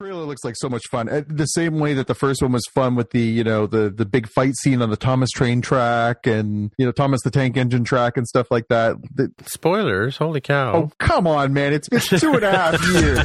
Trailer 0.00 0.24
looks 0.24 0.44
like 0.44 0.54
so 0.58 0.68
much 0.68 0.82
fun. 0.90 1.08
Uh, 1.08 1.22
The 1.26 1.46
same 1.46 1.78
way 1.78 1.94
that 1.94 2.06
the 2.06 2.14
first 2.14 2.42
one 2.42 2.52
was 2.52 2.64
fun 2.74 2.94
with 2.96 3.10
the 3.10 3.20
you 3.22 3.42
know 3.44 3.66
the 3.66 3.88
the 3.90 4.04
big 4.04 4.28
fight 4.28 4.54
scene 4.56 4.82
on 4.82 4.90
the 4.90 4.96
Thomas 4.96 5.30
train 5.30 5.62
track 5.62 6.26
and 6.26 6.70
you 6.78 6.84
know 6.84 6.92
Thomas 6.92 7.22
the 7.22 7.30
Tank 7.30 7.56
Engine 7.56 7.84
track 7.84 8.16
and 8.16 8.26
stuff 8.26 8.50
like 8.50 8.68
that. 8.68 8.96
The- 9.14 9.32
Spoilers! 9.46 10.16
Holy 10.18 10.40
cow! 10.40 10.74
oh 10.74 10.90
come 10.98 11.26
on, 11.26 11.52
man! 11.54 11.72
It's 11.72 11.88
been 11.88 12.00
two 12.00 12.34
and 12.34 12.42
a 12.44 12.50
half 12.50 12.86
years. 12.88 13.22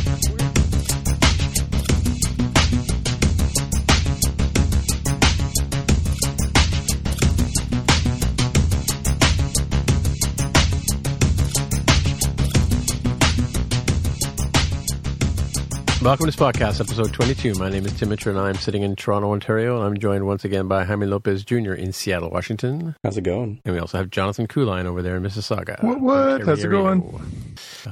Welcome 16.06 16.30
to 16.30 16.38
Spotcast, 16.38 16.80
episode 16.80 17.12
22. 17.12 17.54
My 17.54 17.68
name 17.68 17.84
is 17.84 17.92
Tim 17.98 18.10
Mitchell, 18.10 18.30
and 18.30 18.38
I'm 18.38 18.54
sitting 18.54 18.84
in 18.84 18.94
Toronto, 18.94 19.32
Ontario, 19.32 19.78
and 19.78 19.84
I'm 19.84 19.98
joined 19.98 20.24
once 20.24 20.44
again 20.44 20.68
by 20.68 20.84
Jaime 20.84 21.04
Lopez 21.04 21.44
Jr. 21.44 21.72
in 21.72 21.92
Seattle, 21.92 22.30
Washington. 22.30 22.94
How's 23.02 23.16
it 23.16 23.22
going? 23.22 23.60
And 23.64 23.74
we 23.74 23.80
also 23.80 23.98
have 23.98 24.10
Jonathan 24.10 24.46
Kuline 24.46 24.84
over 24.84 25.02
there 25.02 25.16
in 25.16 25.24
Mississauga. 25.24 25.82
What, 25.82 26.00
what? 26.00 26.46
How's 26.46 26.62
it 26.62 26.68
going? 26.68 27.02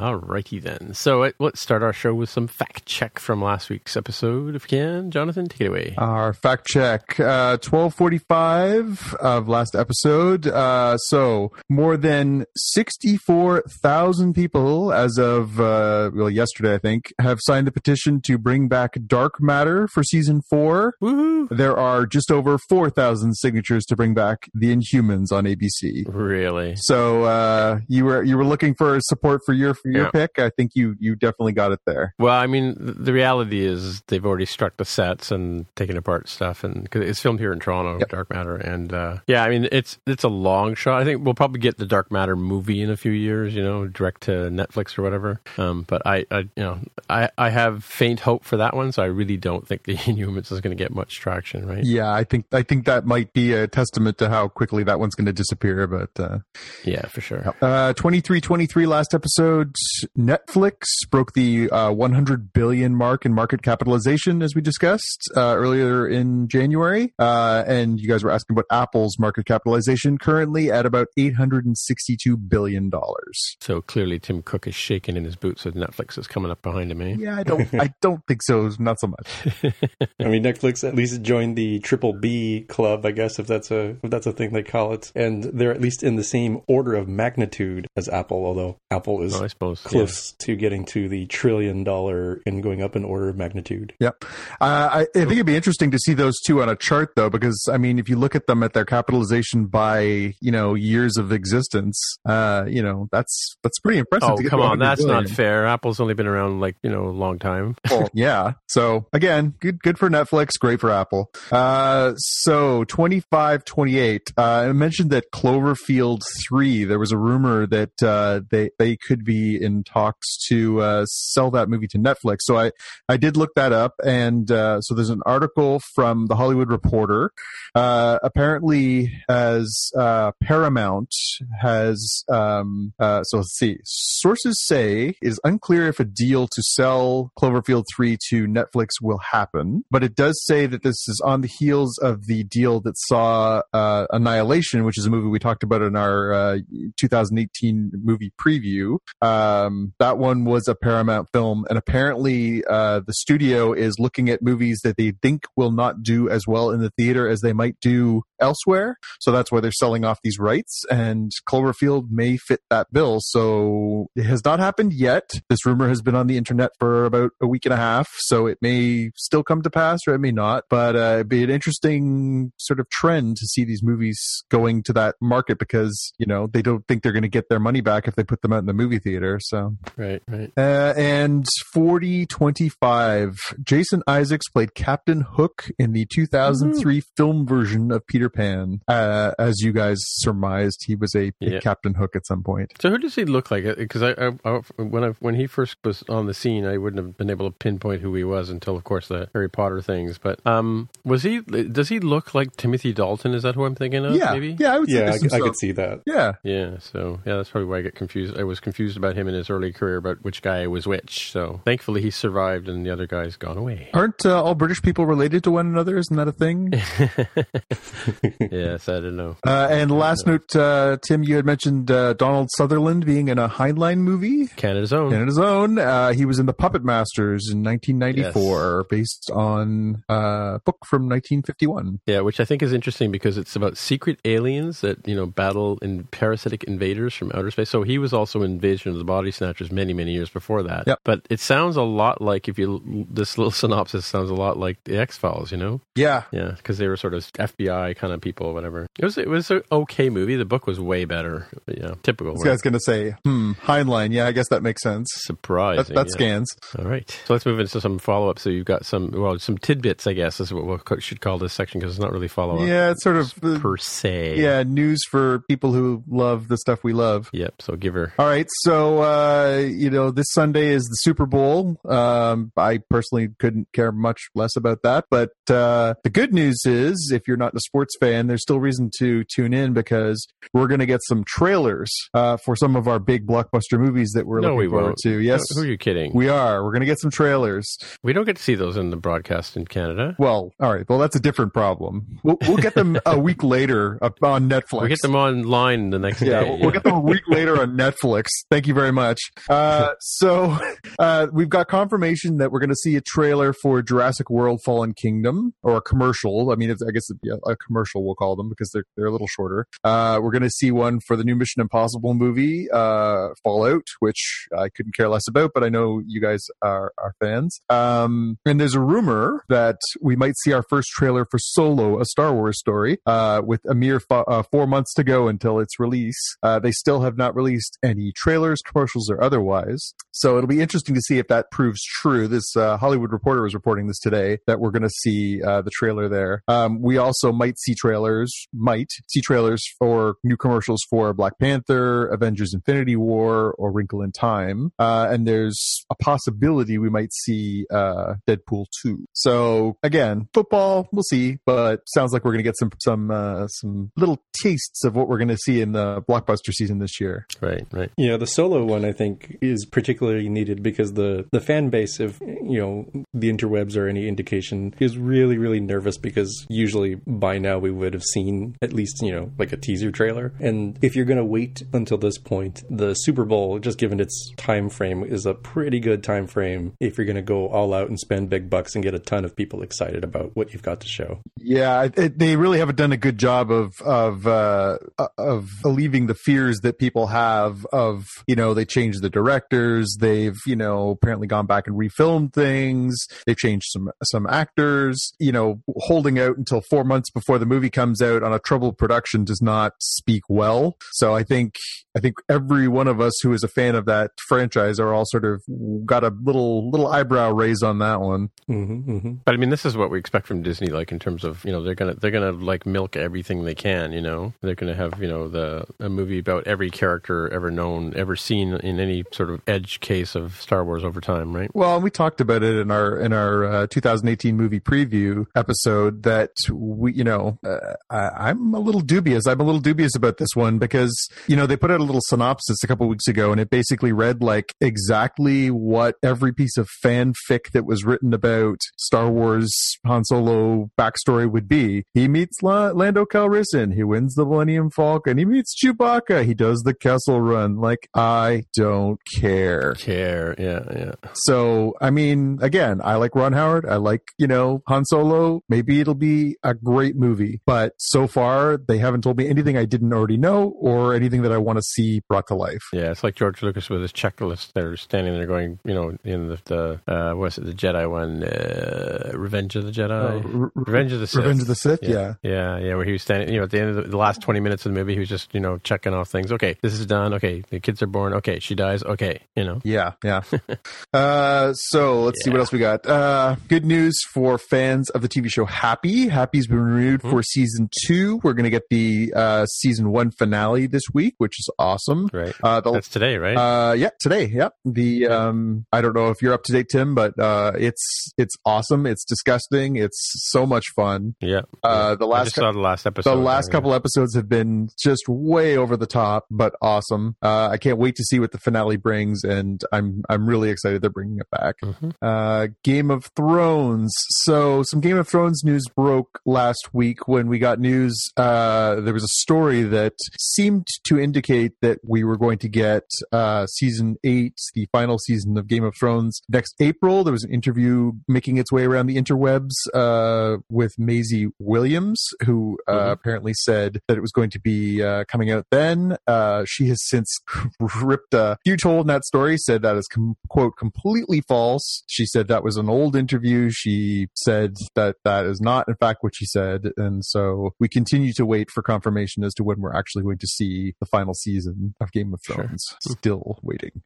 All 0.00 0.16
righty 0.16 0.58
then. 0.58 0.94
So 0.94 1.22
uh, 1.24 1.30
let's 1.38 1.60
start 1.60 1.82
our 1.82 1.92
show 1.92 2.14
with 2.14 2.28
some 2.28 2.46
fact 2.46 2.86
check 2.86 3.18
from 3.18 3.42
last 3.42 3.70
week's 3.70 3.96
episode, 3.96 4.54
if 4.54 4.64
you 4.64 4.78
can. 4.78 5.10
Jonathan, 5.10 5.46
take 5.46 5.62
it 5.62 5.66
away. 5.66 5.94
Our 5.98 6.32
fact 6.32 6.66
check, 6.66 7.18
uh, 7.20 7.58
1245 7.62 9.14
of 9.14 9.48
last 9.48 9.74
episode. 9.74 10.46
Uh, 10.46 10.96
so 10.98 11.52
more 11.68 11.96
than 11.96 12.44
64,000 12.56 14.34
people 14.34 14.92
as 14.92 15.18
of, 15.18 15.60
uh, 15.60 16.10
well, 16.14 16.30
yesterday, 16.30 16.74
I 16.74 16.78
think, 16.78 17.12
have 17.20 17.38
signed 17.40 17.66
the 17.66 17.72
petition 17.72 18.20
to 18.22 18.38
bring 18.38 18.68
back 18.68 18.96
Dark 19.06 19.40
Matter 19.40 19.88
for 19.88 20.02
season 20.02 20.42
four. 20.50 20.94
Woohoo! 21.02 21.48
There 21.50 21.76
are 21.76 22.06
just 22.06 22.30
over 22.30 22.58
4,000 22.58 23.34
signatures 23.34 23.84
to 23.86 23.96
bring 23.96 24.14
back 24.14 24.48
The 24.54 24.74
Inhumans 24.74 25.32
on 25.32 25.44
ABC. 25.44 26.04
Really? 26.06 26.74
So, 26.76 27.24
uh, 27.24 27.80
you 27.88 28.04
were, 28.04 28.22
you 28.22 28.36
were 28.36 28.44
looking 28.44 28.74
for 28.74 28.98
support 29.00 29.42
for 29.44 29.52
your, 29.52 29.76
your 29.84 30.04
Yeah. 30.04 30.10
pick. 30.10 30.38
I 30.38 30.50
think 30.50 30.72
you, 30.74 30.96
you 30.98 31.14
definitely 31.16 31.52
got 31.52 31.72
it 31.72 31.80
there. 31.86 32.14
Well, 32.18 32.34
I 32.34 32.46
mean, 32.46 32.74
the 32.78 33.12
reality 33.12 33.64
is 33.64 34.02
they've 34.08 34.24
already 34.24 34.46
struck 34.46 34.76
the 34.76 34.84
sets 34.84 35.30
and 35.30 35.66
taken 35.76 35.96
apart 35.96 36.28
stuff, 36.28 36.64
and 36.64 36.90
cause 36.90 37.02
it's 37.02 37.20
filmed 37.20 37.40
here 37.40 37.52
in 37.52 37.60
Toronto, 37.60 37.98
Yep. 37.98 38.08
Dark 38.08 38.30
Matter, 38.30 38.56
and 38.56 38.92
uh, 38.92 39.18
yeah, 39.26 39.44
I 39.44 39.48
mean, 39.50 39.68
it's 39.72 39.98
it's 40.06 40.24
a 40.24 40.28
long 40.28 40.74
shot. 40.74 41.00
I 41.00 41.04
think 41.04 41.24
we'll 41.24 41.34
probably 41.34 41.60
get 41.60 41.78
the 41.78 41.86
Dark 41.86 42.10
Matter 42.10 42.36
movie 42.36 42.80
in 42.80 42.90
a 42.90 42.96
few 42.96 43.12
years, 43.12 43.54
you 43.54 43.62
know, 43.62 43.86
direct 43.86 44.22
to 44.22 44.30
Netflix 44.50 44.98
or 44.98 45.02
whatever. 45.02 45.40
Um, 45.58 45.82
but 45.86 46.02
I, 46.06 46.24
I, 46.30 46.38
you 46.40 46.48
know, 46.56 46.80
I, 47.08 47.30
I 47.38 47.50
have 47.50 47.84
faint 47.84 48.20
hope 48.20 48.44
for 48.44 48.56
that 48.56 48.74
one, 48.74 48.92
so 48.92 49.02
I 49.02 49.06
really 49.06 49.36
don't 49.36 49.66
think 49.66 49.82
the 49.84 49.96
Inhumans 49.96 50.50
is 50.52 50.60
going 50.60 50.76
to 50.76 50.82
get 50.82 50.92
much 50.94 51.18
traction, 51.20 51.66
right? 51.66 51.84
Yeah, 51.84 52.12
I 52.12 52.24
think, 52.24 52.46
I 52.52 52.62
think 52.62 52.86
that 52.86 53.06
might 53.06 53.32
be 53.32 53.52
a 53.52 53.66
testament 53.66 54.18
to 54.18 54.28
how 54.28 54.48
quickly 54.48 54.82
that 54.84 54.98
one's 54.98 55.14
going 55.14 55.26
to 55.26 55.32
disappear, 55.32 55.86
but, 55.86 56.10
uh, 56.18 56.38
Yeah, 56.84 57.06
for 57.08 57.20
sure. 57.20 57.54
Uh, 57.60 57.92
2323 57.94 58.86
last 58.86 59.14
episode. 59.14 59.73
Netflix 60.16 60.84
broke 61.10 61.32
the 61.32 61.70
uh, 61.70 61.90
100 61.92 62.52
billion 62.52 62.94
mark 62.94 63.24
in 63.26 63.34
market 63.34 63.62
capitalization, 63.62 64.42
as 64.42 64.54
we 64.54 64.60
discussed 64.60 65.30
uh, 65.36 65.54
earlier 65.56 66.06
in 66.06 66.48
January. 66.48 67.12
Uh, 67.18 67.64
and 67.66 68.00
you 68.00 68.08
guys 68.08 68.22
were 68.24 68.30
asking 68.30 68.54
about 68.54 68.66
Apple's 68.70 69.18
market 69.18 69.46
capitalization, 69.46 70.18
currently 70.18 70.70
at 70.70 70.86
about 70.86 71.08
862 71.16 72.36
billion 72.36 72.90
dollars. 72.90 73.56
So 73.60 73.80
clearly, 73.80 74.18
Tim 74.18 74.42
Cook 74.42 74.66
is 74.66 74.74
shaking 74.74 75.16
in 75.16 75.24
his 75.24 75.36
boots 75.36 75.64
with 75.64 75.74
Netflix 75.74 76.18
is 76.18 76.26
coming 76.26 76.50
up 76.50 76.62
behind 76.62 76.90
him, 76.92 77.00
eh? 77.02 77.16
Yeah, 77.18 77.36
I 77.36 77.42
don't, 77.42 77.74
I 77.74 77.92
don't 78.00 78.20
think 78.26 78.42
so. 78.42 78.70
Not 78.78 78.98
so 79.00 79.08
much. 79.08 79.74
I 80.20 80.24
mean, 80.28 80.42
Netflix 80.42 80.86
at 80.86 80.94
least 80.94 81.22
joined 81.22 81.56
the 81.56 81.80
triple 81.80 82.12
B 82.12 82.64
club, 82.68 83.04
I 83.06 83.10
guess, 83.10 83.38
if 83.38 83.46
that's 83.46 83.70
a 83.70 83.96
if 84.02 84.10
that's 84.10 84.26
a 84.26 84.32
thing 84.32 84.52
they 84.52 84.62
call 84.62 84.92
it, 84.92 85.12
and 85.14 85.44
they're 85.44 85.72
at 85.72 85.80
least 85.80 86.02
in 86.02 86.16
the 86.16 86.24
same 86.24 86.60
order 86.68 86.94
of 86.94 87.08
magnitude 87.08 87.86
as 87.96 88.08
Apple. 88.08 88.44
Although 88.44 88.78
Apple 88.90 89.22
is 89.22 89.34
Oh, 89.34 89.44
I 89.72 89.74
suppose 89.74 89.84
yeah. 89.84 89.98
close 89.98 90.32
to 90.32 90.56
getting 90.56 90.84
to 90.86 91.08
the 91.08 91.26
trillion 91.26 91.84
dollar 91.84 92.40
and 92.46 92.62
going 92.62 92.82
up 92.82 92.96
in 92.96 93.04
order 93.04 93.28
of 93.28 93.36
magnitude. 93.36 93.94
Yep. 94.00 94.24
Uh, 94.60 94.88
I, 94.92 95.00
I 95.00 95.06
think 95.12 95.32
it'd 95.32 95.46
be 95.46 95.56
interesting 95.56 95.90
to 95.90 95.98
see 95.98 96.14
those 96.14 96.34
two 96.44 96.62
on 96.62 96.68
a 96.68 96.76
chart, 96.76 97.12
though, 97.16 97.30
because 97.30 97.68
I 97.72 97.78
mean, 97.78 97.98
if 97.98 98.08
you 98.08 98.16
look 98.16 98.34
at 98.34 98.46
them 98.46 98.62
at 98.62 98.72
their 98.72 98.84
capitalization 98.84 99.66
by 99.66 100.34
you 100.40 100.50
know 100.50 100.74
years 100.74 101.16
of 101.16 101.32
existence, 101.32 102.00
uh, 102.26 102.64
you 102.68 102.82
know 102.82 103.08
that's 103.10 103.56
that's 103.62 103.78
pretty 103.80 103.98
impressive. 103.98 104.30
Oh 104.30 104.36
to 104.36 104.42
get 104.42 104.50
come 104.50 104.60
on, 104.60 104.78
100 104.78 104.84
that's 104.84 105.04
not 105.04 105.28
fair. 105.28 105.66
Apple's 105.66 106.00
only 106.00 106.14
been 106.14 106.26
around 106.26 106.60
like 106.60 106.76
you 106.82 106.90
know 106.90 107.08
a 107.08 107.10
long 107.10 107.38
time. 107.38 107.76
Well, 107.90 108.08
yeah. 108.14 108.54
So 108.68 109.06
again, 109.12 109.54
good 109.60 109.80
good 109.82 109.98
for 109.98 110.08
Netflix, 110.08 110.58
great 110.58 110.80
for 110.80 110.90
Apple. 110.90 111.30
Uh, 111.50 112.14
so 112.16 112.84
twenty 112.84 113.20
five 113.20 113.64
twenty 113.64 113.98
eight. 113.98 114.32
Uh, 114.36 114.66
I 114.68 114.72
mentioned 114.72 115.10
that 115.10 115.30
Cloverfield 115.32 116.22
three. 116.48 116.84
There 116.84 116.98
was 116.98 117.12
a 117.12 117.18
rumor 117.18 117.66
that 117.66 118.02
uh, 118.02 118.40
they 118.50 118.70
they 118.78 118.96
could 118.96 119.24
be 119.24 119.43
in 119.52 119.84
talks 119.84 120.36
to 120.48 120.80
uh, 120.80 121.06
sell 121.06 121.50
that 121.50 121.68
movie 121.68 121.88
to 121.88 121.98
Netflix. 121.98 122.38
So 122.42 122.56
I 122.58 122.72
I 123.08 123.16
did 123.16 123.36
look 123.36 123.54
that 123.56 123.72
up, 123.72 123.94
and 124.04 124.50
uh, 124.50 124.80
so 124.80 124.94
there's 124.94 125.10
an 125.10 125.22
article 125.26 125.80
from 125.94 126.26
the 126.26 126.36
Hollywood 126.36 126.70
Reporter. 126.70 127.30
Uh, 127.74 128.18
apparently, 128.22 129.12
as 129.28 129.90
uh, 129.96 130.32
Paramount 130.42 131.12
has 131.60 132.24
um, 132.30 132.92
uh, 132.98 133.22
so 133.24 133.38
let's 133.38 133.56
see. 133.56 133.78
Sources 133.84 134.64
say 134.66 135.08
it 135.08 135.16
is 135.20 135.40
unclear 135.44 135.88
if 135.88 136.00
a 136.00 136.04
deal 136.04 136.46
to 136.48 136.62
sell 136.62 137.32
Cloverfield 137.38 137.84
3 137.94 138.16
to 138.30 138.46
Netflix 138.46 138.88
will 139.02 139.18
happen, 139.18 139.84
but 139.90 140.02
it 140.04 140.14
does 140.14 140.42
say 140.44 140.66
that 140.66 140.82
this 140.82 141.08
is 141.08 141.20
on 141.24 141.40
the 141.40 141.48
heels 141.48 141.98
of 141.98 142.26
the 142.26 142.44
deal 142.44 142.80
that 142.80 142.94
saw 142.96 143.62
uh, 143.72 144.06
Annihilation, 144.10 144.84
which 144.84 144.98
is 144.98 145.06
a 145.06 145.10
movie 145.10 145.28
we 145.28 145.38
talked 145.38 145.62
about 145.62 145.82
in 145.82 145.96
our 145.96 146.32
uh, 146.32 146.58
2018 146.96 147.92
movie 148.02 148.32
preview. 148.40 148.98
Um, 149.34 149.92
that 149.98 150.18
one 150.18 150.44
was 150.44 150.68
a 150.68 150.74
Paramount 150.74 151.28
film, 151.32 151.64
and 151.68 151.76
apparently 151.76 152.64
uh, 152.64 153.00
the 153.06 153.12
studio 153.12 153.72
is 153.72 153.98
looking 153.98 154.28
at 154.30 154.42
movies 154.42 154.80
that 154.84 154.96
they 154.96 155.12
think 155.22 155.44
will 155.56 155.72
not 155.72 156.02
do 156.02 156.28
as 156.28 156.46
well 156.46 156.70
in 156.70 156.80
the 156.80 156.90
theater 156.96 157.28
as 157.28 157.40
they 157.40 157.52
might 157.52 157.76
do 157.80 158.22
elsewhere. 158.40 158.96
So 159.20 159.32
that's 159.32 159.50
why 159.50 159.60
they're 159.60 159.72
selling 159.72 160.04
off 160.04 160.20
these 160.22 160.38
rights, 160.38 160.84
and 160.90 161.32
Cloverfield 161.48 162.10
may 162.10 162.36
fit 162.36 162.60
that 162.70 162.92
bill. 162.92 163.18
So 163.20 164.06
it 164.14 164.24
has 164.24 164.44
not 164.44 164.60
happened 164.60 164.92
yet. 164.92 165.30
This 165.48 165.66
rumor 165.66 165.88
has 165.88 166.02
been 166.02 166.14
on 166.14 166.26
the 166.26 166.36
internet 166.36 166.70
for 166.78 167.04
about 167.04 167.32
a 167.40 167.46
week 167.46 167.64
and 167.64 167.74
a 167.74 167.78
half, 167.78 168.08
so 168.18 168.46
it 168.46 168.58
may 168.60 169.10
still 169.16 169.42
come 169.42 169.62
to 169.62 169.70
pass 169.70 170.00
or 170.06 170.14
it 170.14 170.20
may 170.20 170.32
not. 170.32 170.64
But 170.70 170.96
uh, 170.96 171.14
it'd 171.14 171.28
be 171.28 171.42
an 171.42 171.50
interesting 171.50 172.52
sort 172.58 172.80
of 172.80 172.88
trend 172.90 173.36
to 173.38 173.46
see 173.46 173.64
these 173.64 173.82
movies 173.82 174.44
going 174.50 174.82
to 174.84 174.92
that 174.92 175.16
market 175.20 175.58
because 175.58 176.12
you 176.18 176.26
know 176.26 176.46
they 176.46 176.62
don't 176.62 176.86
think 176.86 177.02
they're 177.02 177.12
going 177.12 177.22
to 177.22 177.28
get 177.28 177.48
their 177.48 177.60
money 177.60 177.80
back 177.80 178.06
if 178.06 178.14
they 178.14 178.24
put 178.24 178.42
them 178.42 178.52
out 178.52 178.58
in 178.58 178.66
the 178.66 178.72
movie 178.72 178.84
movie 178.84 178.98
theater. 179.24 179.40
So 179.42 179.76
Right, 179.96 180.22
right. 180.28 180.50
uh, 180.56 180.94
and 180.96 181.46
4025, 181.72 183.36
Jason 183.62 184.02
Isaacs 184.06 184.48
played 184.48 184.74
Captain 184.74 185.22
Hook 185.22 185.66
in 185.78 185.92
the 185.92 186.06
2003 186.14 187.02
film 187.16 187.46
version 187.46 187.90
of 187.90 188.06
Peter 188.06 188.28
Pan. 188.28 188.80
Uh, 188.88 189.32
as 189.38 189.60
you 189.60 189.72
guys 189.72 189.98
surmised, 190.00 190.84
he 190.86 190.94
was 190.94 191.14
a, 191.14 191.28
a 191.28 191.32
Yeah. 191.40 191.60
Captain 191.60 191.94
Hook 191.94 192.14
at 192.16 192.26
some 192.26 192.42
point. 192.42 192.72
So 192.80 192.90
who 192.90 192.98
does 192.98 193.14
he 193.14 193.24
look 193.24 193.50
like? 193.50 193.64
Because 193.76 194.02
I, 194.02 194.10
I, 194.12 194.32
I, 194.44 194.60
when 194.82 195.04
I, 195.04 195.08
when 195.20 195.34
he 195.34 195.46
first 195.46 195.76
was 195.84 196.02
on 196.08 196.26
the 196.26 196.34
scene, 196.34 196.66
I 196.66 196.76
wouldn't 196.78 197.04
have 197.04 197.16
been 197.16 197.30
able 197.30 197.50
to 197.50 197.56
pinpoint 197.56 198.02
who 198.02 198.14
he 198.14 198.24
was 198.24 198.50
until, 198.50 198.76
of 198.76 198.84
course, 198.84 199.08
the 199.08 199.28
Harry 199.32 199.48
Potter 199.48 199.80
things. 199.80 200.18
But 200.18 200.44
um, 200.46 200.88
was 201.04 201.22
he? 201.22 201.40
Does 201.40 201.88
he 201.88 202.00
look 202.00 202.34
like 202.34 202.56
Timothy 202.56 202.92
Dalton? 202.92 203.34
Is 203.34 203.42
that 203.42 203.54
who 203.54 203.64
I'm 203.64 203.74
thinking 203.74 204.04
of? 204.04 204.14
yeah, 204.14 204.32
maybe. 204.32 204.56
yeah, 204.58 204.74
I 204.74 204.78
would 204.78 204.88
Yeah, 204.88 205.16
I, 205.32 205.36
I 205.36 205.40
could 205.40 205.56
see 205.56 205.72
that. 205.72 206.00
Yeah, 206.06 206.34
Yeah, 206.42 206.78
so 206.78 207.20
yeah, 207.24 207.36
that's 207.36 207.50
probably 207.50 207.68
why 207.68 207.78
I 207.78 207.82
get 207.82 207.94
confused. 207.94 208.36
I 208.38 208.44
was 208.44 208.60
confused 208.60 208.96
about 208.96 209.13
him 209.14 209.28
in 209.28 209.34
his 209.34 209.50
early 209.50 209.72
career 209.72 209.96
about 209.96 210.22
which 210.22 210.42
guy 210.42 210.66
was 210.66 210.86
which. 210.86 211.30
So 211.30 211.60
thankfully 211.64 212.02
he 212.02 212.10
survived 212.10 212.68
and 212.68 212.84
the 212.84 212.90
other 212.90 213.06
guy's 213.06 213.36
gone 213.36 213.56
away. 213.56 213.90
aren't 213.94 214.24
uh, 214.26 214.42
all 214.42 214.54
British 214.54 214.82
people 214.82 215.06
related 215.06 215.44
to 215.44 215.50
one 215.50 215.66
another? 215.66 215.98
Isn't 215.98 216.16
that 216.16 216.28
a 216.28 216.32
thing? 216.32 216.72
yes, 218.50 218.88
I 218.88 219.00
don't 219.00 219.16
know. 219.16 219.36
Uh, 219.46 219.68
and 219.70 219.90
last 219.90 220.26
note, 220.26 220.54
uh, 220.56 220.96
Tim, 221.06 221.22
you 221.22 221.36
had 221.36 221.44
mentioned 221.44 221.90
uh, 221.90 222.14
Donald 222.14 222.50
Sutherland 222.56 223.04
being 223.06 223.28
in 223.28 223.38
a 223.38 223.48
Heinlein 223.48 223.98
movie. 223.98 224.48
Canada's 224.48 224.92
own. 224.92 225.10
Canada's 225.10 225.38
own. 225.38 225.78
Uh, 225.78 226.12
he 226.12 226.24
was 226.24 226.38
in 226.38 226.46
The 226.46 226.52
Puppet 226.52 226.84
Masters 226.84 227.48
in 227.50 227.62
1994, 227.62 228.86
based 228.90 229.30
on 229.32 230.02
a 230.08 230.60
book 230.64 230.84
from 230.86 231.02
1951. 231.08 232.00
Yeah, 232.06 232.20
which 232.20 232.40
I 232.40 232.44
think 232.44 232.62
is 232.62 232.72
interesting 232.72 233.10
because 233.10 233.38
it's 233.38 233.54
about 233.56 233.76
secret 233.76 234.20
aliens 234.24 234.80
that 234.80 235.06
you 235.06 235.14
know 235.14 235.26
battle 235.26 235.78
in 235.82 236.04
parasitic 236.04 236.64
invaders 236.64 237.14
from 237.14 237.30
outer 237.34 237.50
space. 237.50 237.70
So 237.70 237.82
he 237.82 237.98
was 237.98 238.12
also 238.12 238.42
in 238.42 238.54
Invasion 238.54 238.92
of 238.92 238.98
the 238.98 239.03
Body 239.04 239.30
Snatchers 239.30 239.70
many, 239.70 239.92
many 239.92 240.12
years 240.12 240.30
before 240.30 240.62
that. 240.64 240.84
Yep. 240.86 241.00
But 241.04 241.26
it 241.30 241.40
sounds 241.40 241.76
a 241.76 241.82
lot 241.82 242.20
like 242.20 242.48
if 242.48 242.58
you 242.58 243.06
this 243.10 243.38
little 243.38 243.50
synopsis 243.62 244.06
sounds 244.06 244.30
a 244.30 244.34
lot 244.34 244.58
like 244.58 244.82
the 244.84 244.98
X 244.98 245.16
Files. 245.16 245.52
You 245.52 245.58
know? 245.58 245.80
Yeah. 245.94 246.24
Yeah, 246.32 246.52
because 246.56 246.78
they 246.78 246.88
were 246.88 246.96
sort 246.96 247.14
of 247.14 247.24
FBI 247.34 247.96
kind 247.96 248.12
of 248.12 248.20
people, 248.20 248.52
whatever. 248.54 248.86
It 248.98 249.04
was 249.04 249.18
it 249.18 249.28
was 249.28 249.50
an 249.50 249.62
okay 249.70 250.10
movie. 250.10 250.36
The 250.36 250.44
book 250.44 250.66
was 250.66 250.80
way 250.80 251.04
better. 251.04 251.46
But 251.66 251.78
yeah, 251.78 251.94
typical. 252.02 252.34
This 252.34 252.44
right? 252.44 252.50
guy's 252.52 252.62
going 252.62 252.74
to 252.74 252.80
say, 252.80 253.14
hmm, 253.24 253.52
Heinlein. 253.62 254.12
Yeah, 254.12 254.26
I 254.26 254.32
guess 254.32 254.48
that 254.48 254.62
makes 254.62 254.82
sense. 254.82 255.08
Surprising. 255.14 255.94
That, 255.94 255.94
that 255.94 256.06
yeah. 256.08 256.12
scans. 256.12 256.56
All 256.78 256.84
right. 256.84 257.08
So 257.26 257.34
let's 257.34 257.46
move 257.46 257.60
into 257.60 257.80
some 257.80 257.98
follow 257.98 258.28
up. 258.28 258.38
So 258.38 258.50
you've 258.50 258.64
got 258.64 258.84
some, 258.84 259.10
well, 259.10 259.38
some 259.38 259.58
tidbits, 259.58 260.06
I 260.06 260.12
guess, 260.12 260.40
is 260.40 260.52
what 260.52 260.64
we 260.66 261.00
should 261.00 261.20
call 261.20 261.38
this 261.38 261.52
section 261.52 261.80
because 261.80 261.94
it's 261.94 262.00
not 262.00 262.12
really 262.12 262.28
follow 262.28 262.60
up 262.60 262.68
Yeah, 262.68 262.90
it's 262.90 263.02
sort 263.02 263.16
of, 263.16 263.32
uh, 263.42 263.58
per 263.58 263.76
se. 263.76 264.40
yeah, 264.40 264.62
news 264.62 265.00
for 265.10 265.40
people 265.48 265.72
who 265.72 266.02
love 266.08 266.48
the 266.48 266.56
stuff 266.56 266.84
we 266.84 266.92
love. 266.92 267.30
Yep. 267.32 267.62
So 267.62 267.76
give 267.76 267.94
her. 267.94 268.12
All 268.18 268.26
right, 268.26 268.46
so 268.62 268.93
uh, 269.02 269.58
you 269.58 269.90
know 269.90 270.10
this 270.10 270.26
Sunday 270.30 270.68
is 270.68 270.84
the 270.84 270.96
Super 270.96 271.26
Bowl. 271.26 271.76
Um, 271.88 272.52
I 272.56 272.78
personally 272.90 273.28
couldn't 273.38 273.68
care 273.72 273.92
much 273.92 274.28
less 274.34 274.56
about 274.56 274.82
that, 274.82 275.06
but 275.10 275.30
uh, 275.50 275.94
the 276.04 276.10
good 276.10 276.32
news 276.32 276.60
is, 276.64 277.10
if 277.14 277.26
you're 277.28 277.36
not 277.36 277.54
a 277.54 277.60
sports 277.60 277.94
fan, 277.98 278.26
there's 278.26 278.42
still 278.42 278.60
reason 278.60 278.90
to 278.98 279.24
tune 279.24 279.52
in 279.54 279.72
because 279.72 280.26
we're 280.52 280.66
going 280.66 280.80
to 280.80 280.86
get 280.86 281.00
some 281.08 281.24
trailers 281.24 281.90
uh, 282.14 282.36
for 282.44 282.56
some 282.56 282.76
of 282.76 282.88
our 282.88 282.98
big 282.98 283.26
blockbuster 283.26 283.78
movies 283.78 284.12
that 284.14 284.26
we're 284.26 284.40
No, 284.40 284.48
looking 284.48 284.58
we 284.58 284.66
forward 284.68 284.84
won't. 284.84 284.98
to. 285.04 285.18
Yes, 285.18 285.42
Who 285.54 285.62
are 285.62 285.66
you 285.66 285.78
kidding? 285.78 286.12
we 286.14 286.28
are. 286.28 286.62
We're 286.64 286.70
going 286.72 286.80
to 286.80 286.86
get 286.86 287.00
some 287.00 287.10
trailers. 287.10 287.76
We 288.02 288.12
don't 288.12 288.24
get 288.24 288.36
to 288.36 288.42
see 288.42 288.54
those 288.54 288.76
in 288.76 288.90
the 288.90 288.96
broadcast 288.96 289.56
in 289.56 289.66
Canada. 289.66 290.14
Well, 290.18 290.52
all 290.60 290.72
right. 290.74 290.88
Well, 290.88 290.98
that's 290.98 291.16
a 291.16 291.20
different 291.20 291.52
problem. 291.54 292.18
We'll, 292.22 292.38
we'll 292.42 292.56
get 292.58 292.74
them 292.74 292.98
a 293.06 293.18
week 293.18 293.42
later 293.42 293.98
on 294.02 294.48
Netflix. 294.48 294.82
We 294.82 294.88
get 294.88 295.02
them 295.02 295.14
online 295.14 295.90
the 295.90 295.98
next 295.98 296.22
Yeah, 296.22 296.40
day. 296.42 296.50
we'll, 296.50 296.58
we'll 296.60 296.70
get 296.70 296.82
them 296.84 296.94
a 296.94 297.00
week 297.00 297.22
later 297.28 297.60
on 297.60 297.76
Netflix. 297.76 298.26
Thank 298.50 298.66
you 298.66 298.74
very 298.74 298.83
much. 298.92 299.20
Uh, 299.48 299.90
so 300.00 300.58
uh, 300.98 301.28
we've 301.32 301.48
got 301.48 301.68
confirmation 301.68 302.38
that 302.38 302.52
we're 302.52 302.60
going 302.60 302.70
to 302.70 302.76
see 302.76 302.96
a 302.96 303.00
trailer 303.00 303.52
for 303.52 303.82
Jurassic 303.82 304.30
World: 304.30 304.60
Fallen 304.64 304.94
Kingdom, 304.94 305.54
or 305.62 305.76
a 305.76 305.80
commercial. 305.80 306.50
I 306.50 306.56
mean, 306.56 306.70
it's, 306.70 306.82
I 306.82 306.90
guess 306.90 307.10
it'd 307.10 307.20
be 307.20 307.30
a, 307.30 307.56
commercial 307.66 308.04
we'll 308.04 308.14
call 308.14 308.36
them 308.36 308.48
because 308.48 308.70
they're 308.72 308.84
they're 308.96 309.06
a 309.06 309.12
little 309.12 309.26
shorter. 309.26 309.66
Uh, 309.82 310.18
we're 310.22 310.30
going 310.30 310.42
to 310.42 310.50
see 310.50 310.70
one 310.70 311.00
for 311.00 311.16
the 311.16 311.24
new 311.24 311.36
Mission 311.36 311.60
Impossible 311.60 312.14
movie, 312.14 312.70
uh, 312.70 313.28
Fallout, 313.42 313.86
which 314.00 314.46
I 314.56 314.68
couldn't 314.68 314.94
care 314.94 315.08
less 315.08 315.28
about, 315.28 315.52
but 315.54 315.64
I 315.64 315.68
know 315.68 316.02
you 316.06 316.20
guys 316.20 316.46
are, 316.62 316.92
are 316.98 317.14
fans. 317.20 317.60
Um, 317.68 318.38
and 318.44 318.60
there's 318.60 318.74
a 318.74 318.80
rumor 318.80 319.44
that 319.48 319.78
we 320.00 320.16
might 320.16 320.34
see 320.42 320.52
our 320.52 320.64
first 320.68 320.88
trailer 320.90 321.26
for 321.30 321.38
Solo, 321.38 322.00
a 322.00 322.04
Star 322.04 322.32
Wars 322.34 322.58
story, 322.58 322.98
uh, 323.06 323.42
with 323.44 323.60
a 323.68 323.74
mere 323.74 324.00
fo- 324.00 324.24
uh, 324.24 324.42
four 324.50 324.66
months 324.66 324.94
to 324.94 325.04
go 325.04 325.28
until 325.28 325.58
its 325.58 325.78
release. 325.78 326.18
Uh, 326.42 326.58
they 326.58 326.72
still 326.72 327.02
have 327.02 327.16
not 327.16 327.34
released 327.34 327.78
any 327.82 328.12
trailers, 328.16 328.60
commercials, 328.74 329.10
or 329.10 329.22
otherwise. 329.22 329.94
So 330.10 330.36
it'll 330.36 330.48
be 330.48 330.60
interesting 330.60 330.94
to 330.94 331.00
see 331.00 331.18
if 331.18 331.28
that 331.28 331.50
proves 331.50 331.82
true. 331.82 332.28
This 332.28 332.56
uh, 332.56 332.76
Hollywood 332.76 333.12
Reporter 333.12 333.42
was 333.42 333.54
reporting 333.54 333.86
this 333.86 333.98
today 333.98 334.38
that 334.46 334.60
we're 334.60 334.70
going 334.70 334.82
to 334.82 334.90
see 334.90 335.42
uh, 335.42 335.62
the 335.62 335.70
trailer 335.70 336.08
there. 336.08 336.42
Um, 336.48 336.80
we 336.80 336.98
also 336.98 337.32
might 337.32 337.58
see 337.58 337.74
trailers, 337.74 338.32
might 338.52 338.88
see 339.08 339.20
trailers 339.20 339.62
for 339.78 340.16
new 340.22 340.36
commercials 340.36 340.80
for 340.90 341.12
Black 341.12 341.38
Panther, 341.38 342.06
Avengers 342.06 342.52
Infinity 342.54 342.96
War, 342.96 343.54
or 343.58 343.72
Wrinkle 343.72 344.02
in 344.02 344.12
Time. 344.12 344.72
Uh, 344.78 345.08
and 345.10 345.26
there's 345.26 345.84
a 345.90 345.94
possibility 345.96 346.78
we 346.78 346.90
might 346.90 347.12
see 347.12 347.66
uh, 347.70 348.14
Deadpool 348.28 348.66
2. 348.82 349.04
So 349.12 349.76
again, 349.82 350.28
football, 350.32 350.88
we'll 350.92 351.02
see, 351.02 351.38
but 351.46 351.80
sounds 351.86 352.12
like 352.12 352.24
we're 352.24 352.32
going 352.32 352.44
to 352.44 352.48
get 352.48 352.58
some 352.58 352.70
some 352.80 353.10
uh, 353.10 353.46
some 353.48 353.90
little 353.96 354.22
tastes 354.32 354.84
of 354.84 354.96
what 354.96 355.08
we're 355.08 355.18
going 355.18 355.28
to 355.28 355.36
see 355.36 355.60
in 355.60 355.72
the 355.72 356.02
blockbuster 356.08 356.52
season 356.52 356.78
this 356.78 357.00
year. 357.00 357.26
Right, 357.40 357.66
right. 357.72 357.90
Yeah, 357.96 358.16
the 358.16 358.26
solo 358.26 358.53
one 358.62 358.84
I 358.84 358.92
think 358.92 359.38
is 359.40 359.64
particularly 359.64 360.28
needed 360.28 360.62
because 360.62 360.92
the 360.92 361.26
the 361.32 361.40
fan 361.40 361.70
base, 361.70 361.98
if 361.98 362.20
you 362.20 362.58
know 362.58 363.04
the 363.14 363.32
interwebs 363.32 363.76
or 363.76 363.88
any 363.88 364.06
indication, 364.06 364.74
is 364.78 364.98
really 364.98 365.38
really 365.38 365.60
nervous 365.60 365.96
because 365.96 366.46
usually 366.48 366.96
by 367.06 367.38
now 367.38 367.58
we 367.58 367.70
would 367.70 367.94
have 367.94 368.02
seen 368.02 368.56
at 368.60 368.72
least 368.72 369.00
you 369.02 369.12
know 369.12 369.32
like 369.38 369.52
a 369.52 369.56
teaser 369.56 369.90
trailer, 369.90 370.32
and 370.40 370.78
if 370.82 370.94
you're 370.94 371.04
going 371.04 371.18
to 371.18 371.24
wait 371.24 371.62
until 371.72 371.98
this 371.98 372.18
point, 372.18 372.62
the 372.70 372.94
Super 372.94 373.24
Bowl, 373.24 373.58
just 373.58 373.78
given 373.78 374.00
its 374.00 374.32
time 374.36 374.68
frame, 374.68 375.02
is 375.02 375.26
a 375.26 375.34
pretty 375.34 375.80
good 375.80 376.02
time 376.02 376.26
frame 376.26 376.74
if 376.80 376.98
you're 376.98 377.06
going 377.06 377.16
to 377.16 377.22
go 377.22 377.48
all 377.48 377.72
out 377.74 377.88
and 377.88 377.98
spend 377.98 378.30
big 378.30 378.50
bucks 378.50 378.74
and 378.74 378.84
get 378.84 378.94
a 378.94 378.98
ton 378.98 379.24
of 379.24 379.34
people 379.34 379.62
excited 379.62 380.04
about 380.04 380.30
what 380.34 380.52
you've 380.52 380.62
got 380.62 380.80
to 380.80 380.88
show. 380.88 381.20
Yeah, 381.38 381.88
it, 381.96 382.18
they 382.18 382.36
really 382.36 382.58
haven't 382.58 382.76
done 382.76 382.92
a 382.92 382.96
good 382.96 383.18
job 383.18 383.50
of 383.50 383.80
of 383.82 384.26
uh, 384.26 384.78
of 385.18 385.50
alleviating 385.64 386.06
the 386.06 386.14
fears 386.14 386.60
that 386.60 386.78
people 386.78 387.08
have 387.08 387.66
of 387.66 388.06
you 388.26 388.36
know 388.36 388.43
they 388.52 388.64
changed 388.64 389.00
the 389.00 389.08
directors, 389.08 389.96
they've 390.00 390.36
you 390.46 390.56
know 390.56 390.90
apparently 390.90 391.26
gone 391.26 391.46
back 391.46 391.66
and 391.66 391.76
refilmed 391.76 392.32
things, 392.34 393.06
they've 393.26 393.36
changed 393.36 393.66
some 393.70 393.90
some 394.02 394.26
actors. 394.26 395.12
You 395.18 395.32
know, 395.32 395.62
holding 395.76 396.18
out 396.18 396.36
until 396.36 396.60
four 396.68 396.84
months 396.84 397.10
before 397.10 397.38
the 397.38 397.46
movie 397.46 397.70
comes 397.70 398.02
out 398.02 398.22
on 398.22 398.32
a 398.32 398.38
troubled 398.38 398.76
production 398.76 399.24
does 399.24 399.40
not 399.40 399.72
speak 399.78 400.22
well. 400.28 400.76
So 400.92 401.14
I 401.14 401.22
think 401.22 401.54
I 401.96 402.00
think 402.00 402.16
every 402.28 402.66
one 402.66 402.88
of 402.88 403.00
us 403.00 403.12
who 403.22 403.32
is 403.32 403.44
a 403.44 403.48
fan 403.48 403.76
of 403.76 403.86
that 403.86 404.10
franchise 404.26 404.80
are 404.80 404.92
all 404.92 405.04
sort 405.06 405.24
of 405.24 405.42
got 405.86 406.02
a 406.02 406.12
little 406.22 406.70
little 406.70 406.88
eyebrow 406.88 407.30
raise 407.30 407.62
on 407.62 407.78
that 407.78 408.00
one. 408.00 408.30
Mm-hmm, 408.50 408.90
mm-hmm. 408.90 409.12
But 409.24 409.34
I 409.34 409.38
mean, 409.38 409.50
this 409.50 409.64
is 409.64 409.76
what 409.76 409.90
we 409.90 409.98
expect 409.98 410.26
from 410.26 410.42
Disney, 410.42 410.68
like 410.68 410.90
in 410.90 410.98
terms 410.98 411.22
of 411.22 411.44
you 411.44 411.52
know 411.52 411.62
they're 411.62 411.76
gonna 411.76 411.94
they're 411.94 412.10
gonna 412.10 412.32
like 412.32 412.66
milk 412.66 412.96
everything 412.96 413.44
they 413.44 413.54
can. 413.54 413.92
You 413.92 414.00
know, 414.00 414.32
they're 414.40 414.56
gonna 414.56 414.74
have 414.74 415.00
you 415.00 415.08
know 415.08 415.28
the 415.28 415.66
a 415.78 415.88
movie 415.88 416.18
about 416.18 416.46
every 416.46 416.70
character 416.70 417.28
ever 417.32 417.50
known, 417.50 417.94
ever 417.96 418.16
seen 418.16 418.33
in 418.42 418.80
any 418.80 419.04
sort 419.12 419.30
of 419.30 419.40
edge 419.46 419.80
case 419.80 420.14
of 420.14 420.40
Star 420.40 420.64
Wars 420.64 420.84
over 420.84 421.00
time, 421.00 421.34
right? 421.34 421.50
Well, 421.54 421.80
we 421.80 421.90
talked 421.90 422.20
about 422.20 422.42
it 422.42 422.56
in 422.56 422.70
our 422.70 422.98
in 422.98 423.12
our 423.12 423.44
uh, 423.44 423.66
2018 423.68 424.36
movie 424.36 424.60
preview 424.60 425.26
episode 425.34 426.02
that 426.04 426.30
we, 426.50 426.92
you 426.92 427.04
know, 427.04 427.38
uh, 427.44 427.74
I, 427.90 428.28
I'm 428.30 428.54
a 428.54 428.60
little 428.60 428.80
dubious. 428.80 429.26
I'm 429.26 429.40
a 429.40 429.44
little 429.44 429.60
dubious 429.60 429.94
about 429.96 430.18
this 430.18 430.30
one 430.34 430.58
because 430.58 431.08
you 431.26 431.36
know 431.36 431.46
they 431.46 431.56
put 431.56 431.70
out 431.70 431.80
a 431.80 431.84
little 431.84 432.02
synopsis 432.04 432.62
a 432.62 432.66
couple 432.66 432.88
weeks 432.88 433.08
ago, 433.08 433.32
and 433.32 433.40
it 433.40 433.50
basically 433.50 433.92
read 433.92 434.22
like 434.22 434.54
exactly 434.60 435.50
what 435.50 435.96
every 436.02 436.32
piece 436.32 436.56
of 436.56 436.68
fanfic 436.84 437.50
that 437.52 437.64
was 437.64 437.84
written 437.84 438.12
about 438.12 438.58
Star 438.76 439.10
Wars 439.10 439.52
Han 439.86 440.04
Solo 440.04 440.70
backstory 440.78 441.30
would 441.30 441.48
be. 441.48 441.84
He 441.94 442.08
meets 442.08 442.42
La- 442.42 442.70
Lando 442.70 443.04
Calrissian. 443.04 443.74
He 443.74 443.84
wins 443.84 444.14
the 444.14 444.24
Millennium 444.24 444.70
Falcon. 444.70 445.18
He 445.18 445.24
meets 445.24 445.54
Chewbacca. 445.54 446.24
He 446.24 446.34
does 446.34 446.62
the 446.62 446.74
Kessel 446.74 447.20
Run. 447.20 447.56
Like 447.56 447.88
I 448.24 448.44
don't 448.54 448.98
care. 449.20 449.74
Care, 449.74 450.34
yeah, 450.38 450.62
yeah. 450.74 450.92
So, 451.14 451.74
I 451.80 451.90
mean, 451.90 452.38
again, 452.40 452.80
I 452.82 452.94
like 452.96 453.14
Ron 453.14 453.32
Howard. 453.32 453.66
I 453.68 453.76
like, 453.76 454.02
you 454.18 454.26
know, 454.26 454.62
Han 454.68 454.84
Solo. 454.84 455.42
Maybe 455.48 455.80
it'll 455.80 455.94
be 455.94 456.36
a 456.42 456.54
great 456.54 456.96
movie. 456.96 457.40
But 457.46 457.72
so 457.78 458.06
far, 458.06 458.56
they 458.56 458.78
haven't 458.78 459.02
told 459.02 459.18
me 459.18 459.28
anything 459.28 459.56
I 459.56 459.64
didn't 459.64 459.92
already 459.92 460.16
know 460.16 460.54
or 460.58 460.94
anything 460.94 461.22
that 461.22 461.32
I 461.32 461.38
want 461.38 461.58
to 461.58 461.62
see 461.62 462.02
brought 462.08 462.26
to 462.28 462.34
life. 462.34 462.62
Yeah, 462.72 462.90
it's 462.90 463.04
like 463.04 463.14
George 463.14 463.42
Lucas 463.42 463.68
with 463.68 463.82
his 463.82 463.92
checklist. 463.92 464.52
They're 464.54 464.76
standing 464.76 465.14
there 465.14 465.26
going, 465.26 465.58
you 465.64 465.74
know, 465.74 465.96
in 466.04 466.28
the, 466.28 466.38
the 466.44 466.80
uh, 466.86 467.14
what's 467.14 467.38
it, 467.38 467.44
the 467.44 467.52
Jedi 467.52 467.88
one, 467.90 468.22
uh, 468.22 469.12
Revenge 469.14 469.56
of 469.56 469.64
the 469.66 469.72
Jedi, 469.72 470.24
Uh, 470.24 470.28
Re- 470.28 470.50
Revenge 470.54 470.92
of 470.92 471.00
the 471.00 471.06
Sith. 471.06 471.22
Revenge 471.22 471.42
of 471.42 471.46
the 471.46 471.54
Sith, 471.54 471.82
yeah. 471.82 472.14
yeah, 472.22 472.58
yeah. 472.58 472.74
Where 472.74 472.84
he 472.84 472.92
was 472.92 473.02
standing, 473.02 473.28
you 473.28 473.38
know, 473.38 473.44
at 473.44 473.50
the 473.50 473.60
end 473.60 473.70
of 473.70 473.76
the, 473.76 473.82
the 473.82 473.96
last 473.96 474.22
twenty 474.22 474.40
minutes 474.40 474.64
of 474.64 474.72
the 474.72 474.78
movie, 474.78 474.94
he 474.94 475.00
was 475.00 475.08
just, 475.08 475.34
you 475.34 475.40
know, 475.40 475.58
checking 475.58 475.92
off 475.92 476.08
things. 476.08 476.32
Okay, 476.32 476.56
this 476.62 476.72
is 476.74 476.86
done. 476.86 477.14
Okay, 477.14 477.42
the 477.50 477.60
kids 477.60 477.82
are 477.82 477.86
born. 477.86 478.13
Okay, 478.14 478.38
she 478.38 478.54
dies. 478.54 478.82
Okay, 478.84 479.20
you 479.34 479.44
know. 479.44 479.60
Yeah, 479.64 479.92
yeah. 480.04 480.22
uh, 480.94 481.52
so 481.54 482.02
let's 482.02 482.22
see 482.24 482.30
what 482.30 482.40
else 482.40 482.52
we 482.52 482.58
got. 482.58 482.86
Uh, 482.86 483.36
good 483.48 483.64
news 483.64 483.98
for 484.12 484.38
fans 484.38 484.88
of 484.90 485.02
the 485.02 485.08
TV 485.08 485.28
show 485.30 485.44
Happy. 485.44 486.08
Happy's 486.08 486.46
been 486.46 486.60
renewed 486.60 487.02
Hmm. 487.02 487.10
for 487.10 487.22
season 487.22 487.68
two. 487.86 488.20
We're 488.22 488.34
going 488.34 488.44
to 488.44 488.50
get 488.50 488.62
the 488.70 489.12
uh, 489.14 489.46
season 489.46 489.90
one 489.90 490.10
finale 490.12 490.66
this 490.66 490.82
week, 490.92 491.14
which 491.18 491.38
is 491.38 491.48
awesome. 491.58 492.08
Right. 492.12 492.34
Uh, 492.42 492.60
the, 492.60 492.72
That's 492.72 492.88
today, 492.88 493.16
right? 493.18 493.36
uh, 493.36 493.72
yeah, 493.72 493.90
today. 494.00 494.26
Yep. 494.26 494.52
The 494.64 495.06
um, 495.08 495.66
I 495.72 495.80
don't 495.80 495.94
know 495.94 496.10
if 496.10 496.22
you're 496.22 496.34
up 496.34 496.44
to 496.44 496.52
date, 496.52 496.66
Tim, 496.70 496.94
but 496.94 497.18
uh, 497.18 497.52
it's 497.58 498.12
it's 498.16 498.34
awesome. 498.46 498.86
It's 498.86 499.04
disgusting. 499.04 499.76
It's 499.76 499.98
so 500.30 500.46
much 500.46 500.66
fun. 500.76 501.14
yeah. 501.20 501.42
Uh, 501.62 501.94
the 501.96 502.06
last 502.06 502.34
saw 502.34 502.52
the 502.52 502.58
last 502.60 502.86
episode. 502.86 503.10
the 503.10 503.16
last 503.16 503.50
couple 503.50 503.74
episodes 503.74 504.14
have 504.14 504.28
been 504.28 504.68
just 504.82 505.02
way 505.08 505.56
over 505.56 505.76
the 505.76 505.86
top, 505.86 506.26
but 506.30 506.54
awesome. 506.62 507.16
Uh, 507.22 507.48
I 507.48 507.56
can't 507.56 507.78
wait 507.78 507.96
to 507.96 508.03
see 508.04 508.18
what 508.20 508.32
the 508.32 508.38
finale 508.38 508.76
brings, 508.76 509.24
and 509.24 509.62
I'm 509.72 510.02
I'm 510.08 510.26
really 510.28 510.50
excited 510.50 510.82
they're 510.82 510.90
bringing 510.90 511.18
it 511.18 511.30
back. 511.30 511.56
Mhm. 511.62 511.92
Uh, 512.02 512.48
Game 512.62 512.90
of 512.90 513.06
Thrones. 513.16 513.92
So 514.24 514.62
some 514.62 514.80
Game 514.80 514.96
of 514.96 515.08
Thrones 515.08 515.42
news 515.44 515.64
broke 515.74 516.20
last 516.24 516.70
week 516.72 517.08
when 517.08 517.28
we 517.28 517.38
got 517.38 517.58
news. 517.58 517.94
Uh, 518.16 518.80
there 518.80 518.94
was 518.94 519.04
a 519.04 519.20
story 519.20 519.62
that 519.62 519.94
seemed 520.18 520.66
to 520.86 520.98
indicate 520.98 521.52
that 521.62 521.78
we 521.84 522.04
were 522.04 522.16
going 522.16 522.38
to 522.38 522.48
get 522.48 522.84
uh, 523.12 523.46
season 523.46 523.96
eight, 524.04 524.34
the 524.54 524.66
final 524.72 524.98
season 524.98 525.36
of 525.36 525.46
Game 525.48 525.64
of 525.64 525.74
Thrones, 525.78 526.20
next 526.28 526.54
April. 526.60 527.04
There 527.04 527.12
was 527.12 527.24
an 527.24 527.32
interview 527.32 527.92
making 528.08 528.38
its 528.38 528.52
way 528.52 528.64
around 528.64 528.86
the 528.86 528.96
interwebs 528.96 529.52
uh, 529.74 530.38
with 530.50 530.72
Maisie 530.78 531.28
Williams, 531.38 532.02
who 532.24 532.58
uh, 532.68 532.72
Mhm. 532.72 532.92
apparently 532.92 533.32
said 533.34 533.80
that 533.88 533.96
it 533.96 534.00
was 534.00 534.12
going 534.12 534.30
to 534.30 534.40
be 534.40 534.82
uh, 534.82 535.04
coming 535.08 535.30
out 535.30 535.46
then. 535.50 535.96
Uh, 536.06 536.44
she 536.46 536.68
has 536.68 536.78
since 536.88 537.08
ripped 537.94 538.14
a 538.14 538.36
huge 538.44 538.62
hole 538.62 538.80
in 538.80 538.86
that 538.88 539.04
story, 539.04 539.36
said 539.38 539.62
that 539.62 539.76
is 539.76 539.86
com- 539.86 540.16
quote 540.28 540.56
completely 540.58 541.20
false. 541.28 541.82
She 541.86 542.06
said 542.06 542.28
that 542.28 542.42
was 542.44 542.56
an 542.56 542.68
old 542.68 542.96
interview. 542.96 543.50
She 543.50 544.08
said 544.14 544.54
that 544.74 544.96
that 545.04 545.26
is 545.26 545.40
not 545.40 545.68
in 545.68 545.76
fact 545.76 545.98
what 546.02 546.14
she 546.14 546.26
said, 546.26 546.70
and 546.76 547.04
so 547.04 547.50
we 547.60 547.68
continue 547.68 548.12
to 548.14 548.26
wait 548.26 548.50
for 548.50 548.62
confirmation 548.62 549.24
as 549.24 549.34
to 549.34 549.44
when 549.44 549.60
we're 549.60 549.74
actually 549.74 550.02
going 550.02 550.18
to 550.18 550.26
see 550.26 550.74
the 550.80 550.86
final 550.86 551.14
season 551.14 551.74
of 551.80 551.92
Game 551.92 552.12
of 552.14 552.20
Sure. 552.24 552.36
Thrones. 552.36 552.64
Still 552.80 553.38
waiting. 553.42 553.82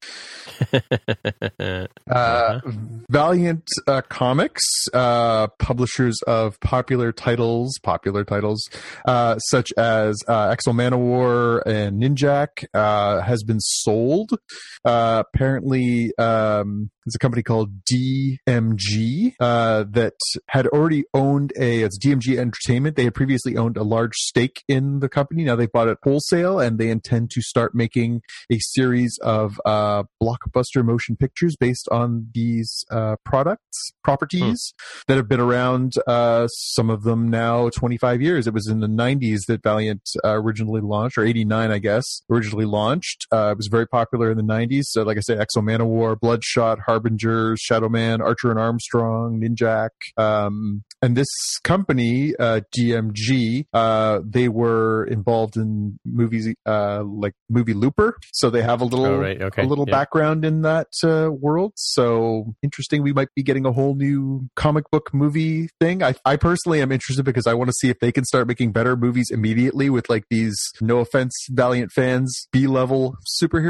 Uh, 1.61 1.87
Uh, 2.09 2.61
Valiant 3.11 3.69
uh, 3.87 4.01
Comics, 4.09 4.63
uh, 4.95 5.47
publishers 5.59 6.21
of 6.27 6.59
popular 6.61 7.13
titles, 7.13 7.79
popular 7.83 8.25
titles 8.25 8.63
uh, 9.07 9.39
such 9.39 9.73
as 9.77 10.17
uh, 10.29 10.49
X-O 10.51 10.73
Manowar 10.73 11.63
and 11.67 12.01
Ninjak, 12.03 12.65
uh, 12.75 13.21
has 13.23 13.43
been 13.43 13.61
sold. 13.61 13.98
Uh, 14.85 15.23
apparently, 15.27 16.13
um, 16.19 16.91
there's 17.05 17.15
a 17.15 17.19
company 17.19 17.43
called 17.43 17.71
DMG 17.85 19.35
uh, 19.41 19.85
that 19.91 20.15
had 20.49 20.67
already 20.67 21.05
owned 21.15 21.53
a 21.59 21.83
it's 21.83 21.99
DMG 21.99 22.37
Entertainment. 22.37 22.97
They 22.97 23.05
had 23.05 23.15
previously 23.15 23.57
owned 23.57 23.77
a 23.77 23.83
large 23.83 24.15
stake 24.15 24.63
in 24.69 25.01
the 25.01 25.09
company. 25.09 25.45
Now 25.45 25.57
they 25.57 25.67
bought 25.67 25.89
it 25.89 25.99
wholesale, 26.03 26.61
and 26.61 26.79
they 26.79 26.91
intend 26.91 27.31
to 27.31 27.41
start 27.41 27.75
making 27.75 28.21
a 28.53 28.59
series 28.59 29.19
of 29.23 29.61
uh, 29.65 30.05
blockbuster 30.23 30.85
motion 30.85 31.17
pictures 31.17 31.57
based 31.57 31.89
on 31.91 32.29
these 32.35 32.85
uh, 32.91 33.17
products 33.25 33.93
properties 34.05 34.75
that 35.07 35.17
have 35.17 35.29
been 35.29 35.41
around. 35.41 35.93
Uh, 36.07 36.47
some 36.49 36.91
of 36.91 37.03
them 37.03 37.29
now 37.29 37.69
25 37.71 38.23
years. 38.23 38.47
It 38.47 38.55
was 38.55 38.69
in 38.69 38.81
the 38.81 38.87
90s 38.87 39.41
that 39.49 39.63
Valiant 39.63 40.03
uh, 40.25 40.35
originally 40.35 40.81
launched, 40.81 41.19
or 41.19 41.25
89, 41.25 41.71
I 41.71 41.79
guess, 41.79 42.23
originally 42.31 42.65
launched. 42.65 43.27
Uh, 43.33 43.51
it 43.53 43.57
was 43.57 43.69
very 43.69 43.78
popular 43.87 44.31
in 44.31 44.37
the 44.37 44.43
90s. 44.43 44.85
So, 44.85 45.03
like 45.03 45.17
I 45.17 45.21
said, 45.21 45.41
X-O 45.41 45.61
Manowar, 45.61 46.19
Bloodshot, 46.19 46.79
Harbinger, 46.87 47.57
Shadow 47.57 47.89
Man, 47.89 48.21
Archer 48.21 48.51
and 48.51 48.59
Armstrong, 48.59 49.41
Ninjak. 49.41 49.91
Um, 50.17 50.83
and 51.01 51.17
this 51.17 51.29
company, 51.63 52.35
uh, 52.39 52.61
DMG, 52.77 53.67
uh, 53.73 54.21
they 54.25 54.49
were 54.49 55.05
involved 55.05 55.57
in 55.57 55.99
movies 56.05 56.53
uh, 56.67 57.03
like 57.05 57.35
movie 57.49 57.75
Looper. 57.75 58.17
So 58.33 58.51
they 58.51 58.63
have 58.63 58.81
a 58.81 58.85
little 58.85 59.07
Oh, 59.07 59.19
right. 59.19 59.41
Okay. 59.41 59.63
a 59.63 59.67
little 59.67 59.85
Yeah. 59.87 59.93
background 59.95 60.45
in 60.45 60.63
that 60.63 60.89
uh, 61.05 61.31
world. 61.31 61.73
So 61.77 62.55
interesting. 62.63 63.03
We 63.03 63.13
might 63.13 63.29
be 63.37 63.43
getting 63.43 63.65
a 63.65 63.73
whole 63.73 63.95
new 63.95 64.49
comic 64.57 64.91
book 64.91 65.11
movie 65.15 65.69
thing. 65.81 66.03
I, 66.03 66.15
I 66.25 66.37
personally 66.37 66.83
am 66.83 66.91
interested 66.91 67.23
because 67.23 67.47
I 67.47 67.55
want 67.55 67.69
to 67.69 67.75
see 67.75 67.91
if 67.91 68.01
they 68.01 68.11
can 68.11 68.25
start 68.25 68.49
making 68.49 68.73
better 68.73 68.97
movies 68.97 69.31
immediately 69.31 69.89
with 69.91 70.11
like 70.11 70.25
these, 70.31 70.57
no 70.81 70.99
offense, 70.99 71.33
Valiant 71.51 71.93
fans, 71.93 72.49
B 72.53 72.67
level 72.67 73.15
superheroes 73.41 73.68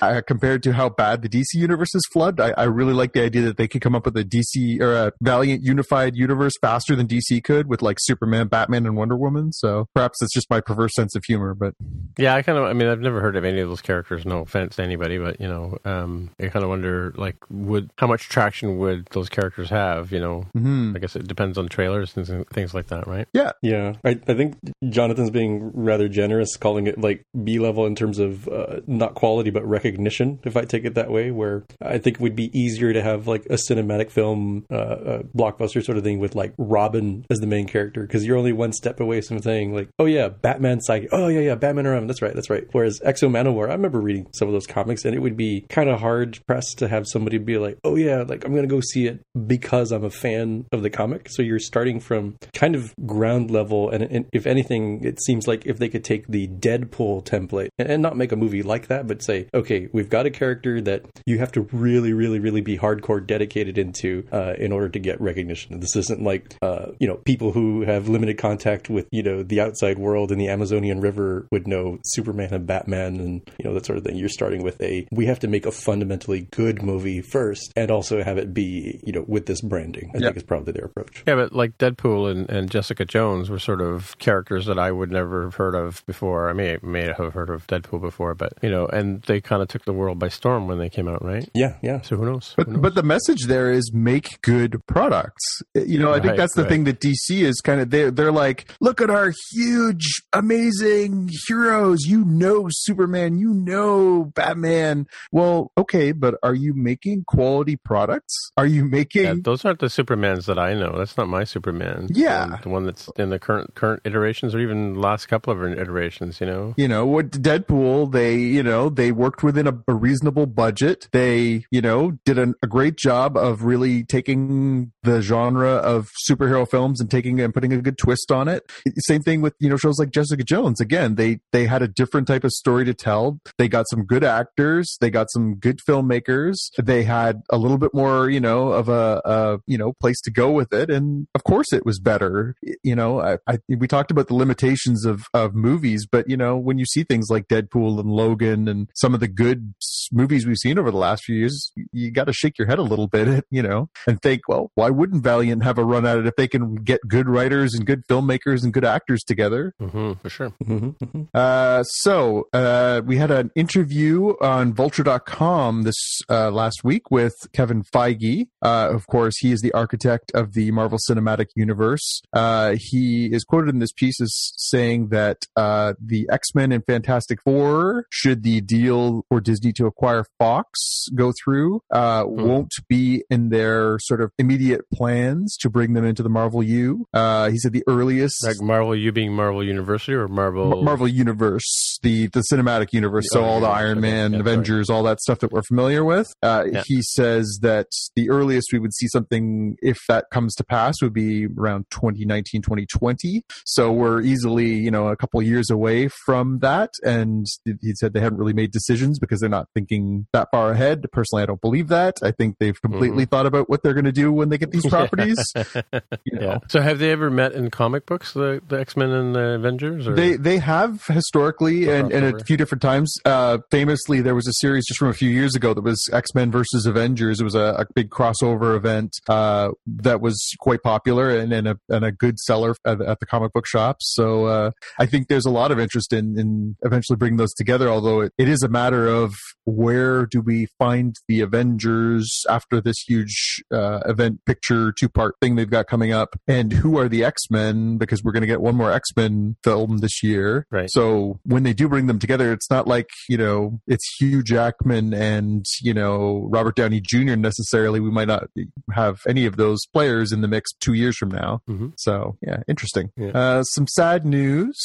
uh, 0.00 0.20
compared 0.26 0.62
to 0.64 0.72
how 0.72 0.88
bad 0.88 1.22
the 1.22 1.28
DC 1.28 1.54
universe 1.54 1.94
is 1.94 2.02
flooded. 2.12 2.40
I, 2.40 2.50
I 2.56 2.64
really 2.64 2.92
like 2.92 3.12
the 3.12 3.22
idea 3.22 3.42
that 3.42 3.56
they 3.56 3.68
could 3.68 3.80
come 3.82 3.94
up 3.94 4.04
with 4.04 4.16
a 4.16 4.24
DC 4.24 4.80
or 4.80 4.94
a 4.94 5.12
Valiant 5.20 5.62
unified 5.62 6.16
universe 6.16 6.54
faster 6.60 6.94
than 6.96 7.06
DC 7.06 7.42
could 7.44 7.68
with 7.68 7.82
like 7.82 7.98
Superman, 8.00 8.48
Batman, 8.48 8.86
and 8.86 8.96
Wonder 8.96 9.16
Woman. 9.16 9.52
So 9.52 9.88
perhaps 9.94 10.22
it's 10.22 10.32
just 10.34 10.48
my 10.50 10.60
perverse 10.60 10.94
sense 10.94 11.14
of 11.14 11.24
humor, 11.26 11.54
but 11.54 11.74
Yeah, 12.18 12.34
I 12.34 12.42
kind 12.42 12.58
of. 12.58 12.64
I 12.64 12.72
mean, 12.72 12.88
I've 12.88 13.00
never 13.00 13.20
heard 13.20 13.36
of 13.36 13.44
any 13.44 13.60
of 13.60 13.68
those 13.68 13.80
characters. 13.80 14.24
No 14.24 14.40
offense 14.40 14.76
to 14.76 14.82
anybody, 14.82 15.18
but 15.18 15.40
you 15.40 15.48
know, 15.48 15.78
um, 15.84 16.30
I 16.40 16.48
kind 16.48 16.62
of 16.62 16.68
wonder, 16.68 17.12
like, 17.16 17.36
would 17.50 17.90
how 17.98 18.06
much 18.06 18.28
traction 18.28 18.78
would 18.78 19.06
those 19.12 19.28
characters 19.28 19.70
have? 19.70 20.12
You 20.12 20.20
know, 20.20 20.46
mhm. 20.56 20.94
I 20.94 20.98
guess 20.98 21.16
it 21.16 21.26
depends 21.26 21.58
on 21.58 21.68
trailers 21.68 22.16
and 22.16 22.26
things- 22.26 22.46
things 22.52 22.74
like 22.74 22.88
that, 22.88 23.06
right? 23.06 23.26
Yeah, 23.32 23.52
yeah, 23.62 23.94
I, 24.04 24.10
I 24.28 24.34
think 24.34 24.56
Jonathan's 24.88 25.30
being 25.30 25.70
rather 25.74 26.08
generous, 26.08 26.56
calling 26.56 26.86
it 26.86 26.98
like 27.00 27.24
B 27.44 27.58
level 27.58 27.86
in 27.86 27.94
terms 27.94 28.18
of 28.18 28.48
uh, 28.48 28.80
not 28.86 29.14
quality 29.14 29.31
but 29.50 29.66
recognition. 29.66 30.38
If 30.44 30.56
I 30.56 30.64
take 30.64 30.84
it 30.84 30.94
that 30.94 31.10
way, 31.10 31.30
where 31.30 31.64
I 31.80 31.98
think 31.98 32.16
it 32.16 32.20
would 32.20 32.36
be 32.36 32.56
easier 32.58 32.92
to 32.92 33.02
have 33.02 33.26
like 33.26 33.46
a 33.46 33.54
cinematic 33.54 34.10
film, 34.10 34.64
uh, 34.70 34.74
uh, 34.74 35.22
blockbuster 35.36 35.82
sort 35.82 35.98
of 35.98 36.04
thing 36.04 36.18
with 36.18 36.34
like 36.34 36.54
Robin 36.58 37.24
as 37.30 37.38
the 37.38 37.46
main 37.46 37.66
character, 37.66 38.02
because 38.02 38.24
you're 38.24 38.36
only 38.36 38.52
one 38.52 38.72
step 38.72 39.00
away 39.00 39.20
from 39.20 39.40
saying 39.40 39.74
like, 39.74 39.88
oh 39.98 40.06
yeah, 40.06 40.28
Batman 40.28 40.80
psychic, 40.80 41.08
oh 41.12 41.28
yeah, 41.28 41.40
yeah, 41.40 41.54
Batman 41.54 41.86
Robin, 41.86 42.06
that's 42.06 42.22
right, 42.22 42.34
that's 42.34 42.50
right. 42.50 42.64
Whereas 42.72 43.00
X-O 43.04 43.28
Manowar, 43.28 43.68
I 43.68 43.72
remember 43.72 44.00
reading 44.00 44.26
some 44.32 44.48
of 44.48 44.52
those 44.52 44.66
comics, 44.66 45.04
and 45.04 45.14
it 45.14 45.20
would 45.20 45.36
be 45.36 45.66
kind 45.68 45.88
of 45.88 46.00
hard 46.00 46.38
pressed 46.46 46.78
to 46.78 46.88
have 46.88 47.06
somebody 47.06 47.38
be 47.38 47.58
like, 47.58 47.78
oh 47.84 47.96
yeah, 47.96 48.22
like 48.22 48.44
I'm 48.44 48.54
gonna 48.54 48.66
go 48.66 48.80
see 48.80 49.06
it 49.06 49.20
because 49.46 49.92
I'm 49.92 50.04
a 50.04 50.10
fan 50.10 50.66
of 50.72 50.82
the 50.82 50.90
comic. 50.90 51.28
So 51.30 51.42
you're 51.42 51.58
starting 51.58 52.00
from 52.00 52.36
kind 52.54 52.74
of 52.74 52.94
ground 53.06 53.50
level, 53.50 53.90
and, 53.90 54.02
and 54.04 54.26
if 54.32 54.46
anything, 54.46 55.04
it 55.04 55.22
seems 55.22 55.46
like 55.46 55.66
if 55.66 55.78
they 55.78 55.88
could 55.88 56.04
take 56.04 56.26
the 56.26 56.48
Deadpool 56.48 57.24
template 57.24 57.68
and, 57.78 57.88
and 57.88 58.02
not 58.02 58.16
make 58.16 58.32
a 58.32 58.36
movie 58.36 58.62
like 58.62 58.88
that, 58.88 59.06
but 59.06 59.21
say, 59.22 59.48
okay, 59.54 59.88
we've 59.92 60.08
got 60.08 60.26
a 60.26 60.30
character 60.30 60.80
that 60.82 61.04
you 61.26 61.38
have 61.38 61.52
to 61.52 61.62
really, 61.72 62.12
really, 62.12 62.38
really 62.38 62.60
be 62.60 62.76
hardcore 62.78 63.24
dedicated 63.26 63.78
into 63.78 64.26
uh, 64.32 64.54
in 64.58 64.72
order 64.72 64.88
to 64.88 64.98
get 64.98 65.20
recognition. 65.20 65.80
This 65.80 65.96
isn't 65.96 66.22
like 66.22 66.56
uh, 66.62 66.92
you 67.00 67.06
know 67.08 67.16
people 67.16 67.52
who 67.52 67.82
have 67.82 68.08
limited 68.08 68.38
contact 68.38 68.88
with 68.90 69.06
you 69.10 69.22
know 69.22 69.42
the 69.42 69.60
outside 69.60 69.98
world 69.98 70.30
and 70.32 70.40
the 70.40 70.48
Amazonian 70.48 71.00
River 71.00 71.46
would 71.52 71.66
know 71.66 71.98
Superman 72.04 72.52
and 72.52 72.66
Batman 72.66 73.20
and 73.20 73.42
you 73.58 73.64
know 73.64 73.74
that 73.74 73.86
sort 73.86 73.98
of 73.98 74.04
thing. 74.04 74.16
You're 74.16 74.28
starting 74.28 74.62
with 74.62 74.80
a 74.80 75.06
we 75.12 75.26
have 75.26 75.40
to 75.40 75.48
make 75.48 75.66
a 75.66 75.72
fundamentally 75.72 76.48
good 76.52 76.82
movie 76.82 77.20
first, 77.20 77.72
and 77.76 77.90
also 77.90 78.22
have 78.22 78.38
it 78.38 78.52
be 78.54 79.00
you 79.04 79.12
know 79.12 79.24
with 79.26 79.46
this 79.46 79.60
branding. 79.60 80.10
I 80.14 80.18
Yeah. 80.18 80.24
think 80.26 80.36
is 80.38 80.42
probably 80.42 80.72
their 80.72 80.86
approach. 80.86 81.22
Yeah, 81.26 81.34
but 81.36 81.52
like 81.52 81.76
Deadpool 81.78 82.30
and, 82.30 82.48
and 82.50 82.70
Jessica 82.70 83.04
Jones 83.04 83.50
were 83.50 83.58
sort 83.58 83.80
of 83.80 84.16
characters 84.18 84.66
that 84.66 84.78
I 84.78 84.90
would 84.90 85.10
never 85.10 85.44
have 85.44 85.54
heard 85.56 85.74
of 85.74 86.04
before. 86.06 86.48
I 86.48 86.52
may 86.52 86.78
may 86.82 87.06
have 87.16 87.34
heard 87.34 87.50
of 87.50 87.66
Deadpool 87.66 88.00
before, 88.00 88.34
but 88.34 88.52
you 88.62 88.70
know, 88.70 88.86
and 88.86 89.11
they 89.20 89.40
kind 89.40 89.62
of 89.62 89.68
took 89.68 89.84
the 89.84 89.92
world 89.92 90.18
by 90.18 90.28
storm 90.28 90.66
when 90.68 90.78
they 90.78 90.88
came 90.88 91.08
out, 91.08 91.24
right? 91.24 91.48
Yeah, 91.54 91.76
yeah. 91.82 92.00
So 92.00 92.16
who 92.16 92.24
knows? 92.24 92.54
Who 92.56 92.64
But 92.64 92.68
knows? 92.68 92.82
but 92.82 92.94
the 92.94 93.02
message 93.02 93.44
there 93.46 93.70
is 93.70 93.92
make 93.92 94.40
good 94.42 94.80
products. 94.86 95.44
Uh, 95.76 95.80
you 95.82 95.98
know, 95.98 96.12
I 96.12 96.20
think 96.20 96.36
that's 96.36 96.54
the 96.54 96.62
right. 96.62 96.68
thing 96.70 96.84
that 96.84 97.00
DC 97.00 97.30
is 97.42 97.60
kind 97.60 97.80
of 97.80 97.90
they 97.90 98.10
they're 98.10 98.32
like, 98.32 98.70
look 98.80 99.00
at 99.00 99.10
our 99.10 99.32
huge, 99.52 100.22
amazing 100.32 101.30
heroes. 101.46 102.04
You 102.06 102.24
know 102.24 102.66
Superman, 102.70 103.38
you 103.38 103.52
know 103.54 104.24
Batman. 104.34 105.06
Well, 105.30 105.72
okay, 105.78 106.12
but 106.12 106.34
are 106.42 106.54
you 106.54 106.74
making 106.74 107.24
quality 107.26 107.76
products? 107.76 108.34
Are 108.56 108.66
you 108.66 108.84
making 108.84 109.24
Yeah, 109.24 109.34
those 109.42 109.64
aren't 109.64 109.80
the 109.80 109.86
Supermans 109.86 110.46
that 110.46 110.58
I 110.58 110.74
know. 110.74 110.96
That's 110.96 111.16
not 111.16 111.28
my 111.28 111.44
Superman. 111.44 112.08
Yeah. 112.10 112.44
the 112.44 112.50
one, 112.50 112.60
the 112.62 112.68
one 112.68 112.84
that's 112.84 113.08
in 113.16 113.30
the 113.30 113.38
current 113.38 113.74
current 113.74 114.02
iterations, 114.04 114.54
or 114.54 114.60
even 114.60 114.94
last 114.94 115.26
couple 115.26 115.52
of 115.52 115.62
iterations. 115.62 116.40
You 116.40 116.46
know, 116.46 116.74
you 116.76 116.88
know 116.88 117.06
what 117.06 117.30
deadpool 117.30 118.12
they 118.12 118.36
you 118.36 118.62
know 118.62 118.88
they 118.88 119.01
worked 119.10 119.42
within 119.42 119.66
a, 119.66 119.78
a 119.88 119.94
reasonable 119.94 120.46
budget. 120.46 121.08
They 121.12 121.64
you 121.70 121.80
know 121.80 122.18
did 122.24 122.38
an, 122.38 122.54
a 122.62 122.66
great 122.66 122.96
job 122.96 123.36
of 123.36 123.64
really 123.64 124.04
taking 124.04 124.92
the 125.02 125.20
genre 125.20 125.72
of 125.72 126.10
superhero 126.28 126.68
films 126.68 127.00
and 127.00 127.10
taking 127.10 127.40
and 127.40 127.52
putting 127.52 127.72
a 127.72 127.78
good 127.78 127.98
twist 127.98 128.30
on 128.30 128.48
it. 128.48 128.70
Same 128.98 129.22
thing 129.22 129.40
with 129.40 129.54
you 129.58 129.68
know 129.68 129.76
shows 129.76 129.98
like 129.98 130.10
jessica 130.10 130.44
jones. 130.44 130.80
Again 130.80 131.16
they 131.16 131.40
they 131.52 131.66
had 131.66 131.82
a 131.82 131.88
different 131.88 132.26
type 132.28 132.44
of 132.44 132.52
story 132.52 132.84
to 132.84 132.94
tell. 132.94 133.40
They 133.58 133.68
got 133.68 133.88
some 133.88 134.04
good 134.04 134.24
actors. 134.24 134.96
They 135.00 135.10
got 135.10 135.30
some 135.30 135.56
good 135.56 135.80
filmmakers. 135.88 136.56
They 136.80 137.02
had 137.02 137.42
a 137.50 137.56
little 137.56 137.78
bit 137.78 137.94
more 137.94 138.28
you 138.28 138.40
know 138.40 138.68
of 138.68 138.88
a, 138.88 139.20
a 139.24 139.58
you 139.66 139.78
know 139.78 139.94
place 140.00 140.20
to 140.22 140.30
go 140.30 140.50
with 140.50 140.72
it. 140.72 140.90
And 140.90 141.26
of 141.34 141.44
course 141.44 141.72
it 141.72 141.84
was 141.84 141.98
better. 141.98 142.54
You 142.82 142.94
know 142.94 143.20
I, 143.20 143.38
I 143.48 143.58
we 143.68 143.88
talked 143.88 144.10
about 144.10 144.28
the 144.28 144.34
limitations 144.34 145.06
of 145.06 145.24
of 145.34 145.54
movies 145.54 146.06
but 146.10 146.28
you 146.28 146.36
know 146.36 146.56
when 146.56 146.78
you 146.78 146.84
see 146.84 147.02
things 147.02 147.28
like 147.30 147.48
deadpool 147.48 147.98
and 147.98 148.10
logan 148.10 148.68
and 148.68 148.88
some 148.94 149.14
of 149.14 149.20
the 149.20 149.28
good 149.28 149.74
movies 150.10 150.46
we've 150.46 150.56
seen 150.56 150.78
over 150.78 150.90
the 150.90 150.96
last 150.96 151.24
few 151.24 151.36
years, 151.36 151.72
you 151.92 152.10
got 152.10 152.24
to 152.24 152.32
shake 152.32 152.58
your 152.58 152.68
head 152.68 152.78
a 152.78 152.82
little 152.82 153.06
bit, 153.06 153.44
you 153.50 153.62
know, 153.62 153.88
and 154.06 154.20
think, 154.22 154.42
well, 154.48 154.70
why 154.74 154.90
wouldn't 154.90 155.22
Valiant 155.22 155.62
have 155.64 155.78
a 155.78 155.84
run 155.84 156.06
at 156.06 156.18
it 156.18 156.26
if 156.26 156.36
they 156.36 156.48
can 156.48 156.76
get 156.76 157.00
good 157.08 157.28
writers 157.28 157.74
and 157.74 157.86
good 157.86 158.06
filmmakers 158.08 158.64
and 158.64 158.72
good 158.72 158.84
actors 158.84 159.22
together? 159.22 159.74
Mm-hmm, 159.80 160.12
for 160.14 160.28
sure. 160.28 160.50
Mm-hmm, 160.64 160.88
mm-hmm. 161.04 161.22
Uh, 161.34 161.82
so 161.84 162.48
uh, 162.52 163.02
we 163.04 163.16
had 163.16 163.30
an 163.30 163.50
interview 163.54 164.34
on 164.40 164.74
Vulture.com 164.74 165.82
this 165.82 166.20
uh, 166.28 166.50
last 166.50 166.84
week 166.84 167.10
with 167.10 167.34
Kevin 167.52 167.82
Feige. 167.82 168.48
Uh, 168.62 168.88
of 168.92 169.06
course, 169.06 169.34
he 169.38 169.52
is 169.52 169.60
the 169.60 169.72
architect 169.72 170.32
of 170.34 170.52
the 170.54 170.70
Marvel 170.70 170.98
Cinematic 171.08 171.46
Universe. 171.54 172.22
Uh, 172.32 172.76
he 172.78 173.26
is 173.32 173.44
quoted 173.44 173.70
in 173.70 173.78
this 173.78 173.92
piece 173.92 174.20
as 174.20 174.52
saying 174.56 175.08
that 175.08 175.38
uh, 175.56 175.94
the 176.00 176.28
X 176.30 176.54
Men 176.54 176.72
and 176.72 176.84
Fantastic 176.86 177.38
Four, 177.42 178.06
should 178.10 178.42
the 178.42 178.60
deal 178.82 179.24
for 179.28 179.40
Disney 179.40 179.72
to 179.74 179.86
acquire 179.86 180.24
Fox 180.38 181.06
go 181.14 181.32
through, 181.44 181.80
uh, 181.92 182.24
Hmm. 182.24 182.42
won't 182.48 182.72
be 182.88 183.24
in 183.30 183.48
their 183.50 183.98
sort 184.00 184.20
of 184.20 184.30
immediate 184.38 184.82
plans 184.92 185.56
to 185.60 185.70
bring 185.70 185.92
them 185.94 186.04
into 186.04 186.22
the 186.22 186.28
Marvel 186.28 186.62
U. 186.62 187.06
Uh, 187.12 187.50
he 187.50 187.58
said 187.58 187.72
the 187.72 187.84
earliest. 187.86 188.44
Like 188.44 188.60
Marvel, 188.60 188.94
you 188.96 189.12
being 189.12 189.32
Marvel 189.34 189.62
University 189.64 190.14
or 190.14 190.28
Marvel? 190.28 190.68
Mar- 190.70 190.82
Marvel 190.82 191.08
Universe, 191.08 191.98
the 192.02 192.26
the 192.28 192.42
cinematic 192.52 192.92
universe, 192.92 193.26
so 193.32 193.40
Oh, 193.42 193.44
all 193.44 193.60
the 193.60 193.68
Iron 193.68 194.00
Man, 194.00 194.32
yeah, 194.32 194.40
Avengers, 194.40 194.88
all 194.90 195.02
that 195.04 195.20
stuff 195.20 195.38
that 195.40 195.52
we're 195.52 195.62
familiar 195.62 196.04
with. 196.04 196.32
Uh, 196.42 196.64
Yeah. 196.72 196.82
He 196.86 197.00
says 197.02 197.58
that 197.62 197.88
the 198.16 198.30
earliest 198.30 198.68
we 198.72 198.78
would 198.78 198.94
see 198.94 199.08
something, 199.08 199.76
if 199.82 199.98
that 200.08 200.26
comes 200.32 200.54
to 200.56 200.64
pass, 200.64 200.94
would 201.02 201.12
be 201.12 201.46
around 201.58 201.86
2019, 201.90 202.62
2020. 202.62 203.42
So 203.64 203.92
we're 203.92 204.20
easily, 204.22 204.74
you 204.74 204.90
know, 204.90 205.08
a 205.08 205.16
couple 205.16 205.40
years 205.42 205.70
away 205.70 206.08
from 206.24 206.58
that. 206.60 206.90
And 207.04 207.46
he 207.64 207.92
said 207.94 208.12
they 208.12 208.20
haven't 208.20 208.38
really 208.38 208.52
made 208.52 208.71
decisions 208.72 209.18
because 209.18 209.40
they're 209.40 209.48
not 209.48 209.68
thinking 209.74 210.26
that 210.32 210.48
far 210.50 210.72
ahead. 210.72 211.04
Personally, 211.12 211.42
I 211.42 211.46
don't 211.46 211.60
believe 211.60 211.88
that. 211.88 212.16
I 212.22 212.30
think 212.32 212.56
they've 212.58 212.80
completely 212.80 213.24
thought 213.24 213.46
about 213.46 213.68
what 213.70 213.82
they're 213.82 213.94
going 213.94 214.04
to 214.06 214.12
do 214.12 214.32
when 214.32 214.48
they 214.48 214.58
get 214.58 214.70
these 214.70 214.86
properties. 214.90 215.38
you 215.56 216.38
know. 216.38 216.40
Yeah. 216.40 216.58
So 216.68 216.80
have 216.80 216.98
they 216.98 217.10
ever 217.10 217.30
met 217.30 217.52
in 217.52 217.70
comic 217.70 218.06
books, 218.06 218.32
the, 218.32 218.60
the 218.66 218.80
X 218.80 218.96
Men 218.96 219.10
and 219.10 219.34
the 219.34 219.50
Avengers? 219.54 220.08
Or? 220.08 220.14
They 220.14 220.36
they 220.36 220.58
have 220.58 221.06
historically 221.06 221.88
and, 221.88 222.12
and 222.12 222.36
a 222.40 222.44
few 222.44 222.56
different 222.56 222.82
times. 222.82 223.14
Uh, 223.24 223.58
famously, 223.70 224.20
there 224.20 224.34
was 224.34 224.46
a 224.48 224.52
series 224.54 224.86
just 224.86 224.98
from 224.98 225.08
a 225.08 225.14
few 225.14 225.28
years 225.30 225.54
ago 225.54 225.74
that 225.74 225.82
was 225.82 226.02
X 226.12 226.34
Men 226.34 226.50
versus 226.50 226.86
Avengers. 226.86 227.40
It 227.40 227.44
was 227.44 227.54
a, 227.54 227.76
a 227.78 227.86
big 227.94 228.10
crossover 228.10 228.76
event 228.76 229.12
uh, 229.28 229.70
that 229.86 230.20
was 230.20 230.40
quite 230.60 230.82
popular 230.82 231.30
and, 231.30 231.52
and, 231.52 231.68
a, 231.68 231.78
and 231.88 232.04
a 232.04 232.12
good 232.12 232.38
seller 232.38 232.74
at, 232.84 232.98
the- 232.98 233.08
at 233.08 233.20
the 233.20 233.26
comic 233.26 233.52
book 233.52 233.66
shops. 233.66 234.12
So 234.14 234.46
uh, 234.46 234.70
I 234.98 235.06
think 235.06 235.28
there's 235.28 235.44
a 235.46 235.50
lot 235.50 235.70
of 235.70 235.78
interest 235.78 236.12
in, 236.12 236.38
in 236.38 236.76
eventually 236.82 237.16
bringing 237.16 237.36
those 237.36 237.52
together. 237.54 237.88
Although 237.88 238.22
it, 238.22 238.32
it 238.38 238.48
is 238.52 238.62
a 238.62 238.68
matter 238.68 239.06
of 239.08 239.34
where 239.64 240.26
do 240.26 240.40
we 240.40 240.66
find 240.78 241.14
the 241.28 241.40
Avengers 241.40 242.28
after 242.48 242.80
this 242.80 242.96
huge 243.06 243.62
uh, 243.72 244.00
event 244.06 244.40
picture 244.44 244.92
two 244.92 245.08
part 245.08 245.34
thing 245.40 245.54
they've 245.56 245.70
got 245.70 245.86
coming 245.86 246.12
up, 246.12 246.36
and 246.46 246.72
who 246.72 246.98
are 246.98 247.08
the 247.08 247.24
X 247.24 247.42
Men? 247.50 247.96
Because 247.98 248.22
we're 248.22 248.32
going 248.32 248.42
to 248.42 248.46
get 248.46 248.60
one 248.60 248.74
more 248.76 248.92
X 248.92 249.08
Men 249.16 249.56
film 249.64 249.98
this 249.98 250.22
year. 250.22 250.66
Right. 250.70 250.90
So 250.90 251.40
when 251.44 251.62
they 251.62 251.72
do 251.72 251.88
bring 251.88 252.06
them 252.06 252.18
together, 252.18 252.52
it's 252.52 252.70
not 252.70 252.86
like 252.86 253.08
you 253.28 253.36
know 253.38 253.80
it's 253.86 254.16
Hugh 254.18 254.42
Jackman 254.42 255.14
and 255.14 255.64
you 255.80 255.94
know 255.94 256.48
Robert 256.50 256.76
Downey 256.76 257.00
Jr. 257.00 257.36
necessarily. 257.36 258.00
We 258.00 258.10
might 258.10 258.28
not 258.28 258.44
have 258.92 259.20
any 259.28 259.46
of 259.46 259.56
those 259.56 259.80
players 259.92 260.32
in 260.32 260.40
the 260.40 260.48
mix 260.48 260.72
two 260.80 260.92
years 260.94 261.16
from 261.16 261.30
now. 261.30 261.60
Mhm. 261.68 261.92
So 261.96 262.36
yeah, 262.42 262.62
interesting. 262.68 263.10
Yeah. 263.16 263.30
Uh, 263.30 263.62
some 263.62 263.86
sad 263.86 264.26
news. 264.26 264.76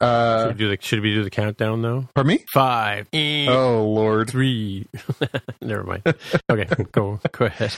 Uh, 0.00 0.44
should, 0.44 0.52
we 0.56 0.58
do 0.58 0.68
the, 0.68 0.78
should 0.80 1.00
we 1.00 1.14
do 1.14 1.24
the 1.24 1.30
countdown 1.30 1.82
though? 1.82 2.08
pardon 2.14 2.28
me. 2.34 2.44
Five, 2.52 3.08
Oh 3.12 3.84
Lord. 3.92 4.30
three. 4.30 4.86
Never 5.60 5.82
mind. 5.84 6.02
Okay, 6.50 6.84
go 6.92 7.18
go 7.32 7.44
ahead. 7.46 7.72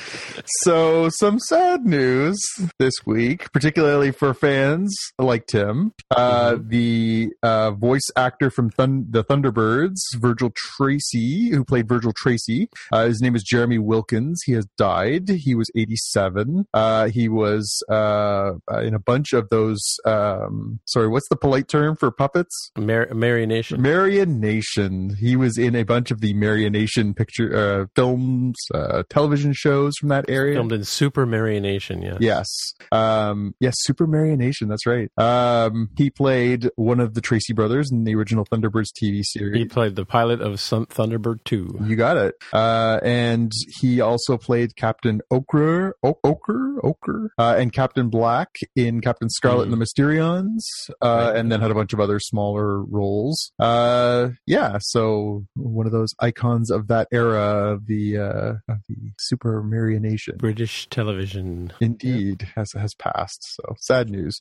So, 0.62 1.08
some 1.18 1.38
sad 1.38 1.84
news 1.86 2.38
this 2.78 2.92
week, 3.06 3.50
particularly 3.52 4.10
for 4.10 4.34
fans 4.34 4.94
like 5.18 5.46
Tim. 5.46 5.92
Uh, 6.10 6.56
The 6.60 7.30
uh, 7.42 7.70
voice 7.72 8.08
actor 8.16 8.50
from 8.50 8.70
Thun- 8.70 9.06
the 9.10 9.24
Thunderbirds, 9.24 9.96
Virgil 10.16 10.52
Tracy, 10.54 11.50
who 11.50 11.64
played 11.64 11.88
Virgil 11.88 12.12
Tracy, 12.16 12.68
uh, 12.92 13.06
his 13.06 13.20
name 13.20 13.34
is 13.34 13.42
Jeremy 13.42 13.78
Wilkins. 13.78 14.42
He 14.44 14.52
has 14.52 14.66
died. 14.76 15.28
He 15.28 15.54
was 15.54 15.70
87. 15.74 16.66
Uh, 16.74 17.08
he 17.08 17.28
was 17.28 17.82
uh, 17.88 18.52
in 18.82 18.94
a 18.94 18.98
bunch 18.98 19.32
of 19.32 19.48
those. 19.48 19.80
Um, 20.04 20.80
sorry, 20.86 21.08
what's 21.08 21.28
the 21.28 21.36
polite 21.36 21.68
term 21.68 21.96
for 21.96 22.10
puppets? 22.10 22.70
Mar- 22.76 23.08
Marionation. 23.12 23.78
Marionation. 23.80 25.16
He 25.22 25.36
was 25.36 25.56
in 25.58 25.74
a 25.76 25.84
bunch 25.84 26.10
of 26.10 26.20
the 26.20 26.34
Marionation 26.34 27.14
picture 27.14 27.54
uh, 27.82 27.86
films, 27.94 28.56
uh, 28.74 29.04
television 29.08 29.52
shows 29.54 29.94
from 29.98 30.08
that 30.10 30.24
area. 30.28 30.54
Filmed 30.56 30.72
in 30.72 30.84
Super 30.84 31.26
Marionation. 31.26 32.02
Yeah. 32.02 32.16
Yes. 32.20 32.48
Um, 32.90 33.54
yes, 33.60 33.74
Super 33.78 34.06
Marionation. 34.06 34.68
That's 34.68 34.86
right. 34.86 35.10
Um, 35.16 35.90
he 35.96 36.10
played 36.10 36.68
one 36.76 37.00
of 37.00 37.14
the 37.14 37.20
Tracy 37.20 37.52
brothers 37.52 37.90
in 37.92 38.04
the 38.04 38.14
original 38.14 38.44
Thunderbirds 38.44 38.88
TV 39.00 39.22
series. 39.22 39.56
He 39.56 39.64
played 39.66 39.96
the 39.96 40.04
pilot 40.04 40.40
of 40.40 40.58
Sun- 40.60 40.86
Thunderbird 40.86 41.44
Two. 41.44 41.78
You 41.84 41.96
got 41.96 42.16
it. 42.16 42.34
Uh, 42.52 42.98
and 43.02 43.52
he 43.80 44.00
also 44.00 44.36
played 44.36 44.76
Captain 44.76 45.20
Ochre, 45.30 45.94
o- 46.02 46.18
Ochre, 46.24 46.78
Ochre, 46.82 47.30
uh, 47.38 47.54
and 47.58 47.72
Captain 47.72 48.08
Black 48.08 48.48
in 48.74 49.00
Captain 49.00 49.28
Scarlet 49.30 49.64
and 49.64 49.72
the 49.72 49.76
Mysterions, 49.76 50.60
uh, 51.00 51.28
Right. 51.32 51.36
and 51.36 51.52
then 51.52 51.60
had 51.60 51.70
a 51.70 51.74
bunch 51.74 51.92
of 51.92 52.00
other 52.00 52.18
smaller 52.18 52.82
roles. 52.82 53.52
Uh, 53.58 54.30
yeah, 54.46 54.78
so 54.80 55.11
one 55.54 55.86
of 55.86 55.92
those 55.92 56.10
icons 56.20 56.70
of 56.70 56.88
that 56.88 57.08
era 57.12 57.72
of 57.72 57.86
the, 57.86 58.18
uh, 58.18 58.52
of 58.72 58.78
the 58.88 58.96
Super 59.18 59.62
Marionation. 59.62 60.36
British 60.38 60.88
television. 60.88 61.72
Indeed, 61.80 62.48
has 62.54 62.72
has 62.72 62.94
passed. 62.94 63.40
So 63.56 63.74
sad 63.80 64.10
news. 64.10 64.40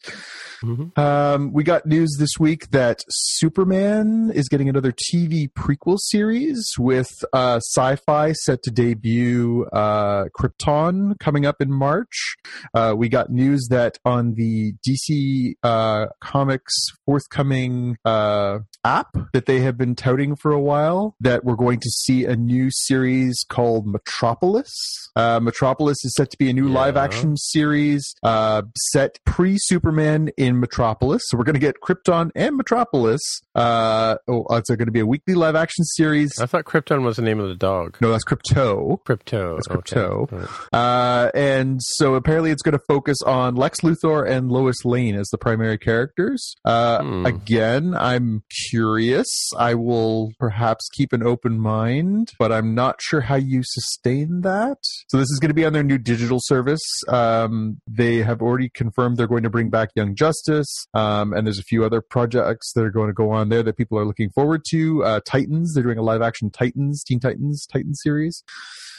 Mhm. 0.63 0.97
Um, 0.97 1.53
we 1.53 1.63
got 1.63 1.85
news 1.85 2.15
this 2.19 2.31
week 2.39 2.69
that 2.71 3.03
Superman 3.09 4.31
is 4.33 4.47
getting 4.47 4.69
another 4.69 4.91
TV 4.91 5.47
prequel 5.49 5.97
series 5.99 6.63
with 6.77 7.09
uh, 7.33 7.57
sci-fi 7.57 8.31
set 8.33 8.63
to 8.63 8.71
debut 8.71 9.65
uh, 9.73 10.25
Krypton 10.37 11.17
coming 11.19 11.45
up 11.45 11.61
in 11.61 11.71
March. 11.71 12.35
Uh, 12.73 12.93
we 12.95 13.09
got 13.09 13.29
news 13.29 13.67
that 13.69 13.97
on 14.05 14.35
the 14.35 14.73
DC 14.87 15.55
uh, 15.63 16.07
Comics 16.21 16.73
forthcoming 17.05 17.97
uh, 18.05 18.59
app 18.83 19.15
that 19.33 19.45
they 19.45 19.59
have 19.59 19.77
been 19.77 19.95
touting 19.95 20.35
for 20.35 20.51
a 20.51 20.60
while, 20.61 21.15
that 21.19 21.43
we're 21.43 21.55
going 21.55 21.79
to 21.79 21.89
see 21.89 22.25
a 22.25 22.35
new 22.35 22.69
series 22.71 23.43
called 23.49 23.85
Metropolis. 23.87 24.69
Uh, 25.15 25.39
Metropolis 25.41 25.97
is 26.05 26.13
set 26.15 26.29
to 26.31 26.37
be 26.37 26.49
a 26.49 26.53
new 26.53 26.67
Yeah. 26.69 26.73
live 26.75 26.97
action 26.97 27.35
series 27.35 28.13
uh, 28.23 28.61
set 28.91 29.19
pre 29.25 29.57
Superman 29.57 30.29
in 30.37 30.59
Metropolis. 30.59 31.21
So 31.25 31.37
we're 31.37 31.43
going 31.43 31.55
to 31.55 31.59
get 31.59 31.75
Krypton 31.83 32.31
and 32.35 32.55
Metropolis. 32.55 33.19
Uh, 33.55 34.15
oh, 34.29 34.45
it's 34.51 34.69
going 34.69 34.85
to 34.85 34.91
be 34.91 35.01
a 35.01 35.05
weekly 35.05 35.33
live 35.35 35.55
action 35.55 35.83
series. 35.83 36.31
I 36.39 36.45
thought 36.45 36.63
Krypton 36.65 37.03
was 37.03 37.17
the 37.17 37.21
name 37.23 37.39
of 37.39 37.49
the 37.49 37.55
dog. 37.55 37.97
No, 37.99 38.11
that's 38.11 38.23
Crypto. 38.23 39.01
Crypto. 39.05 39.55
That's. 39.55 39.67
Crypto. 39.67 40.27
Right. 40.31 40.47
Uh, 40.71 41.31
and 41.35 41.79
so 41.81 42.15
apparently 42.15 42.51
it's 42.51 42.61
going 42.61 42.77
to 42.77 42.83
focus 42.87 43.17
on 43.25 43.55
Lex 43.55 43.81
Luthor 43.81 44.29
and 44.29 44.49
Lois 44.49 44.85
Lane 44.85 45.15
as 45.15 45.27
the 45.29 45.37
primary 45.37 45.77
characters. 45.77 46.55
Uh, 46.63 46.99
Hmm. 47.01 47.25
Again, 47.25 47.95
I'm 47.95 48.43
curious. 48.69 49.27
I 49.57 49.73
will 49.75 50.31
perhaps 50.39 50.50
keep 50.93 51.13
an 51.13 51.23
open 51.23 51.59
mind, 51.59 52.31
but 52.39 52.51
I'm 52.51 52.75
not 52.75 53.01
sure 53.01 53.21
how 53.21 53.35
you 53.35 53.61
sustain 53.63 54.41
that. 54.41 54.77
So 55.09 55.17
this 55.17 55.29
is 55.29 55.39
going 55.41 55.49
to 55.49 55.55
be 55.55 55.65
on 55.65 55.73
their 55.73 55.83
new 55.83 55.97
digital 55.97 56.39
service. 56.41 56.81
Um, 57.07 57.81
they 57.87 58.17
have 58.17 58.41
already 58.41 58.69
confirmed 58.69 59.17
they're 59.17 59.27
going 59.27 59.43
to 59.43 59.49
bring 59.49 59.69
back 59.69 59.89
Young 59.95 60.15
Justice, 60.15 60.87
um, 60.93 61.33
and 61.33 61.45
there's 61.47 61.59
a 61.59 61.63
few 61.63 61.83
other 61.83 62.01
projects 62.01 62.71
that 62.73 62.83
are 62.83 62.91
going 62.91 63.07
to 63.07 63.13
go 63.13 63.31
on 63.31 63.49
there 63.49 63.63
that 63.63 63.77
people 63.77 63.97
are 63.97 64.05
looking 64.05 64.29
forward 64.31 64.63
to. 64.71 65.03
Uh, 65.03 65.19
Titans, 65.25 65.73
they're 65.73 65.83
doing 65.83 65.97
a 65.97 66.03
live 66.03 66.21
action 66.21 66.49
Titans, 66.49 67.03
Teen 67.03 67.19
Titans, 67.19 67.67
Titan 67.71 67.95
series. 67.95 68.43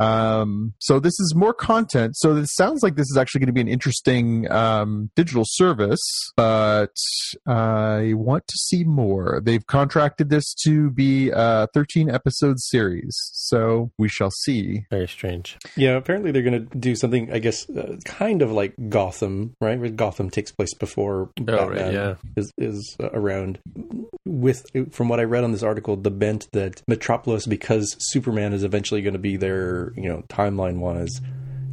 Um, 0.00 0.74
so 0.78 0.98
this 0.98 1.18
is 1.20 1.34
more 1.34 1.54
content. 1.54 2.16
So 2.16 2.34
it 2.36 2.48
sounds 2.48 2.82
like 2.82 2.96
this 2.96 3.10
is 3.10 3.16
actually 3.16 3.40
going 3.40 3.48
to 3.48 3.52
be 3.52 3.60
an 3.60 3.68
interesting 3.68 4.50
um, 4.50 5.10
digital 5.14 5.44
service, 5.46 6.00
but 6.36 6.94
I 7.46 8.14
want 8.14 8.46
to 8.48 8.56
see 8.56 8.84
more. 8.84 9.40
They've 9.44 9.66
contracted 9.66 10.30
this 10.30 10.54
to 10.64 10.90
be 10.90 11.30
a 11.42 11.68
13 11.74 12.08
episode 12.10 12.60
series, 12.60 13.14
so 13.32 13.90
we 13.98 14.08
shall 14.08 14.30
see. 14.30 14.84
Very 14.90 15.08
strange. 15.08 15.56
Yeah, 15.76 15.96
apparently 15.96 16.30
they're 16.30 16.42
going 16.42 16.68
to 16.68 16.78
do 16.78 16.94
something, 16.94 17.32
I 17.32 17.38
guess, 17.38 17.68
uh, 17.70 17.96
kind 18.04 18.42
of 18.42 18.50
like 18.52 18.74
Gotham, 18.88 19.54
right? 19.60 19.78
Where 19.78 19.90
Gotham 19.90 20.30
takes 20.30 20.52
place 20.52 20.74
before 20.74 21.30
Batman 21.36 21.58
Oh, 21.58 21.68
right, 21.68 21.92
yeah. 21.92 22.14
is 22.36 22.52
is 22.58 22.96
uh, 23.00 23.10
around. 23.12 23.58
With 24.24 24.64
from 24.92 25.08
what 25.08 25.20
I 25.20 25.24
read 25.24 25.44
on 25.44 25.52
this 25.52 25.62
article, 25.62 25.96
the 25.96 26.10
bent 26.10 26.48
that 26.52 26.82
Metropolis, 26.88 27.46
because 27.46 27.94
Superman 27.98 28.52
is 28.52 28.62
eventually 28.64 29.02
going 29.02 29.12
to 29.14 29.18
be 29.18 29.36
there, 29.36 29.92
you 29.96 30.08
know, 30.08 30.22
timeline 30.28 30.78
wise, 30.78 31.20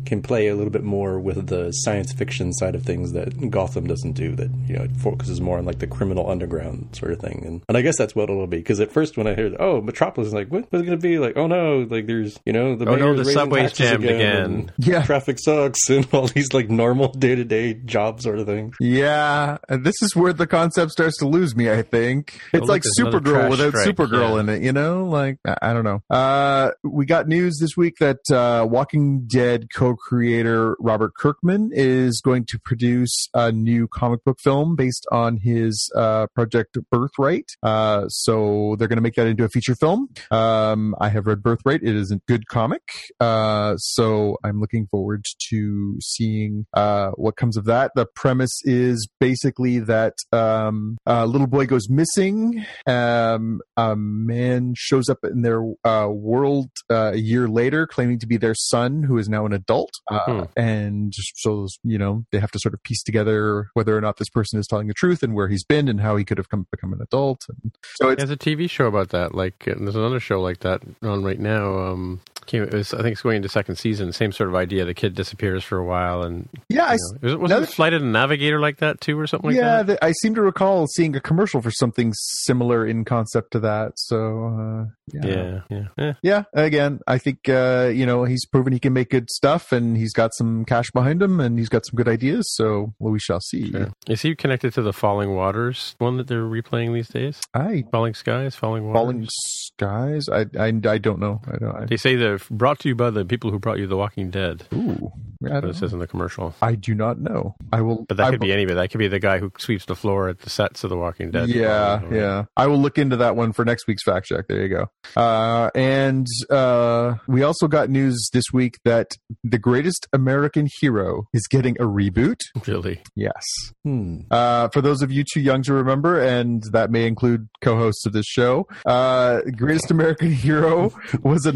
can 0.06 0.22
play 0.22 0.48
a 0.48 0.56
little 0.56 0.72
bit 0.72 0.84
more 0.84 1.20
with 1.20 1.48
the 1.48 1.72
science 1.72 2.12
fiction 2.14 2.54
side 2.54 2.76
of 2.76 2.84
things 2.84 3.12
that 3.14 3.50
Gotham 3.50 3.88
doesn't 3.88 4.14
do. 4.14 4.36
That 4.36 4.50
you 4.68 4.76
know 4.76 4.84
it 4.84 4.92
focuses 4.98 5.40
more 5.42 5.58
on 5.58 5.66
like 5.66 5.80
the 5.80 5.88
criminal 5.88 6.30
underground 6.30 6.90
sort 6.94 7.12
of 7.12 7.20
thing. 7.20 7.44
And 7.46 7.62
and 7.68 7.78
I 7.78 7.82
guess 7.82 7.98
that's 7.98 8.16
what 8.16 8.30
it'll 8.30 8.48
be 8.48 8.58
because 8.58 8.80
at 8.80 8.92
first 8.92 9.18
when 9.18 9.28
I 9.28 9.34
heard 9.36 9.56
oh 9.60 9.82
Metropolis, 9.82 10.28
is 10.28 10.34
like 10.34 10.50
what 10.50 10.72
was 10.72 10.82
it 10.82 10.86
going 10.86 10.98
to 10.98 11.02
be 11.02 11.20
like? 11.20 11.38
Oh 11.38 11.48
no, 11.48 11.88
like 11.90 12.08
there's 12.08 12.40
you 12.46 12.54
know 12.54 12.76
the 12.76 12.90
Oh, 12.90 12.96
no, 12.96 13.12
the 13.14 13.20
raising 13.20 13.34
subway's 13.34 13.74
jammed 13.74 14.04
again. 14.04 14.44
and 14.44 14.74
Yeah. 14.80 15.04
traffic 15.04 15.38
sucks, 15.40 15.90
and 15.90 16.08
all 16.14 16.28
these 16.28 16.54
like 16.54 16.70
normal 16.70 17.10
day 17.10 17.36
to 17.36 17.44
day 17.44 17.74
job 17.74 18.22
sort 18.22 18.40
of 18.40 18.48
things. 18.48 18.76
Yeah, 18.80 19.58
and 19.68 19.86
this 19.86 19.96
is 20.02 20.16
where 20.16 20.34
the 20.34 20.48
concept 20.48 20.92
starts 20.92 21.18
to 21.18 21.28
lose 21.28 21.56
me. 21.56 21.70
I 21.72 21.82
think 21.82 22.40
it's 22.54 22.62
look, 22.62 22.70
like 22.70 22.84
there's 22.84 22.98
Supergirl 23.00 23.50
without 23.50 23.70
strike, 23.74 23.88
Supergirl 23.96 24.34
yeah. 24.36 24.40
in 24.40 24.50
it. 24.50 24.62
You 24.64 24.72
know, 24.74 25.06
like 25.06 25.38
I 25.46 25.56
I 25.70 25.74
don't 25.74 25.84
know. 25.84 26.02
Uh, 26.10 26.72
we 26.84 27.06
got 27.06 27.28
news 27.28 27.58
this 27.60 27.78
week 27.78 27.96
that 28.00 28.18
uh, 28.32 28.66
Walking 28.70 29.28
Dead 29.28 29.70
co-creator 29.90 30.76
Robert 30.80 31.14
Kirkman 31.16 31.72
is 31.74 32.22
going 32.22 32.46
to 32.46 32.60
produce 32.60 33.28
a 33.34 33.52
new 33.52 33.88
comic 33.88 34.24
book 34.24 34.40
film 34.40 34.76
based 34.76 35.08
on 35.12 35.38
his 35.38 35.92
uh, 35.96 36.28
project 36.36 36.78
Birthright. 36.92 37.50
Uh, 37.64 38.08
so 38.08 38.76
they're 38.78 38.88
going 38.88 38.98
to 38.98 39.02
make 39.02 39.16
that 39.16 39.28
into 39.28 39.44
a 39.44 39.50
feature 39.50 39.76
film. 39.76 40.10
Um, 40.32 40.96
I 41.00 41.10
have 41.10 41.26
read 41.26 41.42
Birthright; 41.42 41.82
it 41.84 41.96
is 41.96 42.12
a 42.12 42.18
good 42.28 42.48
comic. 42.48 42.82
Uh, 43.20 43.78
so 43.78 44.38
I'm 44.44 44.60
looking 44.60 44.88
forward 44.88 45.26
to 45.50 45.98
seeing 46.02 46.66
uh, 46.74 47.12
what 47.12 47.36
comes 47.36 47.58
of 47.58 47.66
that. 47.66 47.92
The 47.96 48.06
premise 48.06 48.62
is 48.64 49.08
basically 49.20 49.80
that 49.80 50.14
um, 50.32 50.98
a 51.06 51.26
little 51.26 51.48
boy 51.48 51.66
goes 51.66 51.90
missing. 51.90 52.66
Um, 52.86 53.62
a 53.78 53.96
man 53.96 54.74
shows 54.76 55.10
up 55.10 55.20
in 55.24 55.42
their 55.42 55.64
uh, 55.84 56.10
world 56.10 56.70
uh, 56.92 57.12
a 57.14 57.18
year 57.18 57.48
later, 57.48 57.88
claiming 57.88 58.20
to 58.20 58.28
be 58.28 58.38
their 58.38 58.56
son, 58.56 59.04
who 59.04 59.18
is 59.18 59.28
now 59.28 59.46
an 59.46 59.54
adult. 59.54 59.79
Uh, 60.10 60.20
Hmm. 60.26 60.44
And 60.56 61.14
so, 61.14 61.68
you 61.84 61.98
know, 61.98 62.26
they 62.32 62.40
have 62.40 62.52
to 62.52 62.60
sort 62.60 62.74
of 62.74 62.84
piece 62.84 63.04
together 63.04 63.70
whether 63.74 63.98
or 63.98 64.02
not 64.02 64.18
this 64.18 64.30
person 64.30 64.60
is 64.60 64.68
telling 64.68 64.88
the 64.88 64.94
truth 64.94 65.24
and 65.24 65.34
where 65.34 65.48
he's 65.48 65.64
been 65.64 65.88
and 65.88 66.02
how 66.02 66.18
he 66.18 66.26
could 66.26 66.38
have 66.38 66.50
come 66.50 66.68
become 66.72 66.94
an 66.94 67.02
adult. 67.02 67.46
And 67.50 67.76
so 67.96 68.10
it's 68.10 68.20
There's 68.20 68.30
a 68.30 68.38
TV 68.38 68.70
show 68.70 68.88
about 68.88 69.10
that. 69.10 69.34
Like, 69.34 69.64
there's 69.66 69.96
another 69.96 70.20
show 70.20 70.42
like 70.42 70.60
that 70.60 70.82
on 71.02 71.24
right 71.24 71.40
now. 71.40 71.80
Um, 71.80 72.22
came, 72.50 72.64
it 72.64 72.74
was, 72.74 72.94
I 72.94 72.98
think 72.98 73.14
it's 73.14 73.22
going 73.22 73.38
into 73.38 73.48
second 73.50 73.76
season. 73.78 74.12
Same 74.12 74.32
sort 74.34 74.50
of 74.50 74.56
idea. 74.56 74.84
The 74.84 74.94
kid 74.94 75.16
disappears 75.16 75.64
for 75.64 75.78
a 75.78 75.86
while, 75.86 76.24
and 76.24 76.50
yeah, 76.68 76.92
you 76.94 76.98
know, 77.14 77.20
was, 77.22 77.36
was 77.38 77.50
now 77.50 77.58
it 77.58 77.60
that- 77.62 77.70
Flight 77.70 77.94
of 77.94 78.02
the 78.02 78.08
Navigator 78.08 78.60
like 78.60 78.78
that 78.80 79.00
too, 79.00 79.18
or 79.18 79.28
something 79.28 79.52
like 79.52 79.58
yeah, 79.58 79.84
that? 79.84 80.00
the, 80.02 80.06
I 80.06 80.12
seem 80.22 80.36
to 80.36 80.42
recall 80.42 80.86
seeing 80.88 81.16
a 81.16 81.22
commercial 81.22 81.62
for 81.62 81.72
something 81.72 82.12
similar 82.14 82.86
in 82.86 83.06
concept 83.06 83.52
to 83.52 83.60
that. 83.62 83.94
So 83.96 84.46
uh, 84.46 84.86
yeah. 85.14 85.26
Yeah, 85.30 85.62
yeah, 85.70 85.84
yeah. 85.98 86.14
Yeah, 86.22 86.44
again, 86.54 87.00
I 87.08 87.18
think 87.18 87.48
uh, 87.48 87.92
you 87.94 88.06
know 88.06 88.24
he's 88.26 88.46
proven 88.46 88.74
he 88.74 88.80
can 88.80 88.94
make 88.94 89.10
good 89.12 89.30
stuff, 89.30 89.72
and 89.72 89.96
he's 89.96 90.14
got 90.14 90.34
some 90.34 90.66
cash 90.66 90.92
behind 90.92 91.22
him, 91.22 91.40
and 91.40 91.58
he's 91.58 91.70
got 91.70 91.86
some 91.86 91.96
good 91.96 92.08
ideas. 92.10 92.46
So 92.56 92.94
well, 93.00 93.14
we 93.14 93.20
shall 93.20 93.40
see. 93.40 93.72
Sure. 93.72 93.92
Is 94.08 94.22
he 94.24 94.36
connected 94.36 94.74
to 94.74 94.82
the 94.82 94.94
Falling 94.94 95.36
Waters 95.36 95.96
one 96.00 96.18
that 96.18 96.28
they're 96.28 96.44
replaying 96.44 96.94
these 96.94 97.08
days? 97.10 97.40
I 97.54 97.84
Falling 97.92 98.16
Skies, 98.16 98.56
Falling 98.56 98.86
Waters. 98.88 99.00
falling 99.00 99.28
skies. 99.30 100.28
I, 100.30 100.46
I 100.60 100.68
I 100.90 100.98
don't 100.98 101.20
know. 101.20 101.42
I 101.48 101.58
don't. 101.58 101.76
I, 101.76 101.86
They 101.86 101.98
say 101.98 102.16
they're 102.16 102.39
brought 102.50 102.80
to 102.80 102.90
you 102.90 102.96
by 102.96 103.10
the 103.10 103.26
people 103.26 103.52
who 103.52 103.60
brought 103.60 103.80
you 103.80 103.88
The 103.88 103.98
Walking 103.98 104.30
Dead. 104.30 104.66
ooh, 104.74 105.12
I, 105.46 105.60
don't 105.60 105.70
it 105.70 105.76
says 105.76 105.94
in 105.94 106.00
the 106.00 106.08
commercial. 106.08 106.54
I 106.62 106.76
do 106.76 106.94
not 106.94 107.20
know. 107.20 107.56
I 107.72 107.82
will. 107.82 108.06
But 108.08 108.18
that 108.18 108.28
I 108.28 108.30
could 108.32 108.40
will- 108.40 108.48
be 108.48 108.54
anybody. 108.54 108.76
That 108.76 108.90
could 108.90 108.98
be 109.00 109.08
the 109.08 109.20
guy 109.20 109.40
who 109.40 109.52
sweeps 109.58 109.86
the 109.86 109.96
floor 109.96 110.30
at 110.30 110.40
the 110.40 110.50
sets 110.50 110.84
of 110.84 110.90
The 110.90 110.98
Walking 110.98 111.32
Dead. 111.32 111.50
Yeah, 111.50 112.02
yeah. 112.12 112.46
I 112.58 112.68
will 112.68 112.80
look 112.80 112.98
into 112.98 113.16
that 113.18 113.36
one 113.36 113.54
for 113.54 113.64
next 113.66 113.88
week's 113.88 114.04
fact 114.04 114.28
check. 114.28 114.48
There 114.48 114.62
you 114.62 114.70
go. 114.70 114.90
Uh, 115.22 115.70
and 115.76 116.28
uh, 116.50 117.16
we 117.28 117.44
also 117.44 117.68
got 117.68 117.90
news 117.90 118.30
this 118.34 118.46
week 118.54 118.78
that 118.86 119.12
the 119.44 119.58
greatest 119.60 120.08
American 120.14 120.68
hero 120.80 121.24
is 121.34 121.48
getting 121.50 121.76
a 121.80 121.84
reboot. 121.86 122.38
Really? 122.68 123.02
Yes. 123.16 123.44
Hmm. 123.84 124.22
Uh, 124.30 124.68
for 124.70 124.82
those 124.82 125.02
of 125.02 125.12
you 125.12 125.24
too 125.24 125.40
young 125.42 125.62
to 125.64 125.74
remember, 125.74 126.20
and 126.20 126.64
that 126.72 126.92
may 126.92 127.08
include 127.08 127.48
co-hosts 127.62 128.06
of 128.06 128.14
this 128.14 128.26
show, 128.26 128.68
uh, 128.86 129.42
Greatest 129.56 129.90
American 129.92 130.32
Hero 130.40 130.92
was 131.24 131.46
a 131.46 131.52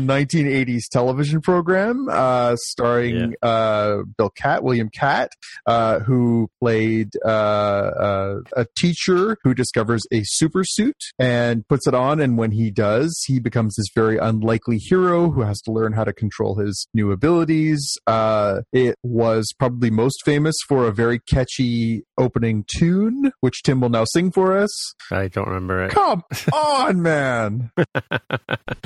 1980s 0.63 0.87
television 0.91 1.41
program 1.41 2.07
uh, 2.09 2.55
starring 2.57 3.35
uh, 3.41 3.97
Bill 4.17 4.29
Katt, 4.29 4.63
William 4.63 4.89
Katt, 4.89 5.31
uh, 5.65 5.99
who 5.99 6.49
played 6.59 7.09
uh, 7.25 7.27
uh, 7.27 8.35
a 8.55 8.65
teacher 8.75 9.37
who 9.43 9.53
discovers 9.53 10.03
a 10.11 10.21
super 10.23 10.63
suit 10.63 10.95
and 11.19 11.67
puts 11.67 11.87
it 11.87 11.93
on, 11.93 12.19
and 12.19 12.37
when 12.37 12.51
he 12.51 12.71
does, 12.71 13.23
he 13.27 13.39
becomes 13.39 13.75
this 13.75 13.87
very 13.95 14.17
unlikely 14.17 14.77
hero 14.77 15.31
who 15.31 15.41
has 15.41 15.59
to 15.61 15.71
learn 15.71 15.93
how 15.93 16.03
to 16.03 16.13
control 16.13 16.55
his 16.55 16.87
new 16.93 17.11
abilities. 17.11 17.97
Uh, 18.07 18.61
it 18.71 18.97
was 19.03 19.53
probably 19.57 19.89
most 19.89 20.23
famous 20.25 20.55
for 20.67 20.87
a 20.87 20.91
very 20.91 21.19
catchy 21.19 22.03
opening 22.17 22.65
tune, 22.77 23.31
which 23.41 23.63
Tim 23.63 23.81
will 23.81 23.89
now 23.89 24.05
sing 24.05 24.31
for 24.31 24.57
us. 24.57 24.71
I 25.11 25.27
don't 25.27 25.47
remember 25.47 25.83
it. 25.83 25.91
Come 25.91 26.23
on, 26.51 27.01
man! 27.01 27.71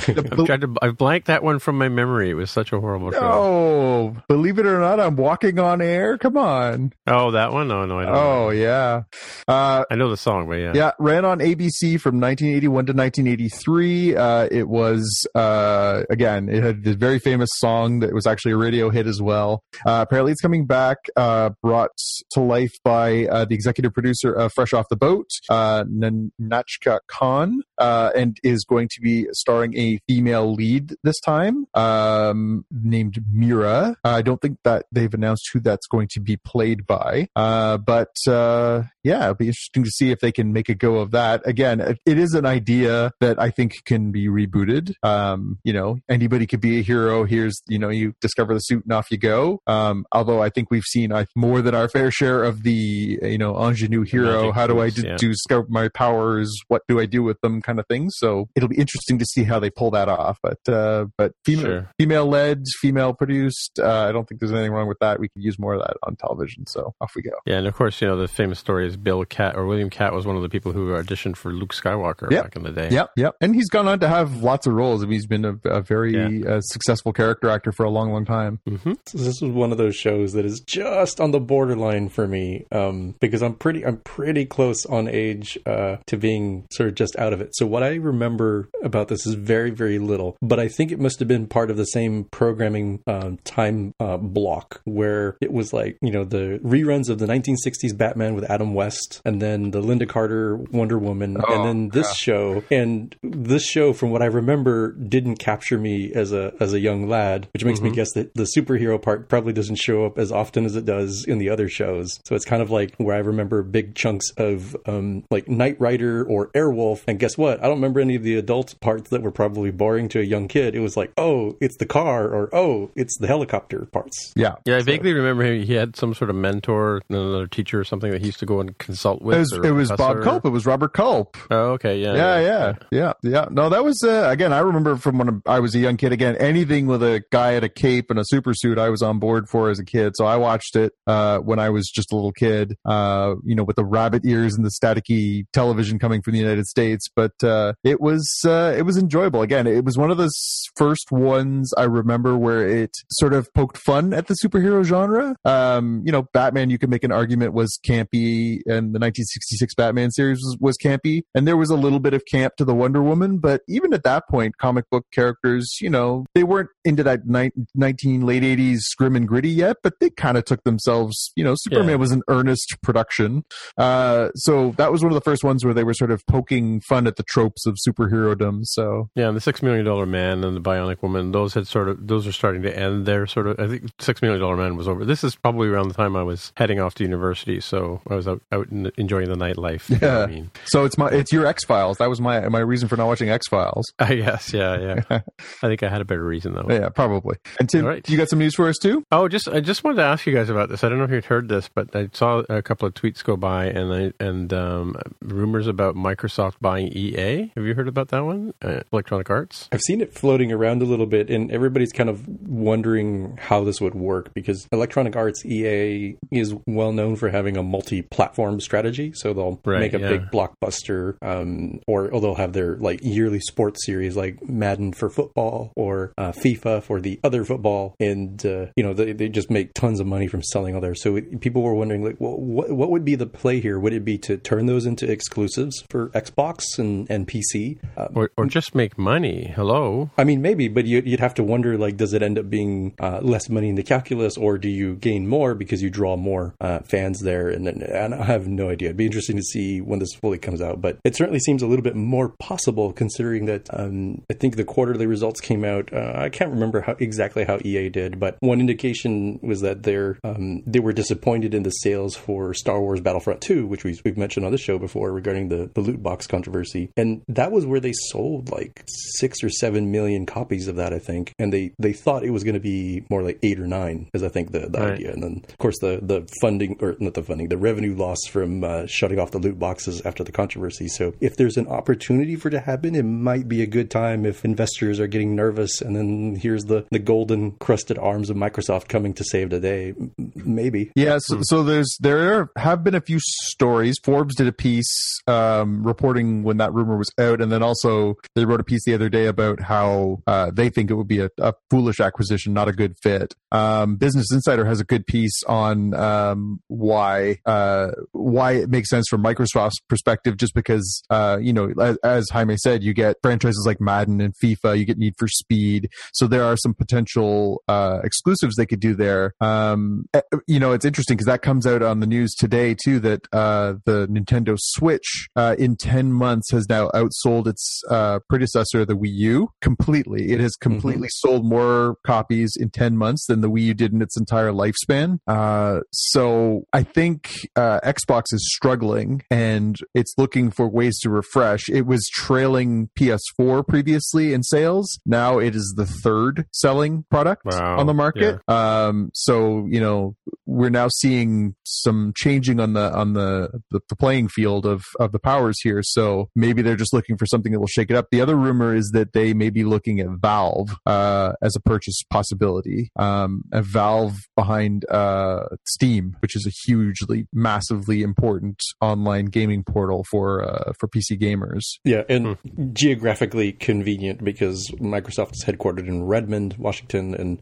I've 0.08 0.16
to. 0.62 0.76
I've 0.82 0.98
blanked 0.98 1.28
that 1.28 1.44
one 1.44 1.60
from 1.68 1.78
my 1.78 1.90
memory. 1.90 2.30
It 2.30 2.36
was 2.36 2.50
such 2.50 2.72
a 2.72 2.80
horrible 2.80 3.12
show. 3.12 3.20
Oh, 3.22 4.16
believe 4.30 4.58
it 4.58 4.66
or 4.66 4.80
not, 4.80 5.02
I'm 5.02 5.18
walking 5.18 5.60
on 5.60 5.82
air. 5.82 6.18
Come 6.18 6.38
on! 6.38 6.94
Oh, 7.06 7.32
that 7.32 7.52
one? 7.52 7.68
No, 7.68 7.86
no, 7.86 8.00
I 8.00 8.06
don't. 8.06 8.14
know. 8.14 8.20
Oh 8.20 8.50
yeah, 8.52 9.02
uh, 9.50 9.84
I 9.92 9.96
know 9.96 10.10
the 10.10 10.16
song, 10.16 10.48
but 10.48 10.56
yeah. 10.56 10.72
yeah. 10.74 10.92
Ran 10.98 11.26
on 11.26 11.40
ABC 11.40 12.00
from 12.00 12.22
1981 12.22 12.86
to 12.86 12.94
1983. 12.94 14.16
Uh, 14.16 14.48
it 14.50 14.70
was 14.70 15.28
uh, 15.36 16.04
again, 16.10 16.48
it 16.48 16.64
had 16.64 16.86
this 16.86 16.96
very 16.96 17.20
famous 17.20 17.50
song 17.56 18.00
that 18.00 18.14
was 18.14 18.26
actually 18.26 18.54
a 18.54 18.58
radio 18.58 18.90
hit 18.90 19.06
as 19.06 19.22
well. 19.22 19.62
Uh, 19.86 20.06
apparently, 20.08 20.32
it's 20.32 20.40
coming 20.40 20.66
back. 20.66 21.00
Uh, 21.18 21.50
brought 21.62 21.92
to 22.32 22.40
life 22.40 22.72
by 22.86 23.26
uh, 23.26 23.44
the 23.44 23.56
executive 23.56 23.94
producer 23.94 24.32
of 24.32 24.54
Fresh 24.54 24.72
Off 24.72 24.86
the 24.90 24.96
Boat, 24.96 25.28
uh, 25.50 25.84
Nan- 25.90 26.32
Nachka 26.42 27.00
Khan, 27.08 27.62
uh, 27.78 28.12
and 28.16 28.38
is 28.42 28.64
going 28.64 28.88
to 28.94 29.02
be 29.02 29.28
starring 29.34 29.78
a 29.78 30.00
female 30.08 30.54
lead 30.54 30.96
this 31.04 31.20
time, 31.20 31.57
um, 31.74 32.65
named 32.72 33.24
Mira. 33.32 33.96
I 34.04 34.22
don't 34.22 34.41
think 34.41 34.58
that 34.63 34.86
they've 34.91 35.13
announced 35.13 35.50
who 35.54 35.60
that's 35.60 35.88
going 35.88 36.10
to 36.12 36.20
be 36.20 36.38
played 36.38 36.86
by, 36.86 37.28
uh, 37.36 37.78
but 37.78 38.13
uh, 38.28 38.84
yeah, 39.04 39.24
it'll 39.24 39.36
be 39.36 39.48
interesting 39.48 39.84
to 39.84 39.89
see 39.89 40.12
if 40.12 40.20
they 40.20 40.32
can 40.32 40.52
make 40.52 40.70
a 40.70 40.76
go 40.76 40.98
of 40.98 41.12
that. 41.12 41.41
Again, 41.46 41.80
it- 41.80 42.00
is 42.17 42.34
an 42.34 42.46
idea 42.46 43.12
that 43.22 43.39
I 43.39 43.52
think 43.52 43.74
can 43.86 44.12
be 44.12 44.28
rebooted. 44.28 44.93
Um, 45.04 45.60
you 45.63 45.72
know, 45.72 46.00
anybody 46.10 46.48
could 46.48 46.62
be 46.62 46.80
a 46.80 46.82
hero. 46.82 47.26
Here's, 47.26 47.62
you 47.67 47.80
know, 47.80 47.89
you 47.89 48.13
discover 48.22 48.54
the 48.54 48.60
suit 48.60 48.84
and 48.84 48.93
off 48.93 49.08
you 49.12 49.17
go. 49.17 49.60
Um, 49.67 50.06
although 50.12 50.41
I 50.41 50.50
think 50.50 50.72
we've 50.72 50.84
seen 50.84 51.13
more 51.36 51.62
than 51.62 51.76
our 51.76 51.89
fair 51.89 52.12
share 52.12 52.43
of 52.43 52.63
the, 52.63 53.20
you 53.22 53.38
know, 53.38 53.56
ingenue 53.56 54.04
hero. 54.04 54.41
Magic 54.41 54.56
How 54.56 54.67
do 54.67 54.80
I 54.80 54.86
yeah. 54.86 55.15
do 55.17 55.30
discover 55.30 55.67
my 55.70 55.89
powers? 55.89 56.54
What 56.67 56.82
do 56.88 57.00
I 57.00 57.06
do 57.06 57.24
with 57.24 57.39
them? 57.41 57.62
Kind 57.62 57.80
of 57.80 57.86
thing. 57.88 58.10
So 58.10 58.50
it'll 58.56 58.70
be 58.70 58.78
interesting 58.78 59.20
to 59.20 59.26
see 59.26 59.43
how 59.43 59.60
they 59.60 59.70
pull 59.70 59.91
that 59.91 60.10
off. 60.10 60.39
But, 60.41 60.67
uh, 60.67 61.06
but 61.17 61.34
female, 61.48 61.66
Sure. 61.66 61.90
female 62.00 62.26
led, 62.28 62.64
female 62.82 63.14
produced. 63.14 63.80
Uh, 63.80 64.06
I 64.08 64.12
don't 64.12 64.28
think 64.28 64.40
there's 64.40 64.52
anything 64.52 64.72
wrong 64.72 64.88
with 64.88 65.00
that. 65.00 65.20
We 65.20 65.30
could 65.30 65.44
use 65.44 65.58
more 65.58 65.74
of 65.74 65.82
that 65.82 65.98
on 66.04 66.16
television. 66.16 66.66
So 66.68 66.94
off 67.02 67.14
we 67.16 67.22
go. 67.22 67.32
Yeah, 67.46 67.58
and 67.58 67.68
of 67.68 67.74
course, 67.76 68.02
you 68.02 68.08
know 68.08 68.18
the 68.18 68.28
famous 68.28 68.60
story 68.60 68.86
is 68.88 68.98
Bill 68.98 69.24
Katt 69.26 69.56
or 69.56 69.66
William 69.66 69.90
Katt 69.90 70.14
was 70.14 70.26
one 70.26 70.36
of 70.36 70.42
the 70.42 70.50
people 70.50 70.72
who 70.74 70.90
auditioned 70.94 71.36
for 71.38 71.52
Luke 71.52 71.74
Skywalker 71.74 72.30
Yep. 72.32 72.44
back 72.44 72.56
in 72.56 72.64
the 72.64 72.72
day. 72.72 72.90
Yep, 72.92 73.12
yep. 73.16 73.36
And 73.42 73.56
he's 73.56 73.70
gone 73.70 73.88
on 73.88 74.00
to 74.00 74.08
have 74.08 74.44
lots 74.44 74.68
of 74.68 74.74
roles. 74.74 75.02
I 75.02 75.06
mean, 75.06 75.14
he's 75.14 75.26
been 75.28 75.46
a, 75.46 75.58
a 75.66 75.82
very 75.82 76.14
Yeah. 76.14 76.56
uh, 76.56 76.62
successful 76.62 77.14
character 77.14 77.50
actor 77.50 77.72
for 77.72 77.84
a 77.86 77.90
long, 77.90 78.12
long 78.12 78.26
time. 78.26 78.60
hmm 78.68 78.94
So 79.08 79.18
this 79.18 79.42
was 79.42 79.52
one 79.52 79.72
of 79.72 79.78
those 79.78 79.96
shows 79.96 80.34
that 80.34 80.46
is 80.46 80.60
just 80.62 81.20
on 81.20 81.32
the 81.32 81.40
borderline 81.40 82.10
for 82.10 82.28
me 82.28 82.66
um, 82.72 83.16
because 83.20 83.42
I'm 83.42 83.54
pretty 83.56 83.86
I'm 83.86 83.98
pretty 83.98 84.46
close 84.46 84.86
on 84.86 85.08
age 85.08 85.58
uh, 85.66 85.98
to 86.08 86.18
being 86.18 86.66
sort 86.72 86.90
of 86.90 86.96
just 86.96 87.16
out 87.18 87.34
of 87.34 87.42
it. 87.42 87.50
So 87.54 87.66
what 87.66 87.84
I 87.84 87.96
remember 87.96 88.70
about 88.84 89.08
this 89.08 89.26
is 89.26 89.34
very 89.36 89.70
very 89.72 90.00
little, 90.00 90.36
but 90.42 90.60
I 90.60 90.68
think 90.68 90.92
it 90.92 91.00
must 91.00 91.20
have 91.20 91.28
been 91.28 91.37
part 91.45 91.69
of 91.69 91.78
the 91.78 91.86
same 91.86 92.23
programming 92.26 93.04
um, 93.06 93.38
time 93.43 93.93
uh, 94.00 94.17
block 94.17 94.82
where 94.86 95.38
it 95.41 95.52
was 95.54 95.73
like 95.73 95.97
you 96.02 96.12
know 96.12 96.23
the 96.23 96.60
reruns 96.63 97.10
of 97.10 97.19
the 97.19 97.28
1960s 97.28 97.95
Batman 97.95 98.34
with 98.34 98.50
Adam 98.50 98.73
West, 98.73 99.21
and 99.26 99.39
then 99.41 99.71
the 99.71 99.82
Lynda 99.82 100.08
Carter 100.10 100.56
Wonder 100.56 100.97
Woman, 100.97 101.38
Oh, 101.47 101.54
and 101.56 101.65
then 101.65 101.89
this 101.89 102.08
yeah. 102.08 102.13
show. 102.13 102.63
And 102.71 103.15
this 103.21 103.65
show, 103.67 103.93
from 103.93 104.10
what 104.12 104.21
I 104.21 104.26
remember, 104.26 104.93
didn't 104.93 105.36
capture 105.38 105.78
me 105.78 106.12
as 106.13 106.32
a 106.32 106.54
as 106.60 106.73
a 106.73 106.80
young 106.80 107.08
lad, 107.08 107.47
which 107.54 107.65
makes 107.65 107.82
me 107.82 107.91
guess 107.91 108.13
that 108.13 108.34
the 108.34 108.47
superhero 108.56 109.00
part 109.02 109.28
probably 109.30 109.54
doesn't 109.54 109.76
show 109.76 110.06
up 110.06 110.17
as 110.17 110.32
often 110.32 110.65
as 110.65 110.76
it 110.76 110.86
does 110.86 111.26
in 111.28 111.38
the 111.38 111.50
other 111.50 111.67
shows. 111.69 112.19
So 112.26 112.36
it's 112.36 112.45
kind 112.45 112.62
of 112.62 112.71
like 112.71 112.95
where 112.97 113.15
I 113.15 113.19
remember 113.19 113.62
big 113.63 113.93
chunks 113.95 114.32
of 114.38 114.76
um, 114.86 115.26
like 115.30 115.47
Knight 115.50 115.80
Rider 115.80 116.23
or 116.26 116.47
Airwolf. 116.52 117.04
And 117.08 117.19
guess 117.19 117.38
what? 117.38 117.60
I 117.60 117.63
don't 117.63 117.76
remember 117.78 118.00
any 118.00 118.15
of 118.15 118.23
the 118.23 118.36
adult 118.36 118.80
parts 118.80 119.10
that 119.10 119.21
were 119.21 119.32
probably 119.32 119.71
boring 119.71 120.08
to 120.10 120.19
a 120.19 120.23
young 120.23 120.47
kid. 120.47 120.76
It 120.76 120.80
was 120.80 120.95
like, 120.95 121.12
oh, 121.17 121.27
it's 121.62 121.78
the 121.78 121.86
car, 121.86 122.28
or 122.28 122.50
oh, 122.54 122.92
it's 122.96 123.18
the 123.18 123.28
helicopter 123.28 123.86
parts. 123.92 124.34
Yeah. 124.36 124.56
Yeah, 124.66 124.78
I 124.78 124.82
vaguely 124.82 125.13
remember 125.13 125.44
he 125.46 125.66
he 125.66 125.74
had 125.74 125.96
some 125.96 126.13
sort 126.13 126.30
of 126.30 126.36
mentor, 126.36 127.02
another 127.10 127.48
teacher 127.48 127.80
or 127.80 127.84
something 127.84 128.12
that 128.12 128.20
he 128.22 128.28
used 128.28 128.40
to 128.40 128.46
go 128.46 128.60
and 128.60 128.78
consult 128.78 129.22
with. 129.22 129.36
It 129.36 129.40
was, 129.40 129.52
it 129.54 129.72
was 129.72 129.90
Bob 129.90 129.98
professor. 129.98 130.22
Culp. 130.24 130.46
It 130.46 130.50
was 130.50 130.66
Robert 130.66 130.94
Culp. 130.94 131.38
Oh, 131.52 131.72
okay, 131.74 132.00
yeah, 132.00 132.16
Yeah, 132.16 132.40
yeah, 132.40 132.74
yeah, 132.92 133.13
yeah. 133.24 133.46
No, 133.52 133.70
that 133.70 133.84
was 133.84 134.02
uh, 134.04 134.28
again. 134.30 134.54
I 134.54 134.60
remember 134.60 134.96
from 134.98 135.18
when 135.18 135.42
I 135.46 135.60
was 135.60 135.76
a 135.76 135.80
young 135.80 135.98
kid. 135.98 136.12
Again, 136.12 136.36
anything 136.38 136.88
with 136.88 137.04
a 137.04 137.24
guy 137.32 137.56
at 137.56 137.63
a 137.63 137.70
cape 137.70 138.10
and 138.10 138.20
a 138.20 138.24
super 138.26 138.54
suit, 138.54 138.78
I 138.78 138.90
was 138.90 139.02
on 139.02 139.20
board 139.20 139.50
for 139.50 139.70
as 139.70 139.80
a 139.80 139.86
kid. 139.86 140.13
So 140.16 140.26
I 140.26 140.38
watched 140.38 140.76
it 140.76 140.94
uh, 141.06 141.40
when 141.40 141.60
I 141.60 141.70
was 141.70 141.90
just 141.90 142.12
a 142.12 142.16
little 142.16 142.32
kid. 142.32 142.76
Uh, 142.86 143.36
you 143.44 143.56
know, 143.56 143.63
with 143.63 143.76
the 143.76 143.86
rabbit 143.86 144.24
ears 144.26 144.56
and 144.56 144.66
the 144.66 144.70
staticky 144.72 145.46
television 145.54 146.00
coming 146.00 146.22
from 146.22 146.34
the 146.34 146.40
United 146.40 146.66
States. 146.66 147.08
But 147.16 147.34
uh, 147.44 147.74
it 147.84 148.00
was 148.02 148.30
uh, 148.46 148.74
it 148.78 148.84
was 148.84 148.98
enjoyable. 148.98 149.42
Again, 149.42 149.68
it 149.68 149.84
was 149.86 149.98
one 149.98 150.12
of 150.12 150.18
the 150.18 150.26
s- 150.26 150.63
first 150.76 151.12
ones 151.20 151.72
I 151.78 151.84
remember 151.84 152.38
where 152.38 152.68
it 152.68 152.92
sort 153.12 153.34
of 153.34 153.54
poked 153.54 153.78
fun 153.78 154.14
at 154.14 154.28
the 154.28 154.36
superhero 154.44 154.84
genre. 154.84 155.36
Um, 155.46 156.02
you 156.06 156.12
know, 156.12 156.28
Batman. 156.34 156.70
You 156.70 156.78
could 156.78 156.90
make 156.90 157.04
an 157.04 157.12
argument 157.12 157.54
was 157.54 157.80
campy, 157.86 158.60
and 158.66 158.94
the 158.94 159.00
1966 159.00 159.76
Batman 159.76 160.12
series 160.12 160.38
was, 160.40 160.58
was 160.60 160.78
campy, 160.78 161.22
and 161.36 161.48
there 161.48 161.58
was 161.58 161.70
a 161.70 161.76
little 161.76 162.00
bit 162.00 162.14
of 162.14 162.24
camp 162.30 162.56
to 162.58 162.66
the 162.66 162.74
Wonder 162.76 163.02
Woman. 163.02 163.38
But 163.40 163.62
even 163.68 163.94
at 163.94 164.04
that 164.04 164.24
point, 164.30 164.58
comic 164.58 164.86
book 164.90 165.06
characters, 165.14 165.78
you 165.82 165.90
know, 165.90 166.26
they 166.34 166.44
weren't 166.44 166.70
into 166.86 167.04
that 167.04 167.26
ni- 167.26 167.52
19 167.76 168.22
late 168.26 168.44
80s 168.44 168.82
grim 168.98 169.16
and 169.16 169.28
gritty 169.28 169.50
yet, 169.50 169.78
but 169.84 169.94
they 170.00 170.10
kind 170.10 170.38
of 170.38 170.46
took 170.46 170.64
themselves. 170.64 171.32
You 171.36 171.44
know, 171.44 171.56
Superman 171.58 171.90
Yeah. 171.90 171.96
was 171.96 172.12
an 172.12 172.22
earnest 172.28 172.76
production, 172.84 173.44
uh, 173.78 174.30
so 174.36 174.74
that 174.78 174.92
was 174.92 175.02
one 175.04 175.12
of 175.12 175.16
the 175.16 175.22
first 175.22 175.44
ones 175.44 175.64
where 175.66 175.74
they 175.74 175.84
were 175.84 175.94
sort 175.94 176.12
of 176.12 176.22
poking 176.28 176.82
fun 176.82 177.08
at 177.08 177.16
the 177.16 177.24
tropes 177.24 177.66
of 177.66 177.78
superherodom. 177.88 178.60
So 178.64 179.10
Yeah, 179.16 179.28
and 179.28 179.38
the 179.38 179.42
Six 179.42 179.62
Million 179.62 179.86
Dollar 179.86 180.06
Man 180.06 180.44
and 180.44 180.56
the 180.56 180.62
Bionic 180.62 181.02
Woman, 181.08 181.32
those 181.32 181.54
had 181.54 181.67
sort 181.67 181.89
of 181.89 182.06
those 182.08 182.28
are 182.28 182.32
starting 182.32 182.62
to 182.63 182.78
end. 182.78 183.06
They're 183.06 183.28
sort 183.28 183.48
of 183.48 183.60
I 183.60 183.67
think 183.67 183.89
Six 184.00 184.22
Million 184.22 184.41
Dollar 184.41 184.58
Man 184.58 184.76
was 184.76 184.88
over. 184.88 185.06
This 185.06 185.24
is 185.24 185.36
probably 185.36 185.67
around 185.70 185.88
the 185.88 185.93
time 185.93 186.15
I 186.15 186.24
was 186.24 186.52
heading 186.58 186.80
off 186.80 186.96
to 186.96 187.04
university, 187.04 187.60
so 187.60 188.02
I 188.10 188.15
was 188.15 188.28
out, 188.28 188.41
out 188.52 188.67
in, 188.70 188.91
enjoying 188.98 189.30
the 189.30 189.36
nightlife. 189.36 189.89
you 189.89 189.98
know 190.00 190.08
yeah, 190.08 190.24
I 190.24 190.28
mean, 190.28 190.52
so 190.65 190.86
it's 190.86 190.98
my 190.98 191.10
it's 191.10 191.32
your 191.32 191.46
X 191.46 191.63
Files. 191.65 191.98
That 191.98 192.10
was 192.10 192.20
my 192.20 192.48
my 192.50 192.60
reason 192.60 192.89
for 192.89 192.98
not 192.98 193.08
watching 193.08 193.30
X 193.30 193.48
Files. 193.48 193.86
I 194.00 194.15
guess, 194.15 194.54
yeah, 194.54 195.02
yeah. 195.10 195.20
I 195.63 195.67
think 195.67 195.84
I 195.84 195.89
had 195.89 196.02
a 196.02 196.06
better 196.06 196.24
reason 196.24 196.54
though. 196.54 196.67
Yeah, 196.70 196.89
probably. 196.89 197.38
And 197.60 197.70
Tim, 197.70 197.86
All 197.86 197.91
right. 197.91 198.08
you 198.10 198.17
got 198.17 198.30
some 198.30 198.39
news 198.39 198.56
for 198.56 198.67
us 198.67 198.78
too? 198.78 199.04
Oh, 199.12 199.28
just 199.28 199.48
I 199.48 199.60
just 199.60 199.84
wanted 199.84 199.98
to 199.98 200.04
ask 200.04 200.26
you 200.26 200.34
guys 200.34 200.50
about 200.50 200.70
this. 200.70 200.84
I 200.84 200.89
don't 200.89 200.98
know 200.98 201.06
if 201.06 201.12
you'd 201.12 201.26
heard 201.26 201.48
this, 201.50 201.70
but 201.70 201.96
I 201.96 202.10
saw 202.13 202.43
a 202.50 202.62
couple 202.62 202.88
of 202.88 202.93
tweets 202.93 203.24
go 203.24 203.38
by, 203.38 203.65
and 203.67 203.93
I 203.93 204.24
and 204.24 204.52
um, 204.54 204.96
rumors 205.22 205.67
about 205.67 205.96
Microsoft 205.96 206.56
buying 206.62 206.88
EA. 206.88 207.52
Have 207.56 207.65
you 207.65 207.74
heard 207.76 207.88
about 207.88 208.10
that 208.10 208.26
one? 208.26 208.54
Uh, 208.62 208.82
Electronic 208.91 209.30
Arts. 209.30 209.70
I've 209.72 209.82
seen 209.82 210.02
it 210.02 210.13
floating 210.13 210.52
around 210.52 210.82
a 210.82 210.86
little 210.88 211.06
bit, 211.06 211.30
and 211.30 211.52
everybody's 211.52 211.91
kind 211.91 212.10
of 212.10 212.28
wondering 212.67 213.38
how 213.39 213.63
this 213.63 213.80
would 213.82 213.95
work 213.95 214.34
because 214.34 214.67
Electronic 214.71 215.15
Arts 215.15 215.45
EA 215.45 216.15
is 216.32 216.54
well 216.65 216.91
known 216.91 217.15
for 217.15 217.30
having 217.30 217.58
a 217.58 217.63
multi-platform 217.63 218.60
strategy. 218.60 219.12
So 219.15 219.34
they'll 219.34 219.60
Right, 219.65 219.80
make 219.80 219.93
a 219.93 220.00
yeah. 220.00 220.10
big 220.10 220.21
blockbuster, 220.32 221.15
um, 221.21 221.80
or, 221.88 222.10
or 222.10 222.21
they'll 222.21 222.36
have 222.36 222.54
their 222.54 222.76
like 222.78 223.00
yearly 223.04 223.39
sports 223.39 223.86
series 223.86 224.15
like 224.15 224.47
Madden 224.47 224.93
for 224.93 225.10
football 225.10 225.71
or 225.76 226.13
uh, 226.17 226.32
FIFA 226.32 226.84
for 226.84 227.02
the 227.02 227.19
other 227.23 227.43
football, 227.43 227.95
and 228.00 228.45
uh, 228.45 228.67
you 228.76 228.84
know 228.84 228.93
they, 228.93 229.12
they 229.13 229.30
just 229.30 229.50
make 229.50 229.73
tons 229.73 230.00
of 230.00 230.08
money 230.08 230.28
from 230.28 230.41
selling 230.43 230.76
all 230.76 230.82
there. 230.82 230.95
So 230.95 231.15
it, 231.17 231.41
people 231.41 231.62
were 231.63 231.73
wondering 231.73 232.04
like, 232.04 232.15
well, 232.19 232.38
what 232.38 232.71
what 232.71 232.89
would 232.91 233.04
be 233.06 233.15
the 233.15 233.26
play 233.26 233.60
here? 233.60 233.80
Would 233.80 233.93
it 233.93 234.06
be 234.06 234.17
to 234.19 234.38
turn 234.38 234.65
those 234.67 234.86
into 234.86 235.10
exclusives 235.10 235.84
for 235.89 236.10
Xbox 236.10 236.63
and 236.78 237.10
and 237.10 237.28
PC? 237.28 237.78
Uh, 237.97 238.08
Or, 238.13 238.32
or 238.38 238.45
just 238.45 238.73
make 238.76 238.97
money. 238.97 239.52
Hello. 239.56 240.10
I 240.17 240.23
mean, 240.23 240.41
maybe, 240.41 240.69
but 240.78 240.86
you, 240.86 241.02
you'd 241.04 241.20
have 241.20 241.34
to 241.34 241.44
wonder, 241.44 241.76
like, 241.76 241.98
does 241.98 242.13
it 242.13 242.22
end 242.22 242.38
up 242.38 242.52
being 242.52 242.94
uh, 243.00 243.20
less 243.24 243.50
money 243.50 243.68
in 243.68 243.74
the 243.74 243.82
calculus, 243.82 244.38
or 244.38 244.60
do 244.60 244.70
you 244.70 244.96
gain 244.98 245.28
more 245.28 245.56
because 245.56 245.82
you 245.82 245.90
draw 245.90 246.16
more 246.16 246.54
uh, 246.62 246.82
fans 246.82 247.22
there? 247.22 247.50
And, 247.50 247.68
and 247.68 248.13
I 248.13 248.24
have 248.26 248.48
no 248.48 248.70
idea. 248.70 248.90
It'd 248.90 248.98
be 248.98 249.08
interesting 249.08 249.38
to 249.38 249.42
see 249.42 249.82
when 249.82 249.98
this 249.98 250.13
fully 250.13 250.38
comes 250.38 250.62
out, 250.62 250.80
but 250.80 251.00
it 251.04 251.16
certainly 251.16 251.40
seems 251.40 251.63
a 251.63 251.68
little 251.68 251.82
bit 251.82 251.96
more 251.96 252.30
possible 252.38 252.94
considering 252.94 253.46
that 253.46 253.68
um, 253.74 254.22
I 254.30 254.36
think 254.36 254.56
the 254.56 254.63
quarterly 254.63 255.08
results 255.08 255.42
came 255.42 255.66
out. 255.66 255.92
Uh, 255.92 256.13
I 256.16 256.30
can't 256.30 256.52
remember 256.52 256.82
how 256.82 256.96
exactly 257.00 257.44
how 257.44 257.58
EA 257.66 257.90
did, 257.90 258.20
but 258.20 258.38
one 258.42 258.60
indication 258.60 259.40
was 259.42 259.62
that 259.62 259.82
they're 259.82 260.20
um, 260.24 260.62
they 260.68 260.80
were 260.80 260.94
disappointed 260.94 261.56
in 261.56 261.63
the 261.63 261.72
sales 261.72 262.16
for 262.16 262.54
Star 262.54 262.80
Wars 262.80 263.02
Battlefront 263.02 263.42
2, 263.42 263.66
which 263.66 263.84
we, 263.84 264.00
we've 264.06 264.16
mentioned 264.16 264.46
on 264.46 264.52
the 264.52 264.60
show 264.60 264.78
before 264.78 265.12
regarding 265.12 265.50
the, 265.50 265.72
the 265.74 265.82
loot 265.82 266.04
box 266.04 266.28
controversy, 266.28 266.92
and 266.96 267.24
that 267.28 267.52
was 267.52 267.66
where 267.66 267.80
they 267.80 267.94
sold 267.94 268.52
like 268.52 268.84
six 268.86 269.44
or 269.44 269.50
seven 269.50 269.92
million 269.92 270.28
copies 270.28 270.67
of 270.68 270.76
that, 270.78 270.94
I 270.94 271.00
think, 271.00 271.34
and 271.40 271.52
they 271.54 271.72
they 271.80 271.94
thought 271.94 272.24
it 272.24 272.32
was 272.32 272.44
going 272.44 272.54
to 272.56 272.60
be 272.60 273.06
more 273.10 273.24
like 273.24 273.40
eight 273.44 273.60
or 273.60 273.68
nine, 273.68 274.10
is 274.14 274.24
I 274.24 274.30
think 274.30 274.52
the, 274.52 274.60
the 274.70 274.80
Right. 274.80 274.94
idea, 274.94 275.12
and 275.14 275.24
then 275.24 275.42
of 275.50 275.58
course 275.58 275.80
the 275.80 276.00
the 276.02 276.28
funding 276.42 276.78
or 276.82 276.96
not 277.00 277.14
the 277.14 277.24
funding, 277.24 277.50
the 277.50 277.58
revenue 277.58 277.96
loss 277.96 278.20
from 278.30 278.64
uh, 278.64 278.86
shutting 278.88 279.20
off 279.20 279.32
the 279.32 279.40
loot 279.40 279.58
boxes 279.60 280.02
after 280.06 280.24
the 280.24 280.32
controversy. 280.32 280.88
So 280.88 281.14
if 281.22 281.36
there's 281.38 281.58
an 281.58 281.68
opportunity 281.68 282.36
for 282.36 282.48
it 282.50 282.52
to 282.52 282.60
happen, 282.60 282.96
it 282.96 283.04
might 283.04 283.48
be 283.48 283.62
a 283.62 283.68
good 283.68 283.90
time 283.92 284.26
if 284.26 284.44
investors 284.46 285.00
are 285.00 285.08
getting 285.08 285.36
nervous, 285.36 285.82
and 285.82 285.96
then 285.96 286.36
here's 286.42 286.66
the 286.66 286.86
the 286.92 287.00
golden 287.00 287.52
crusted 287.54 287.98
arms 287.98 288.30
of 288.30 288.38
Microsoft 288.38 288.88
coming 288.88 289.14
to 289.16 289.24
save 289.24 289.50
the 289.50 289.60
day. 289.60 289.94
M- 289.98 290.12
Maybe. 290.36 290.92
Yeah, 290.96 291.18
so, 291.22 291.40
so 291.44 291.64
there's 291.64 291.98
there 292.00 292.50
have 292.58 292.84
been 292.84 292.96
a 292.96 293.02
few 293.02 293.20
stories. 293.22 293.96
Forbes 294.04 294.36
did 294.36 294.48
a 294.48 294.52
piece 294.52 294.88
um, 295.28 295.84
reporting 295.86 296.44
when 296.44 296.58
that 296.58 296.74
rumor 296.74 296.98
was 296.98 297.12
out, 297.20 297.42
and 297.42 297.52
then 297.52 297.62
also 297.64 298.18
they 298.36 298.46
wrote 298.46 298.60
a 298.60 298.64
piece 298.64 298.84
the 298.86 298.94
other 298.94 299.10
day 299.10 299.26
about 299.28 299.60
how 299.62 300.20
uh, 300.28 300.52
they 300.58 300.70
think 300.70 300.91
it 300.91 300.96
would 300.96 301.08
be 301.08 301.20
a, 301.20 301.30
a 301.39 301.54
foolish 301.70 302.00
acquisition, 302.02 302.54
not 302.54 302.67
a 302.67 302.74
good 302.74 302.98
fit. 303.02 303.34
Um, 303.52 303.96
Business 303.96 304.32
Insider 304.32 304.66
has 304.66 304.80
a 304.80 304.84
good 304.84 305.06
piece 305.06 305.44
on 305.48 305.94
um, 305.94 306.60
why 306.68 307.40
uh, 307.46 307.92
why 308.12 308.54
it 308.54 308.70
makes 308.70 308.90
sense 308.90 309.08
from 309.10 309.24
Microsoft's 309.24 309.80
perspective, 309.88 310.38
just 310.38 310.54
because 310.54 311.04
uh, 311.10 311.38
you 311.42 311.54
know, 311.54 311.72
as, 311.80 311.98
as 312.04 312.30
Jaime 312.32 312.58
said, 312.58 312.84
you 312.84 312.94
get 312.94 313.18
franchises 313.22 313.64
like 313.66 313.80
Madden 313.80 314.22
and 314.22 314.34
FIFA, 314.44 314.78
you 314.78 314.86
get 314.86 314.98
Need 314.98 315.14
for 315.18 315.28
Speed, 315.28 315.90
so 316.14 316.28
there 316.28 316.44
are 316.44 316.58
some 316.58 316.74
potential 316.74 317.64
uh, 317.68 318.00
exclusives 318.04 318.56
they 318.56 318.66
could 318.66 318.80
do 318.80 318.94
there. 318.94 319.34
Um, 319.40 320.06
eh, 320.14 320.22
you 320.48 320.60
know, 320.60 320.74
it's 320.74 320.86
interesting 320.86 321.16
because 321.16 321.28
that 321.28 321.42
comes 321.42 321.66
out 321.66 321.82
on 321.82 322.00
the 322.00 322.08
news 322.08 322.34
today 322.36 322.76
too. 322.76 323.00
That 323.00 323.28
uh, 323.32 323.76
the 323.86 324.08
Nintendo 324.08 324.58
Switch 324.60 325.30
uh, 325.36 325.56
in 325.58 325.76
ten 325.78 326.12
months 326.12 326.52
has 326.52 326.68
now 326.68 326.90
outsold 326.90 327.48
its 327.48 327.82
uh, 327.90 328.20
predecessor, 328.30 328.86
the 328.86 328.96
Wii 328.96 329.14
U, 329.14 329.52
completely. 329.62 330.32
It 330.32 330.40
has 330.40 330.56
completely 330.56 331.08
sold 331.10 331.46
more 331.46 331.96
copies 332.06 332.56
in 332.60 332.70
ten 332.70 332.98
months 332.98 333.26
than 333.28 333.37
the 333.41 333.50
Wii 333.50 333.62
U 333.63 333.73
did 333.73 333.93
in 333.93 334.02
its 334.02 334.17
entire 334.17 334.52
lifespan. 334.52 335.19
Uh, 335.28 335.82
so 335.91 336.63
I 336.73 336.84
think 336.84 337.32
uh, 337.56 337.80
Xbox 337.84 338.23
is 338.32 338.47
struggling 338.56 339.21
and 339.32 339.78
it's 339.93 340.13
looking 340.17 340.52
for 340.52 340.67
ways 340.67 341.00
to 341.02 341.10
refresh. 341.10 341.69
It 341.69 341.86
was 341.86 342.08
trailing 342.13 342.89
PS4 343.00 343.67
previously 343.67 344.34
in 344.34 344.43
sales. 344.43 345.00
Now 345.06 345.39
it 345.39 345.56
is 345.56 345.73
the 345.78 345.86
third 345.86 346.45
selling 346.54 347.06
product 347.10 347.43
Wow. 347.45 347.78
on 347.80 347.86
the 347.88 347.93
market. 347.93 348.39
Um, 348.50 349.10
so 349.13 349.65
you 349.69 349.80
know 349.80 350.15
we're 350.45 350.69
now 350.69 350.88
seeing 350.89 351.56
some 351.63 352.13
changing 352.15 352.60
on 352.60 352.73
the 352.73 352.91
on 352.93 353.13
the, 353.13 353.50
the 353.71 353.80
the 353.89 353.95
playing 353.95 354.30
field 354.30 354.65
of 354.65 354.84
of 355.00 355.12
the 355.12 355.19
powers 355.19 355.58
here. 355.62 355.82
So 355.84 356.30
maybe 356.36 356.62
they're 356.62 356.76
just 356.76 356.93
looking 356.93 357.17
for 357.17 357.26
something 357.26 357.52
that 357.52 357.60
will 357.60 357.67
shake 357.67 357.89
it 357.91 357.95
up. 357.97 358.08
The 358.12 358.21
other 358.21 358.36
rumor 358.36 358.73
is 358.73 358.91
that 358.93 359.13
they 359.13 359.34
may 359.34 359.50
be 359.50 359.63
looking 359.63 360.00
at 360.00 360.08
Valve 360.21 360.69
uh, 360.86 361.34
as 361.41 361.56
a 361.56 361.60
purchase 361.60 362.02
possibility. 362.10 362.89
Um, 362.97 363.27
a 363.52 363.62
Valve 363.62 364.18
behind 364.36 364.86
uh, 364.90 365.44
Steam, 365.66 366.16
which 366.22 366.36
is 366.36 366.46
a 366.46 366.52
hugely, 366.66 367.28
massively 367.34 368.02
important 368.02 368.62
online 368.82 369.26
gaming 369.26 369.63
portal 369.63 370.06
for 370.10 370.44
uh, 370.44 370.74
for 370.80 370.88
PC 370.88 371.20
gamers. 371.20 371.63
Yeah, 371.84 372.04
and 372.10 372.38
geographically 372.74 373.52
convenient 373.54 374.24
because 374.24 374.70
Microsoft 374.80 375.34
is 375.34 375.44
headquartered 375.46 375.88
in 375.88 376.04
Redmond, 376.04 376.56
Washington, 376.58 377.13
and 377.16 377.40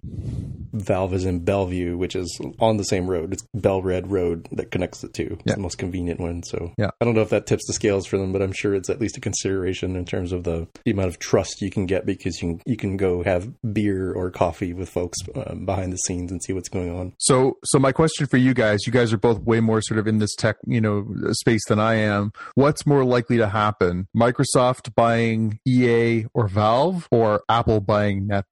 Valve 0.73 1.13
is 1.13 1.25
in 1.25 1.39
Bellevue, 1.43 1.97
which 1.97 2.15
is 2.15 2.39
on 2.59 2.77
the 2.77 2.83
same 2.83 3.07
road. 3.09 3.33
It's 3.33 3.45
Bel-Red 3.53 4.11
Road 4.11 4.47
that 4.51 4.71
connects 4.71 5.01
the 5.01 5.07
two. 5.09 5.29
It's 5.39 5.43
Yeah. 5.45 5.55
the 5.55 5.61
most 5.61 5.77
convenient 5.77 6.19
one. 6.19 6.43
So 6.43 6.71
Yeah. 6.77 6.89
I 7.01 7.05
don't 7.05 7.15
know 7.15 7.21
if 7.21 7.29
that 7.29 7.45
tips 7.47 7.65
the 7.67 7.73
scales 7.73 8.05
for 8.05 8.17
them, 8.17 8.31
but 8.31 8.41
I'm 8.41 8.51
sure 8.51 8.73
it's 8.75 8.89
at 8.89 8.99
least 8.99 9.17
a 9.17 9.21
consideration 9.21 9.95
in 9.95 10.05
terms 10.05 10.31
of 10.31 10.43
the, 10.43 10.67
the 10.83 10.91
amount 10.91 11.09
of 11.09 11.19
trust 11.19 11.61
you 11.61 11.69
can 11.71 11.85
get 11.85 12.05
because 12.05 12.41
you 12.41 12.49
can, 12.55 12.61
you 12.65 12.77
can 12.77 12.97
go 12.97 13.23
have 13.23 13.49
beer 13.73 14.11
or 14.13 14.29
coffee 14.31 14.73
with 14.73 14.89
folks 14.89 15.17
um, 15.35 15.65
behind 15.75 15.91
the 15.93 15.97
scenes 15.97 16.31
and 16.31 16.41
see 16.43 16.53
what's 16.53 16.69
going 16.69 16.89
on. 16.95 17.13
So, 17.19 17.57
so 17.65 17.79
my 17.79 17.91
question 17.91 18.27
for 18.27 18.37
you 18.37 18.53
guys, 18.53 18.79
you 18.85 18.91
guys 18.91 19.11
are 19.13 19.17
both 19.17 19.39
way 19.39 19.59
more 19.59 19.81
sort 19.81 19.99
of 19.99 20.07
in 20.07 20.19
this 20.19 20.33
tech, 20.35 20.57
you 20.65 20.79
know, 20.81 21.05
space 21.31 21.61
than 21.67 21.79
I 21.79 21.95
am. 21.95 22.31
What's 22.55 22.85
more 22.85 23.03
likely 23.03 23.37
to 23.37 23.47
happen? 23.47 24.07
Microsoft 24.15 24.95
buying 24.95 25.59
EA 25.67 26.25
or 26.33 26.47
Valve 26.47 27.07
or 27.11 27.43
Apple 27.49 27.81
buying 27.81 28.27
Netflix? 28.27 28.43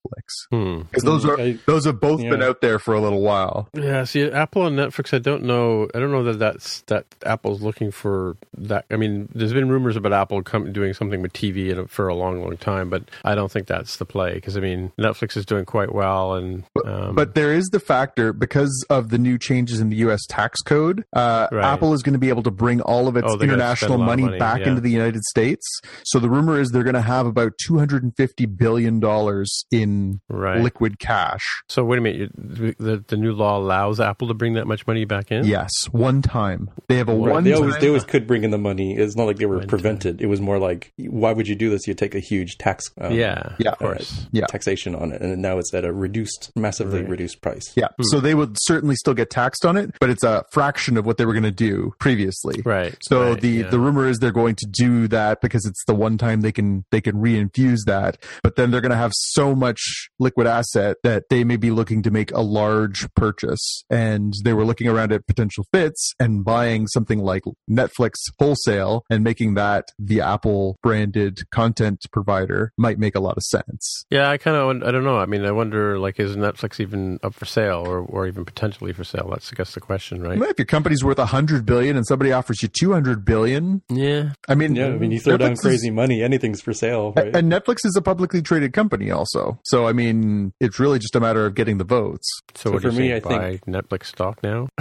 Hmm. 0.52 0.82
Because 0.84 1.04
those 1.04 1.26
are, 1.26 1.40
I- 1.40 1.58
those 1.66 1.86
have 1.86 2.00
both 2.00 2.20
been 2.22 2.44
out 2.44 2.62
there 2.62 2.80
for 2.80 2.94
a 2.94 3.00
little 3.02 3.22
while. 3.22 3.70
Yeah, 3.74 4.04
see, 4.04 4.24
Apple 4.24 4.68
and 4.68 4.78
Netflix. 4.78 5.14
I 5.14 5.20
don't 5.20 5.44
know. 5.44 5.88
I 5.96 6.00
don't 6.00 6.12
know 6.12 6.24
that 6.24 6.40
that's 6.40 6.82
that 6.88 7.06
Apple's 7.26 7.62
looking 7.62 7.92
for 7.92 8.36
that. 8.58 8.86
I 8.92 8.98
mean, 8.98 9.30
there's 9.34 9.54
been 9.54 9.70
rumors 9.70 9.96
about 9.96 10.14
Apple 10.14 10.42
come, 10.44 10.72
doing 10.74 10.94
something 10.94 11.22
with 11.22 11.34
TV 11.34 11.70
in, 11.70 11.88
for 11.88 12.08
a 12.08 12.16
long, 12.16 12.42
long 12.42 12.58
time, 12.58 12.90
but 12.90 13.04
I 13.24 13.36
don't 13.36 13.52
think 13.52 13.68
that's 13.68 13.98
the 13.98 14.06
play 14.06 14.34
because 14.36 14.58
I 14.58 14.60
mean, 14.60 14.92
Netflix 15.00 15.38
is 15.38 15.46
doing 15.46 15.66
quite 15.66 15.94
well, 15.94 16.34
and 16.36 16.64
um, 16.86 17.13
but 17.16 17.36
there 17.36 17.54
is 17.54 17.66
the 17.70 17.80
factor 17.80 18.34
because 18.34 18.86
of 18.90 19.10
the 19.10 19.18
new 19.18 19.38
changes 19.38 19.80
in 19.80 19.90
the 19.90 19.98
U.S. 19.98 20.26
tax 20.28 20.62
code. 20.62 21.04
Uh, 21.14 21.48
Right. 21.52 21.64
Apple 21.66 21.94
is 21.94 22.02
going 22.04 22.14
to 22.14 22.20
be 22.20 22.30
able 22.30 22.44
to 22.44 22.52
bring 22.52 22.82
all 22.82 23.08
of 23.08 23.16
its 23.18 23.28
Oh, 23.30 23.40
international 23.40 23.90
spend 23.92 24.02
of 24.02 24.06
money, 24.06 24.24
money, 24.24 24.40
back 24.40 24.62
yeah. 24.62 24.70
into 24.70 24.82
the 24.82 24.90
United 24.90 25.22
States. 25.24 25.66
So 26.06 26.20
the 26.20 26.30
rumor 26.30 26.60
is 26.60 26.70
they're 26.72 26.84
going 26.84 26.94
to 26.96 27.02
have 27.02 27.26
about 27.26 27.54
two 27.66 27.78
hundred 27.78 28.04
and 28.04 28.14
fifty 28.16 28.46
billion 28.46 29.00
dollars 29.00 29.66
in 29.72 30.20
right. 30.30 30.62
liquid 30.62 31.00
cash. 31.00 31.44
so 31.70 31.84
wait 31.84 31.98
a 32.00 32.02
minute. 32.02 32.32
The 32.36 33.04
the 33.08 33.18
new 33.18 33.34
law 33.34 33.58
allows 33.58 34.00
Apple 34.00 34.28
to 34.30 34.34
bring 34.34 34.54
that 34.54 34.68
much 34.68 34.86
money 34.88 35.06
back 35.06 35.32
in. 35.32 35.46
Yes, 35.46 35.70
one 35.92 36.22
time 36.22 36.70
they 36.88 36.96
have 36.98 37.10
a 37.10 37.14
Right. 37.16 37.32
one. 37.34 37.44
They 37.44 37.54
always 37.54 37.74
time- 37.74 37.82
they 37.82 37.88
always 37.88 38.04
could 38.04 38.26
bring 38.28 38.44
in 38.44 38.52
the 38.52 38.58
money. 38.58 38.96
It's 38.96 39.16
not 39.16 39.26
like 39.26 39.38
they 39.38 39.46
were 39.46 39.58
One 39.60 39.68
prevented. 39.68 40.22
It 40.22 40.28
was 40.28 40.42
more 40.42 40.58
like, 40.60 40.92
why 40.98 41.34
would 41.34 41.48
you 41.48 41.56
do 41.56 41.70
this? 41.70 41.88
You 41.88 41.94
take 41.94 42.16
a 42.16 42.20
huge 42.20 42.58
tax, 42.58 42.86
um, 43.00 43.14
yeah, 43.14 43.54
Yeah. 43.60 43.72
of 43.72 43.80
course. 43.80 44.28
Yeah. 44.32 44.46
taxation 44.48 44.96
on 44.96 45.12
it, 45.12 45.22
and 45.22 45.42
now 45.42 45.58
it's 45.60 45.74
at 45.74 45.86
a 45.86 45.94
reduced, 45.94 46.52
massively 46.56 47.03
Right. 47.04 47.12
reduced 47.12 47.42
price. 47.42 47.72
Yeah, 47.76 47.88
hmm. 47.98 48.04
so 48.04 48.20
they 48.20 48.36
would 48.36 48.58
certainly 48.60 48.96
still 48.96 49.14
get 49.14 49.30
taxed 49.30 49.66
on 49.66 49.78
it, 49.78 49.96
but 50.00 50.10
it's 50.10 50.24
a 50.24 50.46
fraction 50.52 50.98
of 50.98 51.06
what 51.06 51.18
they 51.18 51.26
were 51.26 51.34
going 51.34 51.44
to 51.44 51.52
do 51.52 51.94
previously. 52.00 52.62
Right. 52.66 52.96
So 53.02 53.32
right, 53.32 53.42
the 53.42 53.50
yeah. 53.50 53.70
the 53.70 53.80
rumor 53.80 54.08
is 54.08 54.20
they're 54.20 54.32
going 54.32 54.56
to 54.56 54.68
do 54.70 55.08
that 55.10 55.42
because 55.42 55.66
it's 55.66 55.84
the 55.86 55.96
one 55.96 56.18
time 56.18 56.42
they 56.42 56.52
can 56.52 56.86
they 56.92 57.02
can 57.02 57.16
reinfuse 57.16 57.80
that, 57.86 58.18
but 58.42 58.56
then 58.56 58.72
they're 58.72 58.82
going 58.82 58.92
to 58.92 58.98
have 58.98 59.14
so 59.14 59.56
much 59.56 60.10
liquid 60.20 60.48
asset 60.48 60.98
that 61.04 61.26
they 61.30 61.44
may 61.44 61.58
be 61.58 61.72
looking 61.72 62.02
to 62.04 62.12
make 62.12 62.32
a 62.32 62.42
large 62.42 63.08
purchase, 63.16 63.84
and 63.90 64.34
they 64.44 64.54
were 64.54 64.66
looking 64.66 64.88
around 64.88 65.12
at 65.12 65.26
potential 65.28 65.66
fits 65.74 66.14
and 66.20 66.44
buying 66.44 66.88
something 66.88 67.20
like 67.20 67.44
Netflix 67.70 68.14
wholesale 68.40 69.04
and 69.10 69.24
making 69.24 69.54
that 69.56 69.86
the 70.00 70.22
Apple 70.22 70.78
branded 70.82 71.40
content 71.52 72.06
provider 72.12 72.72
might 72.78 73.00
make 73.00 73.16
a 73.16 73.20
lot 73.20 73.38
of 73.38 73.44
sense. 73.44 74.06
Yeah, 74.10 74.30
I 74.30 74.38
kind 74.38 74.58
of, 74.58 74.88
I 74.88 74.92
don't 74.92 75.04
know. 75.04 75.18
I 75.18 75.26
mean, 75.26 75.46
I 75.46 75.52
wonder, 75.52 76.00
like, 76.00 76.20
is 76.20 76.36
Netflix 76.36 76.80
even 76.80 76.93
up 77.24 77.34
for 77.34 77.46
sale, 77.46 77.84
or, 77.86 78.00
or 78.00 78.28
even 78.28 78.46
potentially 78.46 78.94
for 78.94 79.04
sale? 79.04 79.30
That's, 79.32 79.52
I 79.52 79.56
guess, 79.56 79.74
the 79.74 79.80
question, 79.80 80.22
right? 80.22 80.42
If 80.42 80.60
your 80.60 80.66
company's 80.66 81.04
worth 81.04 81.20
a 81.20 81.26
hundred 81.26 81.66
billion 81.66 81.96
and 81.98 82.06
somebody 82.06 82.32
offers 82.32 82.62
you 82.62 82.68
two 82.70 82.94
hundred 82.94 83.26
billion, 83.26 83.82
Yeah, 83.90 84.34
I 84.48 84.56
mean, 84.56 84.76
Yeah, 84.76 84.88
I 84.88 84.90
mean, 84.92 85.12
you 85.12 85.20
throw 85.20 85.38
down 85.38 85.52
Netflix 85.52 85.54
is- 85.56 85.62
crazy 85.62 85.90
money, 85.92 86.22
anything's 86.24 86.62
for 86.62 86.74
sale, 86.74 87.14
right? 87.16 87.36
And 87.36 87.52
Netflix 87.52 87.86
is 87.86 87.96
a 87.98 88.02
publicly 88.02 88.42
traded 88.42 88.74
company, 88.74 89.12
also. 89.12 89.60
So, 89.66 89.88
I 89.88 89.94
mean, 89.94 90.54
it's 90.60 90.80
really 90.80 91.00
just 91.00 91.16
a 91.16 91.20
matter 91.20 91.46
of 91.46 91.56
getting 91.56 91.78
the 91.78 91.84
votes. 91.84 92.28
So, 92.56 92.70
So 92.70 92.74
what 92.74 92.82
for 92.84 92.90
you 92.90 93.00
me, 93.00 93.20
think? 93.20 93.26
I 93.26 93.34
Buy 93.34 93.60
Netflix 93.68 94.06
stock 94.08 94.42
now? 94.44 94.68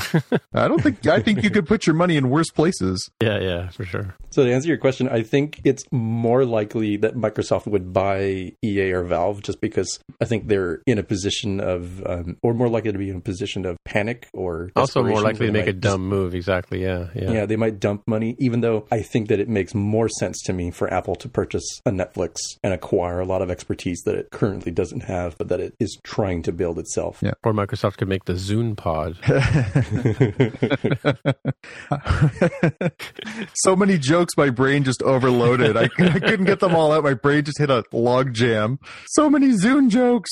I 0.55 0.69
don't 0.69 0.83
think. 0.83 1.07
I 1.07 1.21
think 1.21 1.43
you 1.43 1.51
could 1.51 1.67
put 1.67 1.87
your 1.87 1.95
money 1.97 2.17
in 2.17 2.29
worse 2.31 2.51
places. 2.51 3.11
yeah, 3.23 3.39
yeah, 3.41 3.69
for 3.71 3.85
sure. 3.85 4.15
So 4.31 4.45
to 4.45 4.53
answer 4.53 4.69
your 4.69 4.79
question, 4.79 5.09
I 5.09 5.23
think 5.23 5.61
it's 5.65 5.85
more 5.93 6.45
likely 6.45 6.97
that 6.99 7.15
Microsoft 7.15 7.67
would 7.67 7.93
buy 7.93 8.53
EA 8.63 8.93
or 8.93 9.05
Valve 9.05 9.43
just 9.43 9.61
because 9.61 9.99
I 10.21 10.25
think 10.25 10.49
they're 10.49 10.81
in 10.87 10.99
a 10.99 11.03
position 11.03 11.61
of, 11.61 12.02
um, 12.07 12.37
or 12.43 12.55
more 12.55 12.69
likely 12.69 12.93
to 12.93 12.99
be 12.99 13.11
in 13.11 13.17
a 13.17 13.21
position 13.21 13.65
of 13.67 13.77
panic 13.85 14.29
or 14.33 14.71
Also, 14.77 15.03
more 15.03 15.21
likely 15.21 15.47
to 15.47 15.53
make 15.53 15.67
a 15.67 15.73
dumb 15.73 16.07
move. 16.07 16.35
Exactly. 16.35 16.83
Yeah, 16.83 17.09
yeah. 17.15 17.31
Yeah. 17.33 17.47
they 17.47 17.57
might 17.57 17.81
dump 17.81 18.03
money, 18.07 18.37
even 18.39 18.61
though 18.61 18.87
I 18.91 19.03
think 19.03 19.29
that 19.29 19.41
it 19.41 19.49
makes 19.49 19.75
more 19.75 20.09
sense 20.09 20.41
to 20.43 20.53
me 20.53 20.71
for 20.71 20.93
Apple 20.93 21.15
to 21.17 21.29
purchase 21.29 21.65
a 21.87 21.91
Netflix 21.91 22.37
and 22.63 22.73
acquire 22.73 23.21
a 23.21 23.25
lot 23.25 23.43
of 23.43 23.51
expertise 23.51 24.03
that 24.05 24.15
it 24.15 24.29
currently 24.31 24.73
doesn't 24.73 25.03
have, 25.05 25.37
but 25.39 25.49
that 25.49 25.61
it 25.61 25.75
is 25.81 25.99
trying 26.05 26.43
to 26.43 26.53
build 26.53 26.79
itself. 26.79 27.19
Yeah. 27.23 27.33
Or 27.45 27.53
Microsoft 27.53 27.97
could 27.99 28.09
make 28.09 28.25
the 28.25 28.35
Zune 28.35 28.77
Pod. 28.77 29.17
so 33.55 33.77
many 33.77 33.99
jokes, 33.99 34.37
my 34.37 34.51
brain 34.51 34.85
just 34.85 35.03
overloaded. 35.03 35.77
I, 35.77 35.85
I 35.85 36.19
couldn't 36.19 36.45
get 36.45 36.61
them 36.61 36.75
all 36.75 36.93
out. 36.93 37.05
My 37.05 37.15
brain 37.15 37.45
just 37.45 37.59
hit 37.59 37.71
a 37.71 37.85
log 37.93 38.33
jam. 38.33 38.79
So 39.11 39.31
many 39.31 39.49
Zune 39.49 39.89
jokes. 39.89 40.31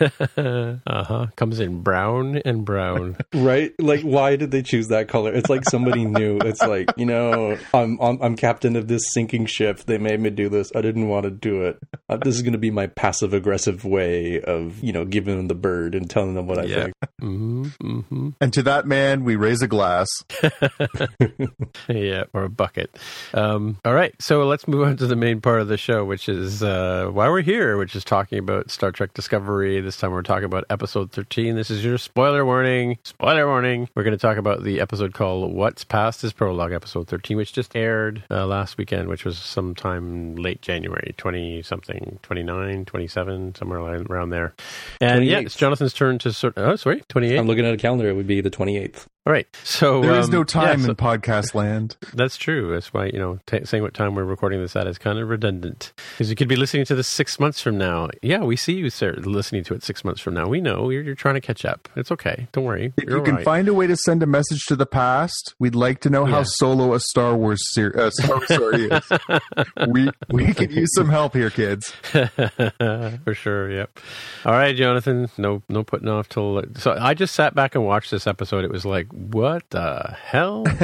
uh 0.36 0.76
huh. 1.10 1.26
Comes 1.36 1.60
in 1.60 1.82
brown 1.82 2.36
and 2.44 2.64
brown. 2.64 3.16
Right? 3.34 3.72
Like, 3.78 4.02
why 4.02 4.36
did 4.36 4.50
they 4.50 4.62
choose 4.62 4.88
that 4.88 5.08
color? 5.08 5.32
It's 5.32 5.48
like 5.48 5.64
somebody 5.64 6.04
knew. 6.04 6.38
It's 6.40 6.62
like, 6.62 6.88
you 6.96 7.06
know, 7.06 7.56
I'm, 7.72 7.98
I'm 8.00 8.20
I'm 8.22 8.36
captain 8.36 8.76
of 8.76 8.86
this 8.88 9.02
sinking 9.12 9.46
ship. 9.46 9.80
They 9.84 9.98
made 9.98 10.20
me 10.20 10.30
do 10.30 10.48
this. 10.48 10.70
I 10.74 10.80
didn't 10.82 11.08
want 11.08 11.24
to 11.24 11.30
do 11.30 11.62
it. 11.64 11.78
Uh, 12.08 12.16
this 12.16 12.34
is 12.36 12.42
going 12.42 12.52
to 12.52 12.58
be 12.58 12.70
my 12.70 12.86
passive 12.88 13.32
aggressive 13.32 13.84
way 13.84 14.40
of, 14.40 14.82
you 14.82 14.92
know, 14.92 15.04
giving 15.04 15.36
them 15.36 15.48
the 15.48 15.54
bird 15.54 15.94
and 15.94 16.08
telling 16.10 16.34
them 16.34 16.46
what 16.46 16.58
I 16.58 16.64
Yeah. 16.64 16.82
think. 16.84 16.94
hmm 17.20 17.64
hmm 17.80 18.30
And 18.40 18.52
to 18.52 18.62
that 18.64 18.86
man, 18.86 19.24
we 19.24 19.36
raise 19.36 19.62
a 19.62 19.68
glass. 19.68 20.08
yeah, 21.88 22.24
or 22.32 22.44
a 22.44 22.48
bucket. 22.50 22.98
Um, 23.32 23.78
all 23.84 23.94
right, 23.94 24.14
so 24.20 24.44
let's 24.46 24.66
move 24.68 24.86
on 24.86 24.96
to 24.98 25.06
the 25.06 25.16
main 25.16 25.40
part 25.40 25.60
of 25.60 25.68
the 25.68 25.76
show, 25.78 26.04
which 26.04 26.28
is 26.28 26.62
uh, 26.62 27.08
why 27.12 27.28
we're 27.28 27.42
here, 27.42 27.76
which 27.76 27.94
is 27.96 28.04
talking 28.04 28.38
about 28.38 28.70
Star 28.70 28.90
Trek 28.92 29.14
Discovery. 29.14 29.80
This 29.80 29.96
time 29.96 30.10
we're 30.12 30.22
talking 30.22 30.44
about 30.44 30.64
episode 30.70 30.89
13. 30.90 31.54
This 31.54 31.70
is 31.70 31.84
your 31.84 31.96
spoiler 31.98 32.44
warning. 32.44 32.98
Spoiler 33.04 33.46
warning. 33.46 33.88
We're 33.94 34.02
going 34.02 34.16
to 34.16 34.20
talk 34.20 34.36
about 34.38 34.64
the 34.64 34.80
episode 34.80 35.14
called 35.14 35.54
What's 35.54 35.84
Past 35.84 36.24
is 36.24 36.32
Prologue, 36.32 36.72
episode 36.72 37.06
13, 37.06 37.36
which 37.36 37.52
just 37.52 37.76
aired 37.76 38.24
uh, 38.28 38.44
last 38.44 38.76
weekend, 38.76 39.08
which 39.08 39.24
was 39.24 39.38
sometime 39.38 40.34
late 40.34 40.62
January, 40.62 41.14
20 41.16 41.62
something, 41.62 42.18
29, 42.22 42.84
27, 42.86 43.54
somewhere 43.54 43.78
around 43.78 44.30
there. 44.30 44.52
And 45.00 45.24
yeah, 45.24 45.38
it's 45.38 45.54
Jonathan's 45.54 45.92
turn 45.94 46.18
to 46.18 46.32
sort 46.32 46.54
Oh, 46.56 46.74
sorry, 46.74 47.02
28. 47.08 47.38
I'm 47.38 47.46
looking 47.46 47.64
at 47.64 47.72
a 47.72 47.76
calendar. 47.76 48.08
It 48.08 48.14
would 48.16 48.26
be 48.26 48.40
the 48.40 48.50
28th. 48.50 49.06
All 49.26 49.34
right. 49.34 49.46
So 49.64 50.00
There 50.00 50.18
is 50.18 50.26
um, 50.26 50.32
no 50.32 50.44
time 50.44 50.80
yeah, 50.80 50.84
so- 50.86 50.90
in 50.92 50.96
podcast 50.96 51.54
land. 51.54 51.96
that's 52.14 52.38
true. 52.38 52.72
That's 52.72 52.92
why 52.94 53.06
you 53.06 53.18
know 53.18 53.38
t- 53.46 53.64
saying 53.66 53.82
what 53.82 53.92
time 53.92 54.14
we're 54.14 54.24
recording 54.24 54.60
this 54.62 54.74
at 54.74 54.86
is 54.86 54.96
kind 54.96 55.18
of 55.18 55.28
redundant 55.28 55.92
because 56.12 56.30
you 56.30 56.36
could 56.36 56.48
be 56.48 56.56
listening 56.56 56.86
to 56.86 56.94
this 56.94 57.06
six 57.06 57.38
months 57.38 57.60
from 57.60 57.76
now. 57.76 58.08
Yeah, 58.22 58.40
we 58.40 58.56
see 58.56 58.72
you, 58.72 58.88
sir, 58.88 59.12
listening 59.18 59.62
to 59.64 59.74
it 59.74 59.82
six 59.82 60.04
months 60.04 60.22
from 60.22 60.32
now. 60.34 60.48
We 60.48 60.62
know 60.62 60.88
you're, 60.88 61.02
you're 61.02 61.14
trying 61.14 61.34
to 61.34 61.40
catch 61.42 61.66
up. 61.66 61.88
It's 61.96 62.10
okay. 62.10 62.48
Don't 62.52 62.64
worry. 62.64 62.94
If 62.96 63.04
You're 63.04 63.18
you 63.18 63.24
can 63.24 63.34
right. 63.36 63.44
find 63.44 63.68
a 63.68 63.74
way 63.74 63.86
to 63.86 63.96
send 63.96 64.22
a 64.22 64.26
message 64.26 64.64
to 64.68 64.74
the 64.76 64.86
past, 64.86 65.54
we'd 65.58 65.74
like 65.74 66.00
to 66.00 66.10
know 66.10 66.24
how 66.24 66.42
solo 66.42 66.94
a 66.94 67.00
Star 67.00 67.36
Wars 67.36 67.60
ser- 67.72 67.92
uh, 67.98 68.10
Star 68.14 68.36
Wars 68.36 68.48
story 68.52 68.88
is. 68.88 69.08
we 69.88 70.10
we 70.30 70.54
could 70.54 70.72
use 70.72 70.94
some 70.94 71.10
help 71.10 71.34
here, 71.34 71.50
kids. 71.50 71.92
for 72.12 73.34
sure. 73.34 73.70
Yep. 73.70 74.00
All 74.46 74.52
right, 74.52 74.74
Jonathan. 74.74 75.28
No, 75.36 75.62
no 75.68 75.84
putting 75.84 76.08
off 76.08 76.28
till. 76.28 76.62
So 76.76 76.96
I 76.98 77.12
just 77.14 77.34
sat 77.34 77.54
back 77.54 77.74
and 77.74 77.84
watched 77.84 78.10
this 78.10 78.26
episode. 78.26 78.64
It 78.64 78.70
was 78.70 78.84
like, 78.86 79.08
what 79.12 79.68
the 79.70 80.16
hell? 80.22 80.64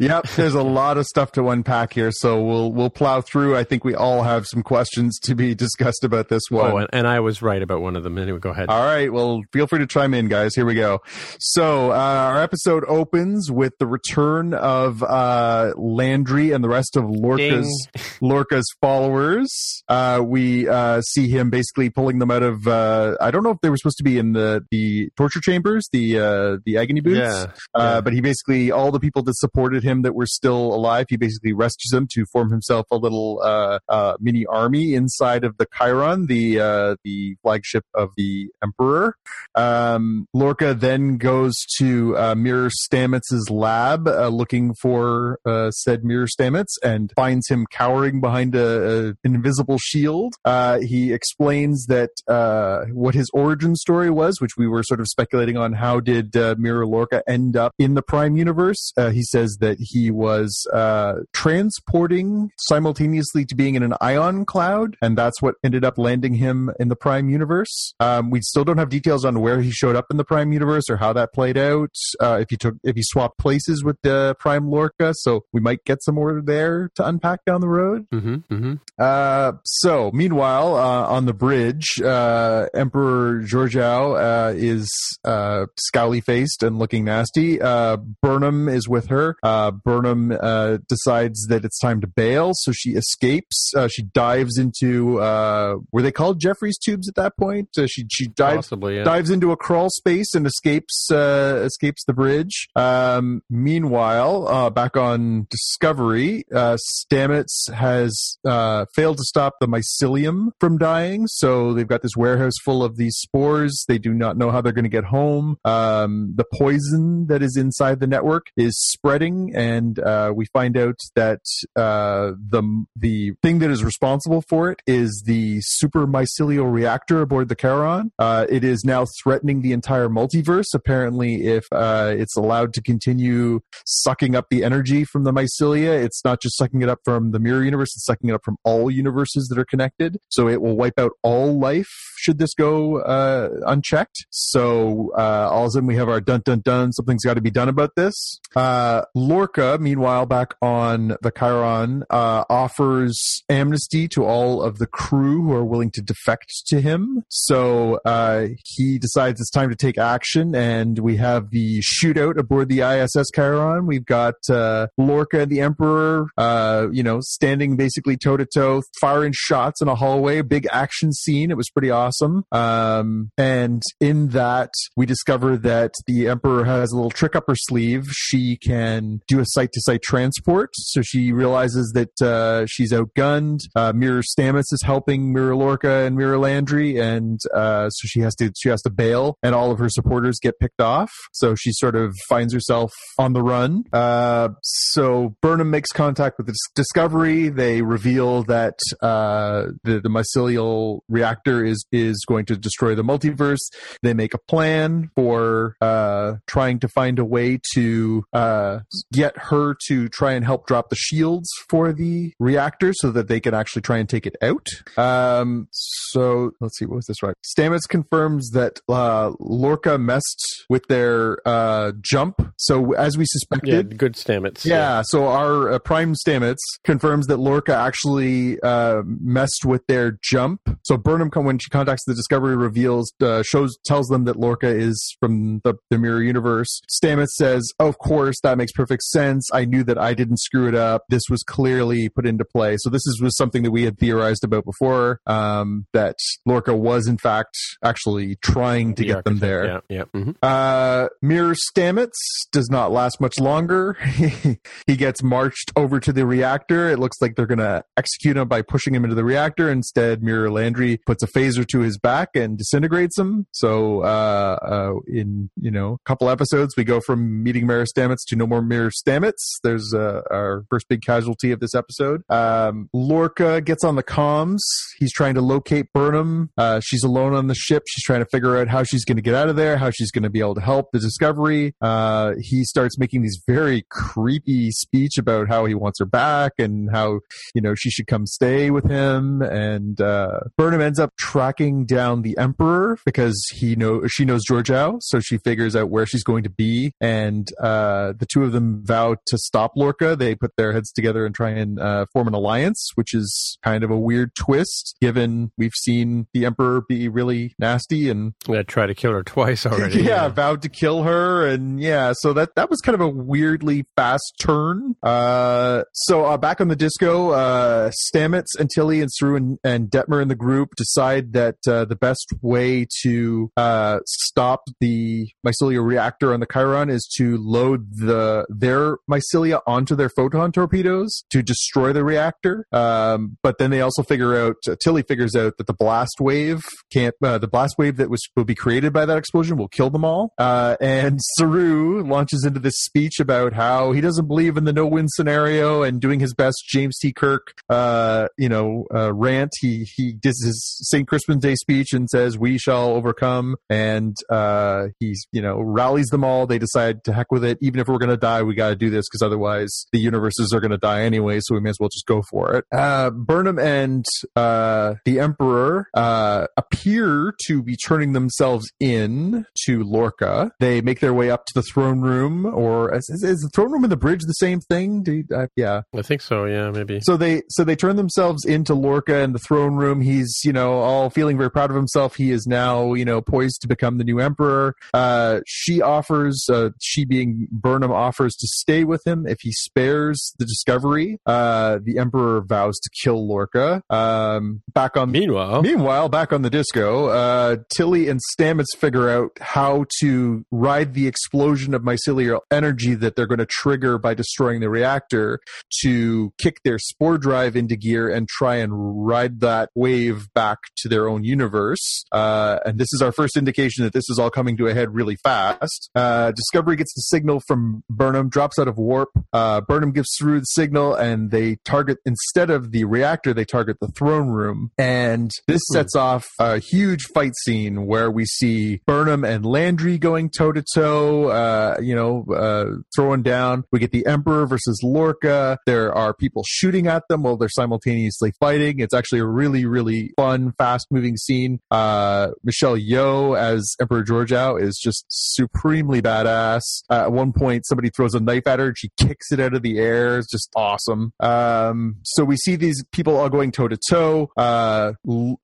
Yep, 0.00 0.28
there's 0.36 0.54
a 0.54 0.62
lot 0.62 0.96
of 0.98 1.06
stuff 1.06 1.32
to 1.32 1.48
unpack 1.48 1.92
here, 1.92 2.10
so 2.12 2.42
we'll 2.42 2.72
we'll 2.72 2.90
plow 2.90 3.20
through. 3.20 3.56
I 3.56 3.64
think 3.64 3.84
we 3.84 3.94
all 3.94 4.22
have 4.22 4.46
some 4.46 4.62
questions 4.62 5.18
to 5.20 5.34
be 5.34 5.54
discussed 5.54 6.04
about 6.04 6.28
this 6.28 6.42
one. 6.50 6.70
oh, 6.70 6.76
and, 6.78 6.88
and 6.92 7.06
I 7.06 7.20
was 7.20 7.42
right 7.42 7.60
about 7.62 7.80
one 7.80 7.96
of 7.96 8.04
them. 8.04 8.18
Anyway, 8.18 8.38
go 8.38 8.50
ahead. 8.50 8.68
All 8.68 8.84
right. 8.84 9.12
Well, 9.12 9.42
feel 9.52 9.66
free 9.66 9.80
to 9.80 9.86
chime 9.86 10.14
in, 10.14 10.28
guys. 10.28 10.54
Here 10.54 10.64
we 10.66 10.74
go. 10.74 11.00
So, 11.40 11.90
uh, 11.90 11.94
our 11.94 12.42
episode 12.42 12.84
opens 12.86 13.50
with 13.50 13.72
the 13.78 13.86
return 13.86 14.54
of 14.54 15.02
uh, 15.02 15.72
Landry 15.76 16.52
and 16.52 16.62
the 16.62 16.68
rest 16.68 16.96
of 16.96 17.04
Lorca's 17.04 17.88
Lorca's 18.20 18.66
followers. 18.80 19.82
Uh, 19.88 20.22
we 20.24 20.68
uh, 20.68 21.00
see 21.00 21.28
him 21.28 21.50
basically 21.50 21.90
pulling 21.90 22.18
them 22.18 22.30
out 22.30 22.42
of. 22.42 22.66
Uh, 22.68 23.16
I 23.20 23.30
don't 23.30 23.42
know 23.42 23.50
if 23.50 23.60
they 23.62 23.70
were 23.70 23.76
supposed 23.76 23.98
to 23.98 24.04
be 24.04 24.18
in 24.18 24.32
the 24.32 24.64
the 24.70 25.10
torture 25.16 25.40
chambers, 25.40 25.88
the 25.92 26.18
uh, 26.18 26.56
the 26.64 26.76
agony 26.78 27.00
booths. 27.00 27.18
Yeah. 27.18 27.47
Uh, 27.74 27.78
yeah. 27.78 28.00
but 28.00 28.12
he 28.12 28.20
basically 28.20 28.70
all 28.70 28.90
the 28.90 29.00
people 29.00 29.22
that 29.22 29.36
supported 29.36 29.82
him 29.82 30.02
that 30.02 30.14
were 30.14 30.26
still 30.26 30.74
alive. 30.74 31.06
He 31.08 31.16
basically 31.16 31.52
rescues 31.52 31.90
them 31.90 32.06
to 32.12 32.24
form 32.32 32.50
himself 32.50 32.86
a 32.90 32.96
little 32.96 33.40
uh, 33.42 33.78
uh, 33.88 34.16
mini 34.20 34.46
army 34.46 34.94
inside 34.94 35.44
of 35.44 35.56
the 35.58 35.66
Charon, 35.76 36.26
the 36.26 36.60
uh, 36.60 36.96
the 37.04 37.36
flagship 37.42 37.84
of 37.94 38.10
the 38.16 38.48
Emperor. 38.62 39.16
Um, 39.54 40.26
Lorca 40.34 40.74
then 40.74 41.16
goes 41.18 41.54
to 41.78 42.16
uh, 42.16 42.34
Mirror 42.34 42.70
Stamets' 42.70 43.50
lab 43.50 44.06
uh, 44.08 44.28
looking 44.28 44.74
for 44.74 45.38
uh, 45.46 45.70
said 45.70 46.04
Mirror 46.04 46.26
Stamets 46.26 46.74
and 46.82 47.12
finds 47.16 47.48
him 47.48 47.66
cowering 47.70 48.20
behind 48.20 48.54
a, 48.54 48.66
a 48.88 48.98
an 49.24 49.34
invisible 49.34 49.78
shield. 49.78 50.34
Uh, 50.44 50.78
he 50.80 51.12
explains 51.12 51.86
that 51.86 52.10
uh, 52.28 52.84
what 52.92 53.14
his 53.14 53.30
origin 53.32 53.74
story 53.76 54.10
was, 54.10 54.40
which 54.40 54.56
we 54.56 54.66
were 54.66 54.82
sort 54.82 55.00
of 55.00 55.06
speculating 55.06 55.56
on. 55.56 55.72
How 55.72 56.00
did 56.00 56.36
uh, 56.36 56.54
Mirror 56.58 56.86
Lorca 56.86 57.22
end 57.28 57.37
end 57.38 57.56
up 57.56 57.72
in 57.78 57.94
the 57.94 58.02
Prime 58.02 58.36
universe. 58.36 58.92
Uh, 58.96 59.10
he 59.10 59.22
says 59.22 59.58
that 59.60 59.76
he 59.78 60.10
was 60.10 60.66
uh, 60.72 61.14
transporting 61.32 62.50
simultaneously 62.58 63.44
to 63.44 63.54
being 63.54 63.74
in 63.74 63.82
an 63.82 63.94
ion 64.00 64.44
cloud, 64.44 64.96
and 65.00 65.16
that's 65.16 65.40
what 65.40 65.54
ended 65.62 65.84
up 65.84 65.98
landing 65.98 66.34
him 66.34 66.70
in 66.80 66.88
the 66.88 66.96
Prime 66.96 67.28
universe. 67.28 67.94
Um, 68.00 68.30
we 68.30 68.40
still 68.40 68.64
don't 68.64 68.78
have 68.78 68.88
details 68.88 69.24
on 69.24 69.40
where 69.40 69.60
he 69.60 69.70
showed 69.70 69.96
up 69.96 70.06
in 70.10 70.16
the 70.16 70.24
Prime 70.24 70.52
universe 70.52 70.90
or 70.90 70.96
how 70.96 71.12
that 71.12 71.32
played 71.32 71.56
out. 71.56 71.94
Uh, 72.20 72.38
if 72.40 72.50
he 72.50 72.56
took, 72.56 72.74
if 72.82 72.96
he 72.96 73.02
swapped 73.02 73.38
places 73.38 73.84
with 73.84 73.96
the 74.02 74.34
Prime 74.38 74.68
Lorca, 74.68 75.12
so 75.14 75.44
we 75.52 75.60
might 75.60 75.84
get 75.84 76.02
some 76.02 76.16
more 76.16 76.42
there 76.44 76.90
to 76.96 77.06
unpack 77.06 77.44
down 77.44 77.60
the 77.60 77.68
road. 77.68 78.06
Mm-hmm, 78.12 78.34
mm-hmm. 78.52 78.74
Uh, 78.98 79.52
so 79.64 80.10
meanwhile, 80.12 80.74
uh, 80.74 81.06
on 81.06 81.26
the 81.26 81.34
bridge, 81.34 82.00
uh, 82.02 82.66
Emperor 82.74 83.42
Georgiou 83.42 84.16
uh, 84.18 84.52
is 84.56 84.88
uh, 85.24 85.66
scowly 85.94 86.22
faced 86.22 86.62
and 86.62 86.78
looking 86.78 87.04
nasty. 87.04 87.27
Uh, 87.36 87.98
Burnham 88.22 88.68
is 88.68 88.88
with 88.88 89.08
her. 89.08 89.36
Uh, 89.42 89.70
Burnham 89.70 90.32
uh, 90.32 90.78
decides 90.88 91.46
that 91.46 91.64
it's 91.64 91.78
time 91.78 92.00
to 92.00 92.06
bail, 92.06 92.52
so 92.54 92.72
she 92.72 92.90
escapes. 92.90 93.72
Uh, 93.76 93.88
she 93.88 94.02
dives 94.02 94.58
into 94.58 95.20
uh, 95.20 95.76
were 95.92 96.02
they 96.02 96.12
called 96.12 96.40
Jefferies 96.40 96.78
tubes 96.78 97.08
at 97.08 97.14
that 97.16 97.36
point? 97.36 97.68
Uh, 97.76 97.86
she 97.86 98.06
she 98.10 98.26
dives 98.26 98.68
Possibly, 98.68 98.96
yeah. 98.96 99.04
dives 99.04 99.30
into 99.30 99.52
a 99.52 99.56
crawl 99.56 99.90
space 99.90 100.34
and 100.34 100.46
escapes 100.46 101.08
uh, 101.10 101.62
escapes 101.64 102.04
the 102.04 102.12
bridge. 102.12 102.68
Um, 102.76 103.42
meanwhile, 103.50 104.48
uh, 104.48 104.70
back 104.70 104.96
on 104.96 105.46
Discovery, 105.50 106.44
uh, 106.54 106.76
Stamets 106.76 107.72
has 107.72 108.38
uh, 108.46 108.86
failed 108.94 109.18
to 109.18 109.24
stop 109.24 109.54
the 109.60 109.68
mycelium 109.68 110.50
from 110.60 110.78
dying. 110.78 111.26
So 111.26 111.72
they've 111.72 111.86
got 111.86 112.02
this 112.02 112.16
warehouse 112.16 112.54
full 112.64 112.82
of 112.82 112.96
these 112.96 113.16
spores. 113.16 113.84
They 113.88 113.98
do 113.98 114.12
not 114.12 114.36
know 114.36 114.50
how 114.50 114.60
they're 114.60 114.72
going 114.72 114.84
to 114.84 114.88
get 114.88 115.04
home. 115.04 115.58
Um, 115.64 116.32
the 116.36 116.44
poison 116.54 117.17
that 117.26 117.42
is 117.42 117.56
inside 117.56 118.00
the 118.00 118.06
network 118.06 118.46
is 118.56 118.78
spreading, 118.78 119.52
and 119.54 119.98
uh, 119.98 120.32
we 120.34 120.46
find 120.46 120.76
out 120.76 120.98
that 121.14 121.40
uh, 121.76 122.32
the 122.50 122.86
the 122.96 123.32
thing 123.42 123.58
that 123.58 123.70
is 123.70 123.84
responsible 123.84 124.42
for 124.48 124.70
it 124.70 124.80
is 124.86 125.24
the 125.26 125.58
super 125.60 126.06
mycelial 126.06 126.72
reactor 126.72 127.20
aboard 127.20 127.48
the 127.48 127.54
Charon. 127.54 128.12
Uh, 128.18 128.46
it 128.48 128.64
is 128.64 128.84
now 128.84 129.04
threatening 129.22 129.62
the 129.62 129.72
entire 129.72 130.08
multiverse. 130.08 130.66
Apparently, 130.74 131.46
if 131.46 131.64
uh, 131.72 132.14
it's 132.16 132.36
allowed 132.36 132.72
to 132.74 132.82
continue 132.82 133.60
sucking 133.84 134.34
up 134.34 134.46
the 134.50 134.64
energy 134.64 135.04
from 135.04 135.24
the 135.24 135.32
mycelia, 135.32 136.02
it's 136.02 136.24
not 136.24 136.40
just 136.40 136.56
sucking 136.56 136.82
it 136.82 136.88
up 136.88 137.00
from 137.04 137.32
the 137.32 137.38
mirror 137.38 137.64
universe; 137.64 137.94
it's 137.94 138.04
sucking 138.04 138.30
it 138.30 138.34
up 138.34 138.44
from 138.44 138.56
all 138.64 138.90
universes 138.90 139.48
that 139.48 139.58
are 139.58 139.64
connected. 139.64 140.18
So 140.28 140.48
it 140.48 140.62
will 140.62 140.76
wipe 140.76 140.98
out 140.98 141.12
all 141.22 141.58
life 141.58 141.88
should 142.18 142.38
this 142.38 142.54
go 142.54 143.00
uh, 143.00 143.48
unchecked. 143.66 144.26
So 144.30 145.12
uh, 145.16 145.48
all 145.50 145.64
of 145.64 145.68
a 145.68 145.70
sudden 145.70 145.86
we 145.86 145.96
have 145.96 146.08
our 146.08 146.20
dun 146.20 146.42
dun 146.44 146.60
dun. 146.60 146.92
Something's 147.08 147.24
got 147.24 147.34
to 147.34 147.40
be 147.40 147.50
done 147.50 147.70
about 147.70 147.92
this. 147.96 148.38
Uh, 148.54 149.00
Lorca, 149.14 149.78
meanwhile, 149.80 150.26
back 150.26 150.54
on 150.60 151.16
the 151.22 151.30
Charon, 151.34 152.04
uh, 152.10 152.44
offers 152.50 153.42
amnesty 153.48 154.08
to 154.08 154.26
all 154.26 154.60
of 154.60 154.76
the 154.76 154.86
crew 154.86 155.44
who 155.44 155.54
are 155.54 155.64
willing 155.64 155.90
to 155.92 156.02
defect 156.02 156.66
to 156.66 156.82
him. 156.82 157.24
So 157.30 157.98
uh, 158.04 158.48
he 158.62 158.98
decides 158.98 159.40
it's 159.40 159.48
time 159.48 159.70
to 159.70 159.74
take 159.74 159.96
action, 159.96 160.54
and 160.54 160.98
we 160.98 161.16
have 161.16 161.48
the 161.48 161.80
shootout 161.80 162.36
aboard 162.36 162.68
the 162.68 162.80
ISS 162.80 163.30
Charon. 163.34 163.86
We've 163.86 164.04
got 164.04 164.34
uh, 164.50 164.88
Lorca 164.98 165.40
and 165.40 165.50
the 165.50 165.62
Emperor, 165.62 166.26
uh, 166.36 166.88
you 166.92 167.02
know, 167.02 167.20
standing 167.22 167.78
basically 167.78 168.18
toe 168.18 168.36
to 168.36 168.44
toe, 168.44 168.82
firing 169.00 169.32
shots 169.34 169.80
in 169.80 169.88
a 169.88 169.94
hallway. 169.94 170.42
Big 170.42 170.68
action 170.70 171.14
scene. 171.14 171.50
It 171.50 171.56
was 171.56 171.70
pretty 171.70 171.90
awesome. 171.90 172.44
Um, 172.52 173.30
and 173.38 173.82
in 173.98 174.28
that, 174.28 174.74
we 174.94 175.06
discover 175.06 175.56
that 175.56 175.94
the 176.06 176.28
Emperor 176.28 176.64
has 176.64 176.92
little 176.98 177.10
trick 177.10 177.34
up 177.34 177.44
her 177.48 177.56
sleeve. 177.56 178.06
She 178.10 178.56
can 178.56 179.20
do 179.26 179.40
a 179.40 179.44
site 179.46 179.72
to 179.72 179.80
site 179.80 180.02
transport. 180.02 180.70
So 180.74 181.02
she 181.02 181.32
realizes 181.32 181.92
that 181.94 182.20
uh, 182.22 182.66
she's 182.66 182.92
outgunned. 182.92 183.60
Uh, 183.74 183.92
Mirror 183.94 184.22
Stamets 184.22 184.72
is 184.72 184.82
helping 184.84 185.32
Mirror 185.32 185.56
Lorca 185.56 186.04
and 186.04 186.16
Mirror 186.16 186.38
Landry, 186.38 186.98
and 186.98 187.40
uh, 187.54 187.88
so 187.90 188.06
she 188.06 188.20
has 188.20 188.34
to 188.36 188.52
she 188.56 188.68
has 188.68 188.82
to 188.82 188.90
bail, 188.90 189.36
and 189.42 189.54
all 189.54 189.70
of 189.70 189.78
her 189.78 189.88
supporters 189.88 190.38
get 190.40 190.58
picked 190.58 190.80
off. 190.80 191.10
So 191.32 191.54
she 191.54 191.72
sort 191.72 191.96
of 191.96 192.14
finds 192.28 192.52
herself 192.52 192.92
on 193.18 193.32
the 193.32 193.42
run. 193.42 193.84
Uh, 193.92 194.50
so 194.62 195.34
Burnham 195.42 195.70
makes 195.70 195.90
contact 195.90 196.38
with 196.38 196.46
the 196.46 196.52
Dis- 196.52 196.74
Discovery. 196.74 197.48
They 197.48 197.82
reveal 197.82 198.42
that 198.44 198.78
uh, 199.02 199.66
the 199.84 200.00
the 200.00 200.08
mycelial 200.08 201.00
reactor 201.08 201.64
is 201.64 201.84
is 201.92 202.24
going 202.26 202.46
to 202.46 202.56
destroy 202.56 202.94
the 202.94 203.04
multiverse. 203.04 203.58
They 204.02 204.14
make 204.14 204.34
a 204.34 204.38
plan 204.38 205.10
for 205.14 205.76
uh, 205.80 206.34
trying 206.46 206.80
to 206.80 206.87
find 206.88 207.18
a 207.18 207.24
way 207.24 207.60
to 207.74 208.24
uh, 208.32 208.80
get 209.12 209.36
her 209.36 209.76
to 209.88 210.08
try 210.08 210.32
and 210.32 210.44
help 210.44 210.66
drop 210.66 210.90
the 210.90 210.96
shields 210.96 211.48
for 211.68 211.92
the 211.92 212.32
reactor 212.38 212.92
so 212.94 213.10
that 213.10 213.28
they 213.28 213.40
can 213.40 213.54
actually 213.54 213.82
try 213.82 213.98
and 213.98 214.08
take 214.08 214.26
it 214.26 214.36
out. 214.42 214.66
Um, 214.96 215.68
so 215.70 216.52
let's 216.60 216.78
see, 216.78 216.86
what 216.86 216.96
was 216.96 217.06
this 217.06 217.22
right? 217.22 217.34
Stamets 217.56 217.88
confirms 217.88 218.50
that 218.50 218.80
uh, 218.88 219.32
Lorca 219.38 219.98
messed 219.98 220.64
with 220.68 220.86
their 220.88 221.38
uh, 221.46 221.92
jump. 222.00 222.52
So 222.56 222.92
as 222.94 223.16
we 223.16 223.22
Yeah, 223.22 223.26
suspected, 223.28 223.98
good 223.98 224.14
Stamets. 224.14 224.64
yeah, 224.64 225.02
so 225.04 225.26
our 225.28 225.72
uh, 225.72 225.78
Prime 225.78 226.14
Stamets 226.14 226.56
confirms 226.84 227.26
that 227.26 227.36
Lorca 227.38 227.74
actually 227.74 228.60
uh, 228.60 229.02
messed 229.06 229.64
with 229.64 229.86
their 229.86 230.18
jump. 230.22 230.60
So 230.84 230.96
Burnham, 230.96 231.30
come 231.30 231.44
when 231.44 231.58
she 231.58 231.70
contacts 231.70 232.04
the 232.06 232.14
Discovery, 232.14 232.56
reveals, 232.56 233.12
uh, 233.22 233.42
shows, 233.42 233.76
tells 233.84 234.06
them 234.08 234.24
that 234.24 234.36
Lorca 234.36 234.68
is 234.68 235.16
from 235.20 235.60
the, 235.64 235.74
the 235.90 235.98
Mirror 235.98 236.22
Universe. 236.22 236.67
Stamets 236.90 237.32
says, 237.36 237.70
"Of 237.78 237.98
course, 237.98 238.36
that 238.42 238.58
makes 238.58 238.72
perfect 238.72 239.02
sense. 239.04 239.48
I 239.52 239.64
knew 239.64 239.84
that 239.84 239.98
I 239.98 240.14
didn't 240.14 240.38
screw 240.38 240.68
it 240.68 240.74
up. 240.74 241.02
This 241.08 241.22
was 241.30 241.42
clearly 241.42 242.08
put 242.08 242.26
into 242.26 242.44
play. 242.44 242.76
So 242.78 242.90
this 242.90 243.02
is 243.06 243.20
was 243.22 243.36
something 243.36 243.62
that 243.62 243.70
we 243.70 243.84
had 243.84 243.98
theorized 243.98 244.44
about 244.44 244.64
before. 244.64 245.20
Um, 245.26 245.86
that 245.92 246.16
Lorca 246.46 246.74
was 246.74 247.06
in 247.06 247.18
fact 247.18 247.56
actually 247.82 248.36
trying 248.36 248.94
to 248.94 249.02
The 249.02 249.08
get 249.08 249.24
them 249.24 249.38
there. 249.38 249.64
Yeah, 249.66 249.80
yeah. 249.88 250.04
mhm. 250.14 250.34
Uh, 250.42 251.08
Mirror 251.22 251.54
Stamets 251.54 252.18
does 252.52 252.68
not 252.70 252.90
last 252.92 253.20
much 253.20 253.38
longer. 253.38 253.94
he 254.86 254.96
gets 254.96 255.22
marched 255.22 255.72
over 255.76 256.00
to 256.00 256.12
the 256.12 256.26
reactor. 256.26 256.88
It 256.88 256.98
looks 256.98 257.16
like 257.20 257.36
they're 257.36 257.46
going 257.46 257.58
to 257.58 257.84
execute 257.96 258.36
him 258.36 258.48
by 258.48 258.62
pushing 258.62 258.94
him 258.94 259.04
into 259.04 259.14
the 259.14 259.24
reactor. 259.24 259.70
Instead, 259.70 260.22
Mirror 260.22 260.50
Landry 260.50 260.98
puts 261.06 261.22
a 261.22 261.26
phaser 261.26 261.66
to 261.68 261.80
his 261.80 261.98
back 261.98 262.30
and 262.34 262.58
disintegrates 262.58 263.18
him. 263.18 263.46
So, 263.52 264.02
uh, 264.02 264.58
uh, 264.62 264.92
in, 265.06 265.50
you 265.60 265.70
know, 265.70 265.94
a 265.94 266.08
couple 266.08 266.28
episodes, 266.30 266.48
we 266.76 266.84
go 266.84 267.00
from 267.00 267.42
meeting 267.42 267.66
Mirror 267.66 267.86
Stamets 267.86 268.24
to 268.28 268.36
no 268.36 268.46
more 268.46 268.62
Mirror 268.62 268.90
Stamets. 268.90 269.58
There's, 269.62 269.92
uh, 269.94 270.22
our 270.30 270.64
first 270.70 270.86
big 270.88 271.02
casualty 271.02 271.52
of 271.52 271.60
this 271.60 271.74
episode. 271.74 272.22
Um, 272.28 272.88
Lorca 272.92 273.60
gets 273.60 273.84
on 273.84 273.96
the 273.96 274.02
comms. 274.02 274.60
He's 274.98 275.12
trying 275.12 275.34
to 275.34 275.40
locate 275.40 275.92
Burnham. 275.92 276.50
Uh, 276.56 276.80
she's 276.80 277.02
alone 277.04 277.34
on 277.34 277.46
the 277.46 277.54
ship. 277.54 277.84
She's 277.88 278.02
trying 278.04 278.20
to 278.20 278.28
figure 278.30 278.56
out 278.56 278.68
how 278.68 278.82
she's 278.82 279.04
going 279.04 279.16
to 279.16 279.22
get 279.22 279.34
out 279.34 279.48
of 279.48 279.56
there, 279.56 279.76
how 279.76 279.90
she's 279.90 280.10
going 280.10 280.22
to 280.24 280.30
be 280.30 280.40
able 280.40 280.54
to 280.54 280.60
help 280.60 280.90
the 280.92 280.98
Discovery. 280.98 281.74
Uh, 281.80 282.32
he 282.40 282.64
starts 282.64 282.98
making 282.98 283.22
these 283.22 283.40
very 283.46 283.84
creepy 283.90 284.70
speech 284.70 285.18
about 285.18 285.48
how 285.48 285.64
he 285.64 285.74
wants 285.74 285.98
her 286.00 286.06
back 286.06 286.52
and 286.58 286.90
how 286.90 287.20
you 287.54 287.60
know 287.60 287.74
she 287.74 287.90
should 287.90 288.06
come 288.06 288.26
stay 288.26 288.70
with 288.70 288.84
him. 288.84 289.42
And 289.42 290.00
uh, 290.00 290.40
Burnham 290.56 290.80
ends 290.80 290.98
up 290.98 291.14
tracking 291.16 291.86
down 291.86 292.22
the 292.22 292.36
Emperor 292.38 292.98
because 293.04 293.40
he 293.54 293.76
know 293.76 294.06
she 294.06 294.24
knows 294.24 294.42
Georgiou, 294.48 294.98
so 295.02 295.20
she 295.20 295.38
figures 295.38 295.74
out 295.76 295.90
where 295.90 296.06
she's 296.06 296.24
going 296.24 296.42
to 296.42 296.47
be. 296.48 296.92
And 297.00 297.48
uh, 297.60 298.12
the 298.18 298.26
two 298.26 298.44
of 298.44 298.52
them 298.52 298.82
vow 298.84 299.16
to 299.26 299.38
stop 299.38 299.72
Lorca. 299.76 300.16
They 300.16 300.34
put 300.34 300.52
their 300.56 300.72
heads 300.72 300.92
together 300.92 301.26
and 301.26 301.34
try 301.34 301.50
and 301.50 301.78
uh, 301.78 302.06
form 302.12 302.28
an 302.28 302.34
alliance, 302.34 302.90
which 302.94 303.14
is 303.14 303.58
kind 303.62 303.84
of 303.84 303.90
a 303.90 303.98
weird 303.98 304.34
twist 304.34 304.96
given 305.00 305.52
we've 305.56 305.74
seen 305.82 306.26
the 306.32 306.44
Emperor 306.44 306.82
be 306.88 307.08
really 307.08 307.54
nasty 307.58 308.08
and 308.08 308.34
I 308.48 308.62
tried 308.62 308.86
to 308.86 308.94
kill 308.94 309.12
her 309.12 309.22
twice 309.22 309.66
already. 309.66 310.02
yeah, 310.02 310.28
vowed 310.28 310.62
to 310.62 310.68
kill 310.68 311.02
her, 311.02 311.46
and 311.46 311.80
yeah, 311.80 312.12
so 312.18 312.32
that 312.32 312.54
that 312.56 312.70
was 312.70 312.80
kind 312.80 312.94
of 312.94 313.00
a 313.00 313.08
weirdly 313.08 313.86
fast 313.96 314.34
turn. 314.40 314.96
Uh, 315.02 315.84
so 315.92 316.24
uh, 316.24 316.36
back 316.36 316.60
on 316.60 316.68
the 316.68 316.76
disco, 316.76 317.30
uh, 317.30 317.90
Stamets 318.06 318.58
and 318.58 318.68
Tilly 318.74 319.00
and 319.00 319.10
Saru 319.12 319.36
and, 319.36 319.58
and 319.64 319.88
Detmer 319.88 320.20
in 320.22 320.28
the 320.28 320.34
group 320.34 320.74
decide 320.76 321.32
that 321.32 321.56
uh, 321.68 321.84
the 321.84 321.96
best 321.96 322.32
way 322.42 322.86
to 323.02 323.50
uh, 323.56 324.00
stop 324.06 324.62
the 324.80 325.28
mycelia 325.46 325.84
reactor 325.84 326.32
on 326.38 326.40
the 326.40 326.46
Charon 326.52 326.88
is 326.88 327.08
to 327.16 327.36
load 327.38 327.86
the 327.90 328.46
their 328.48 328.98
mycelia 329.10 329.60
onto 329.66 329.96
their 329.96 330.08
photon 330.08 330.52
torpedoes 330.52 331.24
to 331.30 331.42
destroy 331.42 331.92
the 331.92 332.04
reactor. 332.04 332.66
Um, 332.72 333.36
but 333.42 333.58
then 333.58 333.70
they 333.70 333.80
also 333.80 334.02
figure 334.02 334.36
out 334.36 334.56
uh, 334.68 334.76
Tilly 334.82 335.02
figures 335.02 335.34
out 335.34 335.56
that 335.58 335.66
the 335.66 335.74
blast 335.74 336.20
wave 336.20 336.62
can't 336.92 337.14
uh, 337.22 337.38
the 337.38 337.48
blast 337.48 337.76
wave 337.78 337.96
that 337.96 338.10
was 338.10 338.20
will 338.36 338.44
be 338.44 338.54
created 338.54 338.92
by 338.92 339.04
that 339.04 339.18
explosion 339.18 339.56
will 339.56 339.68
kill 339.68 339.90
them 339.90 340.04
all. 340.04 340.32
Uh, 340.38 340.76
and 340.80 341.20
Saru 341.36 342.02
launches 342.04 342.44
into 342.44 342.60
this 342.60 342.76
speech 342.76 343.18
about 343.18 343.52
how 343.52 343.92
he 343.92 344.00
doesn't 344.00 344.28
believe 344.28 344.56
in 344.56 344.64
the 344.64 344.72
no 344.72 344.86
win 344.86 345.08
scenario 345.08 345.82
and 345.82 346.00
doing 346.00 346.20
his 346.20 346.34
best 346.34 346.56
James 346.68 346.98
T. 346.98 347.12
Kirk, 347.12 347.52
uh, 347.68 348.28
you 348.36 348.48
know, 348.48 348.86
uh, 348.94 349.12
rant. 349.12 349.50
He 349.60 349.86
he 349.96 350.12
does 350.12 350.40
his 350.44 350.78
St. 350.88 351.08
Crispin 351.08 351.40
Day 351.40 351.56
speech 351.56 351.92
and 351.92 352.08
says, 352.08 352.38
"We 352.38 352.58
shall 352.58 352.90
overcome," 352.90 353.56
and 353.68 354.16
uh, 354.30 354.88
he's 355.00 355.26
you 355.32 355.42
know 355.42 355.60
rallies 355.60 356.06
them 356.06 356.24
all 356.24 356.27
all. 356.28 356.46
They 356.46 356.58
decide 356.58 357.04
to 357.04 357.12
heck 357.12 357.32
with 357.32 357.44
it. 357.44 357.58
Even 357.60 357.80
if 357.80 357.88
we're 357.88 357.98
going 357.98 358.10
to 358.10 358.16
die, 358.16 358.42
we 358.42 358.54
got 358.54 358.70
to 358.70 358.76
do 358.76 358.90
this 358.90 359.06
because 359.10 359.22
otherwise 359.22 359.86
the 359.92 359.98
universes 359.98 360.52
are 360.52 360.60
going 360.60 360.70
to 360.70 360.78
die 360.78 361.02
anyway. 361.02 361.40
So 361.40 361.54
we 361.54 361.60
may 361.60 361.70
as 361.70 361.76
well 361.80 361.88
just 361.88 362.06
go 362.06 362.22
for 362.30 362.54
it. 362.54 362.64
Uh, 362.72 363.10
Burnham 363.10 363.58
and 363.58 364.04
uh, 364.36 364.94
the 365.04 365.20
Emperor 365.20 365.88
uh, 365.94 366.46
appear 366.56 367.34
to 367.46 367.62
be 367.62 367.76
turning 367.76 368.12
themselves 368.12 368.70
in 368.80 369.46
to 369.64 369.82
Lorca. 369.82 370.52
They 370.60 370.80
make 370.80 371.00
their 371.00 371.14
way 371.14 371.30
up 371.30 371.46
to 371.46 371.52
the 371.54 371.62
throne 371.62 372.00
room, 372.00 372.46
or 372.46 372.94
is, 372.94 373.08
is 373.08 373.40
the 373.40 373.50
throne 373.54 373.72
room 373.72 373.84
and 373.84 373.92
the 373.92 373.96
bridge 373.96 374.22
the 374.22 374.32
same 374.32 374.60
thing? 374.60 375.02
Do 375.02 375.12
you, 375.12 375.24
uh, 375.34 375.46
yeah, 375.56 375.82
I 375.94 376.02
think 376.02 376.22
so. 376.22 376.44
Yeah, 376.44 376.70
maybe. 376.70 377.00
so 377.02 377.16
they 377.16 377.42
so 377.48 377.64
they 377.64 377.76
turn 377.76 377.96
themselves 377.96 378.44
into 378.44 378.74
Lorca 378.74 379.20
in 379.20 379.32
the 379.32 379.38
throne 379.38 379.76
room. 379.76 380.00
He's 380.00 380.40
you 380.44 380.52
know 380.52 380.78
all 380.78 381.10
feeling 381.10 381.36
very 381.36 381.50
proud 381.50 381.70
of 381.70 381.76
himself. 381.76 382.16
He 382.16 382.30
is 382.30 382.46
now 382.46 382.94
you 382.94 383.04
know 383.04 383.20
poised 383.20 383.62
to 383.62 383.68
become 383.68 383.98
the 383.98 384.04
new 384.04 384.20
emperor. 384.20 384.74
Uh, 384.92 385.40
she 385.46 385.80
offers, 385.82 386.17
uh, 386.26 386.70
she 386.80 387.04
being 387.04 387.48
Burnham, 387.50 387.92
offers 387.92 388.34
to 388.36 388.46
stay 388.46 388.84
with 388.84 389.06
him 389.06 389.26
if 389.26 389.38
he 389.40 389.52
spares 389.52 390.34
the 390.38 390.44
Discovery. 390.44 391.18
Uh, 391.26 391.78
the 391.82 391.98
emperor 391.98 392.40
vows 392.40 392.78
to 392.80 392.90
kill 393.02 393.26
Lorca. 393.26 393.82
Um, 393.90 394.62
back 394.72 394.96
on 394.96 395.10
Meanwhile, 395.10 395.62
Meanwhile, 395.62 396.08
back 396.08 396.32
on 396.32 396.42
the 396.42 396.50
disco, 396.50 397.06
uh, 397.06 397.56
Tilly 397.74 398.08
and 398.08 398.20
Stamets 398.32 398.76
figure 398.76 399.08
out 399.10 399.30
how 399.40 399.84
to 400.00 400.44
ride 400.50 400.94
the 400.94 401.06
explosion 401.06 401.74
of 401.74 401.82
mycelial 401.82 402.40
energy 402.50 402.94
that 402.94 403.16
they're 403.16 403.26
going 403.26 403.38
to 403.38 403.46
trigger 403.46 403.98
by 403.98 404.14
destroying 404.14 404.60
the 404.60 404.70
reactor 404.70 405.40
to 405.82 406.32
kick 406.38 406.62
their 406.64 406.78
spore 406.78 407.18
drive 407.18 407.56
into 407.56 407.76
gear 407.76 408.08
and 408.08 408.28
try 408.28 408.56
and 408.56 408.72
ride 409.06 409.40
that 409.40 409.70
wave 409.74 410.32
back 410.34 410.58
to 410.76 410.88
their 410.88 411.08
own 411.08 411.24
universe. 411.24 412.04
Uh, 412.12 412.58
and 412.64 412.78
this 412.78 412.88
is 412.92 413.02
our 413.02 413.12
first 413.12 413.36
indication 413.36 413.84
that 413.84 413.92
this 413.92 414.08
is 414.08 414.18
all 414.18 414.30
coming 414.30 414.56
to 414.56 414.66
a 414.66 414.74
head 414.74 414.94
really 414.94 415.16
fast. 415.16 415.90
Uh, 415.94 416.07
Discovery 416.32 416.76
gets 416.76 416.94
the 416.94 417.02
signal 417.02 417.40
from 417.46 417.82
Burnham, 417.88 418.28
drops 418.28 418.58
out 418.58 418.68
of 418.68 418.78
warp. 418.78 419.10
Uh, 419.32 419.60
Burnham 419.60 419.92
gives 419.92 420.08
through 420.18 420.40
the 420.40 420.46
signal, 420.46 420.94
and 420.94 421.30
they 421.30 421.56
target 421.64 421.98
instead 422.04 422.50
of 422.50 422.72
the 422.72 422.84
reactor, 422.84 423.32
they 423.34 423.44
target 423.44 423.76
the 423.80 423.88
throne 423.88 424.28
room. 424.28 424.70
And 424.78 425.30
this 425.46 425.62
sets 425.72 425.94
off 425.96 426.26
a 426.38 426.58
huge 426.58 427.04
fight 427.14 427.32
scene 427.44 427.86
where 427.86 428.10
we 428.10 428.24
see 428.24 428.80
Burnham 428.86 429.24
and 429.24 429.44
Landry 429.44 429.98
going 429.98 430.30
toe 430.30 430.52
to 430.52 430.64
toe. 430.74 431.76
You 431.80 431.94
know, 431.94 432.24
uh, 432.34 432.78
throwing 432.94 433.22
down. 433.22 433.64
We 433.72 433.78
get 433.78 433.92
the 433.92 434.06
Emperor 434.06 434.46
versus 434.46 434.80
Lorca. 434.82 435.58
There 435.66 435.94
are 435.94 436.14
people 436.14 436.42
shooting 436.46 436.86
at 436.86 437.02
them 437.08 437.22
while 437.22 437.36
they're 437.36 437.48
simultaneously 437.48 438.32
fighting. 438.40 438.80
It's 438.80 438.94
actually 438.94 439.20
a 439.20 439.26
really, 439.26 439.64
really 439.64 440.12
fun, 440.16 440.52
fast 440.58 440.86
moving 440.90 441.16
scene. 441.16 441.60
Uh, 441.70 442.28
Michelle 442.42 442.76
Yeoh 442.76 443.38
as 443.38 443.74
Emperor 443.80 444.04
Georgiou 444.04 444.60
is 444.60 444.78
just 444.78 445.04
supremely 445.08 445.97
badass. 446.02 446.62
Uh, 446.90 447.02
at 447.02 447.12
one 447.12 447.32
point, 447.32 447.66
somebody 447.66 447.90
throws 447.96 448.14
a 448.14 448.20
knife 448.20 448.46
at 448.46 448.58
her 448.58 448.68
and 448.68 448.78
she 448.78 448.90
kicks 448.96 449.32
it 449.32 449.40
out 449.40 449.54
of 449.54 449.62
the 449.62 449.78
air. 449.78 450.18
It's 450.18 450.30
just 450.30 450.50
awesome. 450.56 451.12
Um, 451.20 451.96
so 452.02 452.24
we 452.24 452.36
see 452.36 452.56
these 452.56 452.84
people 452.92 453.16
all 453.16 453.28
going 453.28 453.52
toe 453.52 453.68
to 453.68 453.78
toe. 453.88 454.30
Uh, 454.36 454.92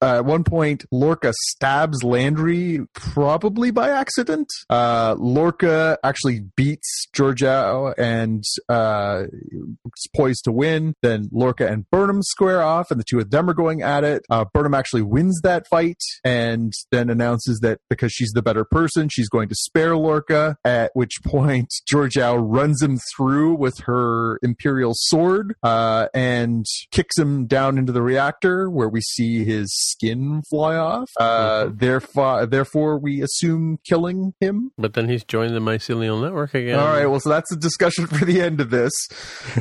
At 0.00 0.24
one 0.24 0.44
point, 0.44 0.84
Lorca 0.90 1.32
stabs 1.50 2.02
Landry, 2.02 2.80
probably 2.94 3.70
by 3.70 3.90
accident. 3.90 4.48
Uh, 4.70 5.14
Lorca 5.18 5.98
actually 6.04 6.40
beats 6.56 7.06
Georgiou 7.16 7.94
and 7.98 8.44
uh, 8.68 9.24
is 9.32 10.08
poised 10.16 10.44
to 10.44 10.52
win. 10.52 10.94
Then 11.02 11.28
Lorca 11.32 11.66
and 11.66 11.88
Burnham 11.90 12.22
square 12.22 12.62
off, 12.62 12.90
and 12.90 13.00
the 13.00 13.04
two 13.08 13.18
of 13.18 13.30
them 13.30 13.48
are 13.48 13.54
going 13.54 13.82
at 13.82 14.04
it. 14.04 14.24
Uh, 14.30 14.44
Burnham 14.52 14.74
actually 14.74 15.02
wins 15.02 15.40
that 15.42 15.66
fight 15.68 16.00
and 16.24 16.72
then 16.90 17.10
announces 17.10 17.60
that 17.60 17.78
because 17.90 18.12
she's 18.12 18.32
the 18.32 18.42
better 18.42 18.64
person, 18.64 19.08
she's 19.08 19.28
going 19.28 19.48
to 19.48 19.54
spare 19.54 19.96
Lorca. 19.96 20.33
At 20.64 20.90
which 20.94 21.22
point, 21.24 21.68
Georgiou 21.92 22.42
runs 22.44 22.82
him 22.82 22.98
through 23.16 23.54
with 23.54 23.74
her 23.84 24.38
Imperial 24.42 24.92
sword 24.94 25.54
uh, 25.62 26.08
and 26.14 26.64
kicks 26.90 27.18
him 27.18 27.46
down 27.46 27.78
into 27.78 27.92
the 27.92 28.02
reactor, 28.02 28.70
where 28.70 28.88
we 28.88 29.00
see 29.00 29.44
his 29.44 29.68
skin 29.74 30.42
fly 30.50 30.76
off. 30.76 31.10
Uh, 31.18 31.68
therefore, 31.72 32.46
therefore, 32.46 32.98
we 32.98 33.22
assume 33.22 33.78
killing 33.84 34.34
him. 34.40 34.70
but 34.78 34.94
then 34.94 35.08
he's 35.08 35.24
joined 35.24 35.54
the 35.54 35.60
mycelial 35.60 36.22
network 36.22 36.54
again. 36.54 36.78
All 36.78 36.86
right, 36.86 37.06
well, 37.06 37.20
so 37.20 37.30
that's 37.30 37.50
a 37.52 37.56
discussion 37.56 38.06
for 38.14 38.24
the 38.24 38.40
end 38.40 38.60
of 38.60 38.70
this. 38.70 38.92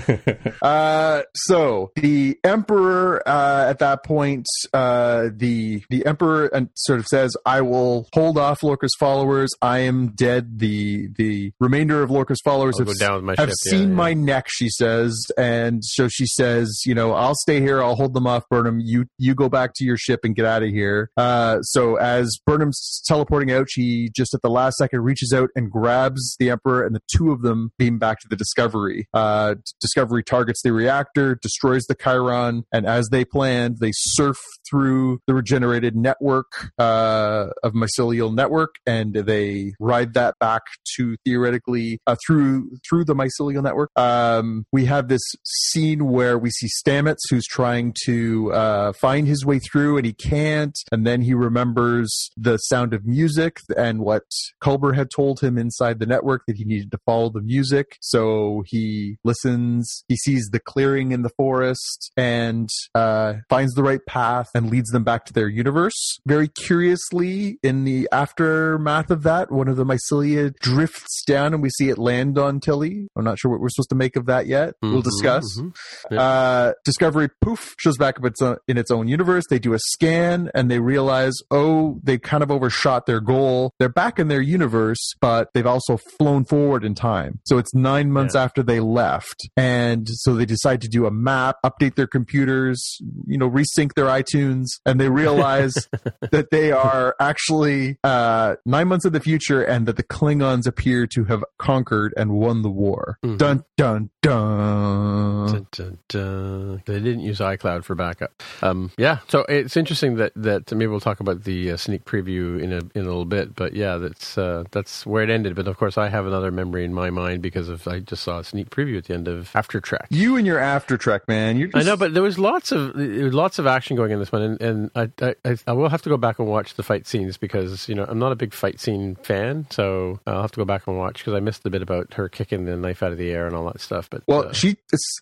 uh, 0.62 1.24
so 1.36 1.92
the 1.96 2.38
emperor 2.44 3.28
uh, 3.28 3.66
at 3.70 3.80
that 3.80 4.04
point, 4.04 4.46
uh, 4.74 5.30
the 5.36 5.84
the 5.90 6.06
emperor 6.06 6.50
uh, 6.54 6.62
sort 6.76 7.00
of 7.00 7.06
says, 7.08 7.36
"I 7.46 7.62
will 7.62 8.08
hold 8.14 8.38
off 8.38 8.64
Lorca's 8.64 8.96
followers. 9.00 9.50
I 9.62 9.80
am 9.80 10.10
dead. 10.10 10.60
The 10.64 11.10
the 11.18 11.52
remainder 11.60 12.02
of 12.02 12.10
Lorca's 12.10 12.40
followers 12.42 12.80
I'll 12.80 12.86
have, 12.86 12.98
down 12.98 13.16
with 13.16 13.24
my 13.26 13.36
have 13.38 13.50
ship, 13.50 13.58
yeah, 13.66 13.72
seen 13.72 13.90
yeah. 13.90 13.96
my 13.96 14.14
neck." 14.14 14.46
She 14.48 14.70
says, 14.70 15.26
and 15.38 15.84
so 15.84 16.08
she 16.08 16.26
says, 16.26 16.84
"You 16.86 16.96
know, 16.96 17.12
I'll 17.12 17.36
stay 17.36 17.60
here. 17.60 17.84
I'll 17.84 17.98
hold 17.98 18.14
them 18.14 18.26
off, 18.26 18.48
Burnham. 18.50 18.80
You 18.80 19.08
you 19.18 19.36
go 19.36 19.50
back 19.50 19.74
to 19.76 19.84
your 19.84 19.98
ship 19.98 20.22
and 20.24 20.34
get 20.34 20.46
out 20.46 20.64
of 20.64 20.70
here." 20.70 21.10
Uh, 21.18 21.60
so 21.64 21.98
as 21.98 22.38
Burnham's 22.46 23.04
teleporting 23.06 23.52
out, 23.52 23.70
she 23.70 24.10
just 24.16 24.34
at 24.34 24.42
the 24.42 24.50
last 24.50 24.78
second 24.78 25.02
reaches 25.02 25.34
out 25.34 25.50
and 25.54 25.70
grabs 25.70 26.38
the 26.40 26.50
Emperor, 26.50 26.86
and 26.86 26.96
the 26.96 27.02
two 27.14 27.34
of 27.34 27.42
them 27.42 27.74
beam 27.78 28.00
back 28.00 28.22
to 28.22 28.30
the 28.30 28.38
Discovery. 28.38 29.10
Uh, 29.14 29.56
Discovery 29.82 30.24
targets 30.24 30.62
the 30.64 30.72
reactor, 30.72 31.36
destroys 31.36 31.84
the 31.88 31.96
Charon, 31.96 32.64
and 32.72 32.86
as 32.86 33.10
they 33.10 33.26
planned, 33.26 33.80
they 33.82 33.92
surf 33.94 34.38
through 34.70 35.20
the 35.28 35.34
regenerated 35.34 35.94
network 35.94 36.70
uh, 36.80 37.48
of 37.64 37.74
mycelial 37.74 38.34
network, 38.34 38.76
and 38.88 39.14
they 39.14 39.74
ride 39.80 40.14
that 40.14 40.40
back 40.40 40.53
to 40.98 41.16
theoretically 41.26 42.00
uh, 42.08 42.16
through 42.26 42.72
through 42.88 43.06
the 43.06 43.16
mycelial 43.16 43.64
network. 43.64 43.90
Um, 43.96 44.66
we 44.72 44.86
have 44.86 45.08
this 45.08 45.24
scene 45.44 46.06
where 46.12 46.38
we 46.38 46.50
see 46.50 46.68
Stamets, 46.68 47.22
who's 47.30 47.46
trying 47.46 47.94
to 48.06 48.52
uh, 48.54 48.94
find 48.94 49.28
his 49.28 49.46
way 49.46 49.60
through, 49.60 49.98
and 49.98 50.06
he 50.06 50.14
can't, 50.14 50.78
and 50.92 51.06
then 51.06 51.22
he 51.22 51.34
remembers 51.34 52.30
the 52.38 52.58
sound 52.58 52.94
of 52.94 53.06
music 53.06 53.58
and 53.78 54.00
what 54.00 54.24
Culber 54.62 54.96
had 54.96 55.10
told 55.10 55.40
him 55.40 55.58
inside 55.58 56.00
the 56.00 56.06
network 56.06 56.44
that 56.48 56.56
he 56.58 56.66
needed 56.66 56.92
to 56.92 57.00
follow 57.06 57.30
the 57.30 57.42
music. 57.42 57.98
So 58.02 58.64
he 58.68 59.18
listens, 59.24 60.04
he 60.08 60.16
sees 60.16 60.50
the 60.52 60.60
clearing 60.60 61.12
in 61.12 61.22
the 61.22 61.30
forest, 61.38 62.12
and 62.18 62.70
uh, 62.96 63.36
finds 63.50 63.74
the 63.74 63.84
right 63.84 64.06
path 64.08 64.50
and 64.56 64.70
leads 64.70 64.90
them 64.90 65.04
back 65.04 65.26
to 65.26 65.34
their 65.34 65.48
universe. 65.48 66.20
Very 66.26 66.48
curiously, 66.48 67.58
in 67.64 67.84
the 67.86 68.08
aftermath 68.12 69.12
of 69.12 69.24
that, 69.24 69.52
one 69.52 69.68
of 69.68 69.78
the 69.78 69.86
mycelia 69.86 70.43
drifts 70.50 71.24
down, 71.26 71.54
and 71.54 71.62
we 71.64 71.70
see 71.70 71.90
it 71.90 71.98
land 71.98 72.38
on 72.38 72.60
Tilly. 72.60 73.08
I'm 73.16 73.24
not 73.24 73.38
sure 73.40 73.52
what 73.52 73.60
we're 73.62 73.70
supposed 73.70 73.90
to 73.90 73.96
make 73.96 74.16
of 74.16 74.26
that 74.28 74.48
yet. 74.48 74.74
We'll 74.82 75.02
Mhm, 75.02 75.04
discuss. 75.04 75.60
mhm. 75.60 75.76
Yeah. 76.12 76.22
Uh, 76.22 76.74
Discovery 76.86 77.30
poof 77.42 77.74
shows 77.80 77.98
back 77.98 78.18
up 78.20 78.26
its 78.26 78.42
own, 78.42 78.58
in 78.68 78.78
its 78.78 78.92
own 78.92 79.08
universe. 79.08 79.44
They 79.50 79.60
do 79.60 79.74
a 79.74 79.80
scan 79.80 80.50
and 80.54 80.70
they 80.70 80.80
realize, 80.80 81.34
oh, 81.52 82.00
they 82.04 82.18
kind 82.18 82.44
of 82.44 82.52
overshot 82.52 83.06
their 83.06 83.20
goal. 83.22 83.72
They're 83.80 83.90
back 83.90 84.20
in 84.20 84.28
their 84.28 84.42
universe, 84.42 85.00
but 85.22 85.50
they've 85.54 85.66
also 85.68 85.98
flown 86.18 86.46
forward 86.46 86.84
in 86.84 86.96
time. 86.96 87.40
So 87.46 87.58
it's 87.58 87.74
nine 87.74 88.12
months 88.12 88.36
Yeah. 88.36 88.44
after 88.44 88.64
they 88.64 88.80
left, 88.80 89.36
and 89.58 90.08
so 90.10 90.36
they 90.36 90.46
decide 90.46 90.82
to 90.82 90.88
do 90.88 91.06
a 91.06 91.12
map, 91.12 91.58
update 91.66 91.96
their 91.96 92.08
computers, 92.08 92.82
you 93.28 93.38
know, 93.38 93.50
resync 93.50 93.94
their 93.96 94.06
iTunes, 94.06 94.66
and 94.86 95.00
they 95.00 95.10
realize 95.10 95.74
that 96.32 96.48
they 96.52 96.72
are 96.72 97.16
actually 97.20 97.98
uh, 98.04 98.56
nine 98.66 98.88
months 98.88 99.06
in 99.06 99.14
the 99.14 99.20
future, 99.20 99.62
and 99.64 99.86
that 99.88 99.96
the 99.98 100.04
Klingons 100.40 100.68
appear 100.68 101.08
to 101.08 101.24
have 101.26 101.44
conquered 101.58 102.14
and 102.18 102.32
won 102.32 102.62
the 102.62 102.70
war. 102.70 103.18
Mhm. 103.24 103.38
Dun 103.38 103.64
dun 103.78 104.10
dun. 104.22 105.48
Dun, 105.48 105.68
dun, 105.72 105.98
dun. 106.10 106.84
They 106.86 107.00
didn't 107.00 107.22
use 107.22 107.40
iCloud 107.40 107.84
for 107.84 107.96
backup. 107.96 108.42
Um, 108.62 108.92
yeah, 108.98 109.20
so 109.28 109.46
it's 109.50 109.76
interesting 109.78 110.16
that 110.16 110.32
that 110.36 110.72
maybe 110.72 110.88
we'll 110.88 111.00
talk 111.00 111.20
about 111.20 111.44
the 111.44 111.72
uh, 111.72 111.78
sneak 111.78 112.06
preview 112.06 112.62
in 112.62 112.72
a 112.74 112.78
in 112.96 113.02
a 113.04 113.08
little 113.08 113.26
bit. 113.26 113.56
But 113.56 113.74
yeah, 113.74 113.98
that's 113.98 114.38
uh, 114.38 114.64
that's 114.72 115.06
where 115.06 115.24
it 115.24 115.30
ended. 115.30 115.56
But 115.56 115.68
of 115.68 115.78
course, 115.78 115.98
I 115.98 116.10
have 116.10 116.26
another 116.26 116.52
memory 116.52 116.86
in 116.86 116.94
my 116.94 117.10
mind 117.10 117.42
because 117.42 117.70
of 117.70 117.88
I 117.88 118.00
just 118.00 118.24
saw 118.24 118.40
a 118.40 118.44
sneak 118.44 118.70
preview 118.70 118.98
at 118.98 119.06
the 119.06 119.14
end 119.14 119.28
of 119.28 119.52
After 119.56 119.80
Trek. 119.80 120.08
You 120.10 120.38
and 120.38 120.46
your 120.48 120.60
after 120.60 120.98
Trek, 120.98 121.28
man. 121.28 121.58
You're 121.58 121.68
just, 121.68 121.86
I 121.86 121.90
know, 121.90 121.98
but 121.98 122.14
there 122.14 122.24
was 122.24 122.40
lots 122.40 122.72
of 122.72 122.96
was 122.96 123.34
lots 123.34 123.60
of 123.60 123.68
action 123.68 123.96
going 123.96 124.12
in 124.12 124.20
this 124.20 124.32
one, 124.32 124.42
and, 124.42 124.62
and 124.62 124.92
I, 124.96 125.10
I 125.26 125.36
I 125.46 125.58
I 125.68 125.72
will 125.74 125.90
have 125.90 126.02
to 126.04 126.10
go 126.10 126.18
back 126.18 126.40
and 126.40 126.48
watch 126.48 126.76
the 126.76 126.84
fight 126.84 127.06
scenes 127.08 127.38
because 127.38 127.88
you 127.90 127.96
know 127.96 128.06
I'm 128.08 128.20
not 128.20 128.32
a 128.32 128.36
big 128.36 128.54
fight 128.54 128.80
scene 128.80 129.16
fan, 129.24 129.68
so 129.70 130.20
I'll 130.28 130.42
have 130.42 130.52
to 130.52 130.58
go 130.60 130.66
back 130.66 130.88
and 130.88 130.98
watch 130.98 131.20
because 131.20 131.34
I 131.34 131.40
missed 131.40 131.64
the 131.64 131.70
bit 131.70 131.82
about 131.82 132.14
her 132.16 132.30
kicking 132.30 132.66
the 132.66 132.76
knife 132.78 133.04
out 133.04 133.12
of 133.12 133.18
the 133.18 133.32
air 133.32 133.46
and 133.48 133.56
all 133.56 133.66
that 133.66 133.82
stuff. 133.82 134.10
But 134.10 134.24
well, 134.28 134.48
uh, 134.50 134.54
she 134.54 134.78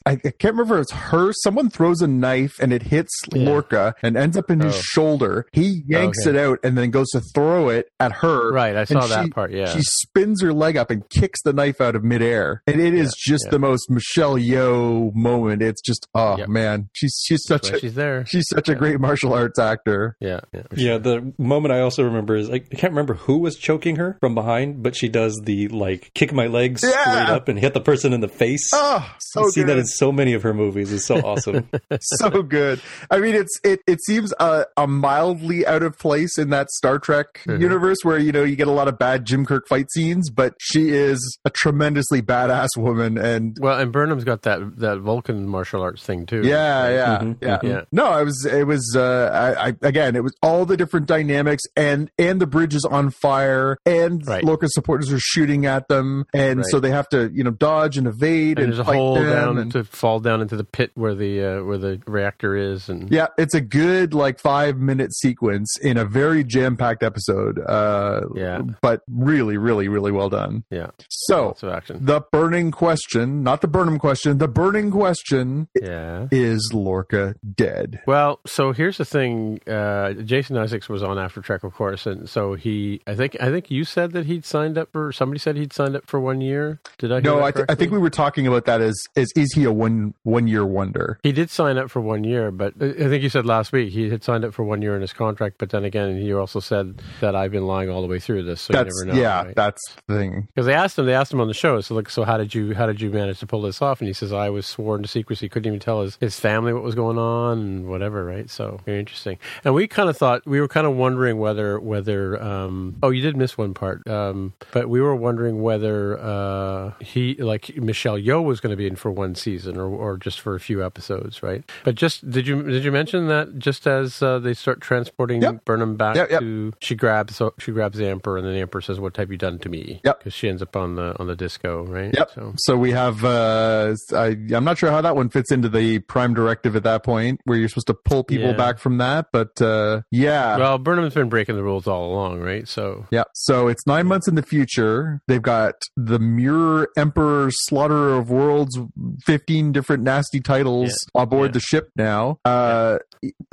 I, 0.06 0.12
I 0.14 0.16
can't 0.18 0.56
remember 0.56 0.78
if 0.78 0.84
it's 0.84 0.92
her. 0.92 1.32
Someone 1.44 1.70
throws 1.70 2.02
a 2.02 2.08
knife 2.08 2.60
and 2.60 2.72
it 2.74 2.84
hits 2.84 3.12
Yeah. 3.34 3.46
Lorca 3.50 3.96
and 4.04 4.16
ends 4.18 4.38
up 4.38 4.50
in 4.52 4.60
his 4.60 4.76
Oh. 4.76 4.82
shoulder. 4.82 5.46
He 5.52 5.84
yanks 5.88 6.26
Okay. 6.26 6.38
it 6.38 6.42
out 6.42 6.60
and 6.64 6.78
then 6.78 6.92
goes 6.92 7.10
to 7.12 7.22
throw 7.34 7.70
it 7.70 7.90
at 8.00 8.12
her. 8.14 8.52
right, 8.52 8.76
I 8.76 8.84
saw 8.86 9.06
that 9.08 9.26
she- 9.26 9.30
part. 9.32 9.52
Yeah, 9.52 9.68
She 9.68 9.82
spins 9.82 10.42
her 10.42 10.54
leg 10.54 10.78
up 10.78 10.90
and 10.92 11.08
kicks 11.10 11.42
the 11.44 11.54
knife 11.54 11.80
out 11.82 11.96
of 11.96 12.04
midair, 12.04 12.62
and 12.68 12.80
it 12.82 12.94
is 12.94 13.14
just 13.18 13.46
yeah. 13.46 13.52
the 13.52 13.60
most 13.60 13.90
Michelle 13.90 14.36
Yeoh 14.36 15.14
moment. 15.16 15.62
It's 15.62 15.82
just, 15.82 16.08
oh 16.14 16.38
Yep. 16.38 16.50
man, 16.50 16.90
she's 16.94 17.16
she's 17.26 17.44
such 17.46 17.72
a 17.72 17.80
she's 17.80 17.96
there. 17.96 18.26
she's 18.26 18.46
such 18.50 18.70
a 18.70 18.76
great 18.76 19.00
martial 19.00 19.34
arts 19.34 19.60
actor. 19.60 20.16
Yeah, 20.20 20.42
yeah. 20.54 20.62
Yeah, 20.76 20.98
the 20.98 21.34
moment 21.38 21.74
I 21.74 21.80
also 21.82 22.04
remember 22.04 22.36
is 22.36 22.50
I 22.50 22.60
can't 22.60 22.92
remember 22.94 23.14
who 23.16 23.38
was 23.40 23.56
choking 23.56 23.96
her 23.98 24.18
from 24.20 24.36
behind, 24.36 24.84
but 24.84 24.91
but 24.92 24.98
she 24.98 25.08
does 25.08 25.40
the 25.46 25.70
like 25.70 26.12
kick 26.14 26.34
my 26.34 26.48
legs 26.48 26.82
Yeah. 26.84 26.90
straight 27.02 27.30
up 27.34 27.48
and 27.48 27.58
hit 27.58 27.74
the 27.74 27.80
person 27.82 28.12
in 28.12 28.20
the 28.20 28.28
face. 28.28 28.70
Oh, 28.74 29.10
so 29.20 29.42
you 29.46 29.52
see 29.52 29.62
good. 29.62 29.70
that 29.70 29.78
in 29.78 29.86
so 29.86 30.12
many 30.12 30.34
of 30.34 30.44
her 30.44 30.54
movies. 30.54 30.92
It's 30.92 31.06
so 31.06 31.16
awesome. 31.22 31.70
so 32.02 32.44
good. 32.44 32.82
I 33.10 33.20
mean, 33.20 33.36
it's 33.36 33.58
it. 33.64 33.80
It 33.88 34.00
seems 34.04 34.34
uh, 34.40 34.66
a 34.76 34.88
mildly 34.88 35.66
out 35.66 35.84
of 35.84 35.98
place 35.98 36.38
in 36.38 36.50
that 36.50 36.70
Star 36.72 37.00
Trek 37.00 37.42
Mhm. 37.48 37.62
universe 37.62 37.98
where 38.04 38.18
you 38.18 38.32
know 38.34 38.44
you 38.44 38.56
get 38.58 38.68
a 38.68 38.72
lot 38.72 38.88
of 38.90 39.00
bad 39.00 39.24
Jim 39.26 39.46
Kirk 39.46 39.68
fight 39.68 39.90
scenes, 39.92 40.30
but 40.30 40.54
she 40.60 40.90
is 40.90 41.38
a 41.46 41.50
tremendously 41.50 42.22
badass 42.22 42.70
woman, 42.78 43.18
and 43.18 43.56
Well, 43.62 43.80
and 43.80 43.92
Burnham's 43.94 44.24
got 44.26 44.42
that 44.44 44.78
that 44.80 45.00
Vulcan 45.00 45.48
martial 45.48 45.82
arts 45.82 46.04
thing 46.04 46.26
too. 46.26 46.42
yeah, 46.44 46.90
yeah, 46.90 47.20
Mhm, 47.22 47.38
yeah, 47.42 47.58
mhm. 47.64 47.86
No, 47.94 48.06
I 48.08 48.24
was. 48.24 48.46
It 48.46 48.68
was. 48.68 48.94
Uh, 48.96 49.56
I, 49.58 49.68
I 49.70 49.76
again, 49.82 50.16
it 50.18 50.24
was 50.24 50.36
all 50.44 50.66
the 50.66 50.76
different 50.76 51.06
dynamics, 51.08 51.64
and 51.78 52.12
and 52.20 52.42
the 52.42 52.48
bridge 52.48 52.76
is 52.76 52.84
on 52.84 53.10
fire, 53.12 53.78
and 53.86 54.26
Right. 54.28 54.44
Lorca's 54.44 54.74
supporters 54.82 55.12
are 55.14 55.20
shooting 55.20 55.66
at 55.66 55.88
them, 55.88 56.26
and 56.34 56.58
Right. 56.60 56.66
so 56.70 56.80
they 56.80 56.90
have 56.92 57.08
to 57.10 57.30
you 57.34 57.44
know 57.44 57.52
dodge 57.52 57.98
and 57.98 58.08
evade 58.08 58.58
And 58.58 58.66
and, 58.66 58.74
there's 58.74 58.80
a 58.80 58.84
hole 58.84 59.16
them, 59.16 59.26
down 59.26 59.58
and- 59.58 59.72
to 59.74 59.84
fall 59.84 60.20
down 60.20 60.42
into 60.42 60.56
the 60.56 60.64
pit 60.64 60.92
where 60.96 61.14
the 61.16 61.44
uh, 61.44 61.64
where 61.64 61.78
the 61.78 62.02
reactor 62.08 62.56
is, 62.56 62.90
and 62.90 63.12
Yeah, 63.12 63.28
it's 63.38 63.54
a 63.54 63.62
good 63.62 64.14
like 64.14 64.40
five 64.40 64.78
minute 64.78 65.14
sequence 65.14 65.78
in 65.82 65.98
a 65.98 66.06
very 66.06 66.44
jam 66.44 66.76
packed 66.78 67.04
episode. 67.04 67.60
Uh, 67.60 68.22
Yeah. 68.36 68.62
but 68.82 69.02
really, 69.10 69.58
really, 69.58 69.88
really 69.88 70.12
well 70.12 70.30
done. 70.30 70.64
yeah, 70.72 70.88
So 71.10 71.48
lots 71.48 71.64
of 71.64 71.70
action. 71.70 72.00
the 72.06 72.22
burning 72.32 72.72
question, 72.72 73.44
not 73.44 73.62
the 73.62 73.68
Burnham 73.68 74.00
question, 74.00 74.38
the 74.40 74.48
burning 74.48 74.90
question 74.92 75.68
Yeah. 75.80 76.28
is 76.32 76.72
Lorca 76.74 77.36
dead? 77.56 78.00
Well, 78.08 78.40
so 78.46 78.72
here's 78.74 78.98
the 78.98 79.06
thing. 79.06 79.60
Uh, 79.68 80.14
Jason 80.14 80.58
Isaacs 80.58 80.90
was 80.90 81.04
on 81.04 81.18
After 81.20 81.42
Trek, 81.42 81.64
of 81.64 81.74
course, 81.74 82.06
and 82.06 82.28
so 82.30 82.54
he. 82.56 83.02
I 83.08 83.16
think. 83.16 83.38
I 83.40 83.50
think 83.52 83.70
you 83.72 83.84
said 83.84 84.12
that 84.14 84.26
he'd 84.26 84.46
signed 84.46 84.71
up 84.78 84.92
for. 84.92 85.12
Somebody 85.12 85.40
said 85.40 85.56
he'd 85.58 85.74
signed 85.74 85.96
up 85.96 86.06
for 86.08 86.20
one 86.20 86.42
year. 86.42 86.80
Did 86.98 87.12
I? 87.12 87.16
Hear 87.16 87.24
No, 87.24 87.44
I, 87.44 87.52
th- 87.52 87.66
I 87.70 87.76
think 87.76 87.92
we 87.92 87.98
were 87.98 88.10
talking 88.10 88.48
about 88.48 88.66
that 88.66 88.82
as, 88.82 88.96
as 89.16 89.32
is 89.36 89.54
he 89.54 89.64
a 89.66 89.72
one 89.72 90.14
one 90.24 90.48
year 90.48 90.66
wonder? 90.66 91.20
He 91.24 91.32
did 91.32 91.50
sign 91.50 91.78
up 91.78 91.90
for 91.90 92.02
one 92.02 92.24
year, 92.24 92.52
but 92.52 92.74
I 92.80 92.86
I 92.88 93.08
think 93.10 93.24
you 93.24 93.30
said 93.30 93.46
last 93.46 93.72
week 93.72 93.92
he 93.92 94.10
had 94.10 94.24
signed 94.24 94.46
up 94.46 94.54
for 94.54 94.64
one 94.64 94.82
year 94.82 94.96
in 94.96 95.02
his 95.02 95.14
contract. 95.14 95.58
But 95.58 95.70
then 95.72 95.84
again, 95.84 96.18
he 96.20 96.34
also 96.34 96.60
said 96.60 97.02
that 97.20 97.36
I've 97.36 97.52
been 97.52 97.66
lying 97.68 97.90
all 97.90 98.02
the 98.02 98.08
way 98.08 98.20
through 98.20 98.44
this, 98.44 98.62
so 98.62 98.74
That's 98.74 98.90
you 99.02 99.06
never 99.06 99.18
know. 99.18 99.22
yeah, 99.22 99.44
right? 99.44 99.56
that's 99.56 99.82
the 100.08 100.16
thing. 100.18 100.48
Because 100.54 100.66
they 100.66 100.74
asked 100.74 100.98
him, 100.98 101.06
they 101.06 101.14
asked 101.14 101.34
him 101.34 101.42
on 101.42 101.48
the 101.48 101.54
show. 101.54 101.82
So, 101.82 101.96
like, 101.96 102.10
so 102.10 102.24
how 102.24 102.38
did 102.38 102.54
you 102.54 102.74
how 102.74 102.86
did 102.86 103.02
you 103.02 103.10
manage 103.10 103.40
to 103.40 103.48
pull 103.48 103.62
this 103.62 103.82
off? 103.82 104.00
And 104.02 104.08
he 104.08 104.14
says, 104.14 104.32
I 104.34 104.50
was 104.50 104.66
sworn 104.66 105.02
to 105.02 105.08
secrecy. 105.08 105.50
Couldn't 105.50 105.68
even 105.68 105.80
tell 105.80 106.02
his 106.02 106.18
his 106.20 106.40
family 106.40 106.74
what 106.74 106.84
was 106.84 106.96
going 106.96 107.18
on 107.18 107.60
and 107.60 107.88
whatever. 107.88 108.26
Right. 108.26 108.50
So 108.50 108.80
very 108.86 109.00
interesting. 109.00 109.38
And 109.64 109.74
we 109.74 109.88
kind 109.88 110.10
of 110.10 110.18
thought 110.18 110.46
we 110.46 110.60
were 110.62 110.68
kind 110.68 110.86
of 110.88 110.96
wondering 110.96 111.38
whether 111.40 111.80
whether 111.80 112.42
um 112.42 112.98
oh 113.04 113.10
you 113.10 113.22
did 113.22 113.36
miss 113.38 113.58
one 113.58 113.74
part 113.74 114.08
um 114.08 114.51
but 114.72 114.90
we 114.90 115.02
were 115.02 115.16
wondering 115.16 115.62
whether 115.62 116.20
uh 116.20 116.92
he 117.00 117.36
like 117.36 117.76
Michelle 117.78 118.18
Yeoh 118.18 118.44
was 118.44 118.60
going 118.60 118.72
to 118.72 118.78
be 118.78 118.88
in 118.88 118.96
for 118.96 119.12
one 119.12 119.36
season 119.36 119.78
or 119.78 119.88
or 119.90 120.18
just 120.18 120.40
for 120.40 120.56
a 120.56 120.60
few 120.60 120.84
episodes. 120.86 121.42
Right. 121.44 121.64
But 121.84 121.96
just 121.96 122.30
did 122.30 122.48
you 122.48 122.62
did 122.64 122.84
you 122.84 122.92
mention 122.92 123.28
that 123.28 123.58
just 123.60 123.88
as 123.88 124.22
uh, 124.22 124.40
they 124.40 124.54
start 124.54 124.82
transporting 124.82 125.42
Yep. 125.42 125.66
Burnham 125.66 125.96
back 125.98 126.16
Yep, 126.16 126.32
yep. 126.32 126.40
to 126.42 126.74
she 126.80 126.96
grabs 126.96 127.36
so 127.36 127.54
she 127.60 127.72
grabs 127.72 127.98
the 127.98 128.08
emperor 128.08 128.38
and 128.38 128.46
then 128.46 128.54
the 128.54 128.60
emperor 128.60 128.82
says 128.82 129.00
what 129.00 129.18
have 129.18 129.32
you 129.32 129.38
done 129.38 129.60
to 129.60 129.70
me 129.70 130.02
Yep. 130.04 130.20
because 130.20 130.34
she 130.34 130.48
ends 130.50 130.62
up 130.62 130.76
on 130.76 130.96
the 130.96 131.16
on 131.20 131.28
the 131.28 131.36
disco 131.36 131.84
right 131.86 132.14
Yep. 132.16 132.32
so 132.34 132.54
So 132.58 132.78
we 132.78 132.92
have. 132.92 133.24
Uh, 133.24 133.96
I, 134.14 134.38
I'm 134.54 134.64
not 134.64 134.78
sure 134.78 134.92
how 134.92 135.02
that 135.02 135.16
one 135.16 135.30
fits 135.30 135.52
into 135.52 135.70
the 135.70 136.00
Prime 136.00 136.34
Directive 136.34 136.76
at 136.76 136.84
that 136.84 137.04
point, 137.04 137.40
where 137.46 137.58
you're 137.58 137.70
supposed 137.70 137.88
to 137.88 137.94
pull 137.94 138.24
people 138.24 138.50
Yeah. 138.52 138.58
back 138.58 138.80
from 138.80 138.98
that. 139.00 139.28
But 139.32 139.62
uh, 139.62 140.02
yeah, 140.12 140.58
well 140.58 140.78
burnham's 140.78 141.14
been 141.14 141.30
breaking 141.30 141.56
the 141.56 141.64
rules 141.64 141.88
all 141.88 142.12
along 142.12 142.40
right 142.42 142.68
so 142.68 143.06
Yeah. 143.12 143.24
So 143.34 143.68
it's 143.68 143.86
nine 143.88 144.08
months 144.08 144.28
in 144.28 144.36
the 144.36 144.41
future. 144.42 145.22
They've 145.28 145.42
got 145.42 145.76
the 145.96 146.20
Mirror 146.20 146.90
Emperor 146.98 147.50
Slaughterer 147.52 148.18
of 148.18 148.30
Worlds, 148.30 148.78
15 149.26 149.72
different 149.72 150.04
nasty 150.04 150.40
titles 150.40 150.94
on 151.16 151.30
board 151.30 151.50
Yeah. 151.50 151.54
the 151.54 151.60
ship 151.60 151.90
now. 151.96 152.40
Uh, 152.46 153.00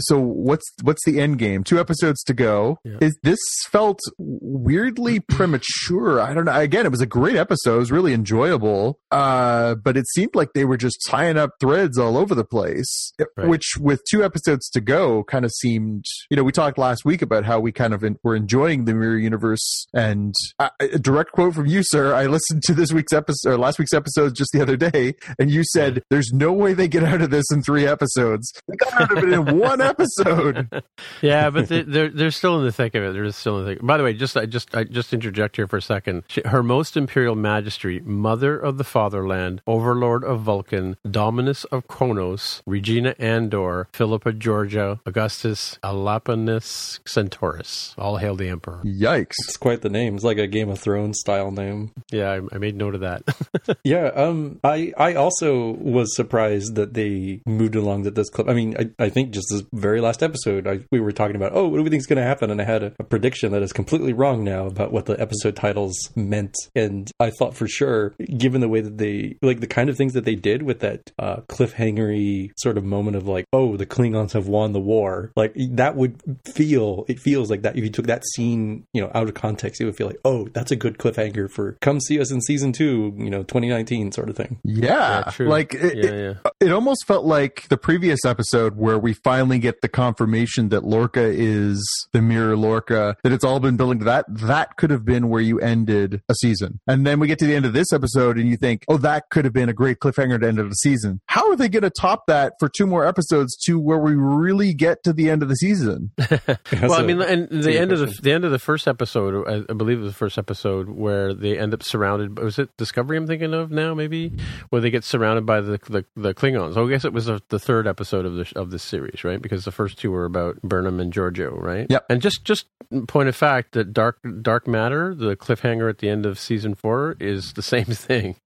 so 0.00 0.18
what's, 0.18 0.64
what's 0.82 1.04
the 1.04 1.20
end 1.20 1.38
game? 1.38 1.62
Two 1.64 1.78
episodes 1.78 2.22
to 2.24 2.34
go. 2.34 2.78
Yeah. 2.84 2.98
Is 3.00 3.18
this 3.22 3.38
felt 3.68 4.00
weirdly 4.18 5.20
premature? 5.28 6.20
I 6.20 6.34
don't 6.34 6.44
know. 6.46 6.58
Again, 6.58 6.86
it 6.86 6.90
was 6.90 7.00
a 7.00 7.06
great 7.06 7.36
episode. 7.36 7.76
It 7.76 7.78
was 7.78 7.92
really 7.92 8.12
enjoyable. 8.14 8.98
Uh, 9.10 9.74
but 9.74 9.96
it 9.96 10.06
seemed 10.08 10.34
like 10.34 10.52
they 10.54 10.64
were 10.64 10.76
just 10.76 10.98
tying 11.08 11.36
up 11.36 11.50
threads 11.60 11.98
all 11.98 12.16
over 12.16 12.34
the 12.34 12.44
place, 12.44 13.12
Right. 13.36 13.48
which 13.48 13.74
with 13.80 14.02
two 14.10 14.24
episodes 14.24 14.68
to 14.70 14.80
go 14.80 15.24
kind 15.24 15.44
of 15.44 15.50
seemed, 15.52 16.04
you 16.30 16.36
know, 16.36 16.44
we 16.44 16.52
talked 16.52 16.78
last 16.78 17.04
week 17.04 17.22
about 17.22 17.44
how 17.44 17.60
we 17.60 17.72
kind 17.72 17.92
of 17.94 18.02
in, 18.04 18.18
were 18.22 18.36
enjoying 18.36 18.84
the 18.84 18.94
mirror 18.94 19.16
universe 19.18 19.86
and 19.94 20.34
uh, 20.58 20.68
a 20.80 20.98
direct 20.98 21.32
quote 21.32 21.54
from 21.54 21.66
you, 21.66 21.82
sir. 21.82 22.14
I 22.14 22.26
listened 22.26 22.62
to 22.64 22.74
this 22.74 22.92
week's 22.92 23.12
episode, 23.12 23.50
or 23.50 23.58
last 23.58 23.78
week's 23.78 23.92
episode 23.92 24.34
just 24.34 24.50
the 24.52 24.60
other 24.62 24.76
day, 24.76 25.14
and 25.38 25.50
you 25.50 25.64
said, 25.64 26.02
there's 26.10 26.30
no 26.32 26.52
way 26.52 26.72
they 26.74 26.88
get 26.88 27.02
out 27.04 27.20
of 27.22 27.30
this 27.30 27.44
in 27.52 27.62
three 27.62 27.86
episodes. 27.86 28.52
They 28.68 28.76
got 28.76 29.00
out 29.00 29.16
of 29.16 29.24
it 29.24 29.32
in 29.32 29.58
one 29.58 29.80
episode. 29.80 30.68
yeah 31.22 31.50
but 31.50 31.68
they- 31.68 31.82
they're 31.82 32.08
they're 32.10 32.30
still 32.30 32.58
in 32.58 32.64
the 32.64 32.72
thick 32.72 32.94
of 32.94 33.02
it 33.02 33.12
they're 33.12 33.30
still 33.32 33.58
in 33.60 33.64
the 33.64 33.70
thick 33.74 33.86
by 33.86 33.96
the 33.96 34.02
way 34.04 34.12
just 34.12 34.36
i 34.36 34.44
just 34.46 34.74
i 34.74 34.84
just 34.84 35.12
interject 35.12 35.56
here 35.56 35.66
for 35.66 35.76
a 35.76 35.82
second 35.82 36.22
she, 36.28 36.40
her 36.44 36.62
most 36.62 36.96
imperial 36.96 37.34
majesty 37.34 38.00
mother 38.00 38.58
of 38.58 38.78
the 38.78 38.84
fatherland 38.84 39.60
overlord 39.66 40.22
of 40.24 40.40
vulcan 40.40 40.96
dominus 41.10 41.64
of 41.64 41.86
kronos 41.88 42.62
regina 42.66 43.14
andor 43.18 43.88
philippa 43.92 44.32
Georgiou 44.32 45.00
augustus 45.06 45.78
Iaponius 45.82 47.00
Centarius 47.04 47.94
all 47.98 48.16
hail 48.18 48.34
the 48.36 48.48
emperor 48.48 48.80
Yikes. 48.84 49.34
it's 49.46 49.56
quite 49.56 49.80
the 49.82 49.88
name. 49.90 50.14
It's 50.14 50.24
like 50.24 50.38
a 50.38 50.46
Game 50.46 50.67
of 50.70 50.78
Thrones 50.78 51.18
style 51.20 51.50
name. 51.50 51.92
yeah 52.10 52.30
i, 52.30 52.40
I 52.54 52.58
made 52.58 52.76
note 52.76 52.94
of 52.94 53.00
that 53.02 53.22
Yeah, 53.84 54.06
um, 54.14 54.60
I 54.64 54.92
I 54.96 55.14
also 55.14 55.70
was 55.70 56.14
surprised 56.14 56.74
that 56.74 56.94
they 56.94 57.40
moved 57.46 57.74
along 57.74 58.02
that 58.02 58.14
this 58.14 58.28
clip. 58.28 58.48
I 58.48 58.54
mean, 58.54 58.76
I, 58.78 59.04
I 59.04 59.08
think 59.08 59.30
just 59.30 59.48
this 59.50 59.62
very 59.72 60.00
last 60.00 60.22
episode, 60.22 60.66
I, 60.66 60.80
we 60.90 61.00
were 61.00 61.12
talking 61.12 61.36
about, 61.36 61.52
oh, 61.54 61.68
what 61.68 61.78
do 61.78 61.82
we 61.82 61.90
think's 61.90 62.06
going 62.06 62.18
to 62.18 62.22
happen? 62.22 62.50
And 62.50 62.60
I 62.60 62.64
had 62.64 62.82
a, 62.82 62.92
a 62.98 63.04
prediction 63.04 63.52
that 63.52 63.62
is 63.62 63.72
completely 63.72 64.12
wrong 64.12 64.44
now 64.44 64.66
about 64.66 64.92
what 64.92 65.06
the 65.06 65.20
episode 65.20 65.56
titles 65.56 65.96
meant. 66.16 66.54
And 66.74 67.10
I 67.20 67.30
thought 67.30 67.54
for 67.54 67.68
sure, 67.68 68.14
given 68.36 68.60
the 68.60 68.68
way 68.68 68.80
that 68.80 68.98
they, 68.98 69.38
like 69.42 69.60
the 69.60 69.66
kind 69.66 69.88
of 69.88 69.96
things 69.96 70.12
that 70.14 70.24
they 70.24 70.34
did 70.34 70.62
with 70.62 70.80
that 70.80 71.10
uh, 71.18 71.36
cliffhangery 71.48 72.50
sort 72.58 72.78
of 72.78 72.84
moment 72.84 73.16
of 73.16 73.26
like, 73.26 73.46
oh, 73.52 73.76
the 73.76 73.86
Klingons 73.86 74.32
have 74.32 74.48
won 74.48 74.72
the 74.72 74.80
war, 74.80 75.32
like 75.36 75.52
that 75.56 75.96
would 75.96 76.20
feel, 76.44 77.04
it 77.08 77.18
feels 77.20 77.50
like 77.50 77.62
that 77.62 77.76
if 77.76 77.84
you 77.84 77.90
took 77.90 78.06
that 78.06 78.24
scene, 78.34 78.84
you 78.92 79.00
know, 79.00 79.10
out 79.14 79.28
of 79.28 79.34
context, 79.34 79.80
it 79.80 79.84
would 79.84 79.96
feel 79.96 80.06
like, 80.08 80.20
oh, 80.24 80.48
that's 80.58 80.72
a 80.72 80.76
good 80.76 80.98
cliffhanger 80.98 81.48
for 81.48 81.78
come 81.80 82.00
see 82.00 82.20
us 82.20 82.32
in 82.32 82.40
season 82.40 82.72
two, 82.72 83.14
you 83.16 83.30
know, 83.30 83.44
2019 83.44 84.10
sort 84.10 84.28
of 84.28 84.36
thing. 84.36 84.58
Yeah. 84.64 84.88
Yeah, 84.88 85.30
true. 85.30 85.48
Like, 85.48 85.74
it, 85.74 85.96
yeah 85.96 86.10
it, 86.10 86.36
yeah 86.44 86.50
it 86.60 86.72
almost 86.72 87.06
felt 87.06 87.24
like 87.24 87.68
the 87.68 87.76
previous 87.76 88.24
episode 88.24 88.76
where 88.76 88.98
we 88.98 89.12
finally 89.12 89.58
get 89.58 89.80
the 89.80 89.88
confirmation 89.88 90.70
that 90.70 90.82
Lorca 90.82 91.22
is 91.22 91.80
the 92.12 92.20
mirror 92.20 92.56
Lorca, 92.56 93.16
that 93.22 93.32
it's 93.32 93.44
all 93.44 93.60
been 93.60 93.76
building 93.76 94.00
to 94.00 94.04
that. 94.06 94.24
That 94.28 94.76
could 94.76 94.90
have 94.90 95.04
been 95.04 95.28
where 95.28 95.40
you 95.40 95.60
ended 95.60 96.22
a 96.28 96.34
season. 96.34 96.80
And 96.88 97.06
then 97.06 97.20
we 97.20 97.28
get 97.28 97.38
to 97.40 97.46
the 97.46 97.54
end 97.54 97.64
of 97.64 97.72
this 97.72 97.92
episode 97.92 98.38
and 98.38 98.48
you 98.48 98.56
think, 98.56 98.84
oh, 98.88 98.96
that 98.98 99.30
could 99.30 99.44
have 99.44 99.54
been 99.54 99.68
a 99.68 99.72
great 99.72 100.00
cliffhanger 100.00 100.40
to 100.40 100.48
end 100.48 100.58
of 100.58 100.68
the 100.68 100.74
season. 100.74 101.20
How 101.26 101.48
are 101.50 101.56
they 101.56 101.68
going 101.68 101.84
to 101.84 101.90
top 101.90 102.26
that 102.26 102.54
for 102.58 102.68
two 102.68 102.86
more 102.86 103.06
episodes 103.06 103.56
to 103.66 103.78
where 103.78 103.98
we 103.98 104.14
really 104.16 104.74
get 104.74 105.04
to 105.04 105.12
the 105.12 105.30
end 105.30 105.44
of 105.44 105.48
the 105.48 105.56
season? 105.56 106.10
well, 106.72 106.94
I 106.94 107.02
mean, 107.02 107.20
and 107.22 107.48
the 107.48 107.62
good 107.62 107.76
end 107.76 107.92
of 107.92 108.00
the 108.00 108.18
the 108.20 108.32
end 108.32 108.44
of 108.44 108.50
the 108.50 108.58
first 108.58 108.88
episode, 108.88 109.46
I, 109.46 109.70
I 109.70 109.74
believe 109.74 109.98
it 109.98 110.02
was 110.02 110.12
the 110.12 110.18
first 110.18 110.38
episode 110.38 110.47
where 110.54 111.34
they 111.34 111.58
end 111.58 111.74
up 111.74 111.82
surrounded. 111.82 112.38
Was 112.38 112.58
it 112.58 112.68
Discovery? 112.76 113.16
I'm 113.16 113.26
thinking 113.26 113.54
of 113.54 113.70
now, 113.70 113.94
maybe 113.94 114.32
where 114.70 114.80
they 114.80 114.90
get 114.90 115.04
surrounded 115.04 115.46
by 115.46 115.60
the 115.60 115.78
the, 115.88 116.04
the 116.16 116.34
Klingons. 116.34 116.76
Oh, 116.76 116.86
I 116.86 116.90
guess 116.90 117.04
it 117.04 117.12
was 117.12 117.26
the, 117.26 117.40
the 117.48 117.58
third 117.58 117.86
episode 117.86 118.24
of 118.26 118.34
this 118.34 118.52
of 118.52 118.70
this 118.70 118.82
series, 118.82 119.24
right? 119.24 119.40
Because 119.40 119.64
the 119.64 119.72
first 119.72 119.98
two 119.98 120.10
were 120.10 120.24
about 120.24 120.60
Burnham 120.62 121.00
and 121.00 121.12
Georgiou, 121.12 121.60
right? 121.60 121.86
Yep. 121.90 122.06
And 122.10 122.22
just 122.22 122.44
just 122.44 122.66
point 123.06 123.28
of 123.28 123.36
fact 123.36 123.72
that 123.72 123.92
dark 123.92 124.18
dark 124.42 124.66
matter, 124.66 125.14
the 125.14 125.36
cliffhanger 125.36 125.90
at 125.90 125.98
the 125.98 126.08
end 126.08 126.24
of 126.26 126.38
season 126.38 126.74
four, 126.74 127.16
is 127.20 127.52
the 127.54 127.62
same 127.62 127.84
thing. 127.86 128.36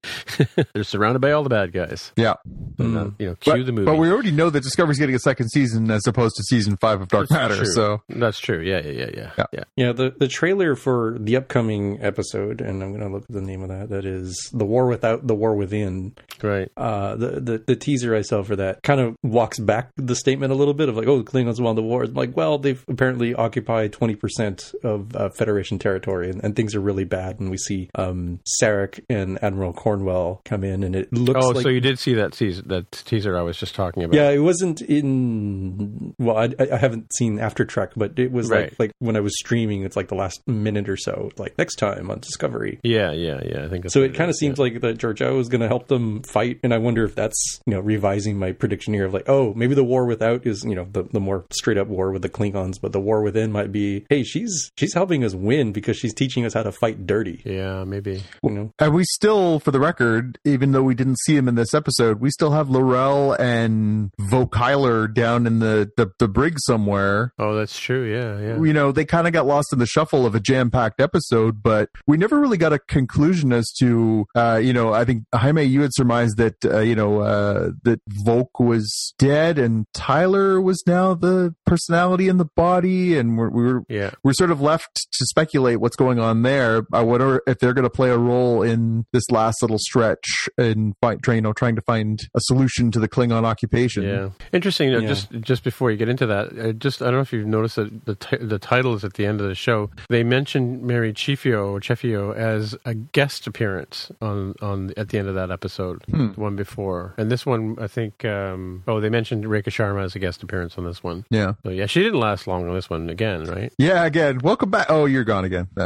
They're 0.74 0.84
surrounded 0.84 1.20
by 1.20 1.32
all 1.32 1.42
the 1.42 1.50
bad 1.50 1.72
guys. 1.72 2.12
Yeah. 2.16 2.34
And, 2.78 2.96
uh, 2.96 3.10
you 3.18 3.26
know, 3.28 3.34
cue 3.36 3.52
But, 3.52 3.66
the 3.66 3.72
movie. 3.72 3.84
but 3.86 3.96
we 3.96 4.10
already 4.10 4.30
know 4.30 4.50
that 4.50 4.62
Discovery's 4.62 4.98
getting 4.98 5.14
a 5.14 5.18
second 5.20 5.50
season 5.50 5.90
as 5.90 6.06
opposed 6.06 6.36
to 6.36 6.42
season 6.42 6.76
five 6.78 7.00
of 7.00 7.08
Dark 7.08 7.28
That's 7.28 7.32
Matter. 7.40 7.56
true. 7.56 7.66
So 7.66 8.02
that's 8.08 8.38
true. 8.40 8.60
Yeah, 8.60 8.80
yeah, 8.80 8.90
yeah, 8.90 9.10
yeah, 9.14 9.30
Yeah. 9.38 9.44
yeah. 9.52 9.64
Yeah, 9.76 9.92
the, 9.92 10.14
the 10.18 10.28
trailer 10.28 10.74
for 10.74 11.16
the 11.20 11.36
upcoming 11.36 11.91
episode, 12.00 12.60
and 12.60 12.82
I'm 12.82 12.90
going 12.90 13.00
to 13.02 13.08
look 13.08 13.24
at 13.24 13.32
the 13.34 13.40
name 13.42 13.62
of 13.62 13.68
that. 13.68 13.88
That 13.90 14.04
is 14.04 14.50
The 14.52 14.64
War 14.64 14.86
Without, 14.86 15.26
The 15.26 15.34
War 15.34 15.54
Within. 15.54 16.14
Right. 16.42 16.70
Uh, 16.76 17.16
the, 17.16 17.40
the 17.40 17.58
the 17.66 17.76
teaser 17.76 18.14
I 18.14 18.22
saw 18.22 18.42
for 18.42 18.56
that 18.56 18.82
kind 18.82 19.00
of 19.00 19.16
walks 19.22 19.58
back 19.58 19.90
the 19.96 20.14
statement 20.16 20.52
a 20.52 20.56
little 20.56 20.74
bit 20.74 20.88
of 20.88 20.96
like, 20.96 21.06
oh, 21.06 21.22
the 21.22 21.30
Klingons 21.30 21.60
won 21.60 21.76
the 21.76 21.82
war. 21.82 22.04
It's 22.04 22.14
like, 22.14 22.36
well, 22.36 22.58
they've 22.58 22.82
apparently 22.88 23.34
occupied 23.34 23.92
20% 23.92 24.74
of 24.84 25.14
uh, 25.16 25.28
Federation 25.30 25.78
territory, 25.78 26.30
and, 26.30 26.42
and 26.42 26.56
things 26.56 26.74
are 26.74 26.80
really 26.80 27.04
bad. 27.04 27.40
And 27.40 27.50
we 27.50 27.56
see 27.58 27.90
um, 27.94 28.40
Sarek 28.62 29.04
and 29.08 29.42
Admiral 29.42 29.72
Cornwell 29.72 30.40
come 30.44 30.64
in, 30.64 30.82
and 30.82 30.94
it 30.96 31.12
looks 31.12 31.34
like 31.36 31.44
Oh, 31.44 31.48
like 31.50 31.62
so 31.62 31.68
you 31.68 31.80
did 31.80 31.98
see 31.98 32.14
that 32.14 32.32
teaser, 32.32 32.62
that 32.62 32.90
teaser 32.92 33.36
I 33.36 33.42
was 33.42 33.56
just 33.58 33.74
talking 33.74 34.02
about? 34.04 34.14
Yeah, 34.16 34.30
it 34.30 34.38
wasn't 34.38 34.80
in. 34.82 36.14
Well, 36.18 36.36
I, 36.36 36.50
I 36.58 36.76
haven't 36.76 37.12
seen 37.14 37.38
After 37.38 37.64
Trek, 37.64 37.90
but 37.96 38.18
it 38.18 38.30
was 38.32 38.48
Right. 38.48 38.70
like 38.72 38.78
like 38.78 38.92
when 38.98 39.16
I 39.16 39.20
was 39.20 39.32
streaming. 39.38 39.82
It's 39.84 39.96
like 39.96 40.08
the 40.08 40.14
last 40.14 40.46
minute 40.46 40.88
or 40.88 40.96
so. 40.96 41.30
Like 41.38 41.56
next 41.58 41.76
time 41.82 42.10
on 42.10 42.20
Discovery. 42.20 42.78
Yeah, 42.82 43.12
yeah, 43.12 43.40
yeah. 43.44 43.64
I 43.64 43.68
think 43.68 43.82
that's 43.84 43.94
So 43.94 44.02
it 44.02 44.14
kind 44.14 44.30
of 44.30 44.36
seems 44.36 44.58
yeah. 44.58 44.64
like 44.64 44.80
that 44.80 44.98
Georgiou 44.98 45.40
is 45.40 45.48
going 45.48 45.60
to 45.60 45.68
help 45.68 45.88
them 45.88 46.22
fight, 46.22 46.60
and 46.62 46.72
I 46.72 46.78
wonder 46.78 47.04
if 47.04 47.14
that's 47.14 47.60
you 47.66 47.74
know 47.74 47.80
revising 47.80 48.38
my 48.38 48.52
prediction 48.52 48.94
here 48.94 49.06
of 49.06 49.14
like, 49.14 49.28
oh, 49.28 49.52
maybe 49.54 49.74
the 49.74 49.84
war 49.84 50.06
without 50.06 50.46
is 50.46 50.64
you 50.64 50.74
know 50.74 50.86
the, 50.90 51.02
the 51.04 51.20
more 51.20 51.44
straight 51.50 51.78
up 51.78 51.88
war 51.88 52.10
with 52.12 52.22
the 52.22 52.28
Klingons, 52.28 52.80
but 52.80 52.92
the 52.92 53.00
war 53.00 53.22
within 53.22 53.52
might 53.52 53.72
be, 53.72 54.06
hey, 54.08 54.22
she's 54.22 54.70
she's 54.76 54.94
helping 54.94 55.24
us 55.24 55.34
win 55.34 55.72
because 55.72 55.96
she's 55.96 56.14
teaching 56.14 56.44
us 56.44 56.54
how 56.54 56.62
to 56.62 56.72
fight 56.72 57.06
dirty. 57.06 57.42
Yeah, 57.44 57.84
maybe. 57.84 58.22
You 58.42 58.50
know, 58.50 58.72
And 58.78 58.94
we 58.94 59.04
still, 59.04 59.58
for 59.60 59.70
the 59.70 59.80
record, 59.80 60.38
even 60.44 60.72
though 60.72 60.82
we 60.82 60.94
didn't 60.94 61.18
see 61.20 61.36
him 61.36 61.48
in 61.48 61.54
this 61.54 61.74
episode, 61.74 62.20
we 62.20 62.30
still 62.30 62.50
have 62.52 62.68
L'Rell 62.70 63.32
and 63.32 64.10
Vokyler 64.20 65.12
down 65.12 65.46
in 65.46 65.58
the, 65.58 65.90
the, 65.96 66.10
the 66.18 66.28
brig 66.28 66.56
somewhere. 66.58 67.32
Oh, 67.38 67.54
that's 67.54 67.78
true. 67.78 68.04
Yeah, 68.04 68.38
yeah. 68.38 68.62
You 68.62 68.72
know, 68.72 68.92
they 68.92 69.04
kind 69.04 69.26
of 69.26 69.32
got 69.32 69.46
lost 69.46 69.72
in 69.72 69.78
the 69.78 69.86
shuffle 69.86 70.26
of 70.26 70.34
a 70.34 70.40
jam 70.40 70.70
packed 70.70 71.00
episode, 71.00 71.61
but 71.62 71.88
we 72.06 72.16
never 72.16 72.40
really 72.40 72.58
got 72.58 72.72
a 72.72 72.78
conclusion 72.78 73.52
as 73.52 73.70
to, 73.80 74.26
uh, 74.34 74.60
you 74.62 74.72
know, 74.72 74.92
I 74.92 75.04
think 75.04 75.24
Jaime, 75.34 75.62
you 75.64 75.82
had 75.82 75.92
surmised 75.94 76.36
that, 76.38 76.64
uh, 76.64 76.80
you 76.80 76.94
know, 76.94 77.20
uh, 77.20 77.70
that 77.84 78.00
Voq 78.26 78.48
was 78.58 79.14
dead 79.18 79.58
and 79.58 79.86
Tyler 79.94 80.60
was 80.60 80.82
now 80.86 81.14
the 81.14 81.54
personality 81.66 82.28
in 82.28 82.38
the 82.38 82.44
body, 82.44 83.16
and 83.16 83.36
we're, 83.36 83.50
we 83.50 83.62
were 83.62 83.82
yeah. 83.88 84.10
we're 84.22 84.32
sort 84.32 84.50
of 84.50 84.60
left 84.60 84.94
to 84.94 85.26
speculate 85.26 85.80
what's 85.80 85.96
going 85.96 86.18
on 86.18 86.42
there. 86.42 86.82
I 86.92 87.02
wonder 87.02 87.42
if 87.46 87.58
they're 87.58 87.74
going 87.74 87.84
to 87.84 87.90
play 87.90 88.10
a 88.10 88.18
role 88.18 88.62
in 88.62 89.06
this 89.12 89.30
last 89.30 89.62
little 89.62 89.78
stretch 89.78 90.48
in 90.58 90.94
fight, 91.00 91.22
trying, 91.22 91.36
you 91.36 91.42
know, 91.42 91.52
trying 91.52 91.76
to 91.76 91.82
find 91.82 92.20
a 92.34 92.40
solution 92.40 92.90
to 92.92 93.00
the 93.00 93.08
Klingon 93.08 93.44
occupation. 93.44 94.02
Yeah, 94.04 94.30
interesting. 94.52 94.94
uh, 94.94 94.98
Yeah. 94.98 95.08
Just 95.08 95.30
just 95.40 95.64
before 95.64 95.90
you 95.90 95.96
get 95.96 96.08
into 96.08 96.26
that, 96.26 96.58
uh, 96.58 96.72
just 96.72 97.02
I 97.02 97.06
don't 97.06 97.14
know 97.14 97.20
if 97.20 97.32
you've 97.32 97.46
noticed 97.46 97.76
that 97.76 98.04
the 98.04 98.14
t- 98.14 98.36
the 98.36 98.58
titles 98.58 99.04
at 99.04 99.14
the 99.14 99.26
end 99.26 99.40
of 99.40 99.48
the 99.48 99.54
show 99.54 99.90
they 100.08 100.22
mentioned 100.22 100.82
Mary 100.82 101.12
Chifio 101.52 101.72
or 101.72 101.80
Chefio 101.80 102.34
as 102.34 102.76
a 102.84 102.94
guest 102.94 103.46
appearance 103.46 104.10
on 104.20 104.54
on 104.62 104.92
at 104.96 105.08
the 105.10 105.18
end 105.18 105.28
of 105.28 105.34
that 105.34 105.50
episode, 105.50 106.02
Hmm. 106.10 106.32
the 106.32 106.40
one 106.40 106.56
before, 106.56 107.14
and 107.18 107.30
this 107.30 107.44
one 107.46 107.76
I 107.80 107.86
think. 107.86 108.24
Um, 108.24 108.82
oh, 108.86 109.00
they 109.00 109.10
mentioned 109.10 109.44
Rekha 109.44 109.64
Sharma 109.68 110.04
as 110.04 110.14
a 110.14 110.18
guest 110.18 110.42
appearance 110.42 110.78
on 110.78 110.84
this 110.84 111.02
one. 111.02 111.24
Yeah. 111.30 111.54
So 111.64 111.70
yeah, 111.70 111.86
she 111.86 112.02
didn't 112.02 112.20
last 112.20 112.46
long 112.46 112.68
on 112.68 112.74
this 112.74 112.88
one 112.90 113.10
again, 113.10 113.44
right? 113.44 113.72
Yeah, 113.78 114.04
again, 114.04 114.38
welcome 114.42 114.70
back. 114.70 114.86
Oh, 114.88 115.04
you're 115.06 115.24
gone 115.24 115.44
again. 115.44 115.68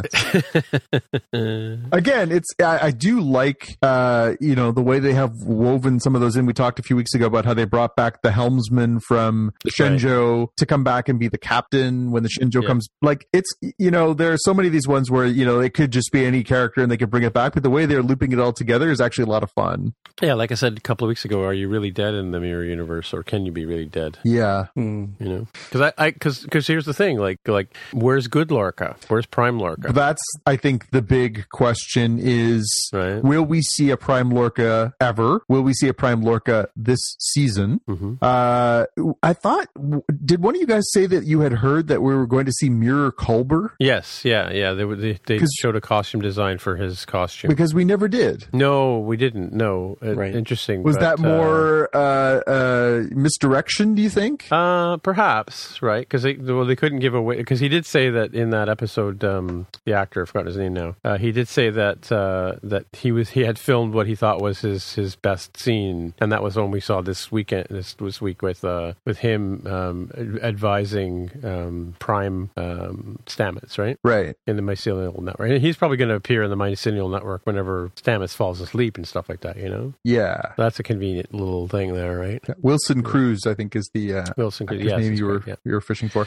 Again, 1.33 2.33
it's 2.33 2.49
I, 2.61 2.87
I 2.87 2.91
do 2.91 3.21
like 3.21 3.77
uh, 3.83 4.35
you 4.41 4.55
know 4.55 4.73
the 4.73 4.83
way 4.83 4.99
they 4.99 5.13
have 5.15 5.33
woven 5.45 6.01
some 6.01 6.15
of 6.15 6.21
those 6.21 6.37
in. 6.37 6.47
We 6.47 6.53
talked 6.53 6.79
a 6.79 6.83
few 6.83 6.97
weeks 6.97 7.15
ago 7.15 7.27
about 7.27 7.45
how 7.45 7.55
they 7.55 7.65
brought 7.65 7.97
back 7.97 8.23
the 8.23 8.31
helmsman 8.33 9.01
from 9.01 9.53
That's 9.65 9.79
right. 9.81 9.97
To 10.57 10.67
come 10.67 10.85
back 10.85 11.09
and 11.09 11.19
be 11.19 11.29
the 11.29 11.39
captain 11.39 12.11
when 12.11 12.23
the 12.23 12.29
Shenzhou 12.29 12.63
Yeah. 12.63 12.69
comes. 12.69 12.89
Like 13.03 13.27
it's 13.33 13.53
you 13.79 13.91
know 13.91 14.15
there 14.15 14.33
are 14.33 14.39
so 14.39 14.55
many 14.55 14.69
of 14.69 14.73
these 14.73 14.87
ones 14.89 15.11
where 15.11 15.27
you 15.27 15.45
know 15.45 15.56
it 15.61 15.75
could 15.75 15.91
just 15.91 16.11
be 16.13 16.25
any 16.25 16.43
character 16.45 16.83
and 16.83 16.91
they 16.91 16.97
could 16.97 17.11
bring 17.11 17.23
it 17.23 17.33
back, 17.33 17.55
but 17.55 17.63
the 17.63 17.71
way 17.71 17.87
they're 17.87 18.03
looping 18.03 18.33
it 18.33 18.39
all 18.39 18.53
together 18.53 18.91
is 18.91 19.01
actually 19.01 19.25
a 19.25 19.29
lot 19.29 19.43
of 19.43 19.51
fun. 19.53 19.95
yeah, 20.23 20.35
like 20.35 20.51
I 20.53 20.55
said 20.55 20.77
a 20.79 20.81
couple 20.81 21.07
of 21.07 21.09
weeks 21.09 21.25
ago, 21.25 21.45
are 21.45 21.53
you 21.55 21.69
really 21.69 21.91
dead 21.91 22.15
in 22.15 22.31
the 22.33 22.41
mirror 22.41 22.65
universe, 22.65 23.13
or 23.15 23.23
can 23.23 23.47
you 23.47 23.53
be 23.53 23.65
really 23.65 23.87
dead? 23.87 24.19
Yeah. 24.25 24.67
Hmm. 24.75 25.07
You 25.21 25.29
know, 25.29 25.47
because 25.53 25.81
I, 25.81 25.93
I, 25.99 26.11
because 26.11 26.41
because 26.41 26.67
here's 26.67 26.85
the 26.87 26.95
thing, 26.95 27.19
like 27.19 27.39
like 27.47 27.75
where's 27.93 28.27
good 28.29 28.51
Lorca? 28.51 28.97
Where's 29.09 29.27
Prime 29.27 29.59
Lorca? 29.59 29.93
That's, 29.93 30.23
I 30.47 30.57
think, 30.57 30.91
the 30.91 31.03
big 31.03 31.49
question 31.51 32.19
is 32.21 32.91
Right. 32.93 33.23
will 33.23 33.45
we 33.45 33.63
see 33.63 33.91
a 33.91 33.97
Prime 33.97 34.31
Lorca 34.31 34.95
ever? 35.01 35.43
Will 35.49 35.63
we 35.63 35.73
see 35.75 35.89
a 35.89 35.95
Prime 35.95 36.23
Lorca 36.23 36.69
this 36.77 37.01
season? 37.19 37.81
hmm 37.87 38.15
Uh, 38.21 38.87
I 39.23 39.33
thought, 39.33 39.69
did 40.25 40.43
one 40.43 40.55
of 40.55 40.61
you 40.61 40.67
guys 40.67 40.85
say 40.93 41.07
that 41.07 41.25
you 41.25 41.41
had 41.41 41.53
heard 41.53 41.89
that 41.89 42.03
we 42.03 42.15
were 42.15 42.27
going 42.27 42.47
to 42.47 42.53
see 42.53 42.69
Mirror 42.71 43.13
Culber? 43.13 43.71
Yes, 43.79 44.25
yeah, 44.25 44.51
yeah. 44.51 44.73
They 44.73 44.85
were- 44.85 44.97
they, 44.97 45.19
they 45.27 45.39
'Cause- 45.47 45.57
showed 45.61 45.77
a 45.77 45.81
costume 45.81 46.21
design 46.21 46.59
for 46.59 46.77
his 46.77 47.05
costume. 47.05 47.49
Because 47.49 47.75
we 47.75 47.85
never 47.85 48.09
did. 48.09 48.47
no, 48.53 48.99
we 48.99 49.17
didn't. 49.17 49.53
No, 49.53 49.97
Uh, 50.05 50.15
Right. 50.15 50.35
interesting. 50.35 50.83
Was 50.83 50.97
but, 50.97 51.17
that 51.17 51.19
more 51.19 51.89
uh, 51.95 52.41
uh, 52.47 53.03
misdirection, 53.11 53.95
do 53.95 54.03
you 54.03 54.11
think? 54.11 54.47
Uh, 54.53 54.57
uh, 54.67 54.97
perhaps 54.99 55.81
right 55.81 56.01
because 56.01 56.23
they 56.23 56.35
well 56.35 56.65
they 56.67 56.77
couldn't 56.77 56.99
give 56.99 57.15
away 57.15 57.37
because 57.37 57.61
he 57.61 57.69
did 57.69 57.87
say 57.87 58.11
that 58.11 58.35
in 58.35 58.51
that 58.51 58.69
episode. 58.69 59.25
Um, 59.25 59.67
the 59.85 59.95
actor, 59.95 60.23
I 60.23 60.25
forgot 60.27 60.47
his 60.47 60.57
name 60.57 60.75
now. 60.75 60.97
Uh, 61.05 61.17
he 61.19 61.33
did 61.33 61.49
say 61.49 61.71
that 61.71 62.11
uh, 62.13 62.57
that 62.63 62.85
he 62.93 63.11
was 63.13 63.31
he 63.31 63.41
had 63.41 63.59
filmed 63.59 63.95
what 63.95 64.07
he 64.07 64.15
thought 64.15 64.41
was 64.43 64.61
his 64.61 64.95
his 64.95 65.17
best 65.17 65.57
scene, 65.57 66.13
and 66.19 66.31
that 66.31 66.43
was 66.43 66.57
when 66.57 66.71
we 66.71 66.81
saw 66.81 67.01
this 67.01 67.33
weekend 67.33 67.67
this 67.71 67.95
this 67.95 68.21
week 68.21 68.43
with 68.43 68.65
uh, 68.65 68.93
with 69.07 69.19
him 69.19 69.63
um, 69.67 70.11
advising 70.43 71.31
um, 71.45 71.95
Prime 71.99 72.51
um, 72.57 73.19
Stamets, 73.27 73.79
right? 73.79 73.99
Right. 74.03 74.37
in 74.47 74.57
the 74.57 74.63
mycelial 74.63 75.19
network. 75.21 75.36
And 75.45 75.61
he's 75.61 75.77
probably 75.77 75.97
going 75.97 76.09
to 76.09 76.15
appear 76.15 76.43
in 76.43 76.51
the 76.51 76.57
mycelial 76.57 77.11
network 77.11 77.43
whenever 77.45 77.91
Stamets 77.97 78.35
falls 78.35 78.61
asleep 78.61 78.97
and 78.97 79.07
stuff 79.07 79.29
like 79.29 79.41
that, 79.41 79.57
you 79.57 79.69
know? 79.69 79.95
Yeah. 80.05 80.53
That's 80.57 80.79
a 80.79 80.83
convenient 80.83 81.33
little 81.35 81.69
thing 81.69 81.95
there, 81.95 82.19
right? 82.19 82.43
Wilson 82.61 83.03
Cruz, 83.03 83.47
I 83.47 83.55
think, 83.55 83.77
is 83.77 83.91
the 83.93 84.15
uh, 84.15 84.27
Wilson 84.37 84.67
Cruz, 84.67 84.83
yes, 84.83 85.01
name 85.01 85.15
you 85.15 85.27
were 85.27 85.43
yeah. 85.47 85.57
you 85.65 85.73
were 85.73 85.81
fishing 85.81 86.09
for. 86.09 86.27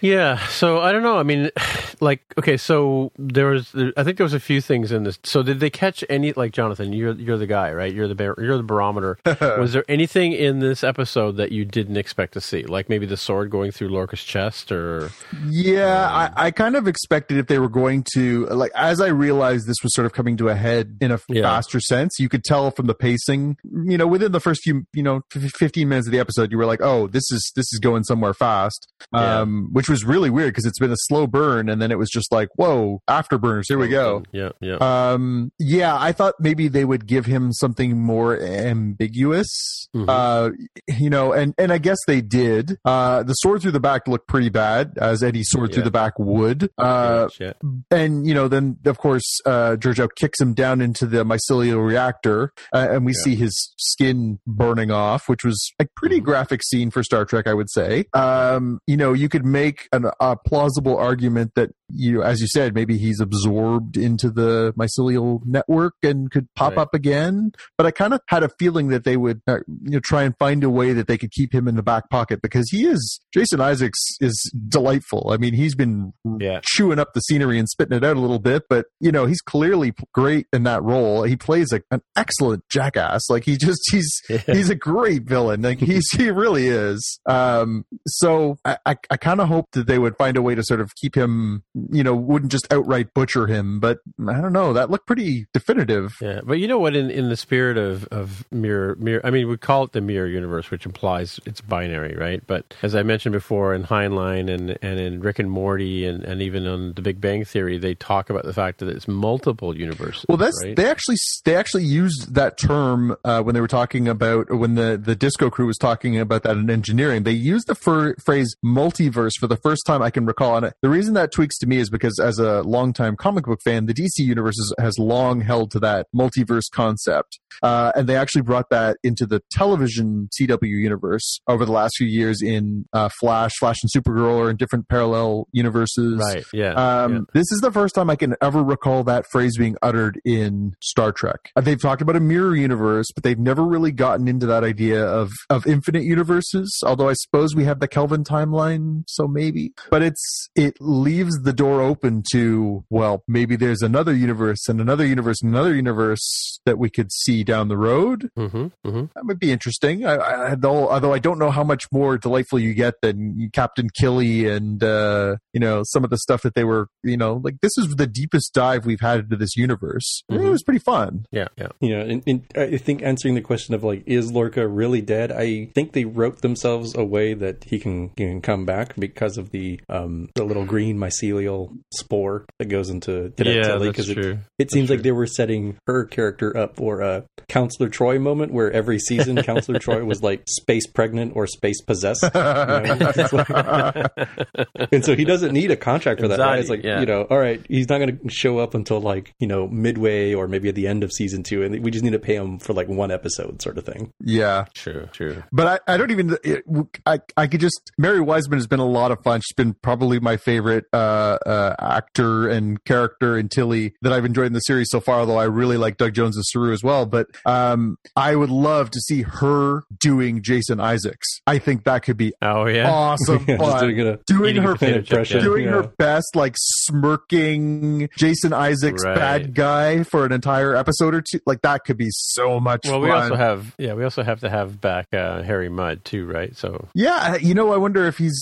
Yeah, 0.00 0.46
so 0.48 0.80
I 0.80 0.92
don't 0.92 1.02
know. 1.02 1.18
I 1.18 1.22
mean, 1.22 1.50
like, 2.00 2.22
okay, 2.38 2.56
so 2.56 3.12
there 3.18 3.46
was, 3.46 3.74
I 3.96 4.04
think 4.04 4.16
there 4.16 4.24
was 4.24 4.34
a 4.34 4.40
few 4.40 4.60
things 4.60 4.92
in 4.92 5.04
this. 5.04 5.18
So 5.24 5.42
did 5.42 5.60
they 5.60 5.70
catch 5.70 6.04
any, 6.08 6.32
like 6.32 6.52
Jonathan? 6.52 6.92
You're 6.92 7.14
you're 7.14 7.38
the 7.38 7.46
guy, 7.46 7.72
right? 7.72 7.92
You're 7.92 8.08
the 8.08 8.14
bar- 8.14 8.36
you're 8.38 8.56
the 8.56 8.62
barometer. 8.62 9.18
was 9.58 9.72
there 9.72 9.84
anything 9.88 10.32
in 10.32 10.60
this 10.60 10.84
episode 10.84 11.36
that 11.36 11.52
you 11.52 11.64
didn't 11.64 11.96
expect 11.96 12.34
to 12.34 12.40
see? 12.40 12.62
Like 12.64 12.88
maybe 12.88 13.06
the 13.06 13.16
sword 13.16 13.50
going 13.50 13.72
through 13.72 13.88
Lorca's 13.88 14.22
chest, 14.22 14.72
or 14.72 15.10
Yeah, 15.48 16.08
I, 16.08 16.46
I 16.46 16.50
kind 16.50 16.76
of 16.76 16.86
expected 16.86 17.38
if 17.38 17.46
they 17.46 17.58
were 17.58 17.68
going 17.68 18.04
to 18.14 18.46
like 18.50 18.72
as 18.74 19.00
I 19.00 19.08
realized 19.08 19.66
this 19.66 19.76
was 19.82 19.94
sort 19.94 20.06
of 20.06 20.12
coming 20.12 20.36
to 20.38 20.48
a 20.48 20.54
head 20.54 20.96
in 21.00 21.10
a 21.12 21.18
Yeah. 21.28 21.42
faster 21.42 21.80
sense. 21.80 22.18
You 22.18 22.28
could 22.28 22.44
tell 22.44 22.70
from 22.70 22.86
the 22.86 22.94
pacing. 22.94 23.56
You 23.64 23.96
know, 23.98 24.06
within 24.06 24.32
the 24.32 24.40
first 24.40 24.62
few, 24.62 24.84
you 24.92 25.02
know, 25.02 25.22
fifteen 25.30 25.88
minutes 25.88 26.06
of 26.06 26.12
the 26.12 26.18
episode, 26.18 26.50
you 26.52 26.58
were 26.58 26.66
like, 26.66 26.80
"Oh, 26.82 27.06
this 27.06 27.30
is 27.30 27.52
this 27.56 27.66
is 27.72 27.78
going 27.80 28.04
somewhere 28.04 28.34
fast," 28.34 28.86
Yeah. 29.14 29.40
um, 29.40 29.68
which 29.72 29.88
was 29.88 30.04
really 30.04 30.30
weird 30.30 30.50
because 30.52 30.64
it's 30.66 30.78
been 30.78 30.90
a 30.92 30.96
slow 31.08 31.26
burn, 31.26 31.68
and 31.68 31.80
then 31.80 31.90
it 31.90 31.98
was 31.98 32.10
just 32.10 32.32
like, 32.32 32.48
"Whoa, 32.56 33.00
afterburners, 33.08 33.64
here 33.68 33.78
we 33.78 33.88
go." 33.88 34.22
Yeah, 34.32 34.50
yeah. 34.60 34.76
Um, 34.80 35.52
yeah, 35.58 35.96
I 35.98 36.12
thought 36.12 36.34
maybe 36.40 36.68
they 36.68 36.84
would 36.84 37.06
give 37.06 37.26
him 37.26 37.52
something 37.52 37.98
more 37.98 38.38
ambiguous. 38.40 39.88
Mhm. 39.94 40.06
Uh, 40.08 40.50
you 40.98 41.10
know, 41.10 41.32
and 41.32 41.54
and 41.58 41.72
I 41.72 41.78
guess 41.78 41.98
they 42.06 42.20
did. 42.20 42.78
Uh, 42.84 43.22
the 43.22 43.34
sword 43.34 43.62
through 43.62 43.72
the 43.72 43.80
back 43.80 44.06
looked 44.06 44.28
pretty 44.28 44.48
bad, 44.48 44.92
as 45.00 45.22
any 45.22 45.42
sword 45.42 45.72
through 45.72 45.82
the 45.82 45.90
back 45.90 46.18
would. 46.18 46.70
Uh, 46.78 47.28
yeah. 47.40 47.52
and 47.90 48.26
you 48.26 48.34
know, 48.34 48.39
then 48.48 48.76
of 48.86 48.98
course, 48.98 49.24
uh, 49.46 49.76
Georgiou 49.78 50.08
kicks 50.16 50.40
him 50.40 50.54
down 50.54 50.80
into 50.80 51.06
the 51.06 51.24
mycelial 51.24 51.84
reactor, 51.86 52.52
uh, 52.74 52.88
and 52.90 53.04
we 53.04 53.12
Yeah. 53.12 53.22
see 53.24 53.34
his 53.36 53.72
skin 53.78 54.38
burning 54.46 54.90
off, 54.90 55.28
which 55.28 55.44
was 55.44 55.58
a 55.78 55.86
pretty 55.96 56.16
Mm-hmm. 56.16 56.24
graphic 56.24 56.62
scene 56.62 56.90
for 56.90 57.02
Star 57.02 57.24
Trek, 57.24 57.46
I 57.46 57.54
would 57.54 57.70
say. 57.70 58.04
Um, 58.14 58.80
you 58.86 58.96
know, 58.96 59.12
you 59.12 59.28
could 59.28 59.44
make 59.44 59.88
an, 59.92 60.06
a 60.20 60.36
plausible 60.36 60.96
argument 60.96 61.52
that 61.56 61.70
you, 61.92 62.14
know, 62.18 62.20
as 62.22 62.40
you 62.40 62.46
said, 62.48 62.74
maybe 62.74 62.96
he's 62.98 63.20
absorbed 63.20 63.96
into 63.96 64.30
the 64.30 64.72
mycelial 64.78 65.40
network 65.44 65.94
and 66.02 66.30
could 66.30 66.48
pop 66.54 66.70
Right. 66.76 66.82
up 66.82 66.94
again. 66.94 67.52
But 67.76 67.86
I 67.86 67.90
kind 67.90 68.14
of 68.14 68.20
had 68.28 68.42
a 68.42 68.50
feeling 68.58 68.88
that 68.88 69.04
they 69.04 69.16
would, 69.16 69.40
uh, 69.48 69.58
you 69.82 69.90
know, 69.92 70.00
try 70.00 70.22
and 70.22 70.34
find 70.38 70.62
a 70.64 70.70
way 70.70 70.92
that 70.92 71.06
they 71.06 71.18
could 71.18 71.30
keep 71.32 71.54
him 71.54 71.66
in 71.68 71.76
the 71.76 71.82
back 71.82 72.08
pocket 72.10 72.40
because 72.42 72.68
he 72.70 72.86
is 72.86 73.20
Jason 73.34 73.60
Isaacs 73.60 73.98
is 74.20 74.52
delightful. 74.68 75.30
I 75.32 75.36
mean, 75.36 75.54
he's 75.54 75.74
been 75.74 76.12
Yeah. 76.38 76.60
chewing 76.62 76.98
up 76.98 77.12
the 77.14 77.20
scenery 77.20 77.58
and 77.58 77.68
spitting 77.68 77.96
it 77.96 78.04
out 78.04 78.16
a 78.16 78.20
little 78.20 78.38
bit, 78.38 78.64
but 78.68 78.86
you 79.00 79.10
know, 79.12 79.26
he's 79.26 79.40
clearly 79.40 79.92
great 80.14 80.46
in 80.52 80.62
that 80.64 80.82
role. 80.82 81.22
He 81.24 81.36
plays 81.36 81.72
a, 81.72 81.82
an 81.90 82.02
excellent 82.16 82.64
jackass. 82.68 83.22
Like 83.28 83.44
he 83.44 83.56
just 83.56 83.80
he's 83.90 84.20
he's 84.46 84.70
a 84.70 84.74
great 84.74 85.24
villain. 85.24 85.62
Like 85.62 85.80
he's 85.80 86.08
he 86.16 86.30
really 86.30 86.68
is. 86.68 87.20
Um, 87.26 87.84
so 88.06 88.58
I 88.64 88.76
I, 88.86 88.96
I 89.10 89.16
kind 89.16 89.40
of 89.40 89.48
hoped 89.48 89.72
that 89.72 89.86
they 89.86 89.98
would 89.98 90.16
find 90.16 90.36
a 90.36 90.42
way 90.42 90.54
to 90.54 90.62
sort 90.62 90.80
of 90.80 90.90
keep 91.00 91.14
him. 91.16 91.62
You 91.90 92.02
know, 92.02 92.14
wouldn't 92.14 92.52
just 92.52 92.72
outright 92.72 93.14
butcher 93.14 93.46
him, 93.46 93.80
but 93.80 93.98
I 94.28 94.40
don't 94.40 94.52
know. 94.52 94.72
That 94.72 94.90
looked 94.90 95.06
pretty 95.06 95.46
definitive. 95.52 96.16
Yeah, 96.20 96.40
but 96.44 96.54
you 96.54 96.68
know 96.68 96.78
what? 96.78 96.96
In 96.96 97.10
in 97.10 97.28
the 97.28 97.36
spirit 97.36 97.76
of 97.78 98.04
of 98.08 98.44
mirror 98.50 98.96
mirror, 98.96 99.20
I 99.24 99.30
mean, 99.30 99.48
we 99.48 99.56
call 99.56 99.84
it 99.84 99.92
the 99.92 100.00
mirror 100.00 100.26
universe, 100.26 100.70
which 100.70 100.86
implies 100.86 101.40
it's 101.46 101.60
binary, 101.60 102.16
right? 102.16 102.42
But 102.46 102.74
as 102.82 102.94
I 102.94 103.02
mentioned 103.02 103.32
before, 103.32 103.74
in 103.74 103.84
Heinlein 103.84 104.52
and 104.52 104.78
and 104.82 105.00
in 105.00 105.20
Rick 105.20 105.38
and 105.38 105.50
Morty, 105.50 106.06
and 106.06 106.24
and 106.24 106.42
even 106.42 106.66
on 106.66 106.92
The 106.94 107.02
Big 107.02 107.20
Bang 107.20 107.44
Theory, 107.44 107.78
they 107.78 107.94
talk 107.94 108.30
about 108.30 108.44
the 108.44 108.52
fact 108.52 108.78
that 108.78 108.88
it's 108.88 109.08
multiple 109.08 109.76
universes. 109.76 110.24
Well, 110.28 110.38
that's 110.38 110.58
right? 110.64 110.76
they 110.76 110.88
actually 110.88 111.16
they 111.44 111.56
actually 111.56 111.84
used 111.84 112.34
that 112.34 112.58
term 112.58 113.16
uh, 113.24 113.42
when 113.42 113.54
they 113.54 113.60
were 113.60 113.68
talking 113.68 114.08
about 114.08 114.50
when 114.50 114.74
the 114.74 115.00
the 115.02 115.14
disco 115.14 115.50
crew 115.50 115.66
was 115.66 115.78
talking 115.78 116.18
about 116.18 116.42
that 116.42 116.56
in 116.56 116.70
engineering. 116.70 117.22
They 117.22 117.32
used 117.32 117.66
the 117.66 117.74
fir- 117.74 118.14
phrase 118.16 118.54
multiverse 118.64 119.32
for 119.38 119.46
the 119.46 119.56
first 119.56 119.86
time 119.86 120.02
I 120.02 120.10
can 120.10 120.26
recall, 120.26 120.56
and 120.56 120.72
the 120.82 120.88
reason 120.88 121.14
that 121.14 121.32
tweaks 121.32 121.58
to 121.58 121.66
me 121.70 121.78
is 121.78 121.88
because 121.88 122.18
as 122.20 122.38
a 122.38 122.62
longtime 122.62 123.16
comic 123.16 123.44
book 123.46 123.60
fan, 123.64 123.86
the 123.86 123.94
DC 123.94 124.18
universe 124.18 124.58
is, 124.58 124.74
has 124.78 124.98
long 124.98 125.40
held 125.40 125.70
to 125.70 125.80
that 125.80 126.06
multiverse 126.14 126.70
concept. 126.70 127.40
Uh, 127.62 127.92
and 127.94 128.06
they 128.06 128.16
actually 128.16 128.42
brought 128.42 128.68
that 128.70 128.98
into 129.02 129.26
the 129.26 129.40
television 129.50 130.28
CW 130.38 130.62
universe 130.62 131.40
over 131.48 131.64
the 131.64 131.72
last 131.72 131.94
few 131.96 132.06
years 132.06 132.42
in 132.42 132.84
uh, 132.92 133.08
Flash, 133.18 133.52
Flash 133.58 133.76
and 133.82 133.90
Supergirl, 133.90 134.36
or 134.36 134.50
in 134.50 134.56
different 134.56 134.88
parallel 134.88 135.46
universes. 135.52 136.18
Right. 136.18 136.44
Yeah. 136.52 136.72
Um, 136.74 137.12
yeah. 137.12 137.20
This 137.32 137.50
is 137.52 137.60
the 137.60 137.72
first 137.72 137.94
time 137.94 138.10
I 138.10 138.16
can 138.16 138.34
ever 138.42 138.62
recall 138.62 139.04
that 139.04 139.24
phrase 139.30 139.56
being 139.56 139.76
uttered 139.82 140.20
in 140.24 140.74
Star 140.82 141.12
Trek. 141.12 141.50
Uh, 141.56 141.60
They've 141.60 141.80
talked 141.80 142.02
about 142.02 142.16
a 142.16 142.20
mirror 142.20 142.56
universe, 142.56 143.06
but 143.14 143.22
they've 143.22 143.38
never 143.38 143.64
really 143.64 143.92
gotten 143.92 144.26
into 144.26 144.44
that 144.46 144.64
idea 144.64 145.04
of 145.04 145.30
of 145.48 145.66
infinite 145.66 146.02
universes. 146.02 146.76
Although 146.84 147.08
I 147.08 147.12
suppose 147.12 147.54
we 147.54 147.64
have 147.64 147.78
the 147.78 147.86
Kelvin 147.86 148.24
timeline, 148.24 149.04
so 149.06 149.28
maybe. 149.28 149.72
But 149.88 150.02
it's 150.02 150.50
it 150.56 150.74
leaves 150.80 151.38
the 151.42 151.52
door 151.60 151.82
open 151.82 152.22
to 152.32 152.84
well, 152.90 153.22
maybe 153.28 153.54
there's 153.56 153.82
another 153.82 154.14
universe 154.14 154.66
and 154.68 154.80
another 154.80 155.06
universe 155.06 155.42
and 155.42 155.52
another 155.54 155.74
universe 155.74 156.58
that 156.64 156.78
we 156.78 156.88
could 156.90 157.10
see 157.12 157.44
down 157.44 157.68
the 157.68 157.76
road. 157.76 158.30
Mm-hmm, 158.38 158.66
mm-hmm. 158.86 159.04
That 159.14 159.24
might 159.24 159.38
be 159.38 159.52
interesting. 159.52 160.06
I, 160.06 160.16
I, 160.52 160.54
though, 160.54 160.88
although 160.90 161.12
I 161.12 161.18
don't 161.18 161.38
know 161.38 161.50
how 161.50 161.64
much 161.64 161.84
more 161.92 162.16
delightful 162.18 162.58
you 162.58 162.72
get 162.74 162.94
than 163.02 163.50
Captain 163.52 163.88
Killy 163.98 164.48
and 164.48 164.82
uh, 164.82 165.36
you 165.52 165.60
know 165.60 165.82
some 165.84 166.02
of 166.04 166.10
the 166.10 166.18
stuff 166.18 166.42
that 166.42 166.54
they 166.54 166.64
were. 166.64 166.88
You 167.02 167.16
know, 167.16 167.40
like 167.42 167.56
this 167.62 167.72
is 167.78 167.88
the 167.96 168.06
deepest 168.06 168.52
dive 168.54 168.86
we've 168.86 169.00
had 169.00 169.20
into 169.20 169.36
this 169.36 169.56
universe. 169.56 170.22
It 170.28 170.34
Mhm. 170.34 170.50
was 170.50 170.62
pretty 170.62 170.80
fun. 170.80 171.26
Yeah. 171.32 171.48
Yeah. 171.56 171.68
You 171.80 171.90
know, 171.96 172.00
and, 172.12 172.22
and 172.26 172.44
I 172.56 172.76
think 172.76 173.02
answering 173.02 173.34
the 173.34 173.40
question 173.40 173.74
of 173.74 173.82
like, 173.84 174.02
is 174.06 174.30
Lorca 174.32 174.66
really 174.68 175.00
dead? 175.02 175.32
I 175.32 175.66
think 175.74 175.92
they 175.92 176.04
wrote 176.04 176.40
themselves 176.42 176.94
a 176.94 177.04
way 177.04 177.34
that 177.34 177.64
he 177.64 177.78
can 177.78 178.10
he 178.16 178.24
can 178.26 178.40
come 178.40 178.64
back 178.64 178.94
because 178.96 179.36
of 179.38 179.50
the 179.50 179.80
um 179.88 180.28
the 180.34 180.44
little 180.44 180.64
green 180.64 180.96
mycelial 180.98 181.49
spore 181.92 182.46
that 182.58 182.66
goes 182.66 182.90
into 182.90 183.32
Cadet 183.36 183.54
Yeah, 183.54 183.62
Tilly, 183.62 183.90
that's 183.92 184.08
it, 184.08 184.14
true. 184.14 184.38
it 184.58 184.70
seems 184.70 184.88
true. 184.88 184.96
like 184.96 185.02
they 185.02 185.12
were 185.12 185.26
setting 185.26 185.76
her 185.86 186.04
character 186.04 186.56
up 186.56 186.76
for 186.76 187.00
a 187.00 187.24
Counselor 187.48 187.88
Troi 187.88 188.20
moment 188.20 188.52
where 188.52 188.70
every 188.70 188.98
season 188.98 189.36
Counselor 189.42 189.78
Troi 189.78 190.04
was 190.06 190.22
like 190.22 190.42
space 190.48 190.86
pregnant 190.86 191.34
or 191.36 191.46
space 191.46 191.80
possessed. 191.82 192.22
you 192.22 192.30
know? 192.34 194.06
And 194.92 195.04
so 195.04 195.14
he 195.14 195.24
doesn't 195.24 195.52
need 195.52 195.70
a 195.70 195.76
contract 195.76 196.20
for 196.20 196.28
that. 196.28 196.38
Right? 196.38 196.58
It's 196.58 196.68
like 196.70 196.82
yeah. 196.82 197.00
you 197.00 197.06
know, 197.06 197.22
all 197.30 197.38
right, 197.38 197.64
he's 197.68 197.88
not 197.88 197.98
going 197.98 198.18
to 198.18 198.30
show 198.30 198.58
up 198.58 198.74
until 198.74 199.00
like 199.00 199.32
you 199.38 199.46
know 199.46 199.68
midway 199.68 200.34
or 200.34 200.48
maybe 200.48 200.68
at 200.68 200.74
the 200.74 200.86
end 200.86 201.04
of 201.04 201.12
season 201.12 201.42
two, 201.42 201.62
and 201.62 201.82
we 201.84 201.90
just 201.90 202.02
need 202.04 202.12
to 202.12 202.18
pay 202.18 202.34
him 202.34 202.58
for 202.58 202.72
like 202.72 202.88
one 202.88 203.10
episode, 203.10 203.60
sort 203.62 203.78
of 203.78 203.84
thing. 203.84 204.12
Yeah. 204.20 204.64
True. 204.74 205.08
True. 205.12 205.42
But 205.52 205.82
I, 205.86 205.94
I 205.94 205.96
don't 205.96 206.10
even. 206.10 206.36
It, 206.42 206.64
I 207.06 207.20
I 207.36 207.46
could 207.46 207.60
just. 207.60 207.92
Mary 207.98 208.20
Wiseman 208.20 208.58
has 208.58 208.66
been 208.66 208.80
a 208.80 208.86
lot 208.86 209.10
of 209.12 209.22
fun. 209.22 209.40
She's 209.40 209.54
been 209.54 209.74
probably 209.74 210.18
my 210.20 210.36
favorite 210.36 210.84
uh, 210.92 211.29
uh, 211.46 211.74
actor 211.78 212.48
and 212.48 212.82
character 212.84 213.38
in 213.38 213.48
Tilly 213.48 213.94
that 214.02 214.12
I've 214.12 214.24
enjoyed 214.24 214.46
in 214.46 214.52
the 214.52 214.60
series 214.60 214.88
so 214.90 215.00
far. 215.00 215.20
Although 215.20 215.36
I 215.38 215.44
really 215.44 215.76
like 215.76 215.96
Doug 215.96 216.14
Jones 216.14 216.38
as 216.38 216.50
Saru 216.50 216.72
as 216.72 216.82
well. 216.82 217.06
But 217.06 217.26
um, 217.46 217.96
I 218.16 218.34
would 218.36 218.50
love 218.50 218.90
to 218.90 219.00
see 219.00 219.22
her 219.22 219.82
doing 219.98 220.42
Jason 220.42 220.80
Isaacs. 220.80 221.26
I 221.46 221.58
think 221.58 221.84
that 221.84 222.02
could 222.02 222.16
be 222.16 222.32
Oh 222.42 222.66
yeah. 222.66 222.90
awesome. 222.90 223.44
Yeah, 223.48 223.56
just 223.56 223.70
fun. 223.70 223.80
doing 223.88 224.00
a 224.06 224.16
doing 224.26 224.56
her 224.56 224.72
potato 224.74 225.00
chip, 225.00 225.10
impression. 225.10 225.36
yeah. 225.38 225.42
doing 225.44 225.64
Yeah. 225.64 225.70
her 225.72 225.82
best, 225.98 226.36
like 226.36 226.54
smirking 226.56 228.08
Jason 228.16 228.52
Isaacs 228.52 229.04
Right. 229.04 229.14
bad 229.16 229.54
guy 229.54 230.02
for 230.02 230.24
an 230.24 230.32
entire 230.32 230.74
episode 230.76 231.14
or 231.14 231.22
two. 231.22 231.40
Like 231.46 231.62
that 231.62 231.84
could 231.84 231.96
be 231.96 232.08
so 232.10 232.60
much 232.60 232.82
Well, 232.84 232.94
fun. 232.94 233.02
we 233.02 233.10
also 233.10 233.36
have 233.36 233.74
yeah, 233.78 233.94
we 233.94 234.04
also 234.04 234.22
have 234.22 234.40
to 234.40 234.50
have 234.50 234.80
back 234.80 235.06
uh, 235.12 235.42
Harry 235.42 235.68
Mudd 235.68 236.04
too, 236.04 236.26
right? 236.26 236.56
So 236.56 236.88
Yeah, 236.94 237.36
you 237.36 237.54
know, 237.54 237.72
I 237.72 237.76
wonder 237.76 238.06
if 238.06 238.18
he's 238.18 238.38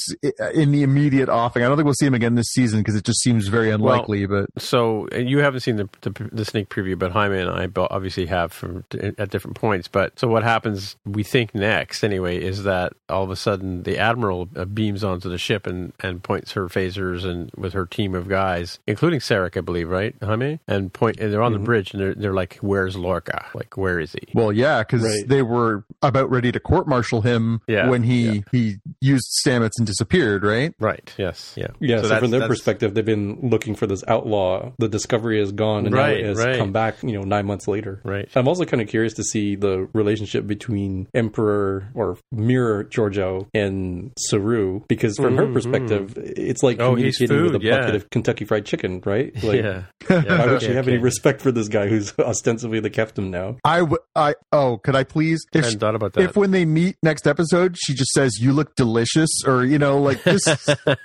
in 0.54 0.72
the 0.72 0.82
immediate 0.82 1.28
offing. 1.28 1.62
I 1.62 1.68
don't 1.68 1.76
think 1.76 1.84
we'll 1.84 1.94
see 1.94 2.06
him 2.06 2.14
again 2.14 2.34
this 2.34 2.48
season 2.52 2.77
because 2.80 2.94
it 2.96 3.04
just 3.04 3.20
seems 3.22 3.48
very 3.48 3.70
unlikely. 3.70 4.26
but 4.26 4.46
so 4.58 5.06
and 5.12 5.28
you 5.28 5.38
haven't 5.38 5.60
seen 5.60 5.76
the, 5.76 5.88
the 6.02 6.10
the 6.32 6.44
sneak 6.44 6.68
preview, 6.68 6.98
but 6.98 7.12
Jaime 7.12 7.38
and 7.38 7.50
I 7.50 7.68
obviously 7.90 8.26
have 8.26 8.52
from 8.52 8.84
at 9.18 9.30
different 9.30 9.56
points. 9.56 9.88
But 9.88 10.18
so 10.18 10.28
what 10.28 10.42
happens? 10.42 10.96
We 11.04 11.22
think 11.22 11.54
next 11.54 12.02
anyway 12.04 12.38
is 12.42 12.64
that 12.64 12.92
all 13.08 13.24
of 13.24 13.30
a 13.30 13.36
sudden 13.36 13.82
the 13.84 13.98
admiral 13.98 14.48
uh, 14.56 14.64
beams 14.64 15.04
onto 15.04 15.28
the 15.28 15.38
ship 15.38 15.66
and 15.66 15.92
and 16.00 16.22
points 16.22 16.52
her 16.52 16.66
phasers 16.68 17.24
and 17.24 17.50
with 17.56 17.72
her 17.72 17.86
team 17.86 18.14
of 18.14 18.28
guys, 18.28 18.78
including 18.86 19.20
Sarek, 19.20 19.56
I 19.56 19.60
believe, 19.60 19.88
right, 19.88 20.14
Jaime, 20.22 20.60
and 20.68 20.92
point 20.92 21.18
and 21.20 21.32
they're 21.32 21.42
on 21.42 21.52
the 21.52 21.58
bridge 21.58 21.92
and 21.92 22.00
they're 22.02 22.14
they're 22.14 22.34
like, 22.34 22.56
"Where's 22.60 22.96
Lorca? 22.96 23.46
Like, 23.54 23.76
where 23.76 23.98
is 24.00 24.12
he?" 24.12 24.20
well, 24.34 24.52
yeah, 24.52 24.80
because 24.82 25.02
Right. 25.02 25.26
they 25.28 25.42
were 25.42 25.84
about 26.02 26.30
ready 26.30 26.52
to 26.52 26.60
court 26.60 26.86
martial 26.88 27.20
him 27.22 27.60
Yeah, 27.66 27.88
when 27.88 28.02
he 28.02 28.28
yeah. 28.28 28.40
he 28.52 28.76
used 29.00 29.26
Stamets 29.44 29.72
and 29.78 29.86
disappeared. 29.86 30.44
Right? 30.44 30.74
Right. 30.78 31.12
Yes. 31.16 31.54
Yeah. 31.56 31.68
Yeah, 31.80 31.96
so, 31.98 32.02
that's- 32.02 32.20
from 32.20 32.30
their 32.30 32.40
that's- 32.40 32.58
perspective, 32.68 32.94
they've 32.94 33.04
been 33.04 33.38
looking 33.42 33.74
for 33.74 33.86
this 33.86 34.04
outlaw. 34.08 34.72
The 34.78 34.88
discovery 34.88 35.40
is 35.40 35.52
gone, 35.52 35.86
and 35.86 35.94
Right, 35.94 36.18
now 36.18 36.24
it 36.24 36.24
has 36.26 36.38
right. 36.38 36.58
come 36.58 36.72
back. 36.72 37.02
You 37.02 37.12
know, 37.12 37.22
nine 37.22 37.46
months 37.46 37.66
later. 37.66 38.00
Right. 38.04 38.28
I'm 38.34 38.46
also 38.48 38.64
kind 38.64 38.82
of 38.82 38.88
curious 38.88 39.14
to 39.14 39.24
see 39.24 39.56
the 39.56 39.88
relationship 39.94 40.46
between 40.46 41.08
Emperor 41.14 41.88
or 41.94 42.18
Mirror 42.32 42.84
Georgiou 42.84 43.46
and 43.54 44.12
Saru, 44.18 44.82
because 44.88 45.16
from 45.16 45.36
her 45.36 45.46
Mhm, 45.46 45.52
perspective, 45.54 46.14
it's 46.18 46.62
like 46.62 46.80
Oh, 46.80 46.94
he's 46.94 47.16
communicating 47.16 47.44
with 47.44 47.54
a 47.54 47.58
food, 47.60 47.70
bucket 47.70 47.88
yeah. 47.90 47.94
of 47.96 48.10
Kentucky 48.10 48.44
Fried 48.44 48.64
Chicken, 48.66 49.00
right? 49.04 49.32
Like, 49.42 49.62
yeah. 49.62 49.82
Why 50.08 50.46
would 50.46 50.60
she 50.60 50.66
Okay, 50.68 50.74
have 50.74 50.88
any 50.88 50.98
respect 50.98 51.40
for 51.40 51.50
this 51.50 51.68
guy 51.68 51.88
who's 51.88 52.12
ostensibly 52.18 52.80
the 52.80 52.90
captain 52.90 53.30
now? 53.30 53.56
I 53.64 53.78
w- 53.80 53.98
I 54.14 54.34
oh, 54.52 54.78
could 54.78 54.94
I 54.96 55.04
please? 55.04 55.40
I 55.54 55.58
If 55.58 55.64
hadn't 55.64 55.80
thought 55.80 55.94
about 55.94 56.12
that. 56.14 56.22
if 56.22 56.36
when 56.36 56.50
they 56.50 56.64
meet 56.64 56.96
next 57.02 57.26
episode, 57.26 57.76
she 57.78 57.94
just 57.94 58.10
says, 58.12 58.38
"You 58.40 58.52
look 58.52 58.74
delicious," 58.76 59.30
or 59.46 59.64
you 59.64 59.78
know, 59.78 59.98
like 60.00 60.22
this, 60.24 60.42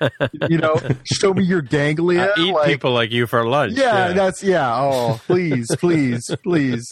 you 0.49 0.57
know, 0.57 0.75
show 1.05 1.33
me 1.33 1.43
your 1.53 1.61
ganglia. 1.61 2.33
I 2.35 2.39
eat 2.41 2.51
like, 2.53 2.67
people 2.67 2.91
like 2.91 3.11
you 3.11 3.27
for 3.27 3.45
lunch. 3.45 3.73
Yeah, 3.77 4.11
that's 4.13 4.43
yeah. 4.43 4.75
Oh, 4.75 5.21
please, 5.27 5.67
please, 5.79 6.29
please. 6.43 6.91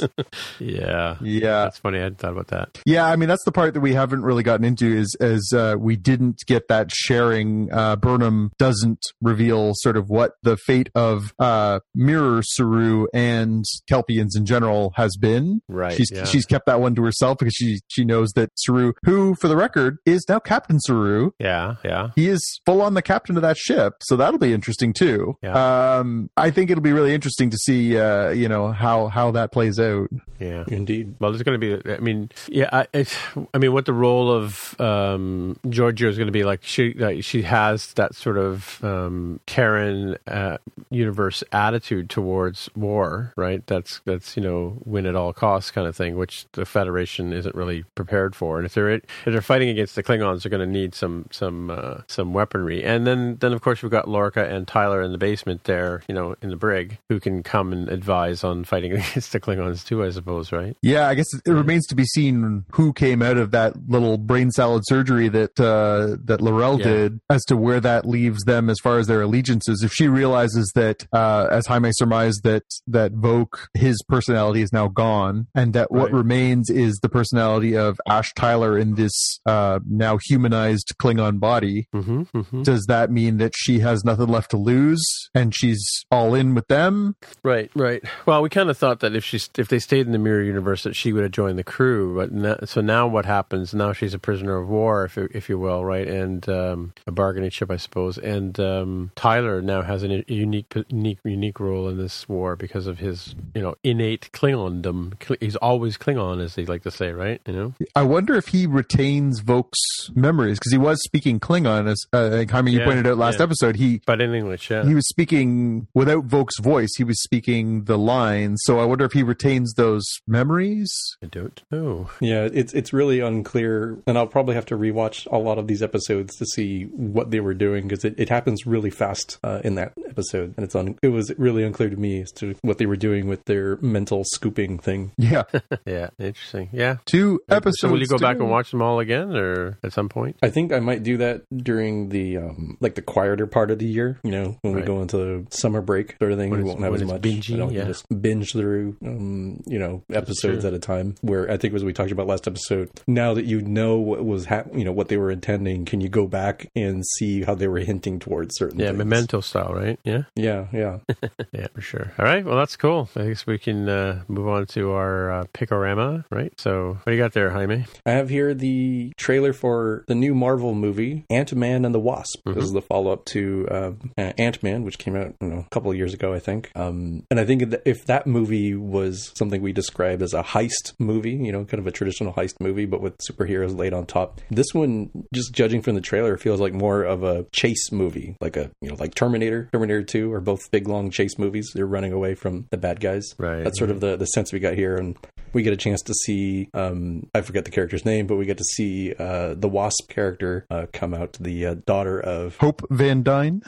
yeah. 0.60 1.18
Yeah. 1.22 1.64
That's 1.64 1.80
funny. 1.80 2.00
I 2.00 2.04
hadn't 2.04 2.20
thought 2.20 2.32
about 2.32 2.48
that. 2.48 2.80
Yeah, 2.86 3.06
I 3.06 3.16
mean 3.16 3.28
that's 3.30 3.44
the 3.44 3.52
part 3.52 3.74
that 3.74 3.82
we 3.82 3.94
haven't 3.94 4.22
really 4.24 4.44
gotten 4.44 4.66
into 4.66 4.86
is 4.86 5.16
as 5.20 5.52
uh, 5.54 5.76
we 5.78 5.96
didn't 5.96 6.38
get 6.48 6.68
that 6.70 6.92
sharing. 6.92 7.72
Uh, 7.72 7.96
Burnham 7.96 8.52
doesn't 8.58 9.02
reveal 9.22 9.72
sort 9.76 9.98
of 9.98 10.10
what 10.10 10.34
the 10.44 10.58
fate 10.58 10.90
of 10.96 11.34
uh, 11.40 11.80
Mirror 11.96 12.44
Saru 12.44 13.08
and 13.14 13.66
Kelpiens 13.92 14.36
in 14.36 14.46
general 14.46 14.94
has 14.96 15.16
been. 15.20 15.62
Right, 15.68 15.94
She's 15.94 16.12
yeah. 16.14 16.26
she's 16.26 16.46
kept 16.46 16.66
that 16.68 16.80
one 16.80 16.96
to 16.96 17.04
herself 17.04 17.38
because 17.40 17.54
she 17.54 17.80
she 17.88 18.06
knows 18.06 18.32
that 18.34 18.50
Saru, 18.56 18.94
who 19.04 19.36
for 19.36 19.48
the 19.48 19.56
record 19.58 19.98
is 20.06 20.26
now 20.30 20.40
Captain 20.40 20.80
Saru, 20.80 21.32
Yeah. 21.40 21.76
Yeah. 21.84 22.10
he 22.16 22.28
is 22.28 22.42
full 22.66 22.82
on 22.82 22.94
the 22.94 23.02
captain 23.02 23.36
of 23.36 23.42
that 23.42 23.58
ship, 23.58 23.94
so 24.02 24.16
that'll 24.16 24.40
be 24.40 24.51
interesting 24.54 24.94
too. 24.94 25.38
Um, 25.44 26.30
I 26.38 26.52
think 26.52 26.70
it'll 26.70 26.82
be 26.82 26.94
really 26.94 27.14
interesting 27.14 27.50
to 27.50 27.58
see, 27.58 27.98
uh, 27.98 28.30
you 28.30 28.48
know, 28.48 28.72
how 28.72 29.08
how 29.08 29.32
that 29.32 29.52
plays 29.52 29.80
out. 29.80 30.10
Yeah. 30.40 30.64
Indeed. 30.68 31.16
Well, 31.20 31.32
there's 31.32 31.44
going 31.44 31.60
to 31.60 31.80
be. 31.80 31.92
I 31.92 32.00
mean, 32.00 32.32
yeah. 32.48 32.70
I, 32.74 32.88
it's, 32.94 33.16
I 33.54 33.60
mean, 33.60 33.74
what 33.74 33.86
the 33.86 33.94
role 33.94 34.32
of 34.32 34.76
um, 34.82 35.60
Georgiou 35.68 36.10
is 36.10 36.18
going 36.18 36.28
to 36.28 36.32
be 36.32 36.44
like? 36.44 36.64
She 36.64 36.94
like, 36.94 37.24
she 37.24 37.44
has 37.44 37.94
that 37.94 38.16
sort 38.16 38.38
of 38.38 38.84
um, 38.84 39.40
Terran 39.46 40.18
uh, 40.28 40.58
universe 40.90 41.44
attitude 41.52 42.10
towards 42.10 42.70
war, 42.76 43.34
right? 43.36 43.66
That's 43.68 44.02
that's 44.06 44.36
you 44.36 44.42
know 44.42 44.78
win 44.84 45.06
at 45.06 45.16
all 45.16 45.32
costs 45.32 45.70
kind 45.70 45.88
of 45.88 45.96
thing, 45.96 46.18
which 46.18 46.48
the 46.54 46.66
Federation 46.66 47.34
isn't 47.34 47.54
really 47.54 47.84
prepared 47.94 48.36
for. 48.36 48.58
And 48.58 48.66
if 48.66 48.74
they're 48.74 48.90
if 48.90 49.04
they're 49.26 49.42
fighting 49.42 49.70
against 49.70 49.96
the 49.96 50.02
Klingons, 50.02 50.42
they're 50.42 50.50
going 50.50 50.68
to 50.68 50.72
need 50.72 50.96
some 50.96 51.28
some 51.30 51.70
uh, 51.70 52.02
some 52.08 52.34
weaponry. 52.34 52.84
And 52.84 53.06
then 53.06 53.38
then 53.42 53.54
of 53.54 53.62
course 53.62 53.84
we've 53.84 53.92
got 53.92 54.08
Lorca 54.08 54.41
and 54.44 54.68
Tyler 54.68 55.02
in 55.02 55.12
the 55.12 55.18
basement 55.18 55.64
there, 55.66 56.04
you 56.08 56.16
know, 56.16 56.36
in 56.42 56.50
the 56.50 56.56
brig, 56.56 56.98
who 57.10 57.20
can 57.20 57.44
come 57.44 57.72
and 57.74 57.90
advise 57.90 58.44
on 58.44 58.64
fighting 58.64 58.92
against 58.94 59.32
the 59.32 59.40
Klingons 59.40 59.86
too. 59.86 60.04
I 60.04 60.10
suppose, 60.10 60.52
right? 60.52 60.76
Yeah, 60.82 61.08
I 61.08 61.16
guess 61.16 61.28
it 61.34 61.50
remains 61.52 61.86
to 61.88 61.96
be 61.96 62.06
seen 62.06 62.66
who 62.72 62.94
came 62.94 63.22
out 63.22 63.38
of 63.38 63.52
that 63.52 63.74
little 63.90 64.18
brain 64.18 64.52
salad 64.52 64.84
surgery 64.86 65.28
that 65.30 65.60
uh, 65.60 66.18
that 66.26 66.42
L'Rell 66.42 66.80
Yeah. 66.80 66.86
did, 66.88 67.20
as 67.30 67.44
to 67.46 67.58
where 67.58 67.80
that 67.80 68.06
leaves 68.08 68.44
them 68.44 68.70
as 68.70 68.78
far 68.82 69.00
as 69.00 69.08
their 69.08 69.22
allegiances. 69.22 69.84
If 69.84 69.94
she 69.94 70.08
realizes 70.08 70.72
that, 70.76 71.06
uh, 71.14 71.48
as 71.52 71.68
Jaime 71.68 71.92
surmised, 71.94 72.44
that 72.44 72.64
that 72.88 73.14
Voq, 73.14 73.68
his 73.74 74.02
personality 74.08 74.62
is 74.62 74.72
now 74.74 74.88
gone, 74.88 75.48
and 75.56 75.74
that 75.74 75.92
what 75.92 76.12
remains 76.12 76.70
is 76.70 77.00
the 77.02 77.10
personality 77.10 77.76
of 77.76 78.00
Ash 78.08 78.32
Tyler 78.36 78.78
in 78.78 78.96
this 78.96 79.40
uh, 79.46 79.80
now 79.88 80.18
humanized 80.28 80.94
Klingon 81.02 81.40
body. 81.40 81.88
Mm-hmm, 81.94 82.22
mm-hmm. 82.38 82.62
Does 82.64 82.86
that 82.88 83.12
mean 83.12 83.38
that 83.38 83.54
she 83.56 83.80
has 83.80 84.04
nothing 84.04 84.28
left 84.32 84.52
to 84.52 84.58
lose 84.58 85.04
and 85.36 85.54
she's 85.56 86.06
all 86.12 86.34
in 86.34 86.56
with 86.56 86.68
them? 86.68 87.16
Right, 87.44 87.70
right. 87.76 88.04
Well, 88.26 88.42
we 88.42 88.50
kind 88.50 88.70
of 88.70 88.78
thought 88.78 89.00
that 89.02 89.16
if 89.16 89.24
she's 89.24 89.50
if 89.58 89.68
they 89.68 89.80
stayed 89.80 90.06
in 90.06 90.12
the 90.12 90.18
mirror 90.20 90.42
universe 90.42 90.84
that 90.84 90.96
she 90.96 91.14
would 91.14 91.24
have 91.24 91.32
joined 91.32 91.58
the 91.60 91.64
crew. 91.64 92.16
But 92.16 92.32
now, 92.32 92.58
so 92.66 92.82
now 92.82 93.08
what 93.08 93.26
happens? 93.26 93.74
Now 93.74 93.94
she's 93.94 94.14
a 94.14 94.20
prisoner 94.20 94.58
of 94.58 94.68
war, 94.70 95.06
if 95.06 95.18
if 95.18 95.50
you 95.50 95.60
will, 95.60 95.84
right? 95.86 96.08
And 96.08 96.48
um, 96.50 96.94
a 97.06 97.12
bargaining 97.12 97.50
chip, 97.50 97.70
I 97.72 97.78
suppose. 97.78 98.18
And 98.18 98.60
um, 98.60 99.12
Tyler 99.16 99.62
now 99.62 99.82
has 99.82 100.04
a 100.04 100.24
unique 100.32 100.74
unique 100.90 101.20
unique 101.24 101.60
role 101.60 101.88
in 101.90 101.98
this 101.98 102.28
war 102.30 102.56
because 102.56 102.88
of 102.88 103.00
his 103.00 103.36
you 103.54 103.62
know 103.62 103.76
innate 103.84 104.30
Klingondom. 104.34 105.14
He's 105.40 105.56
always 105.58 105.98
Klingon, 105.98 106.42
as 106.42 106.56
they 106.56 106.66
like 106.66 106.84
to 106.84 106.92
say, 106.92 107.12
right? 107.12 107.42
You 107.46 107.54
know. 107.54 107.74
I 107.96 108.04
wonder 108.04 108.36
if 108.36 108.48
he 108.48 108.68
retains 108.68 109.42
Voq's 109.42 110.10
memories 110.16 110.60
because 110.60 110.72
he 110.72 110.78
was 110.78 111.02
speaking 111.04 111.40
Klingon, 111.40 111.88
as 111.90 112.06
uh, 112.14 112.46
I 112.54 112.62
mean, 112.62 112.74
you 112.74 112.80
Yeah, 112.80 112.86
pointed 112.86 113.08
out 113.08 113.18
last 113.18 113.40
yeah. 113.40 113.44
episode. 113.44 113.76
He 113.76 114.02
But 114.06 114.21
in 114.22 114.34
English, 114.34 114.70
yeah. 114.70 114.84
he 114.86 114.94
was 114.94 115.08
speaking 115.08 115.88
without 115.94 116.28
Voq's 116.28 116.60
voice. 116.60 116.90
He 116.98 117.04
was 117.04 117.22
speaking 117.22 117.84
the 117.86 117.98
lines. 117.98 118.62
So 118.64 118.80
I 118.80 118.86
wonder 118.86 119.06
if 119.06 119.14
he 119.14 119.24
retains 119.24 119.74
those 119.74 120.06
memories. 120.28 120.92
I 121.24 121.28
don't 121.28 121.62
know. 121.72 122.10
Yeah, 122.20 122.48
it's 122.52 122.74
it's 122.74 122.94
really 122.94 123.20
unclear, 123.20 123.98
and 124.08 124.18
I'll 124.18 124.28
probably 124.28 124.56
have 124.56 124.66
to 124.68 124.78
rewatch 124.78 125.28
a 125.32 125.38
lot 125.38 125.58
of 125.58 125.68
these 125.68 125.82
episodes 125.82 126.36
to 126.38 126.46
see 126.46 126.84
what 126.86 127.32
they 127.32 127.40
were 127.40 127.54
doing 127.54 127.88
because 127.88 128.06
it, 128.06 128.16
it 128.18 128.30
happens 128.30 128.66
really 128.66 128.90
fast 128.90 129.38
uh, 129.44 129.62
in 129.64 129.76
that 129.76 129.94
episode, 130.10 130.54
and 130.58 130.64
it's 130.64 130.76
un- 130.76 130.98
it 131.02 131.10
was 131.10 131.32
really 131.38 131.64
unclear 131.64 131.90
to 131.90 131.98
me 131.98 132.22
as 132.22 132.32
to 132.34 132.56
what 132.62 132.78
they 132.78 132.86
were 132.86 132.96
doing 132.96 133.28
with 133.28 133.44
their 133.46 133.78
mental 133.78 134.24
scooping 134.26 134.80
thing. 134.80 135.12
Yeah, 135.18 135.44
Yeah, 135.86 136.10
interesting. 136.20 136.70
Yeah. 136.72 136.98
two 137.06 137.40
episodes. 137.50 137.80
So 137.80 137.90
will 137.90 138.00
you 138.00 138.08
go 138.08 138.18
to 138.18 138.22
back 138.22 138.38
and 138.38 138.50
watch 138.50 138.72
them 138.72 138.82
all 138.82 139.00
again, 139.00 139.36
or 139.36 139.78
at 139.84 139.94
some 139.94 140.10
point? 140.10 140.38
I 140.42 140.50
think 140.50 140.72
I 140.74 140.80
might 140.80 141.04
do 141.04 141.18
that 141.18 141.44
during 141.56 142.10
the 142.10 142.38
um, 142.38 142.78
like 142.80 142.96
the 142.96 143.02
quieter 143.02 143.48
part 143.48 143.72
of 143.72 143.80
the 143.80 143.86
year. 143.88 144.11
You 144.24 144.32
know, 144.32 144.58
when 144.62 144.76
we 144.76 144.82
go 144.82 145.02
into 145.02 145.18
the 145.18 145.48
summer 145.50 145.82
break 145.82 146.16
sort 146.20 146.32
of 146.32 146.38
thing, 146.38 146.50
When 146.50 146.64
we 146.64 146.70
won't 146.70 146.82
have 146.82 146.94
as 146.94 147.04
much. 147.04 147.22
bingey, 147.22 147.56
I 147.56 147.58
don't 147.58 147.74
yeah. 147.74 147.86
just 147.86 148.06
binge 148.22 148.52
through, 148.54 148.98
um, 149.06 149.62
you 149.66 149.80
know, 149.80 150.04
episodes 150.12 150.66
at 150.66 150.74
a 150.74 150.80
time. 150.80 151.16
Where 151.22 151.50
I 151.50 151.58
think 151.58 151.74
was 151.74 151.84
we 151.84 151.94
talked 151.94 152.12
about 152.12 152.28
last 152.28 152.48
episode, 152.48 152.90
now 153.08 153.34
that 153.34 153.46
you 153.46 153.62
know 153.62 153.98
what 153.98 154.24
was 154.26 154.46
hap- 154.46 154.74
you 154.76 154.84
know 154.84 154.92
what 154.92 155.08
they 155.08 155.18
were 155.18 155.32
intending, 155.32 155.86
can 155.86 156.02
you 156.02 156.10
go 156.10 156.28
back 156.28 156.70
and 156.76 157.04
see 157.18 157.44
how 157.44 157.56
they 157.56 157.68
were 157.68 157.80
hinting 157.80 158.20
towards 158.20 158.56
certain? 158.58 158.80
Yeah, 158.80 158.88
things? 158.88 158.98
memento 159.00 159.42
style, 159.42 159.74
right? 159.74 160.00
Yeah. 160.04 160.24
Yeah, 160.36 160.68
yeah. 160.74 161.00
Yeah, 161.54 161.68
for 161.74 161.82
sure. 161.82 162.12
All 162.18 162.26
right. 162.26 162.46
Well, 162.46 162.58
that's 162.58 162.76
cool. 162.78 163.10
I 163.16 163.28
guess 163.28 163.46
we 163.46 163.58
can 163.58 163.90
uh, 163.90 164.24
move 164.28 164.48
on 164.48 164.66
to 164.68 164.92
our 164.92 165.32
uh, 165.32 165.44
Picorama, 165.54 166.24
right? 166.32 166.54
So, 166.60 166.94
what 166.94 167.06
do 167.06 167.12
you 167.12 167.18
got 167.18 167.34
there, 167.34 167.50
Jaime? 167.50 167.86
I 168.06 168.12
have 168.12 168.30
here 168.30 168.54
the 168.54 169.12
trailer 169.18 169.52
for 169.54 170.04
the 170.08 170.16
new 170.16 170.34
Marvel 170.34 170.74
movie, 170.74 171.26
Ant 171.30 171.54
Man 171.54 171.84
and 171.86 171.94
the 171.94 172.00
Wasp. 172.00 172.40
This 172.46 172.64
is 172.64 172.72
the 172.72 172.82
follow 172.82 173.12
up 173.12 173.26
to 173.26 173.68
uh, 173.70 173.91
Ant 174.18 174.62
Man, 174.64 174.84
which 174.84 174.98
came 174.98 175.16
out 175.16 175.36
you 175.42 175.48
know, 175.48 175.60
a 175.60 175.70
couple 175.70 175.92
of 175.92 175.98
years 175.98 176.14
ago, 176.14 176.34
I 176.34 176.40
think. 176.40 176.72
Um, 176.76 177.24
and 177.30 177.40
I 177.40 177.46
think 177.46 177.76
if 177.86 178.06
that 178.06 178.28
movie 178.28 178.76
was 178.76 179.32
something 179.36 179.62
we 179.62 179.74
described 179.74 180.22
as 180.22 180.34
a 180.34 180.44
heist 180.44 180.94
movie, 181.00 181.32
you 181.32 181.52
know, 181.52 181.66
kind 181.66 181.80
of 181.80 181.88
a 181.88 181.92
traditional 181.92 182.34
heist 182.34 182.56
movie, 182.60 182.86
but 182.86 183.02
with 183.02 183.18
superheroes 183.20 183.78
laid 183.78 183.94
on 183.94 184.06
top, 184.06 184.42
this 184.50 184.74
one, 184.74 185.10
just 185.34 185.54
judging 185.54 185.82
from 185.82 185.96
the 185.96 186.02
trailer, 186.02 186.38
feels 186.38 186.60
like 186.60 186.74
more 186.74 187.04
of 187.04 187.24
a 187.24 187.46
chase 187.52 187.92
movie, 187.92 188.36
like 188.42 188.58
a 188.58 188.72
you 188.82 188.90
know, 188.90 188.96
like 188.96 189.16
Terminator, 189.16 189.70
Terminator 189.72 190.04
Two, 190.04 190.32
are 190.34 190.42
both 190.42 190.72
big 190.72 190.88
long 190.88 191.10
chase 191.10 191.38
movies. 191.38 191.72
They're 191.74 191.86
running 191.86 192.14
away 192.14 192.36
from 192.36 192.68
the 192.70 192.78
bad 192.78 193.00
guys. 193.00 193.34
Right. 193.38 193.64
That's 193.64 193.78
sort 193.78 193.92
of 193.92 194.00
the 194.00 194.16
the 194.16 194.26
sense 194.26 194.52
we 194.52 194.60
got 194.60 194.76
here, 194.76 194.96
and 194.96 195.18
we 195.54 195.64
get 195.64 195.74
a 195.74 195.78
chance 195.78 196.02
to 196.04 196.14
see 196.14 196.70
um, 196.74 197.30
I 197.34 197.42
forget 197.42 197.66
the 197.66 197.72
character's 197.72 198.06
name, 198.06 198.28
but 198.28 198.36
we 198.38 198.46
get 198.46 198.58
to 198.58 198.64
see 198.64 199.14
uh, 199.18 199.54
the 199.56 199.68
Wasp 199.68 200.10
character 200.10 200.66
uh, 200.70 200.86
come 200.94 201.14
out, 201.14 201.38
the 201.40 201.66
uh, 201.66 201.76
daughter 201.86 202.20
of. 202.20 202.58
Hope 202.58 202.82
Van 202.90 203.24
Dyne. 203.24 203.64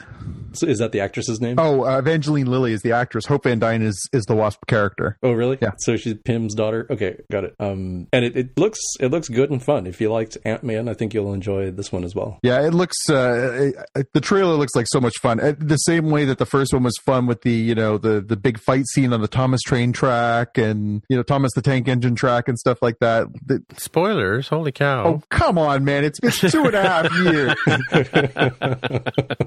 So 0.52 0.66
is 0.66 0.78
that 0.78 0.92
the 0.92 1.00
actress's 1.00 1.40
name? 1.40 1.56
Oh, 1.58 1.84
uh, 1.84 1.98
Evangeline 1.98 2.46
Lilly 2.46 2.72
is 2.72 2.82
the 2.82 2.92
actress. 2.92 3.26
Hope 3.26 3.44
Van 3.44 3.58
Dyne 3.58 3.82
is 3.82 4.08
is 4.12 4.24
the 4.24 4.34
Wasp 4.36 4.66
character. 4.66 5.18
Oh, 5.22 5.32
really? 5.32 5.58
Yeah. 5.60 5.72
So 5.78 5.96
she's 5.96 6.14
Pym's 6.24 6.54
daughter. 6.54 6.86
Okay, 6.90 7.16
got 7.30 7.44
it. 7.44 7.54
Um, 7.58 8.06
and 8.12 8.24
it, 8.24 8.36
it 8.36 8.58
looks 8.58 8.78
it 9.00 9.10
looks 9.10 9.28
good 9.28 9.50
and 9.50 9.62
fun. 9.62 9.86
If 9.86 10.00
you 10.00 10.10
liked 10.12 10.38
Ant 10.44 10.62
Man, 10.62 10.88
I 10.88 10.94
think 10.94 11.12
you'll 11.14 11.32
enjoy 11.32 11.70
this 11.70 11.90
one 11.92 12.04
as 12.04 12.14
well. 12.14 12.38
Yeah, 12.42 12.64
it 12.66 12.72
looks. 12.72 12.96
Uh, 13.08 13.72
it, 13.96 14.12
the 14.12 14.20
trailer 14.20 14.54
looks 14.54 14.74
like 14.74 14.86
so 14.88 15.00
much 15.00 15.14
fun. 15.20 15.40
Uh, 15.40 15.54
The 15.58 15.76
same 15.76 16.10
way 16.10 16.24
that 16.26 16.38
the 16.38 16.46
first 16.46 16.72
one 16.72 16.82
was 16.84 16.96
fun 17.04 17.26
with 17.26 17.42
the 17.42 17.52
you 17.52 17.74
know 17.74 17.98
the 17.98 18.20
the 18.20 18.36
big 18.36 18.58
fight 18.58 18.86
scene 18.92 19.12
on 19.12 19.20
the 19.20 19.28
Thomas 19.28 19.60
train 19.62 19.92
track 19.92 20.56
and 20.58 21.02
you 21.08 21.16
know 21.16 21.22
Thomas 21.22 21.50
the 21.54 21.62
Tank 21.62 21.73
Engine 21.88 22.14
track 22.14 22.48
and 22.48 22.58
stuff 22.58 22.78
like 22.82 22.98
that. 23.00 23.26
The- 23.46 23.62
Spoilers. 23.76 24.48
Holy 24.48 24.72
cow. 24.72 25.04
oh 25.06 25.22
come 25.30 25.58
on, 25.58 25.84
man! 25.84 26.04
It's 26.04 26.20
been 26.20 26.30
two 26.30 26.64
and 26.64 26.74
a 26.74 26.82
half 26.82 27.12
years. 27.18 27.54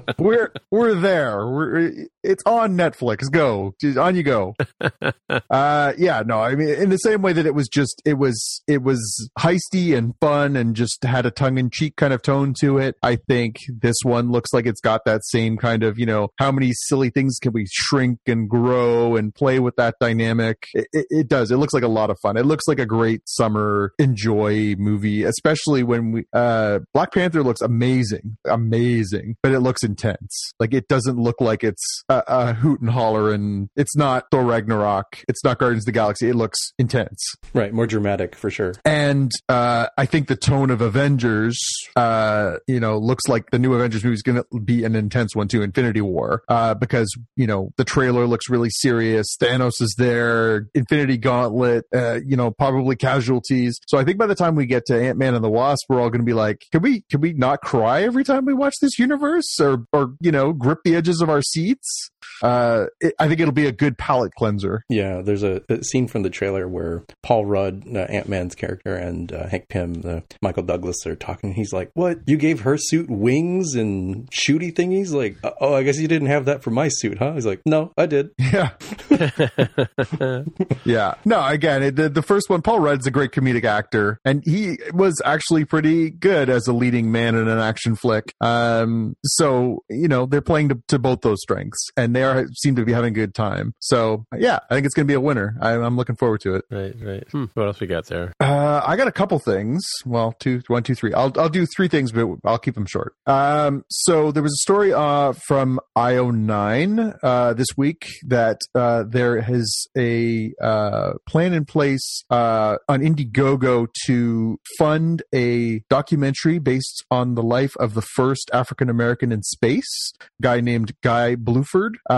we're 0.18 0.52
we're 0.70 0.94
there. 0.94 1.46
We're 1.46 1.92
it's 2.22 2.42
on 2.46 2.76
Netflix. 2.76 3.30
Go 3.30 3.74
Just 3.80 3.98
on 3.98 4.16
you 4.16 4.22
go. 4.22 4.54
uh, 5.50 5.92
yeah, 5.98 6.22
no, 6.26 6.40
I 6.40 6.54
mean 6.54 6.68
in 6.68 6.90
the 6.90 6.96
same 6.98 7.22
way 7.22 7.32
that 7.32 7.46
it 7.46 7.54
was 7.54 7.68
just 7.68 8.02
it 8.04 8.14
was 8.18 8.62
it 8.66 8.82
was 8.82 9.30
heisty 9.38 9.96
and 9.96 10.14
fun 10.20 10.56
and 10.56 10.74
just 10.76 11.04
had 11.04 11.26
a 11.26 11.30
tongue 11.30 11.58
in 11.58 11.70
cheek 11.70 11.96
kind 11.96 12.12
of 12.12 12.22
tone 12.22 12.54
to 12.60 12.78
it. 12.78 12.96
I 13.02 13.16
think 13.16 13.56
this 13.68 13.96
one 14.02 14.30
looks 14.30 14.52
like 14.52 14.66
it's 14.66 14.80
got 14.80 15.04
that 15.06 15.24
same 15.24 15.56
kind 15.56 15.82
of 15.82 15.98
you 15.98 16.06
know 16.06 16.28
how 16.38 16.52
many 16.52 16.72
silly 16.72 17.10
things 17.10 17.38
can 17.40 17.52
we 17.52 17.66
shrink 17.70 18.18
and 18.26 18.48
grow 18.48 19.16
and 19.16 19.34
play 19.34 19.58
with 19.58 19.76
that 19.76 19.94
dynamic. 20.00 20.66
It, 20.74 20.88
it, 20.92 21.06
it 21.10 21.28
does. 21.28 21.50
It 21.50 21.56
looks 21.56 21.72
like 21.74 21.82
a 21.82 21.88
lot 21.88 22.10
of 22.10 22.17
fun. 22.22 22.36
It 22.36 22.46
looks 22.46 22.66
like 22.68 22.78
a 22.78 22.86
great 22.86 23.22
summer 23.26 23.92
enjoy 23.98 24.74
movie, 24.76 25.24
especially 25.24 25.82
when 25.82 26.12
we 26.12 26.24
uh 26.32 26.80
Black 26.92 27.12
Panther 27.12 27.42
looks 27.42 27.60
amazing, 27.60 28.36
amazing, 28.46 29.36
but 29.42 29.52
it 29.52 29.60
looks 29.60 29.82
intense. 29.82 30.52
Like 30.58 30.74
it 30.74 30.88
doesn't 30.88 31.18
look 31.18 31.40
like 31.40 31.64
it's 31.64 32.02
a, 32.08 32.22
a 32.26 32.54
hoot 32.54 32.80
and 32.80 32.90
holler 32.90 33.32
and 33.32 33.68
it's 33.76 33.96
not 33.96 34.26
Thor 34.30 34.44
Ragnarok. 34.44 35.22
It's 35.28 35.42
not 35.44 35.58
Guardians 35.58 35.82
of 35.82 35.86
the 35.86 35.92
Galaxy. 35.92 36.28
It 36.28 36.34
looks 36.34 36.58
intense. 36.78 37.34
Right, 37.54 37.72
more 37.72 37.86
dramatic 37.86 38.34
for 38.34 38.50
sure. 38.50 38.74
And 38.84 39.30
uh, 39.48 39.88
I 39.96 40.06
think 40.06 40.28
the 40.28 40.36
tone 40.36 40.70
of 40.70 40.80
Avengers, 40.80 41.58
uh, 41.96 42.56
you 42.66 42.80
know, 42.80 42.98
looks 42.98 43.28
like 43.28 43.50
the 43.50 43.58
new 43.58 43.74
Avengers 43.74 44.04
movie 44.04 44.14
is 44.14 44.22
going 44.22 44.42
to 44.42 44.60
be 44.60 44.84
an 44.84 44.94
intense 44.94 45.34
one 45.34 45.48
too, 45.48 45.62
Infinity 45.62 46.00
War, 46.00 46.42
uh, 46.48 46.74
because 46.74 47.14
you 47.36 47.46
know 47.46 47.70
the 47.76 47.84
trailer 47.84 48.26
looks 48.26 48.48
really 48.48 48.70
serious. 48.70 49.36
Thanos 49.40 49.80
is 49.80 49.94
there, 49.98 50.66
Infinity 50.74 51.18
Gauntlet, 51.18 51.84
uh, 51.94 52.07
you 52.16 52.36
know, 52.36 52.50
probably 52.50 52.96
casualties. 52.96 53.78
So 53.86 53.98
I 53.98 54.04
think 54.04 54.18
by 54.18 54.26
the 54.26 54.34
time 54.34 54.54
we 54.54 54.66
get 54.66 54.86
to 54.86 55.00
Ant 55.00 55.18
Man 55.18 55.34
and 55.34 55.44
the 55.44 55.50
Wasp, 55.50 55.84
we're 55.88 56.00
all 56.00 56.10
going 56.10 56.20
to 56.20 56.26
be 56.26 56.34
like, 56.34 56.64
can 56.72 56.82
we 56.82 57.02
can 57.10 57.20
we 57.20 57.32
not 57.32 57.60
cry 57.60 58.02
every 58.02 58.24
time 58.24 58.44
we 58.44 58.54
watch 58.54 58.74
this 58.80 58.98
universe, 58.98 59.58
or 59.60 59.84
or 59.92 60.14
you 60.20 60.32
know, 60.32 60.52
grip 60.52 60.80
the 60.84 60.96
edges 60.96 61.20
of 61.20 61.28
our 61.28 61.42
seats? 61.42 62.10
Uh, 62.42 62.86
it, 63.00 63.14
I 63.18 63.28
think 63.28 63.40
it'll 63.40 63.52
be 63.52 63.66
a 63.66 63.72
good 63.72 63.98
palate 63.98 64.34
cleanser. 64.34 64.84
Yeah, 64.88 65.22
there's 65.22 65.42
a, 65.42 65.62
a 65.68 65.82
scene 65.82 66.08
from 66.08 66.22
the 66.22 66.30
trailer 66.30 66.68
where 66.68 67.04
Paul 67.22 67.46
Rudd, 67.46 67.84
uh, 67.94 68.00
Ant 68.00 68.28
Man's 68.28 68.54
character, 68.54 68.94
and 68.94 69.32
uh, 69.32 69.48
Hank 69.48 69.68
Pym, 69.68 69.94
the 69.94 70.22
Michael 70.42 70.62
Douglas, 70.62 71.06
are 71.06 71.16
talking. 71.16 71.54
He's 71.54 71.72
like, 71.72 71.90
"What? 71.94 72.20
You 72.26 72.36
gave 72.36 72.60
her 72.60 72.76
suit 72.76 73.08
wings 73.10 73.74
and 73.74 74.30
shooty 74.30 74.72
thingies? 74.72 75.12
Like, 75.12 75.36
uh, 75.42 75.52
oh, 75.60 75.74
I 75.74 75.82
guess 75.82 75.98
you 75.98 76.08
didn't 76.08 76.28
have 76.28 76.46
that 76.46 76.62
for 76.62 76.70
my 76.70 76.88
suit, 76.88 77.18
huh?" 77.18 77.34
He's 77.34 77.46
like, 77.46 77.62
"No, 77.66 77.92
I 77.96 78.06
did." 78.06 78.30
Yeah. 78.48 78.70
yeah. 80.84 81.14
No, 81.24 81.44
again, 81.46 81.82
it, 81.82 81.96
the, 81.96 82.08
the 82.08 82.22
first 82.22 82.48
one, 82.48 82.62
Paul 82.62 82.80
Rudd's 82.80 83.06
a 83.06 83.10
great 83.10 83.32
comedic 83.32 83.64
actor, 83.64 84.20
and 84.24 84.42
he 84.44 84.78
was 84.92 85.20
actually 85.24 85.64
pretty 85.64 86.10
good 86.10 86.48
as 86.48 86.66
a 86.66 86.72
leading 86.72 87.12
man 87.12 87.34
in 87.34 87.48
an 87.48 87.58
action 87.58 87.94
flick. 87.94 88.32
Um, 88.40 89.16
so, 89.24 89.84
you 89.90 90.08
know, 90.08 90.26
they're 90.26 90.40
playing 90.40 90.70
to, 90.70 90.82
to 90.88 90.98
both 90.98 91.20
those 91.20 91.40
strengths, 91.42 91.90
and 91.96 92.16
they 92.16 92.22
are 92.28 92.46
seem 92.54 92.76
to 92.76 92.84
be 92.84 92.92
having 92.92 93.12
a 93.12 93.14
good 93.14 93.34
time. 93.34 93.74
So, 93.80 94.24
yeah, 94.36 94.58
I 94.70 94.74
think 94.74 94.86
it's 94.86 94.94
going 94.94 95.06
to 95.06 95.10
be 95.10 95.14
a 95.14 95.20
winner. 95.20 95.56
I, 95.60 95.72
I'm 95.72 95.96
looking 95.96 96.16
forward 96.16 96.40
to 96.42 96.54
it. 96.56 96.64
Right, 96.70 96.94
right. 97.00 97.24
Hmm. 97.30 97.44
What 97.54 97.66
else 97.66 97.80
we 97.80 97.86
got 97.86 98.06
there? 98.06 98.32
Uh, 98.40 98.82
I 98.84 98.96
got 98.96 99.08
a 99.08 99.12
couple 99.12 99.38
things. 99.38 99.84
Well, 100.04 100.32
two, 100.38 100.62
one, 100.68 100.82
two, 100.82 100.94
three. 100.94 101.12
I'll 101.12 101.32
I'll 101.36 101.48
do 101.48 101.66
three 101.66 101.88
things, 101.88 102.12
but 102.12 102.26
I'll 102.44 102.58
keep 102.58 102.74
them 102.74 102.86
short. 102.86 103.14
Um, 103.26 103.84
so 103.90 104.32
there 104.32 104.42
was 104.42 104.52
a 104.52 104.62
story 104.62 104.92
uh 104.92 105.32
from 105.46 105.80
IO9 105.96 107.18
uh 107.22 107.54
this 107.54 107.68
week 107.76 108.06
that 108.26 108.60
uh 108.74 109.04
there 109.08 109.36
is 109.36 109.88
a 109.96 110.52
uh 110.60 111.12
plan 111.26 111.52
in 111.52 111.64
place 111.64 112.24
uh 112.30 112.76
on 112.88 113.00
Indiegogo 113.00 113.88
to 114.06 114.58
fund 114.78 115.22
a 115.34 115.80
documentary 115.88 116.58
based 116.58 117.04
on 117.10 117.34
the 117.34 117.42
life 117.42 117.76
of 117.78 117.94
the 117.94 118.02
first 118.02 118.50
African 118.52 118.88
American 118.88 119.32
in 119.32 119.42
space, 119.42 120.12
guy 120.40 120.60
named 120.60 120.92
Guy 121.02 121.36
Bluford. 121.36 121.94
Uh, 122.08 122.17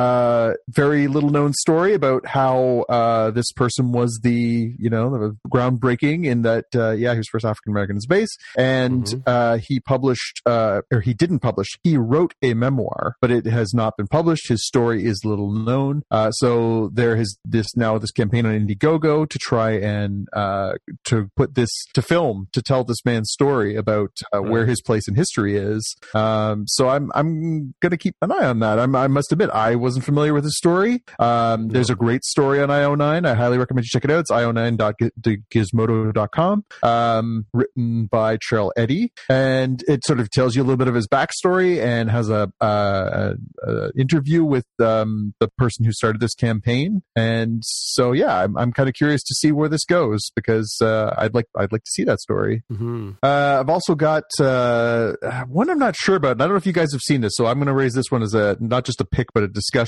very 0.68 1.07
little 1.09 1.30
known 1.30 1.53
story 1.53 1.94
about 1.94 2.26
how 2.26 2.84
uh 2.88 3.30
this 3.30 3.51
person 3.53 3.92
was 3.92 4.20
the 4.22 4.74
you 4.78 4.90
know 4.90 5.11
the 5.11 5.36
groundbreaking 5.48 6.24
in 6.26 6.42
that 6.42 6.66
uh, 6.74 6.90
yeah 6.90 7.12
he 7.12 7.18
was 7.18 7.28
first 7.28 7.44
African 7.44 7.72
American 7.72 7.96
in 7.96 8.01
space. 8.01 8.30
And 8.57 9.05
Mhm. 9.05 9.22
uh, 9.26 9.59
he 9.59 9.80
published 9.80 10.40
uh, 10.46 10.82
or 10.92 11.01
he 11.01 11.14
didn't 11.14 11.40
publish 11.40 11.68
he 11.82 11.96
wrote 11.96 12.34
a 12.42 12.55
memoir 12.55 13.14
but 13.20 13.30
it 13.30 13.46
has 13.46 13.72
not 13.74 13.96
been 13.96 14.07
published. 14.07 14.48
His 14.48 14.66
story 14.66 15.05
is 15.05 15.24
little 15.24 15.53
known. 15.53 16.03
Uh, 16.11 16.30
so 16.32 16.90
there 16.92 17.16
is 17.16 17.38
this 17.44 17.76
now 17.76 17.98
this 17.98 18.11
campaign 18.11 18.46
on 18.46 18.53
Indiegogo 18.59 19.28
to 19.28 19.38
try 19.38 19.70
and 19.72 20.28
uh, 20.32 20.72
to 21.05 21.30
put 21.36 21.55
this 21.55 21.70
to 21.94 22.03
film 22.03 22.48
to 22.53 22.62
tell 22.62 22.84
this 22.84 23.05
man's 23.05 23.30
story 23.30 23.76
about 23.76 24.11
uh, 24.32 24.40
where 24.40 24.66
his 24.66 24.80
place 24.82 25.07
in 25.09 25.14
history 25.14 25.57
is. 25.57 25.96
Um, 26.14 26.64
so 26.66 26.88
I'm 26.88 27.11
I'm 27.14 27.74
gonna 27.80 27.96
keep 27.96 28.14
an 28.22 28.32
eye 28.32 28.44
on 28.44 28.61
that. 28.61 28.78
I'm, 28.78 28.94
I 28.94 29.09
must 29.09 29.32
admit 29.32 29.51
I 29.51 29.74
was 29.76 29.89
wasn't 29.91 30.05
familiar 30.05 30.32
with 30.32 30.45
the 30.45 30.53
story. 30.53 31.03
Um, 31.18 31.66
there's 31.66 31.91
a 31.91 31.97
great 31.97 32.24
story 32.24 32.62
on 32.62 32.68
IO9. 32.68 33.26
I 33.26 33.34
highly 33.34 33.59
recommend 33.59 33.86
you 33.86 33.88
check 33.88 34.05
it 34.05 34.11
out. 34.12 34.20
It's 34.20 34.30
io9.gizmodo.com, 34.30 36.64
um, 36.84 37.47
written 37.53 38.07
by 38.07 38.38
Trail 38.41 38.70
Eddy, 38.76 39.12
and 39.28 39.82
it 39.88 40.05
sort 40.05 40.20
of 40.20 40.30
tells 40.30 40.55
you 40.55 40.62
a 40.62 40.64
little 40.64 40.76
bit 40.76 40.86
of 40.86 40.95
his 40.95 41.09
backstory 41.09 41.82
and 41.82 42.09
has 42.09 42.30
a, 42.30 42.53
a, 42.61 43.34
a 43.66 43.91
interview 43.99 44.45
with 44.45 44.66
um, 44.78 45.34
the 45.41 45.49
person 45.59 45.84
who 45.84 45.91
started 45.91 46.20
this 46.20 46.36
campaign. 46.36 47.03
And 47.16 47.64
so, 47.64 48.12
yeah, 48.12 48.45
I'm, 48.45 48.57
I'm 48.57 48.70
kind 48.70 48.88
of 48.88 48.95
curious 48.95 49.24
to 49.24 49.34
see 49.34 49.51
where 49.51 49.68
this 49.68 49.84
goes 49.84 50.30
because 50.36 50.78
uh, 50.80 51.16
I'd 51.18 51.34
like 51.34 51.47
I'd 51.57 51.72
like 51.72 51.82
to 51.82 51.91
see 51.91 52.05
that 52.05 52.20
story. 52.20 52.62
Mm-hmm. 52.72 53.11
Uh, 53.24 53.59
I've 53.59 53.70
also 53.70 53.97
got 53.97 54.22
uh, 54.38 55.14
one 55.49 55.68
I'm 55.68 55.80
not 55.80 55.97
sure 55.97 56.14
about. 56.14 56.30
and 56.32 56.43
I 56.43 56.45
don't 56.45 56.53
know 56.53 56.59
if 56.59 56.66
you 56.66 56.72
guys 56.72 56.93
have 56.93 57.01
seen 57.01 57.22
this, 57.22 57.32
so 57.34 57.47
I'm 57.47 57.59
going 57.59 57.66
to 57.66 57.74
raise 57.74 57.95
this 57.95 58.12
one 58.12 58.22
as 58.22 58.34
a 58.34 58.57
not 58.61 58.84
just 58.84 59.01
a 59.01 59.05
pick 59.05 59.32
but 59.34 59.43
a 59.43 59.49
discussion. 59.49 59.79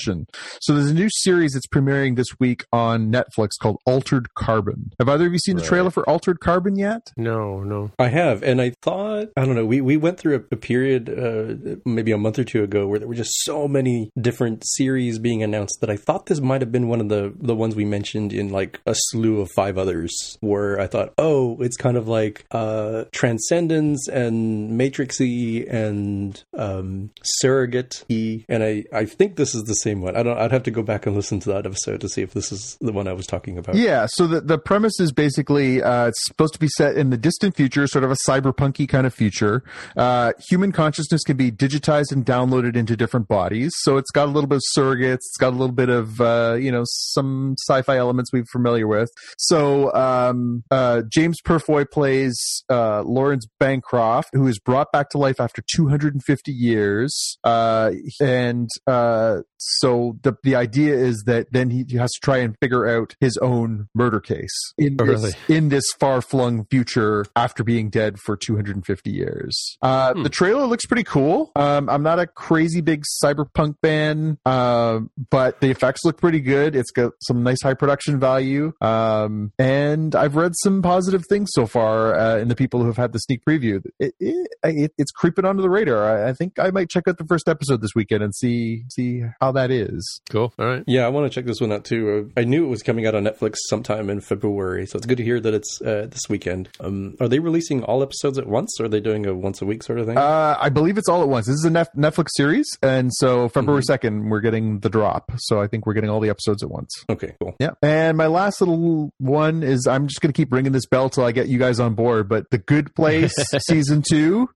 So 0.61 0.75
there's 0.75 0.91
a 0.91 0.95
new 0.95 1.09
series 1.11 1.53
that's 1.53 1.67
premiering 1.67 2.17
this 2.17 2.29
week 2.39 2.65
on 2.73 3.13
Netflix 3.13 3.51
called 3.61 3.79
Altered 3.87 4.35
Carbon. 4.35 4.93
Have 4.99 5.09
either 5.09 5.27
of 5.27 5.33
you 5.33 5.39
seen 5.39 5.57
the 5.57 5.63
trailer 5.63 5.91
for 5.91 6.09
Altered 6.09 6.41
Carbon 6.41 6.77
yet? 6.77 7.13
No, 7.17 7.61
no. 7.61 7.91
I 7.99 8.09
have, 8.09 8.43
and 8.43 8.61
I 8.61 8.73
thought 8.83 9.29
I 9.37 9.45
don't 9.45 9.55
know. 9.55 9.67
We 9.67 9.81
we 9.81 9.97
went 9.97 10.19
through 10.19 10.37
a, 10.37 10.55
a 10.55 10.57
period, 10.57 11.09
uh, 11.09 11.77
maybe 11.85 12.13
a 12.13 12.19
month 12.19 12.39
or 12.39 12.45
two 12.45 12.63
ago, 12.63 12.87
where 12.87 12.99
there 12.99 13.09
were 13.09 13.15
just 13.15 13.45
so 13.45 13.69
many 13.69 14.11
different 14.21 14.65
series 14.67 15.19
being 15.19 15.43
announced 15.43 15.81
that 15.81 15.91
I 15.91 15.97
thought 15.97 16.27
this 16.27 16.41
might 16.41 16.61
have 16.61 16.73
been 16.73 16.89
one 16.89 17.01
of 17.01 17.09
the 17.09 17.33
the 17.41 17.55
ones 17.55 17.75
we 17.75 17.85
mentioned 17.85 18.33
in 18.33 18.51
like 18.51 18.81
a 18.87 18.95
slew 18.97 19.41
of 19.41 19.51
five 19.55 19.79
others. 19.79 20.37
Where 20.41 20.81
I 20.81 20.87
thought, 20.87 21.13
oh, 21.19 21.61
it's 21.61 21.77
kind 21.77 21.97
of 21.97 22.09
like 22.09 22.45
uh, 22.51 23.05
Transcendence 23.13 24.09
and 24.09 24.79
Matrixy 24.79 25.71
and 25.73 26.43
um, 26.57 27.11
Surrogate 27.23 28.05
E, 28.09 28.45
and 28.49 28.63
I 28.63 28.85
I 28.93 29.05
think 29.05 29.37
this 29.37 29.55
is 29.55 29.63
the 29.65 29.72
same 29.75 30.01
one. 30.01 30.17
I 30.17 30.23
don't. 30.23 30.39
I'd 30.39 30.53
have 30.53 30.63
to 30.65 30.71
go 30.71 30.83
back 30.83 31.07
and 31.07 31.15
listen 31.15 31.41
to 31.41 31.49
that 31.51 31.67
episode 31.67 32.01
to 32.01 32.09
see 32.09 32.23
if 32.23 32.33
this 32.33 32.53
is 32.53 32.77
the 32.81 32.93
one 32.93 33.07
I 33.07 33.13
was 33.13 33.27
talking 33.27 33.59
about. 33.59 33.75
Yeah, 33.75 34.07
so 34.07 34.27
the, 34.27 34.41
the 34.41 34.59
premise 34.59 34.99
is 35.01 35.13
basically 35.13 35.83
uh, 35.83 36.09
it's 36.09 36.27
supposed 36.27 36.55
to 36.55 36.61
be 36.61 36.69
set 36.69 36.97
in 36.97 37.11
the 37.11 37.17
distant 37.17 37.57
future, 37.57 37.87
sort 37.87 38.05
of 38.05 38.11
a 38.11 38.17
cyberpunky 38.29 38.89
kind 38.89 39.07
of 39.07 39.15
future. 39.15 39.63
Uh, 39.97 40.33
human 40.49 40.73
consciousness 40.73 41.23
can 41.23 41.37
be 41.37 41.51
digitized 41.51 42.13
and 42.13 42.25
downloaded 42.25 42.77
into 42.77 42.97
different 42.97 43.29
bodies. 43.29 43.73
So 43.79 43.97
it's 43.97 44.11
got 44.11 44.27
a 44.27 44.31
little 44.31 44.49
bit 44.49 44.57
of 44.57 44.63
surrogates, 44.77 45.15
it's 45.15 45.37
got 45.39 45.51
a 45.51 45.57
little 45.57 45.75
bit 45.75 45.89
of, 45.89 46.21
uh, 46.21 46.57
you 46.59 46.71
know, 46.71 46.83
some 46.85 47.57
sci 47.59 47.83
fi 47.83 47.97
elements 47.97 48.33
we're 48.33 48.45
familiar 48.51 48.87
with. 48.87 49.11
So 49.39 49.93
um, 49.95 50.65
uh, 50.71 51.03
James 51.09 51.41
Purefoy 51.45 51.85
plays 51.91 52.37
uh, 52.71 53.03
Laurens 53.03 53.47
Bancroft, 53.59 54.31
who 54.33 54.47
is 54.47 54.59
brought 54.59 54.93
back 54.93 55.11
to 55.11 55.19
life 55.19 55.41
after 55.41 55.63
250 55.75 56.53
years. 56.53 57.39
Uh, 57.45 57.93
and 58.21 58.69
uh, 58.87 59.39
so 59.79 60.17
the, 60.23 60.35
the 60.43 60.55
idea 60.57 60.95
is 60.95 61.23
that 61.27 61.53
then 61.53 61.71
he, 61.71 61.85
he 61.89 61.97
has 61.97 62.11
to 62.13 62.21
try 62.21 62.39
and 62.39 62.57
figure 62.61 62.87
out 62.89 63.15
his 63.21 63.37
own 63.39 63.89
murder 63.95 64.21
case 64.21 64.51
in 64.79 64.97
Oh, 65.01 65.07
this, 65.07 65.23
really? 65.23 65.57
in 65.57 65.69
this 65.69 65.85
far 65.99 66.21
flung 66.21 66.67
future 66.71 67.25
after 67.37 67.63
being 67.65 67.91
dead 67.91 68.19
for 68.19 68.37
250 68.37 69.11
years. 69.11 69.77
Uh, 69.83 70.13
Hmm. 70.15 70.23
The 70.25 70.29
trailer 70.29 70.67
looks 70.67 70.85
pretty 70.87 71.05
cool. 71.05 71.51
Um, 71.57 71.89
I'm 71.89 72.03
not 72.03 72.19
a 72.19 72.27
crazy 72.27 72.81
big 72.81 73.05
cyberpunk 73.23 73.77
fan, 73.83 74.39
um, 74.45 75.11
but 75.31 75.61
the 75.61 75.71
effects 75.71 76.01
look 76.05 76.21
pretty 76.21 76.41
good. 76.41 76.75
It's 76.77 76.91
got 76.91 77.13
some 77.23 77.43
nice 77.43 77.63
high 77.63 77.75
production 77.75 78.19
value. 78.19 78.73
Um, 78.81 79.53
and 79.59 80.15
I've 80.15 80.37
read 80.37 80.53
some 80.57 80.83
positive 80.83 81.23
things 81.29 81.51
so 81.53 81.67
far 81.67 82.15
uh, 82.15 82.39
in 82.39 82.49
the 82.49 82.57
people 82.57 82.81
who 82.81 82.87
have 82.87 82.97
had 82.97 83.13
the 83.13 83.19
sneak 83.21 83.43
preview. 83.49 83.83
It, 83.99 84.15
it, 84.21 84.49
it, 84.65 84.93
it's 84.99 85.13
creeping 85.13 85.45
onto 85.45 85.63
the 85.63 85.71
radar. 85.71 86.05
I, 86.27 86.31
I 86.31 86.33
think 86.33 86.59
I 86.59 86.71
might 86.71 86.91
check 86.91 87.07
out 87.09 87.19
the 87.19 87.25
first 87.27 87.49
episode 87.49 87.81
this 87.81 87.93
weekend 87.95 88.23
and 88.23 88.35
see 88.35 88.85
see 88.91 89.23
how 89.41 89.52
that 89.53 89.71
is. 89.71 90.21
Cool. 90.31 90.53
All 90.59 90.67
right. 90.67 90.85
Yeah, 90.87 91.05
I 91.07 91.09
want 91.09 91.31
to 91.31 91.35
check 91.35 91.47
this 91.47 91.61
one 91.61 91.73
out 91.73 91.85
too. 91.85 92.31
Uh, 92.37 92.41
I 92.41 92.45
knew 92.45 92.65
it 92.65 92.69
was 92.69 92.83
coming 92.83 93.07
out 93.07 93.15
on 93.15 93.25
Netflix 93.25 93.57
sometime 93.69 94.11
in 94.11 94.21
February, 94.21 94.87
so 94.87 94.97
it's 94.97 95.07
good 95.07 95.19
to 95.19 95.25
hear 95.25 95.41
that 95.41 95.55
it's 95.55 95.81
uh, 95.83 96.07
this 96.11 96.29
weekend. 96.29 96.69
Um, 96.81 97.17
are 97.21 97.29
they 97.29 97.39
releasing 97.39 97.83
all 97.85 98.03
episodes 98.03 98.39
at 98.39 98.47
once, 98.47 98.79
or 98.81 98.85
are 98.87 98.89
they 98.89 99.01
doing 99.01 99.27
a 99.27 99.35
once 99.35 99.63
a 99.63 99.67
week 99.67 99.83
sort 99.83 99.99
of 99.99 100.07
thing? 100.07 100.19
Uh, 100.19 100.57
I 100.61 100.69
believe 100.69 100.99
it's 100.99 101.09
all 101.09 101.23
at 101.23 101.29
once. 101.29 101.47
This 101.47 101.55
is 101.57 101.65
a 101.65 101.71
Nef- 101.71 101.93
Netflix 101.95 102.29
series, 102.37 102.67
and 102.83 103.11
so 103.15 103.49
February 103.49 103.83
Mm-hmm. 103.83 104.07
2nd, 104.07 104.31
we're 104.31 104.41
getting 104.41 104.81
the 104.81 104.89
drop. 104.89 105.33
So 105.39 105.61
I 105.61 105.67
think 105.67 105.87
we're 105.87 105.95
getting 105.95 106.11
all 106.11 106.21
the 106.21 106.29
episodes 106.31 106.63
at 106.63 106.71
once. 106.71 106.91
okay, 107.11 107.35
cool. 107.41 107.55
Yeah. 107.59 107.71
And 107.83 108.17
my 108.17 108.27
last 108.27 108.61
little 108.61 109.13
one 109.19 109.63
is 109.63 109.87
I'm 109.87 110.07
just 110.07 110.21
going 110.21 110.33
to 110.33 110.37
keep 110.37 110.53
ringing 110.53 110.73
this 110.73 110.87
bell 110.87 111.09
till 111.11 111.25
I 111.25 111.33
get 111.33 111.49
you 111.49 111.59
guys 111.59 111.81
on 111.81 111.95
board. 111.95 112.29
But 112.29 112.51
The 112.51 112.59
Good 112.59 112.95
Place 112.95 113.33
season 113.69 114.03
two, 114.09 114.49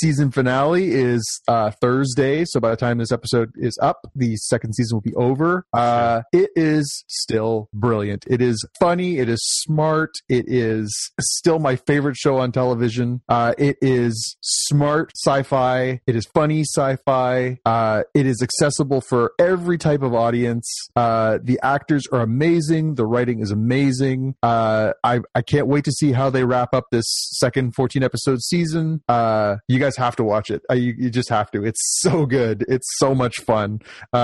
season 0.00 0.30
finale 0.30 0.90
is 0.92 1.22
uh, 1.48 1.70
Thursday. 1.80 2.44
So 2.46 2.60
by 2.60 2.70
the 2.70 2.76
time 2.76 2.98
this 2.98 3.12
episode 3.12 3.52
is 3.56 3.76
up, 3.80 4.00
the 4.14 4.36
second 4.48 4.74
season 4.74 4.96
will 4.96 5.02
be 5.02 5.14
over. 5.14 5.66
Uh, 5.72 6.22
it 6.32 6.50
is 6.56 7.04
still 7.08 7.68
brilliant. 7.72 8.24
It 8.28 8.40
is 8.40 8.64
funny. 8.78 9.18
It 9.18 9.28
is 9.28 9.40
smart. 9.44 10.10
It 10.28 10.44
is 10.48 11.12
still 11.20 11.58
my 11.58 11.76
favorite 11.76 12.16
show 12.16 12.38
on 12.38 12.52
television. 12.52 13.22
Uh, 13.28 13.54
it 13.58 13.76
is 13.80 14.36
smart 14.40 15.12
sci 15.16 15.42
fi. 15.42 16.00
It 16.06 16.16
is 16.16 16.26
funny 16.34 16.62
sci 16.62 16.96
fi. 17.04 17.58
Uh, 17.64 18.02
it 18.14 18.26
is 18.26 18.42
accessible 18.42 19.00
for 19.00 19.32
every 19.38 19.78
type 19.78 20.02
of 20.02 20.14
audience. 20.14 20.68
Uh, 20.96 21.38
the 21.42 21.58
actors 21.62 22.04
are 22.12 22.20
amazing. 22.20 22.94
The 22.94 23.06
writing 23.06 23.40
is 23.40 23.50
amazing. 23.50 24.34
Uh, 24.42 24.92
I, 25.04 25.20
I 25.34 25.42
can't 25.42 25.66
wait 25.66 25.84
to 25.84 25.92
see 25.92 26.12
how 26.12 26.30
they 26.30 26.44
wrap 26.44 26.74
up 26.74 26.84
this 26.90 27.06
second 27.38 27.74
14 27.74 28.02
episode 28.02 28.40
season. 28.42 29.02
Uh, 29.08 29.56
you 29.68 29.78
guys 29.78 29.96
have 29.96 30.16
to 30.16 30.24
watch 30.24 30.50
it. 30.50 30.62
Uh, 30.70 30.74
you, 30.74 30.94
you 30.96 31.10
just 31.10 31.28
have 31.28 31.50
to. 31.52 31.64
It's 31.64 31.80
so 32.00 32.26
good. 32.26 32.64
It's 32.68 32.88
so 32.98 33.14
much 33.14 33.40
fun. 33.40 33.80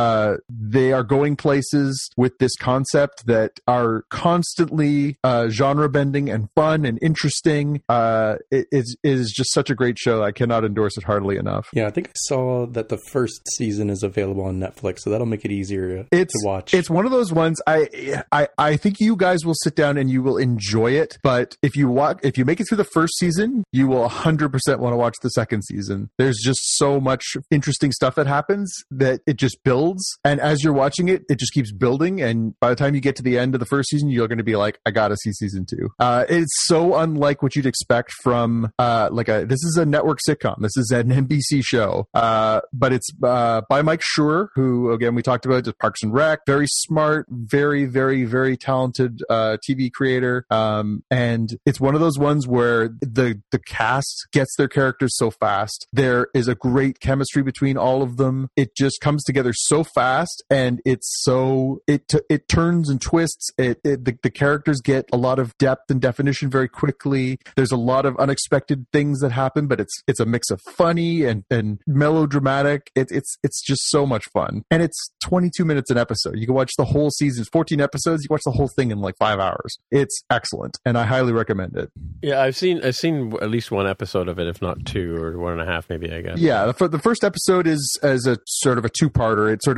Uh, 0.08 0.38
they 0.48 0.90
are 0.90 1.04
going 1.04 1.36
places 1.36 2.08
with 2.16 2.38
this 2.38 2.56
concept 2.56 3.26
that 3.26 3.60
are 3.66 4.04
constantly 4.08 5.18
uh, 5.22 5.50
genre 5.50 5.88
bending 5.88 6.30
and 6.30 6.48
fun 6.54 6.86
and 6.86 6.98
interesting. 7.02 7.82
Uh, 7.90 8.36
it 8.50 8.66
is 8.72 8.96
it 9.02 9.10
is 9.10 9.30
just 9.36 9.52
such 9.52 9.68
a 9.68 9.74
great 9.74 9.98
show. 9.98 10.22
I 10.22 10.32
cannot 10.32 10.64
endorse 10.64 10.96
it 10.96 11.04
heartily 11.04 11.36
enough. 11.36 11.68
Yeah, 11.74 11.86
I 11.86 11.90
think 11.90 12.08
I 12.08 12.12
saw 12.14 12.66
that 12.68 12.88
the 12.88 12.96
first 13.10 13.42
season 13.56 13.90
is 13.90 14.02
available 14.02 14.44
on 14.44 14.58
Netflix, 14.58 15.00
so 15.00 15.10
that'll 15.10 15.26
make 15.26 15.44
it 15.44 15.52
easier 15.52 16.06
It's 16.10 16.32
to 16.40 16.46
watch. 16.46 16.72
It's 16.72 16.88
one 16.88 17.04
of 17.04 17.10
those 17.10 17.30
ones. 17.30 17.60
I 17.66 18.22
I 18.32 18.48
I 18.56 18.76
think 18.76 19.00
you 19.00 19.14
guys 19.14 19.44
will 19.44 19.56
sit 19.62 19.74
down 19.74 19.98
and 19.98 20.10
you 20.10 20.22
will 20.22 20.38
enjoy 20.38 20.92
it. 20.92 21.18
But 21.22 21.56
if 21.62 21.76
you 21.76 21.90
watch, 21.90 22.18
if 22.22 22.38
you 22.38 22.46
make 22.46 22.60
it 22.60 22.68
through 22.68 22.78
the 22.78 22.84
first 22.84 23.18
season, 23.18 23.62
you 23.72 23.88
will 23.88 24.00
100 24.00 24.50
percent 24.50 24.80
want 24.80 24.94
to 24.94 24.96
watch 24.96 25.16
the 25.22 25.30
second 25.30 25.64
season. 25.64 26.08
There's 26.16 26.38
just 26.42 26.60
so 26.78 26.98
much 26.98 27.36
interesting 27.50 27.92
stuff 27.92 28.14
that 28.14 28.26
happens 28.26 28.72
that 28.90 29.20
it 29.26 29.36
just 29.36 29.62
builds, 29.64 29.97
and 30.24 30.40
as 30.40 30.62
you're 30.62 30.72
watching 30.72 31.08
it, 31.08 31.22
it 31.28 31.38
just 31.38 31.52
keeps 31.52 31.72
building. 31.72 32.20
And 32.20 32.58
by 32.60 32.70
the 32.70 32.76
time 32.76 32.94
you 32.94 33.00
get 33.00 33.16
to 33.16 33.22
the 33.22 33.38
end 33.38 33.54
of 33.54 33.60
the 33.60 33.66
first 33.66 33.90
season, 33.90 34.10
you're 34.10 34.28
going 34.28 34.38
to 34.38 34.44
be 34.44 34.56
like, 34.56 34.78
I 34.86 34.90
gotta 34.90 35.16
see 35.16 35.32
season 35.32 35.66
two. 35.66 35.90
Uh, 35.98 36.24
it's 36.28 36.52
so 36.66 36.96
unlike 36.96 37.42
what 37.42 37.56
you'd 37.56 37.66
expect 37.66 38.12
from 38.22 38.72
uh, 38.78 39.08
like 39.12 39.28
a. 39.28 39.44
This 39.44 39.62
is 39.64 39.76
a 39.76 39.86
network 39.86 40.18
sitcom. 40.26 40.56
This 40.60 40.76
is 40.76 40.90
an 40.90 41.08
NBC 41.28 41.62
show, 41.64 42.06
uh, 42.14 42.60
but 42.72 42.92
it's 42.92 43.08
uh, 43.22 43.62
by 43.68 43.82
Mike 43.82 44.02
Schur, 44.02 44.48
who 44.54 44.92
again 44.92 45.14
we 45.14 45.22
talked 45.22 45.46
about 45.46 45.64
just 45.64 45.78
Parks 45.78 46.02
and 46.02 46.12
Rec. 46.12 46.40
Very 46.46 46.66
smart, 46.68 47.26
very 47.30 47.84
very 47.86 48.24
very 48.24 48.56
talented 48.56 49.22
uh, 49.28 49.56
TV 49.68 49.90
creator, 49.92 50.44
um, 50.50 51.02
and 51.10 51.56
it's 51.66 51.80
one 51.80 51.94
of 51.94 52.00
those 52.00 52.18
ones 52.18 52.46
where 52.46 52.88
the 53.00 53.40
the 53.50 53.58
cast 53.58 54.28
gets 54.32 54.54
their 54.56 54.68
characters 54.68 55.16
so 55.16 55.30
fast. 55.30 55.86
There 55.92 56.28
is 56.34 56.48
a 56.48 56.54
great 56.54 57.00
chemistry 57.00 57.42
between 57.42 57.76
all 57.76 58.02
of 58.02 58.16
them. 58.16 58.48
It 58.56 58.74
just 58.76 59.00
comes 59.00 59.24
together 59.24 59.52
so 59.54 59.84
fast, 59.94 60.42
and 60.50 60.80
it's 60.84 61.22
so 61.22 61.80
it 61.86 62.08
t- 62.08 62.20
it 62.28 62.48
turns 62.48 62.88
and 62.88 63.00
twists. 63.00 63.50
It, 63.58 63.80
it 63.84 64.04
the, 64.04 64.18
the 64.22 64.30
characters 64.30 64.80
get 64.80 65.06
a 65.12 65.16
lot 65.16 65.38
of 65.38 65.56
depth 65.58 65.90
and 65.90 66.00
definition 66.00 66.50
very 66.50 66.68
quickly. 66.68 67.38
There's 67.56 67.72
a 67.72 67.76
lot 67.76 68.06
of 68.06 68.16
unexpected 68.16 68.86
things 68.92 69.20
that 69.20 69.32
happen, 69.32 69.66
but 69.66 69.80
it's 69.80 70.02
it's 70.06 70.20
a 70.20 70.26
mix 70.26 70.50
of 70.50 70.60
funny 70.60 71.24
and 71.24 71.44
and 71.50 71.80
melodramatic. 71.86 72.90
It, 72.94 73.08
it's 73.10 73.36
it's 73.42 73.62
just 73.62 73.88
so 73.88 74.06
much 74.06 74.24
fun, 74.32 74.62
and 74.70 74.82
it's 74.82 75.10
22 75.24 75.64
minutes 75.64 75.90
an 75.90 75.98
episode. 75.98 76.38
You 76.38 76.46
can 76.46 76.54
watch 76.54 76.72
the 76.76 76.84
whole 76.84 77.10
season, 77.10 77.44
14 77.44 77.80
episodes. 77.80 78.22
You 78.24 78.28
watch 78.30 78.42
the 78.44 78.52
whole 78.52 78.68
thing 78.68 78.90
in 78.90 79.00
like 79.00 79.16
five 79.18 79.38
hours. 79.38 79.78
It's 79.90 80.22
excellent, 80.30 80.78
and 80.84 80.98
I 80.98 81.04
highly 81.04 81.32
recommend 81.32 81.76
it. 81.76 81.90
Yeah, 82.22 82.42
I've 82.42 82.56
seen 82.56 82.84
I've 82.84 82.96
seen 82.96 83.34
at 83.40 83.50
least 83.50 83.70
one 83.70 83.86
episode 83.86 84.28
of 84.28 84.38
it, 84.38 84.46
if 84.46 84.60
not 84.60 84.84
two 84.84 85.16
or 85.16 85.38
one 85.38 85.52
and 85.52 85.62
a 85.62 85.66
half, 85.66 85.88
maybe. 85.88 86.12
I 86.12 86.22
guess. 86.22 86.38
Yeah, 86.38 86.66
the, 86.66 86.88
the 86.88 86.98
first 86.98 87.24
episode 87.24 87.66
is 87.66 87.98
as 88.02 88.26
a 88.26 88.38
sort 88.46 88.78
of 88.78 88.84
a 88.84 88.88
two-parter. 88.88 89.52
It's 89.52 89.64
sort 89.64 89.77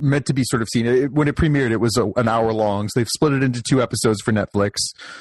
meant 0.00 0.26
to 0.26 0.34
be 0.34 0.42
sort 0.44 0.62
of 0.62 0.68
seen. 0.72 0.86
It, 0.86 1.12
when 1.12 1.28
it 1.28 1.36
premiered, 1.36 1.70
it 1.70 1.78
was 1.80 1.96
a, 1.96 2.06
an 2.16 2.28
hour 2.28 2.52
long, 2.52 2.88
so 2.88 3.00
they've 3.00 3.08
split 3.08 3.32
it 3.32 3.42
into 3.42 3.62
two 3.68 3.82
episodes 3.82 4.20
for 4.22 4.32
Netflix. 4.32 4.74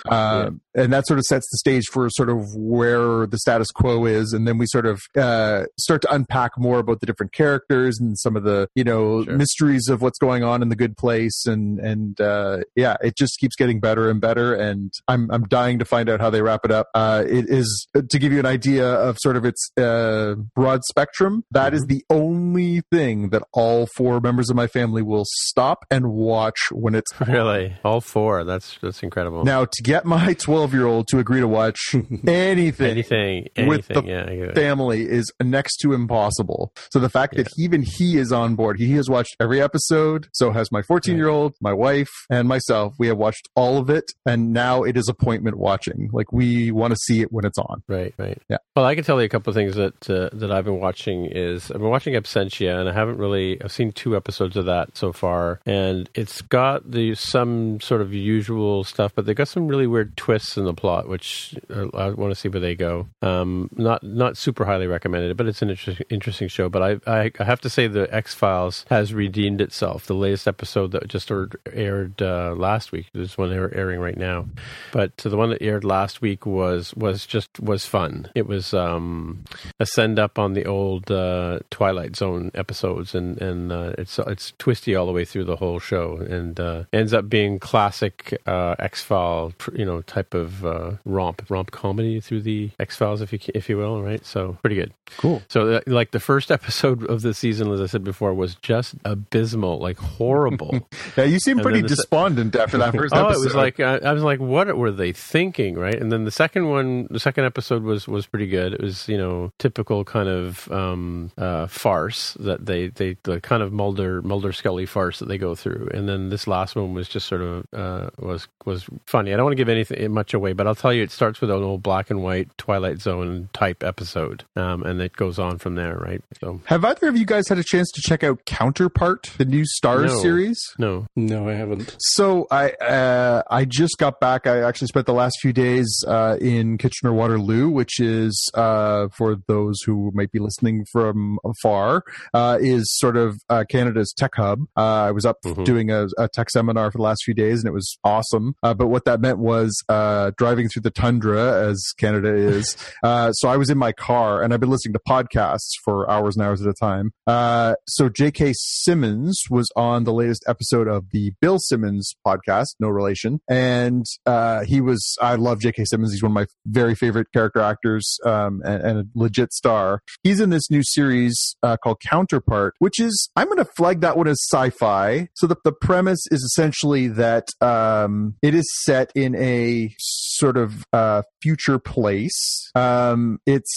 Uh, 0.06 0.52
and 0.78 0.94
that 0.94 1.06
sort 1.08 1.18
of 1.20 1.26
sets 1.26 1.46
the 1.52 1.58
stage 1.58 1.86
for 1.92 2.10
sort 2.10 2.30
of 2.30 2.46
where 2.56 3.28
the 3.28 3.38
status 3.40 3.68
quo 3.72 4.06
is, 4.06 4.32
and 4.32 4.48
then 4.48 4.58
we 4.58 4.66
sort 4.68 4.86
of 4.86 5.02
uh, 5.18 5.64
start 5.80 6.02
to 6.04 6.14
unpack 6.14 6.52
more 6.58 6.80
about 6.80 7.00
the 7.02 7.06
different 7.06 7.34
characters 7.34 8.00
and 8.00 8.18
some 8.20 8.36
of 8.38 8.44
the 8.44 8.70
you 8.76 8.84
know 8.84 9.24
Sure. 9.24 9.36
mysteries 9.38 9.88
of 9.90 10.02
what's 10.02 10.20
going 10.20 10.44
on 10.44 10.62
in 10.62 10.70
the 10.70 10.76
good 10.76 10.96
place, 10.98 11.46
and 11.46 11.80
and 11.80 12.22
uh, 12.22 12.60
yeah, 12.76 12.96
it 13.02 13.18
just 13.18 13.38
keeps 13.40 13.56
getting 13.56 13.80
better 13.80 14.10
and 14.10 14.22
better, 14.22 14.54
and 14.54 14.92
I'm 15.08 15.30
I'm 15.32 15.44
dying 15.48 15.80
to 15.80 15.86
find 15.86 16.08
out 16.10 16.20
how 16.22 16.30
they 16.30 16.42
wrap 16.42 16.62
it 16.64 16.72
up. 16.72 16.88
Uh, 16.94 17.24
it 17.28 17.46
is 17.50 17.88
to 17.96 18.20
give 18.20 18.32
you 18.32 18.40
an 18.40 18.46
idea 18.46 18.88
of 18.88 19.18
sort 19.20 19.36
of 19.36 19.46
its 19.46 19.70
uh, 19.78 20.36
broad 20.56 20.84
spectrum. 20.86 21.44
That 21.52 21.74
is 21.74 21.86
the 21.88 22.04
only 22.10 22.82
thing 22.92 23.30
that 23.30 23.44
all 23.54 23.88
four 23.96 24.20
members 24.20 24.50
of 24.50 24.56
my 24.56 24.68
family 24.68 25.02
will 25.02 25.26
stop 25.26 25.86
and 25.90 26.12
watch 26.12 26.58
when 26.72 26.94
it's. 26.96 27.12
Really, 27.28 27.76
all 27.84 28.00
four. 28.02 28.44
That's 28.46 28.78
that's 28.82 29.04
incredible. 29.04 29.44
Now, 29.44 29.66
to 29.66 29.84
get 29.84 30.06
my 30.06 30.34
12 30.40 30.67
year 30.74 30.86
old 30.86 31.08
to 31.10 31.20
agree 31.20 31.40
to 31.40 31.48
watch 31.48 31.80
anything, 32.28 32.92
anything, 32.92 33.50
with 33.68 33.90
anything. 33.90 34.06
the 34.06 34.12
yeah, 34.12 34.26
I 34.28 34.36
get 34.36 34.50
it. 34.50 34.56
family 34.56 35.02
is 35.08 35.32
next 35.42 35.78
to 35.78 35.94
impossible. 35.94 36.72
So 36.92 37.00
the 37.00 37.10
fact 37.10 37.36
that 37.36 37.48
even 37.58 37.84
he 37.84 38.18
is 38.18 38.32
on 38.32 38.56
board, 38.56 38.80
he 38.80 38.94
has 38.94 39.10
watched 39.10 39.36
every 39.40 39.62
episode. 39.62 40.28
So 40.34 40.52
has 40.52 40.72
my 40.72 40.82
14 40.82 41.16
year 41.18 41.30
old, 41.30 41.54
my 41.62 41.74
wife, 41.74 42.12
and 42.30 42.48
myself. 42.48 42.94
We 43.00 43.08
have 43.08 43.18
watched 43.18 43.48
all 43.56 43.78
of 43.78 43.90
it, 43.90 44.06
and 44.26 44.54
now 44.54 44.84
it 44.84 44.98
is 44.98 45.08
appointment 45.08 45.58
watching. 45.58 46.10
Like 46.12 46.32
we 46.32 46.72
want 46.72 46.92
to 46.92 46.98
see 46.98 47.22
it 47.22 47.32
when 47.32 47.46
it's 47.46 47.58
on. 47.58 47.84
Right, 47.88 48.14
right. 48.18 48.42
Yeah. 48.50 48.58
Well, 48.76 48.86
I 48.86 48.96
can 48.96 49.04
tell 49.04 49.20
you 49.20 49.26
a 49.26 49.30
couple 49.30 49.52
of 49.52 49.56
things 49.56 49.76
that 49.76 50.10
uh, 50.10 50.30
that 50.34 50.52
I've 50.52 50.66
been 50.66 50.80
watching. 50.80 51.26
Is 51.26 51.72
I've 51.72 51.80
been 51.80 51.90
watching 51.90 52.14
Absentia, 52.14 52.80
and 52.80 52.90
I 52.90 52.94
haven't 52.94 53.18
really. 53.18 53.62
I've 53.62 53.72
seen 53.72 53.92
two 53.92 54.16
episodes 54.16 54.56
of 54.58 54.66
that 54.66 54.98
so 54.98 55.12
far, 55.14 55.60
and 55.66 56.10
it's 56.14 56.42
got 56.42 56.90
the 56.90 57.16
some 57.16 57.80
sort 57.82 58.02
of 58.02 58.14
usual 58.14 58.84
stuff, 58.84 59.14
but 59.16 59.26
they 59.26 59.34
got 59.34 59.48
some 59.48 59.68
really 59.68 59.88
weird 59.88 60.16
twists 60.18 60.57
in 60.58 60.66
the 60.66 60.74
plot, 60.74 61.08
which 61.08 61.56
uh, 61.70 61.88
I 61.94 62.10
want 62.10 62.32
to 62.32 62.36
see 62.36 62.50
where 62.50 62.60
they 62.60 62.76
go. 62.76 63.08
Um, 63.22 63.70
not 63.74 64.04
not 64.04 64.38
super 64.38 64.66
highly 64.66 64.88
recommended, 64.88 65.36
but 65.38 65.48
it's 65.48 65.62
an 65.62 65.76
interesting 66.10 66.48
show. 66.48 66.70
But 66.70 66.82
I 67.08 67.20
I, 67.20 67.32
I 67.40 67.44
have 67.44 67.62
to 67.62 67.70
say 67.70 67.88
the 67.88 68.14
X 68.14 68.34
Files 68.34 68.86
has 68.90 69.14
redeemed 69.14 69.62
itself. 69.62 70.06
The 70.06 70.16
latest 70.16 70.48
episode 70.48 70.92
that 70.92 71.08
just 71.08 71.32
aired, 71.74 72.22
uh, 72.22 72.54
last 72.56 72.92
week 72.92 73.08
is 73.14 73.38
one 73.38 73.52
airing 73.52 74.00
right 74.00 74.18
now, 74.18 74.48
but 74.92 75.16
the 75.18 75.38
one 75.38 75.50
that 75.50 75.62
aired 75.62 75.84
last 75.84 76.22
week 76.22 76.46
was 76.46 76.94
was 76.96 77.26
just 77.26 77.60
was 77.60 77.86
fun. 77.86 78.30
It 78.36 78.48
was 78.48 78.74
um, 78.74 79.44
a 79.80 79.86
send 79.86 80.20
up 80.20 80.40
on 80.40 80.54
the 80.54 80.66
old 80.66 81.12
uh, 81.12 81.60
Twilight 81.70 82.16
Zone 82.16 82.52
episodes, 82.54 83.16
and 83.16 83.40
and 83.42 83.72
uh, 83.72 83.94
it's 83.98 84.20
it's 84.20 84.54
twisty 84.58 84.96
all 84.96 85.06
the 85.06 85.12
way 85.12 85.26
through 85.26 85.46
the 85.46 85.58
whole 85.58 85.80
show, 85.80 86.18
and 86.18 86.60
uh, 86.60 86.84
ends 86.94 87.14
up 87.14 87.30
being 87.30 87.60
classic 87.60 88.40
uh, 88.46 88.76
X 88.80 89.02
File, 89.02 89.54
you 89.74 89.86
know, 89.86 90.02
type 90.02 90.34
of 90.34 90.47
uh, 90.64 90.98
romp 91.06 91.44
romp 91.50 91.72
comedy 91.72 92.20
through 92.20 92.42
the 92.42 92.72
X 92.80 92.96
Files, 92.96 93.22
if 93.22 93.32
you 93.34 93.40
if 93.54 93.70
you 93.70 93.78
will, 93.78 94.02
right? 94.02 94.26
So 94.26 94.58
pretty 94.62 94.76
good. 94.76 94.94
Cool. 95.18 95.42
So, 95.48 95.74
uh, 95.74 95.82
like 95.88 96.12
the 96.12 96.20
first 96.20 96.52
episode 96.58 97.04
of 97.06 97.22
the 97.22 97.34
season, 97.34 97.72
as 97.72 97.82
I 97.82 97.86
said 97.86 98.04
before, 98.04 98.34
was 98.34 98.56
just 98.56 98.96
abysmal, 99.06 99.80
like 99.80 99.98
horrible. 99.98 100.88
Yeah, 101.16 101.24
you 101.24 101.40
seem 101.40 101.58
And 101.58 101.64
pretty 101.64 101.80
then 101.80 101.88
the 101.90 101.96
se- 101.96 102.02
despondent 102.04 102.56
after 102.56 102.78
that 102.78 102.94
first 102.94 103.14
oh, 103.16 103.28
episode. 103.28 103.42
it 103.42 103.44
was 103.44 103.56
like 103.56 103.80
I, 103.80 103.98
I 103.98 104.14
was 104.14 104.24
like, 104.24 104.40
what 104.40 104.76
were 104.78 104.92
they 104.92 105.12
thinking, 105.12 105.76
right? 105.76 105.96
And 105.96 106.12
then 106.12 106.26
the 106.26 106.32
second 106.32 106.70
one, 106.70 107.08
the 107.10 107.20
second 107.20 107.46
episode 107.46 107.84
was 107.84 108.08
was 108.08 108.28
pretty 108.28 108.48
good. 108.48 108.74
It 108.74 108.82
was 108.82 109.08
you 109.08 109.18
know 109.18 109.52
typical 109.58 110.04
kind 110.04 110.30
of 110.30 110.72
um, 110.72 111.32
uh, 111.38 111.68
farce 111.68 112.36
that 112.40 112.66
they 112.66 112.90
they 112.90 113.18
the 113.24 113.40
kind 113.42 113.64
of 113.64 113.72
Mulder 113.72 114.22
Mulder 114.22 114.52
Scully 114.52 114.86
farce 114.86 115.20
that 115.20 115.28
they 115.28 115.38
go 115.38 115.56
through. 115.56 115.90
And 115.94 116.08
then 116.08 116.30
this 116.30 116.48
last 116.48 116.76
one 116.76 116.94
was 116.94 117.08
just 117.08 117.28
sort 117.28 117.42
of 117.42 117.66
uh, 117.74 118.10
was 118.20 118.48
was 118.66 118.86
funny. 119.06 119.34
I 119.34 119.38
don't 119.38 119.46
want 119.46 119.54
to 119.54 119.62
give 119.62 119.70
anything 119.70 120.12
much 120.12 120.27
away, 120.34 120.54
but 120.54 120.68
I'll 120.68 120.76
tell 120.76 120.94
you, 120.94 121.04
it 121.04 121.12
starts 121.12 121.42
with 121.42 121.50
an 121.50 121.64
old 121.64 121.84
black 121.84 122.10
and 122.10 122.22
white 122.24 122.50
Twilight 122.58 123.00
Zone 123.02 123.50
type 123.54 123.84
episode, 123.84 124.44
um, 124.56 124.84
and 124.84 125.02
it 125.02 125.14
goes 125.16 125.40
on 125.40 125.58
from 125.58 125.76
there, 125.76 125.96
right? 125.98 126.22
So 126.42 126.62
Have 126.66 126.84
either 126.86 127.08
of 127.08 127.18
you 127.18 127.26
guys 127.26 127.48
had 127.48 127.58
a 127.58 127.64
chance 127.64 127.90
to 127.92 128.02
check 128.02 128.24
out 128.24 128.46
Counterpart, 128.46 129.32
the 129.38 129.46
new 129.46 129.64
Starz 129.64 130.08
No. 130.08 130.22
series? 130.22 130.60
no, 130.78 131.08
No, 131.16 131.48
I 131.50 131.54
haven't. 131.54 131.96
So 132.00 132.48
I 132.52 132.72
uh, 132.72 133.44
I 133.50 133.66
just 133.66 133.98
got 133.98 134.20
back. 134.20 134.48
I 134.48 134.62
actually 134.62 134.88
spent 134.88 135.06
the 135.06 135.14
last 135.14 135.38
few 135.42 135.54
days 135.54 135.88
uh, 136.08 136.38
in 136.42 136.78
Kitchener 136.78 137.14
Waterloo, 137.14 137.70
which 137.70 138.00
is 138.00 138.50
uh, 138.54 139.08
for 139.18 139.36
those 139.48 139.78
who 139.86 140.12
might 140.14 140.32
be 140.32 140.40
listening 140.40 140.86
from 140.92 141.38
afar, 141.46 142.04
uh, 142.34 142.58
is 142.62 142.84
sort 143.00 143.18
of 143.18 143.36
uh, 143.50 143.64
Canada's 143.70 144.14
tech 144.18 144.32
hub. 144.36 144.60
Uh, 144.76 144.82
I 145.08 145.12
was 145.12 145.26
up 145.26 145.38
Mhm. 145.46 145.66
doing 145.66 145.92
a, 145.92 146.08
a 146.18 146.28
tech 146.34 146.50
seminar 146.50 146.92
for 146.92 146.98
the 146.98 147.04
last 147.04 147.22
few 147.24 147.34
days, 147.34 147.60
and 147.60 147.68
it 147.68 147.74
was 147.74 147.98
awesome. 148.04 148.56
Uh, 148.64 148.74
but 148.74 148.88
what 148.88 149.06
that 149.06 149.22
meant 149.22 149.38
was 149.40 149.72
uh, 149.90 150.17
driving 150.38 150.70
through 150.70 150.84
the 150.84 150.92
tundra, 150.92 151.70
as 151.70 151.84
Canada 151.98 152.34
is. 152.34 152.76
uh, 153.04 153.32
so 153.32 153.50
I 153.50 153.58
was 153.58 153.70
in 153.70 153.78
my 153.78 153.92
car, 153.92 154.42
and 154.42 154.54
I've 154.54 154.60
been 154.60 154.70
listening 154.70 154.94
to 154.94 155.02
podcasts 155.08 155.72
for 155.84 156.10
hours 156.10 156.36
and 156.36 156.46
hours 156.46 156.62
at 156.62 156.68
a 156.68 156.74
time. 156.74 157.12
Uh, 157.26 157.76
so 157.88 158.10
J.K. 158.10 158.54
Simmons 158.56 159.44
was 159.50 159.70
on 159.76 160.04
the 160.04 160.14
latest 160.14 160.44
episode 160.48 160.88
of 160.88 161.06
the 161.12 161.32
Bill 161.42 161.60
Simmons 161.60 162.16
podcast, 162.26 162.68
no 162.80 162.90
relation, 162.90 163.40
and 163.50 164.06
uh, 164.26 164.64
he 164.64 164.82
was. 164.82 165.16
I 165.22 165.36
love 165.36 165.60
J.K. 165.60 165.86
Simmons. 165.86 166.12
He's 166.12 166.24
one 166.24 166.32
of 166.32 166.36
my 166.36 166.46
very 166.66 166.96
favorite 166.96 167.28
character 167.34 167.62
actors 167.62 168.18
um, 168.26 168.62
and, 168.66 168.82
and 168.84 169.00
a 169.00 169.06
legit 169.16 169.54
star. 169.54 170.02
He's 170.24 170.40
in 170.40 170.50
this 170.50 170.70
new 170.70 170.84
series 170.84 171.56
uh, 171.64 171.78
called 171.78 172.00
Counterpart, 172.02 172.76
which 172.80 173.00
is 173.00 173.30
I'm 173.36 173.48
going 173.48 173.58
to 173.58 173.66
flag 173.66 174.02
that 174.02 174.18
one 174.18 174.28
as 174.28 174.42
sci-fi. 174.52 175.30
So 175.36 175.48
the 175.48 175.56
the 175.64 175.72
premise 175.72 176.22
is 176.32 176.42
essentially 176.42 177.08
that 177.10 177.48
um, 177.62 178.36
it 178.42 178.56
is 178.56 178.66
set 178.84 179.12
in 179.16 179.36
a 179.36 179.94
sort 180.08 180.58
of 180.58 180.86
uh, 180.94 181.22
future 181.42 181.80
place. 181.80 182.70
Um, 182.76 183.40
it's 183.46 183.74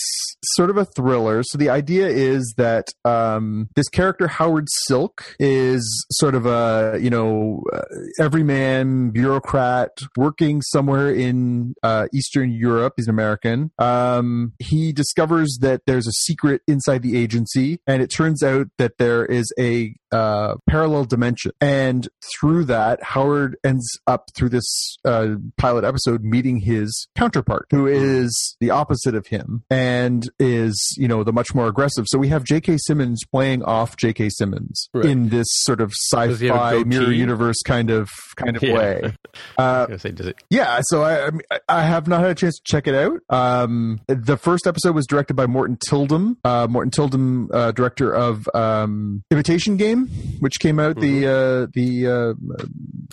sort 0.56 0.70
of 0.70 0.76
a 0.76 0.84
thriller. 0.84 1.42
So 1.42 1.58
the 1.58 1.70
idea 1.70 2.08
is 2.08 2.54
that 2.56 2.88
um, 3.04 3.68
this 3.76 3.88
character 3.88 4.28
Howard 4.28 4.66
Silk 4.86 5.36
is 5.38 6.06
sort 6.12 6.34
of 6.34 6.46
a 6.46 6.98
you 7.00 7.10
know 7.10 7.62
uh, 7.72 7.82
everyman 8.18 9.10
bureaucrat 9.10 9.90
working 10.16 10.62
somewhere 10.62 11.12
in 11.12 11.74
uh, 11.82 12.06
Eastern 12.14 12.50
Europe. 12.50 12.94
He's 12.96 13.06
an 13.06 13.14
American. 13.14 13.70
Um, 13.78 14.52
he 14.58 14.92
discovers 14.92 15.58
that 15.60 15.82
there's 15.86 16.06
a 16.06 16.12
secret 16.12 16.62
inside 16.66 17.02
the 17.02 17.16
agency, 17.16 17.80
and 17.86 18.02
it 18.02 18.08
turns 18.08 18.42
out 18.42 18.68
that 18.78 18.98
there 18.98 19.24
is 19.24 19.52
a 19.58 19.94
uh, 20.12 20.54
parallel 20.68 21.04
dimension. 21.04 21.52
And 21.60 22.08
through 22.38 22.64
that, 22.64 23.02
Howard 23.02 23.56
ends 23.64 23.86
up 24.06 24.28
through 24.36 24.50
this 24.50 24.96
uh, 25.04 25.34
pilot 25.56 25.84
episode 25.84 26.22
meeting 26.24 26.60
his 26.60 27.08
counterpart, 27.16 27.66
who 27.70 27.86
is 27.86 28.56
the 28.60 28.70
opposite 28.70 29.14
of 29.14 29.26
him 29.28 29.62
and 29.70 30.28
is, 30.38 30.94
you 30.98 31.08
know, 31.08 31.22
the 31.24 31.32
much 31.32 31.54
more 31.54 31.66
aggressive. 31.68 32.06
So 32.08 32.18
we 32.18 32.28
have 32.28 32.44
J.K. 32.44 32.76
Simmons 32.86 33.22
playing 33.30 33.62
off 33.64 33.96
J.K. 33.96 34.30
Simmons 34.30 34.88
Right. 34.94 35.04
in 35.06 35.28
this 35.28 35.46
sort 35.50 35.80
of 35.80 35.92
Does 36.12 36.40
he 36.40 36.46
have 36.48 36.56
a 36.56 36.58
sci-fi 36.76 36.84
mirror 36.84 37.12
universe 37.12 37.60
kind 37.64 37.90
of 37.90 38.08
kind 38.36 38.56
of 38.56 38.62
Yeah. 38.70 38.74
way. 38.74 39.14
Uh, 39.58 39.96
say, 39.98 40.10
does 40.10 40.26
it? 40.26 40.36
yeah, 40.50 40.80
so 40.84 41.04
I, 41.04 41.30
I 41.68 41.82
have 41.82 42.08
not 42.08 42.20
had 42.20 42.30
a 42.30 42.34
chance 42.34 42.56
to 42.56 42.62
check 42.64 42.88
it 42.88 42.94
out. 42.94 43.20
Um, 43.30 44.00
the 44.08 44.36
first 44.36 44.66
episode 44.66 44.94
was 44.94 45.06
directed 45.06 45.34
by 45.34 45.46
Morten 45.46 45.76
Tyldum. 45.88 46.36
Uh, 46.44 46.66
Morten 46.68 46.90
Tyldum, 46.90 47.48
uh, 47.54 47.70
director 47.72 48.12
of 48.12 48.48
um, 48.54 49.22
Imitation 49.30 49.76
Game, 49.76 49.99
which 50.40 50.58
came 50.60 50.78
out 50.80 50.96
the 51.00 51.26
uh, 51.26 51.66
the 51.74 52.06
uh, 52.06 52.66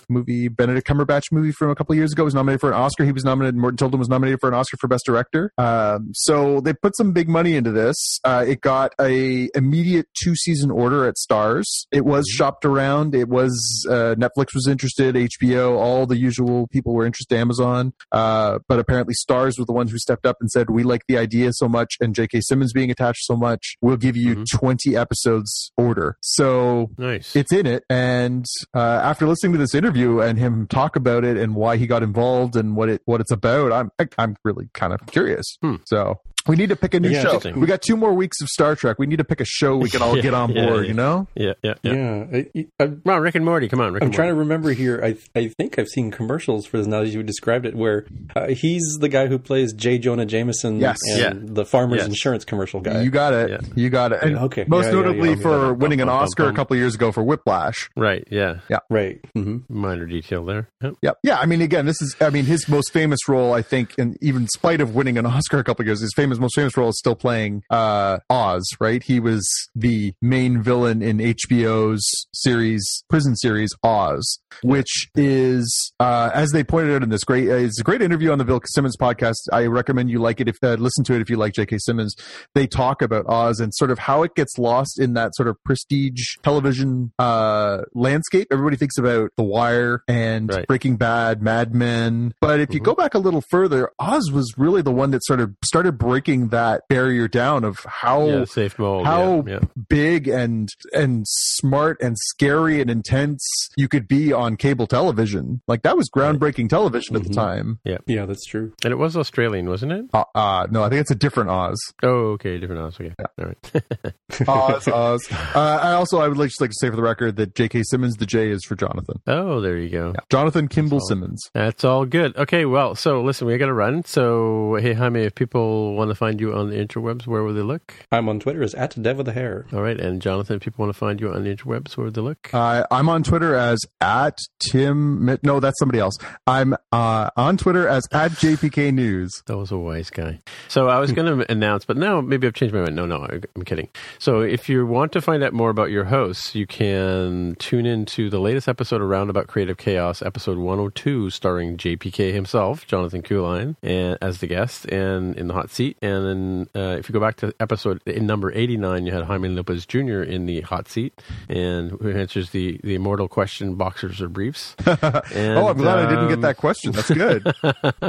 movie 0.10 0.48
Benedict 0.48 0.88
Cumberbatch 0.88 1.32
movie 1.32 1.52
from 1.52 1.70
a 1.70 1.76
couple 1.76 1.94
of 1.94 1.98
years 1.98 2.12
ago. 2.14 2.24
Was 2.24 2.34
nominated 2.34 2.62
for 2.62 2.70
an 2.70 2.76
Oscar. 2.76 3.06
He 3.06 3.12
was 3.12 3.24
nominated. 3.24 3.56
Morten 3.56 3.78
Tyldum 3.78 4.00
was 4.00 4.10
nominated 4.10 4.40
for 4.40 4.50
an 4.50 4.56
Oscar 4.56 4.78
for 4.78 4.88
Best 4.88 5.06
Director. 5.06 5.52
Um, 5.58 6.12
so 6.14 6.60
they 6.62 6.74
put 6.74 6.96
some 6.96 7.14
big 7.14 7.30
money 7.30 7.56
into 7.56 7.72
this. 7.72 8.20
Uh, 8.24 8.44
it 8.48 8.62
got 8.62 8.94
a 9.00 9.50
immediate 9.56 10.08
two 10.22 10.36
season 10.36 10.72
order 10.72 11.08
at 11.08 11.16
Starz. 11.16 11.86
It 11.92 12.06
was 12.06 12.28
shopped 12.28 12.66
around. 12.66 13.16
It 13.16 13.30
was 13.30 13.86
uh, 13.90 14.16
Netflix 14.18 14.54
was 14.54 14.68
interested, 14.68 15.16
HBO, 15.16 15.78
all 15.78 16.06
the 16.06 16.18
usual 16.18 16.68
people 16.68 16.94
were 16.94 17.06
interested. 17.06 17.38
Amazon, 17.38 17.94
uh, 18.12 18.60
but 18.68 18.80
apparently 18.80 19.14
Starz 19.14 19.60
were 19.60 19.66
the 19.66 19.74
ones 19.74 19.92
who 19.92 19.98
stepped 19.98 20.26
up 20.26 20.38
and 20.40 20.50
said, 20.50 20.70
"We 20.70 20.84
like 20.84 21.02
the 21.08 21.18
idea 21.18 21.52
so 21.54 21.68
much, 21.68 21.96
and 22.00 22.16
J.K. 22.16 22.42
Simmons 22.42 22.72
being 22.74 22.90
attached 22.92 23.26
so 23.26 23.36
much, 23.36 23.76
we'll 23.82 23.98
give 23.98 24.16
you 24.16 24.36
Mhm. 24.38 24.46
20 24.52 24.96
episodes 24.96 25.72
order." 25.78 26.16
So 26.22 26.77
Nice. 26.98 27.36
it's 27.36 27.52
in 27.52 27.66
it 27.66 27.84
and 27.90 28.46
uh, 28.76 28.80
after 29.04 29.28
listening 29.28 29.54
to 29.54 29.58
this 29.58 29.74
interview 29.76 30.20
and 30.20 30.38
him 30.38 30.68
talk 30.68 30.96
about 30.96 31.24
it 31.24 31.38
and 31.38 31.56
why 31.56 31.78
he 31.78 31.88
got 31.88 32.04
involved 32.04 32.56
and 32.56 32.76
what 32.76 32.90
it 32.90 33.02
what 33.06 33.20
it's 33.22 33.32
about 33.32 33.72
i'm 33.72 33.90
I, 34.00 34.08
i'm 34.18 34.36
really 34.44 34.70
kind 34.74 34.94
of 34.94 35.00
curious 35.08 35.46
Hmm. 35.62 35.76
so 35.86 36.20
We 36.48 36.56
need 36.56 36.70
to 36.70 36.76
pick 36.76 36.94
a 36.94 37.00
new 37.00 37.10
Yeah, 37.10 37.24
show. 37.40 37.52
We 37.56 37.68
got 37.68 37.82
two 37.82 37.98
more 37.98 38.14
weeks 38.14 38.42
of 38.42 38.48
Star 38.48 38.76
Trek. 38.76 38.98
We 39.00 39.06
need 39.08 39.18
to 39.18 39.24
pick 39.24 39.42
a 39.42 39.46
show 39.46 39.78
we 39.78 39.90
can 39.90 40.02
all 40.02 40.16
Yeah, 40.16 40.22
get 40.22 40.34
on 40.34 40.54
board. 40.54 40.84
yeah. 40.84 40.88
You 40.88 40.94
know? 40.94 41.28
Yeah, 41.36 41.54
yeah, 41.64 41.74
yeah. 41.84 41.94
Yeah, 41.94 42.26
I, 42.56 42.66
I, 42.80 42.88
Come 42.88 43.02
on, 43.08 43.22
Rick 43.22 43.36
and 43.36 43.46
Morty. 43.46 43.68
Come 43.68 43.82
on, 43.82 43.94
Rick 43.94 44.04
I'm 44.04 44.08
and 44.08 44.16
trying 44.16 44.30
to 44.30 44.36
remember 44.36 44.72
here. 44.72 45.02
I 45.04 45.18
I 45.38 45.50
think 45.58 45.78
I've 45.80 45.88
seen 45.88 46.12
commercials 46.12 46.66
for 46.66 46.78
this 46.78 46.88
now 46.88 47.02
that 47.02 47.10
you 47.10 47.22
described 47.24 47.66
it, 47.66 47.76
where 47.76 48.06
uh, 48.36 48.48
he's 48.48 48.84
the 49.00 49.10
guy 49.10 49.28
who 49.28 49.38
plays 49.40 49.74
J. 49.74 49.98
Jonah 49.98 50.26
Jameson 50.26 50.80
Yes. 50.80 50.98
and 51.12 51.20
Yeah. 51.20 51.54
the 51.54 51.66
Farmers 51.66 52.00
Yes. 52.00 52.08
Insurance 52.08 52.46
commercial 52.46 52.80
guy. 52.82 53.02
You 53.02 53.10
got 53.10 53.34
it. 53.34 53.50
Yeah. 53.50 53.58
You 53.76 53.90
got 53.90 54.12
it. 54.14 54.24
And 54.24 54.38
Okay. 54.38 54.66
Most 54.68 54.86
Yeah, 54.86 54.92
yeah, 54.92 54.96
notably 55.02 55.30
yeah. 55.32 55.36
for 55.36 55.74
winning 55.74 56.02
an 56.02 56.08
Bum, 56.08 56.16
bum, 56.18 56.24
Oscar 56.24 56.44
bum. 56.46 56.54
a 56.54 56.56
couple 56.56 56.76
years 56.78 56.96
ago 56.96 57.12
for 57.12 57.24
Whiplash. 57.24 57.90
Right, 57.96 58.26
yeah. 58.32 58.60
Yeah. 58.70 58.80
right. 58.90 59.20
hmm 59.34 59.58
Minor 59.70 60.06
detail 60.06 60.46
there. 60.46 60.70
Yep. 60.82 60.94
Yeah, 61.02 61.12
yeah. 61.24 61.38
I 61.40 61.46
mean, 61.46 61.62
again, 61.62 61.86
this 61.86 62.02
is. 62.02 62.16
I 62.22 62.30
mean, 62.30 62.46
his 62.46 62.68
most 62.70 62.92
famous 62.94 63.20
role, 63.28 63.54
I 63.54 63.62
think, 63.62 63.94
and 63.98 64.18
even 64.22 64.44
in 64.44 64.48
spite 64.48 64.82
of 64.82 64.96
winning 64.96 65.18
an 65.18 65.26
Oscar 65.26 65.60
a 65.60 65.64
couple 65.64 65.84
of 65.84 65.88
years, 65.88 66.02
his 66.02 66.14
famous, 66.16 66.37
most 66.40 66.56
famous 66.56 66.76
role 66.78 66.90
is 66.90 66.98
still 66.98 67.16
playing 67.16 67.64
uh, 67.70 68.20
Oz. 68.30 68.66
Right? 68.80 69.02
He 69.04 69.20
was 69.20 69.48
the 69.76 70.14
main 70.22 70.62
villain 70.62 71.02
in 71.02 71.18
HBO's 71.20 72.28
series, 72.34 73.04
prison 73.10 73.36
series 73.36 73.72
Oz, 73.84 74.40
which 74.64 75.10
is, 75.16 75.94
uh, 76.00 76.30
as 76.34 76.52
they 76.52 76.64
pointed 76.64 76.96
out 76.96 77.04
in 77.04 77.10
this 77.10 77.24
great, 77.24 77.50
uh, 77.50 77.56
it's 77.56 77.80
a 77.80 77.84
great 77.84 78.02
interview 78.02 78.32
on 78.32 78.38
the 78.38 78.46
Bill 78.46 78.62
Simmons 78.66 78.98
podcast. 78.98 79.36
I 79.52 79.66
recommend 79.66 80.10
you 80.10 80.20
like 80.20 80.40
it 80.42 80.48
if 80.48 80.58
uh, 80.64 80.74
listen 80.76 81.04
to 81.06 81.14
it 81.14 81.22
if 81.22 81.30
you 81.30 81.38
like 81.38 81.54
J.K. 81.54 81.78
Simmons. 81.80 82.16
They 82.56 82.68
talk 82.68 83.02
about 83.02 83.26
Oz 83.28 83.60
and 83.60 83.74
sort 83.74 83.92
of 83.92 84.00
how 84.00 84.24
it 84.24 84.36
gets 84.36 84.58
lost 84.58 85.00
in 85.00 85.14
that 85.14 85.36
sort 85.36 85.48
of 85.48 85.58
prestige 85.64 86.36
television 86.44 87.12
uh, 87.20 87.82
landscape. 87.94 88.48
Everybody 88.52 88.78
thinks 88.78 88.98
about 88.98 89.32
The 89.38 89.44
Wire 89.44 90.04
and 90.08 90.50
Right. 90.52 90.68
Breaking 90.68 90.98
Bad, 90.98 91.42
Mad 91.42 91.74
Men. 91.74 92.34
But 92.42 92.60
if 92.60 92.74
you 92.74 92.80
Mhm. 92.80 92.86
go 92.86 92.96
back 92.96 93.14
a 93.14 93.20
little 93.20 93.44
further, 93.50 93.90
Oz 94.00 94.32
was 94.32 94.54
really 94.58 94.82
the 94.82 94.92
one 94.92 95.12
that 95.12 95.24
sort 95.26 95.40
of 95.40 95.54
started 95.64 95.98
breaking 95.98 96.27
that 96.28 96.84
barrier 96.90 97.28
down 97.28 97.64
of 97.64 97.78
how 97.86 98.26
yeah, 98.28 98.46
safe 98.46 98.78
mold. 98.78 99.06
how 99.06 99.44
yeah, 99.48 99.54
yeah. 99.54 99.60
big 99.90 100.28
and 100.28 100.70
and 100.94 101.26
smart 101.28 101.98
and 102.02 102.18
scary 102.20 102.82
and 102.82 102.90
intense 102.90 103.42
you 103.78 103.88
could 103.88 104.08
be 104.08 104.34
on 104.34 104.58
cable 104.58 104.88
television. 104.88 105.62
Like 105.68 105.84
that 105.84 105.96
was 105.98 106.10
groundbreaking 106.10 106.70
television 106.70 107.16
at 107.16 107.24
the 107.24 107.30
Mhm. 107.30 107.36
time. 107.36 107.80
Yeah, 107.84 107.98
yeah, 108.08 108.26
that's 108.26 108.46
true. 108.46 108.74
And 108.84 108.92
it 108.92 108.98
was 108.98 109.16
Australian, 109.16 109.70
wasn't 109.70 109.92
it? 109.94 110.06
Uh, 110.14 110.24
uh 110.36 110.68
no, 110.70 110.84
I 110.84 110.90
think 110.90 111.02
it's 111.02 111.12
a 111.12 111.16
different 111.16 111.50
Oz. 111.50 111.78
Oh, 112.04 112.32
okay, 112.34 112.58
different 112.60 112.82
Oz. 112.82 112.98
Okay, 113.00 113.14
all 113.40 113.46
right. 113.46 114.48
Oz, 114.48 114.88
Oz. 114.94 115.32
Uh, 115.32 115.80
I 115.82 115.94
also 115.94 116.20
I 116.20 116.28
would 116.28 116.38
like 116.38 116.50
just 116.50 116.62
like 116.62 116.72
to 116.72 116.76
say 116.80 116.90
for 116.90 116.96
the 116.96 117.02
record 117.02 117.36
that 117.38 117.56
J.K. 117.56 117.84
Simmons, 117.84 118.16
the 118.18 118.26
J 118.26 118.50
is 118.50 118.64
for 118.66 118.76
Jonathan. 118.76 119.20
oh, 119.28 119.62
there 119.62 119.78
you 119.78 119.90
go. 119.90 120.12
Yeah. 120.14 120.22
Jonathan 120.30 120.68
Kimball 120.68 121.00
Solid. 121.00 121.08
Simmons. 121.08 121.50
That's 121.54 121.84
all 121.84 122.06
good. 122.06 122.36
Okay, 122.38 122.66
well, 122.66 122.96
so 122.96 123.22
listen, 123.22 123.48
we 123.48 123.58
got 123.58 123.68
to 123.68 123.74
run. 123.74 124.04
So, 124.06 124.78
hey, 124.82 124.94
Jaime, 124.94 125.22
if 125.22 125.36
people 125.36 125.96
want 125.96 126.10
to 126.12 126.16
find 126.18 126.40
you 126.42 126.54
on 126.54 126.70
the 126.70 126.76
interwebs, 126.76 127.26
where 127.28 127.44
will 127.44 127.54
they 127.54 127.62
look? 127.62 127.94
I'm 128.12 128.28
on 128.30 128.40
Twitter 128.40 128.64
as 128.64 128.74
at 128.76 129.02
Dev 129.02 129.18
with 129.18 129.28
a 129.28 129.34
hair. 129.34 129.66
All 129.72 129.82
right, 129.82 130.00
and 130.00 130.22
Jonathan, 130.22 130.58
if 130.58 130.62
people 130.64 130.84
want 130.84 130.94
to 130.94 131.00
find 131.00 131.20
you 131.22 131.32
on 131.32 131.44
the 131.44 131.56
interwebs, 131.56 131.96
where 131.96 132.06
would 132.06 132.14
they 132.14 132.22
look? 132.22 132.54
Uh, 132.54 132.86
I'm 132.92 133.10
on 133.10 133.24
Twitter 133.24 133.56
as 133.56 133.80
at 134.02 134.38
Tim. 134.60 135.38
No, 135.44 135.60
that's 135.60 135.80
somebody 135.80 136.00
else. 136.00 136.16
I'm 136.46 136.76
uh, 136.92 137.30
on 137.38 137.58
Twitter 137.58 137.88
as 137.88 138.04
at 138.12 138.32
JPK 138.32 138.94
News. 138.94 139.32
That 139.48 139.58
was 139.58 139.72
a 139.72 139.78
wise 139.78 140.10
guy. 140.10 140.42
So 140.68 140.88
I 140.90 141.00
was 141.00 141.12
going 141.14 141.38
to 141.40 141.52
announce, 141.52 141.86
but 141.86 141.96
now 141.98 142.20
maybe 142.22 142.48
I've 142.48 142.54
changed 142.54 142.74
my 142.76 142.82
mind. 142.82 142.96
No, 142.96 143.06
no, 143.06 143.24
I- 143.24 143.40
I'm 143.56 143.64
kidding. 143.64 143.88
So 144.20 144.42
if 144.42 144.68
you 144.68 144.86
want 144.86 145.12
to 145.14 145.22
find 145.22 145.44
out 145.44 145.54
more 145.54 145.70
about 145.70 145.90
your 145.90 146.04
hosts, 146.06 146.54
you 146.56 146.68
can 146.68 147.56
tune 147.60 147.86
into 147.86 148.30
the 148.30 148.40
latest 148.40 148.68
episode 148.68 149.02
of 149.02 149.08
Roundabout 149.08 149.48
Creative 149.48 149.78
Chaos, 149.78 150.22
episode 150.22 150.58
102, 150.58 151.30
starring 151.30 151.78
JPK 151.78 152.34
himself, 152.34 152.86
Jonathan 152.88 153.22
Kuline, 153.22 153.76
and 153.82 154.18
as 154.22 154.40
the 154.40 154.48
guest 154.48 154.86
and 154.86 155.36
in 155.38 155.48
the 155.48 155.54
hot 155.54 155.70
seat. 155.70 155.97
And 156.02 156.26
then 156.26 156.70
uh, 156.76 156.98
if 156.98 157.10
you 157.10 157.14
go 157.14 157.20
back 157.20 157.38
to 157.38 157.54
episode 157.60 158.02
in 158.06 158.26
number 158.28 158.52
89, 158.52 159.06
you 159.06 159.12
had 159.12 159.24
Jaime 159.24 159.50
Lopez 159.50 159.86
Jr. 159.86 160.22
in 160.22 160.46
the 160.46 160.62
hot 160.62 160.88
seat, 160.88 161.20
and 161.50 161.92
who 161.92 162.12
answers 162.12 162.52
the 162.52 162.80
the 162.84 162.96
immortal 162.96 163.28
question: 163.28 163.76
boxers 163.76 164.22
or 164.22 164.30
briefs? 164.30 164.76
And, 164.86 164.98
oh, 165.58 165.68
I'm 165.70 165.78
glad 165.78 166.00
I 166.00 166.10
didn't 166.10 166.28
get 166.28 166.36
um, 166.36 166.42
that 166.42 166.58
question. 166.58 166.92
That's 166.92 167.10
good. 167.10 167.46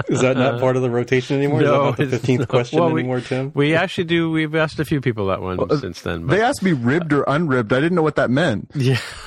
Is 0.09 0.21
that 0.21 0.35
not 0.37 0.61
part 0.61 0.77
of 0.77 0.83
the 0.83 0.91
rotation 0.91 1.37
anymore? 1.37 1.63
Is 1.63 1.69
that 1.69 1.73
not 1.77 1.97
the 1.97 2.07
fifteenth 2.07 2.41
no. 2.41 2.47
question 2.47 2.81
Well, 2.81 2.91
we- 2.91 3.01
anymore, 3.01 3.21
Tim? 3.21 3.53
We 3.55 3.75
actually 3.75 4.05
do. 4.05 4.31
We've 4.31 4.55
asked 4.55 4.79
a 4.79 4.85
few 4.85 5.01
people 5.01 5.27
that 5.29 5.41
one 5.41 5.57
Well, 5.57 5.73
uh, 5.73 5.79
since 5.79 6.03
then. 6.03 6.27
But 6.27 6.37
they 6.37 6.43
asked 6.43 6.63
me 6.63 6.73
ribbed 6.73 7.13
or 7.13 7.25
unribbed. 7.27 7.73
I 7.73 7.81
didn't 7.81 7.97
know 7.97 8.03
what 8.03 8.17
that 8.17 8.31
meant. 8.31 8.71
yeah, 8.75 8.99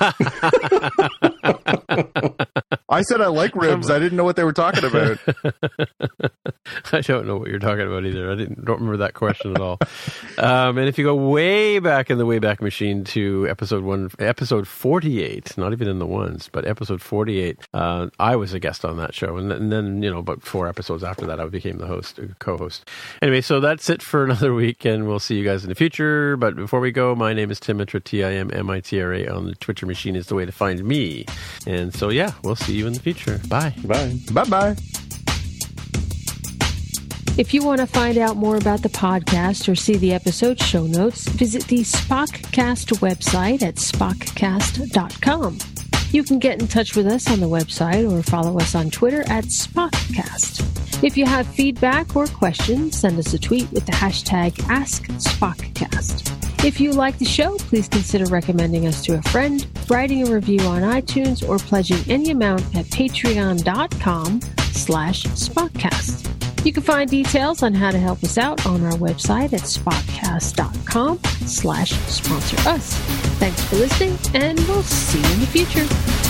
I 2.88 3.02
said 3.02 3.20
I 3.20 3.26
like 3.28 3.54
ribs. 3.54 3.90
I 3.90 3.98
didn't 3.98 4.16
know 4.16 4.24
what 4.24 4.36
they 4.36 4.44
were 4.44 4.52
talking 4.52 4.84
about. 4.84 5.18
I 6.92 7.00
don't 7.00 7.26
know 7.26 7.36
what 7.38 7.48
you're 7.48 7.58
talking 7.58 7.86
about 7.86 8.04
either. 8.04 8.30
I 8.30 8.34
didn't 8.34 8.51
don't 8.54 8.80
remember 8.80 8.98
that 8.98 9.14
question 9.14 9.52
at 9.54 9.60
all. 9.60 9.78
Um, 10.38 10.78
and 10.78 10.88
if 10.88 10.98
you 10.98 11.04
go 11.04 11.14
way 11.14 11.78
back 11.78 12.10
in 12.10 12.18
the 12.18 12.26
Wayback 12.26 12.60
Machine 12.60 13.04
to 13.04 13.46
episode 13.48 13.82
one, 13.84 14.10
episode 14.18 14.66
48, 14.66 15.56
not 15.58 15.72
even 15.72 15.88
in 15.88 15.98
the 15.98 16.06
ones, 16.06 16.48
but 16.50 16.66
episode 16.66 17.00
48, 17.02 17.58
uh, 17.74 18.08
I 18.18 18.36
was 18.36 18.52
a 18.54 18.58
guest 18.60 18.84
on 18.84 18.96
that 18.98 19.14
show, 19.14 19.36
and, 19.36 19.50
then- 19.50 19.58
and 19.62 19.72
then 19.72 20.02
you 20.02 20.10
know, 20.10 20.18
about 20.18 20.42
four 20.42 20.68
episodes 20.68 21.02
after 21.04 21.26
that, 21.26 21.38
I 21.40 21.46
became 21.46 21.78
the 21.78 21.86
host, 21.86 22.18
uh, 22.18 22.24
co-host. 22.38 22.88
Anyway, 23.20 23.40
so 23.40 23.60
that's 23.60 23.88
it 23.90 24.02
for 24.02 24.24
another 24.26 24.54
week, 24.54 24.84
and 24.84 25.06
we'll 25.06 25.18
see 25.18 25.36
you 25.36 25.44
guys 25.44 25.62
in 25.62 25.68
the 25.68 25.74
future. 25.74 26.36
But 26.36 26.56
before 26.56 26.80
we 26.80 26.90
go, 26.92 27.14
my 27.14 27.32
name 27.32 27.50
is 27.50 27.60
Tim 27.60 27.76
Mitra, 27.78 28.00
T 28.00 28.24
I 28.24 28.32
M 28.32 28.50
M 28.52 28.70
I 28.70 28.80
T 28.80 29.00
R 29.00 29.12
A. 29.12 29.26
On 29.28 29.46
the 29.46 29.54
Twitter 29.56 29.86
machine 29.86 30.16
is 30.16 30.26
the 30.26 30.34
way 30.34 30.44
to 30.46 30.52
find 30.52 30.82
me. 30.84 31.24
And 31.66 31.94
so 31.94 32.08
yeah, 32.08 32.32
we'll 32.42 32.56
see 32.56 32.74
you 32.74 32.86
in 32.86 32.92
the 32.92 33.00
future. 33.00 33.40
Bye. 33.48 33.74
Bye. 33.84 34.16
bye 34.32 34.44
bye. 34.44 34.76
If 37.38 37.54
you 37.54 37.64
want 37.64 37.80
to 37.80 37.86
find 37.86 38.18
out 38.18 38.36
more 38.36 38.56
about 38.56 38.82
the 38.82 38.90
podcast 38.90 39.66
or 39.66 39.74
see 39.74 39.96
the 39.96 40.12
episode 40.12 40.60
show 40.60 40.86
notes, 40.86 41.26
visit 41.26 41.66
the 41.66 41.78
Spockcast 41.78 42.98
website 42.98 43.62
at 43.62 43.76
spockcast.com. 43.76 45.58
You 46.10 46.24
can 46.24 46.38
get 46.38 46.60
in 46.60 46.68
touch 46.68 46.94
with 46.94 47.06
us 47.06 47.30
on 47.30 47.40
the 47.40 47.48
website 47.48 48.10
or 48.10 48.22
follow 48.22 48.58
us 48.60 48.74
on 48.74 48.90
Twitter 48.90 49.22
at 49.22 49.44
Spockcast. 49.44 51.02
If 51.02 51.16
you 51.16 51.24
have 51.24 51.46
feedback 51.46 52.14
or 52.14 52.26
questions, 52.26 52.98
send 52.98 53.18
us 53.18 53.32
a 53.32 53.38
tweet 53.38 53.72
with 53.72 53.86
the 53.86 53.92
hashtag 53.92 54.52
AskSpockcast. 54.68 56.64
If 56.66 56.80
you 56.80 56.92
like 56.92 57.16
the 57.18 57.24
show, 57.24 57.56
please 57.56 57.88
consider 57.88 58.26
recommending 58.26 58.86
us 58.86 59.02
to 59.06 59.16
a 59.16 59.22
friend, 59.22 59.66
writing 59.88 60.28
a 60.28 60.30
review 60.30 60.60
on 60.60 60.82
iTunes, 60.82 61.48
or 61.48 61.56
pledging 61.56 61.98
any 62.10 62.30
amount 62.30 62.60
at 62.76 62.84
patreon.com 62.86 64.40
slash 64.72 65.24
Spockcast. 65.24 66.51
You 66.64 66.72
can 66.72 66.82
find 66.82 67.10
details 67.10 67.62
on 67.62 67.74
how 67.74 67.90
to 67.90 67.98
help 67.98 68.22
us 68.22 68.38
out 68.38 68.64
on 68.66 68.84
our 68.84 68.92
website 68.92 69.52
at 69.52 69.62
spockcast.com 69.62 71.18
slash 71.46 71.90
sponsor 71.90 72.68
us. 72.68 72.94
Thanks 73.38 73.64
for 73.64 73.76
listening, 73.76 74.16
and 74.34 74.58
we'll 74.68 74.82
see 74.84 75.18
you 75.18 75.34
in 75.34 75.40
the 75.40 75.46
future. 75.46 76.21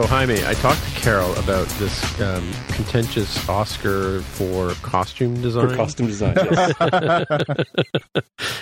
So, 0.00 0.06
Jaime, 0.06 0.42
I 0.46 0.54
talked 0.54 0.80
Carol 1.00 1.34
about 1.36 1.66
this 1.78 2.20
um, 2.20 2.46
contentious 2.68 3.48
Oscar 3.48 4.20
for 4.20 4.72
costume 4.82 5.40
design. 5.40 5.70
For 5.70 5.76
costume 5.76 6.06
design, 6.08 6.36
yes. 6.52 6.72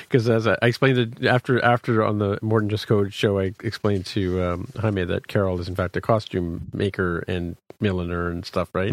Because 0.03 0.29
as 0.29 0.47
I, 0.47 0.57
I 0.63 0.67
explained 0.67 0.99
it 0.99 1.27
after 1.27 1.63
after 1.65 2.05
on 2.05 2.19
the 2.19 2.39
More 2.41 2.61
Than 2.61 2.69
Just 2.69 2.87
Code 2.87 3.13
show, 3.13 3.41
I 3.41 3.55
explained 3.65 4.07
to 4.07 4.43
um, 4.43 4.69
Jaime 4.79 5.05
that 5.05 5.27
Carol 5.27 5.59
is 5.61 5.69
in 5.69 5.75
fact 5.75 5.97
a 5.97 6.01
costume 6.01 6.69
maker 6.73 7.25
and 7.27 7.57
milliner 7.81 8.29
and 8.31 8.45
stuff, 8.45 8.69
right? 8.73 8.93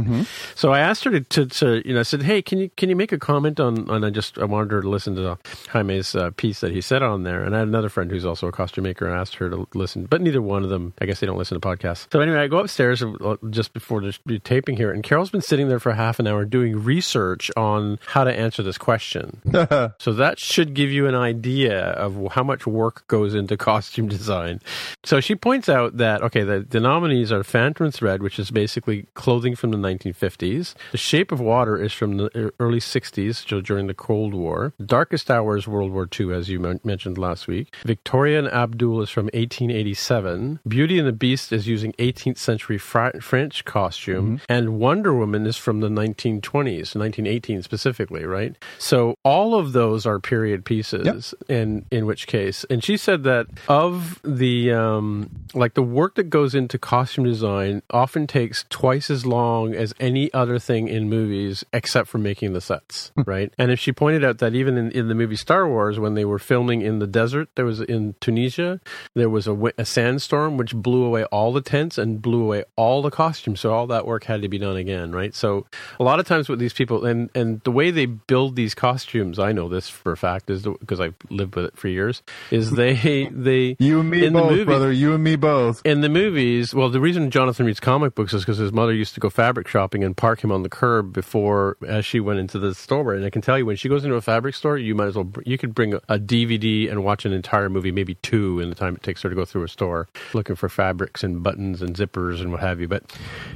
So 0.56 0.72
I 0.72 0.80
asked 0.80 1.04
her 1.06 1.12
to, 1.12 1.22
to, 1.22 1.46
to, 1.46 1.88
you 1.88 1.94
know, 1.94 2.02
I 2.02 2.04
said, 2.04 2.22
hey, 2.22 2.42
can 2.42 2.60
you 2.60 2.70
can 2.78 2.90
you 2.90 2.96
make 2.96 3.12
a 3.12 3.18
comment 3.18 3.60
on? 3.60 3.90
on 3.90 4.04
I 4.04 4.10
just 4.10 4.38
I 4.38 4.46
wanted 4.46 4.72
her 4.72 4.82
to 4.82 4.90
listen 4.90 5.16
to 5.16 5.38
Jaime's 5.70 6.16
uh, 6.16 6.32
piece 6.38 6.60
that 6.62 6.72
he 6.72 6.82
said 6.82 7.02
on 7.02 7.24
there, 7.24 7.44
and 7.44 7.56
I 7.56 7.60
had 7.60 7.68
another 7.68 7.90
friend 7.90 8.12
who's 8.12 8.26
also 8.26 8.48
a 8.48 8.52
costume 8.52 8.84
maker, 8.84 9.06
and 9.06 9.16
I 9.16 9.20
asked 9.20 9.36
her 9.36 9.50
to 9.50 9.68
listen, 9.74 10.06
but 10.06 10.22
neither 10.22 10.42
one 10.42 10.64
of 10.64 10.70
them, 10.70 10.94
I 11.00 11.06
guess 11.06 11.20
they 11.20 11.28
don't 11.28 11.38
listen 11.38 11.60
to 11.60 11.68
podcasts. 11.68 12.08
So 12.12 12.20
anyway, 12.20 12.40
I 12.40 12.48
go 12.48 12.60
upstairs, 12.60 13.02
and 13.02 13.20
just 13.50 13.74
before 13.74 14.02
the 14.02 14.40
taping 14.40 14.78
here, 14.78 14.92
and 14.92 15.04
Carol's 15.04 15.30
been 15.30 15.42
sitting 15.42 15.70
there 15.70 15.80
for 15.80 15.94
half 15.94 16.20
an 16.20 16.28
hour 16.28 16.46
doing 16.46 16.84
research 16.84 17.52
on 17.56 18.00
how 18.08 18.24
to 18.24 18.34
answer 18.34 18.64
this 18.64 18.78
question. 18.78 19.42
so 20.00 20.14
that 20.14 20.40
should 20.40 20.74
give 20.74 20.92
you 20.92 21.08
an 21.08 21.16
idea 21.16 21.80
of 21.80 22.32
how 22.34 22.44
much 22.44 22.68
work 22.68 23.08
goes 23.08 23.34
into 23.36 23.58
costume 23.58 24.08
design. 24.08 24.62
So 25.04 25.20
she 25.20 25.36
points 25.36 25.70
out 25.70 25.98
that 25.98 26.22
okay, 26.22 26.44
the, 26.44 26.60
the 26.60 26.80
nominees 26.80 27.32
are 27.32 27.44
Phantom 27.44 27.92
Thread, 27.92 28.22
which 28.22 28.40
is 28.40 28.52
basically 28.52 29.08
clothing 29.14 29.56
from 29.56 29.72
the 29.72 29.78
1950s. 29.78 30.74
The 30.92 30.98
Shape 30.98 31.32
of 31.32 31.40
Water 31.40 31.82
is 31.82 31.94
from 31.94 32.18
the 32.18 32.54
early 32.60 32.80
60s, 32.80 33.48
so 33.48 33.62
during 33.62 33.88
the 33.88 33.94
Cold 33.94 34.34
War. 34.34 34.74
Darkest 34.84 35.30
Hour 35.30 35.58
is 35.58 35.68
World 35.68 35.92
War 35.92 36.08
II, 36.20 36.34
as 36.34 36.50
you 36.50 36.60
mentioned 36.84 37.18
last 37.18 37.48
week. 37.48 37.74
Victoria 37.86 38.40
and 38.40 38.48
Abdul 38.48 39.02
is 39.02 39.10
from 39.10 39.26
1887. 39.26 40.60
Beauty 40.68 41.00
and 41.00 41.08
the 41.08 41.14
Beast 41.14 41.52
is 41.52 41.68
using 41.68 41.94
18th 41.94 42.38
century 42.38 42.78
Fra- 42.78 43.20
French 43.26 43.66
costume, 43.66 44.38
mm-hmm. 44.38 44.46
and 44.48 44.80
Wonder 44.80 45.14
Woman 45.14 45.48
is 45.48 45.58
from 45.58 45.80
the 45.80 45.90
1920s, 45.90 46.96
1918 46.96 47.64
specifically, 47.64 48.24
right? 48.24 48.56
So 48.78 49.16
all 49.24 49.56
of 49.56 49.74
those 49.74 50.06
are 50.06 50.20
period 50.20 50.64
pieces. 50.64 51.34
Yep. 51.40 51.50
In 51.50 51.86
in 51.90 52.06
which 52.06 52.28
case, 52.28 52.66
and 52.70 52.84
she 52.84 52.98
said 52.98 53.24
that 53.24 53.48
of 53.68 54.22
the 54.24 54.72
um, 54.72 55.30
like 55.54 55.74
the 55.74 55.82
work 55.82 56.16
that 56.16 56.30
goes 56.30 56.54
into 56.54 56.78
costume 56.78 57.24
design 57.24 57.82
often 57.90 58.28
takes 58.28 58.66
twice 58.70 59.10
as 59.10 59.26
long 59.26 59.74
as 59.74 59.94
any 60.00 60.32
other 60.34 60.60
thing 60.60 60.88
in 60.88 61.10
movies, 61.10 61.64
except 61.74 62.08
for 62.08 62.20
making 62.20 62.54
the 62.54 62.62
sets, 62.62 63.12
right? 63.26 63.52
And 63.58 63.72
if 63.72 63.80
she 63.80 63.92
pointed 63.92 64.24
out 64.24 64.38
that 64.38 64.54
even 64.54 64.78
in, 64.78 64.92
in 64.92 65.08
the 65.08 65.16
movie 65.16 65.36
Star 65.36 65.68
Wars, 65.68 66.00
when 66.00 66.14
they 66.14 66.26
were 66.26 66.40
filming 66.40 66.82
in 66.82 67.00
the 67.00 67.08
desert, 67.08 67.50
there 67.56 67.66
was 67.66 67.82
in 67.82 68.14
Tunisia, 68.20 68.80
there 69.16 69.30
was 69.30 69.48
a, 69.48 69.74
a 69.78 69.86
sandstorm 69.86 70.58
which 70.58 70.76
blew 70.76 71.04
away 71.04 71.24
all 71.26 71.52
the 71.52 71.62
tents 71.62 71.98
and 71.98 72.22
blew 72.22 72.44
away 72.44 72.64
all 72.76 73.02
the 73.02 73.12
costumes. 73.16 73.62
So 73.62 73.74
all 73.74 73.88
that 73.88 74.06
work 74.06 74.26
had 74.26 74.42
to 74.42 74.50
be 74.50 74.58
done 74.58 74.76
again, 74.76 75.12
right? 75.12 75.34
So 75.34 75.66
a 76.00 76.04
lot 76.04 76.20
of 76.20 76.28
times 76.28 76.50
with 76.50 76.60
these 76.60 76.74
people, 76.74 77.06
and 77.06 77.30
and 77.34 77.62
the 77.62 77.72
way 77.72 77.90
they 77.90 78.06
build 78.06 78.56
these 78.56 78.76
costumes, 78.76 79.40
I 79.40 79.54
know 79.54 79.70
this 79.70 79.90
for 79.90 80.12
a 80.12 80.18
fact, 80.18 80.50
is 80.50 80.64
because 80.64 81.00
I've 81.00 81.16
lived 81.30 81.56
with 81.56 81.66
it 81.66 81.78
for 81.78 81.88
years. 81.88 82.22
Is 82.52 82.72
they 82.72 83.28
they 83.32 83.78
you 83.80 84.02
and 84.02 84.10
me 84.10 84.30
both, 84.30 84.52
movie, 84.52 84.64
brother, 84.66 84.92
you 84.92 85.14
and 85.14 85.24
me 85.24 85.38
both. 85.38 85.82
In 85.86 86.02
the 86.02 86.10
movies, 86.10 86.74
well, 86.74 86.90
the 86.90 87.00
reason 87.00 87.32
Jonathan 87.32 87.66
reads 87.66 87.80
comic 87.80 88.16
books 88.16 88.34
is 88.34 88.44
because 88.44 88.58
his 88.58 88.74
mother 88.74 88.94
used 88.94 89.14
to 89.14 89.20
go 89.20 89.30
fabric 89.30 89.68
shopping 89.68 90.04
and 90.04 90.16
park 90.16 90.44
him 90.44 90.52
on 90.52 90.64
the 90.64 90.70
curb 90.70 91.14
before 91.14 91.78
as 91.88 92.06
she 92.06 92.20
went 92.20 92.40
into 92.40 92.60
the 92.60 92.76
store. 92.76 93.14
And 93.14 93.26
I 93.26 93.30
can 93.30 93.42
tell 93.42 93.58
you, 93.58 93.66
when 93.66 93.78
she 93.78 93.90
goes 93.90 94.04
into 94.04 94.16
a 94.16 94.22
fabric 94.22 94.56
store, 94.56 94.78
you 94.78 94.94
might 94.94 95.08
as 95.08 95.16
well 95.16 95.32
you 95.46 95.58
could 95.58 95.74
bring 95.74 95.94
a, 95.94 96.02
a 96.10 96.20
DVD 96.20 96.92
and 96.92 97.04
watch 97.04 97.26
an 97.26 97.32
entire 97.32 97.70
movie, 97.70 97.92
maybe 97.92 98.16
two, 98.16 98.60
in 98.60 98.70
the 98.70 98.76
time 98.76 98.96
it 98.96 99.04
takes 99.04 99.22
her 99.22 99.30
to 99.30 99.36
go 99.36 99.46
through 99.46 99.64
a 99.64 99.70
store 99.70 100.08
looking 100.34 100.56
for 100.56 100.70
fabrics 100.70 101.24
and 101.24 101.44
buttons 101.44 101.82
and 101.82 101.96
zippers 101.96 102.42
and 102.42 102.52
what 102.52 102.62
have 102.62 102.80
you. 102.80 102.88
But 102.88 103.05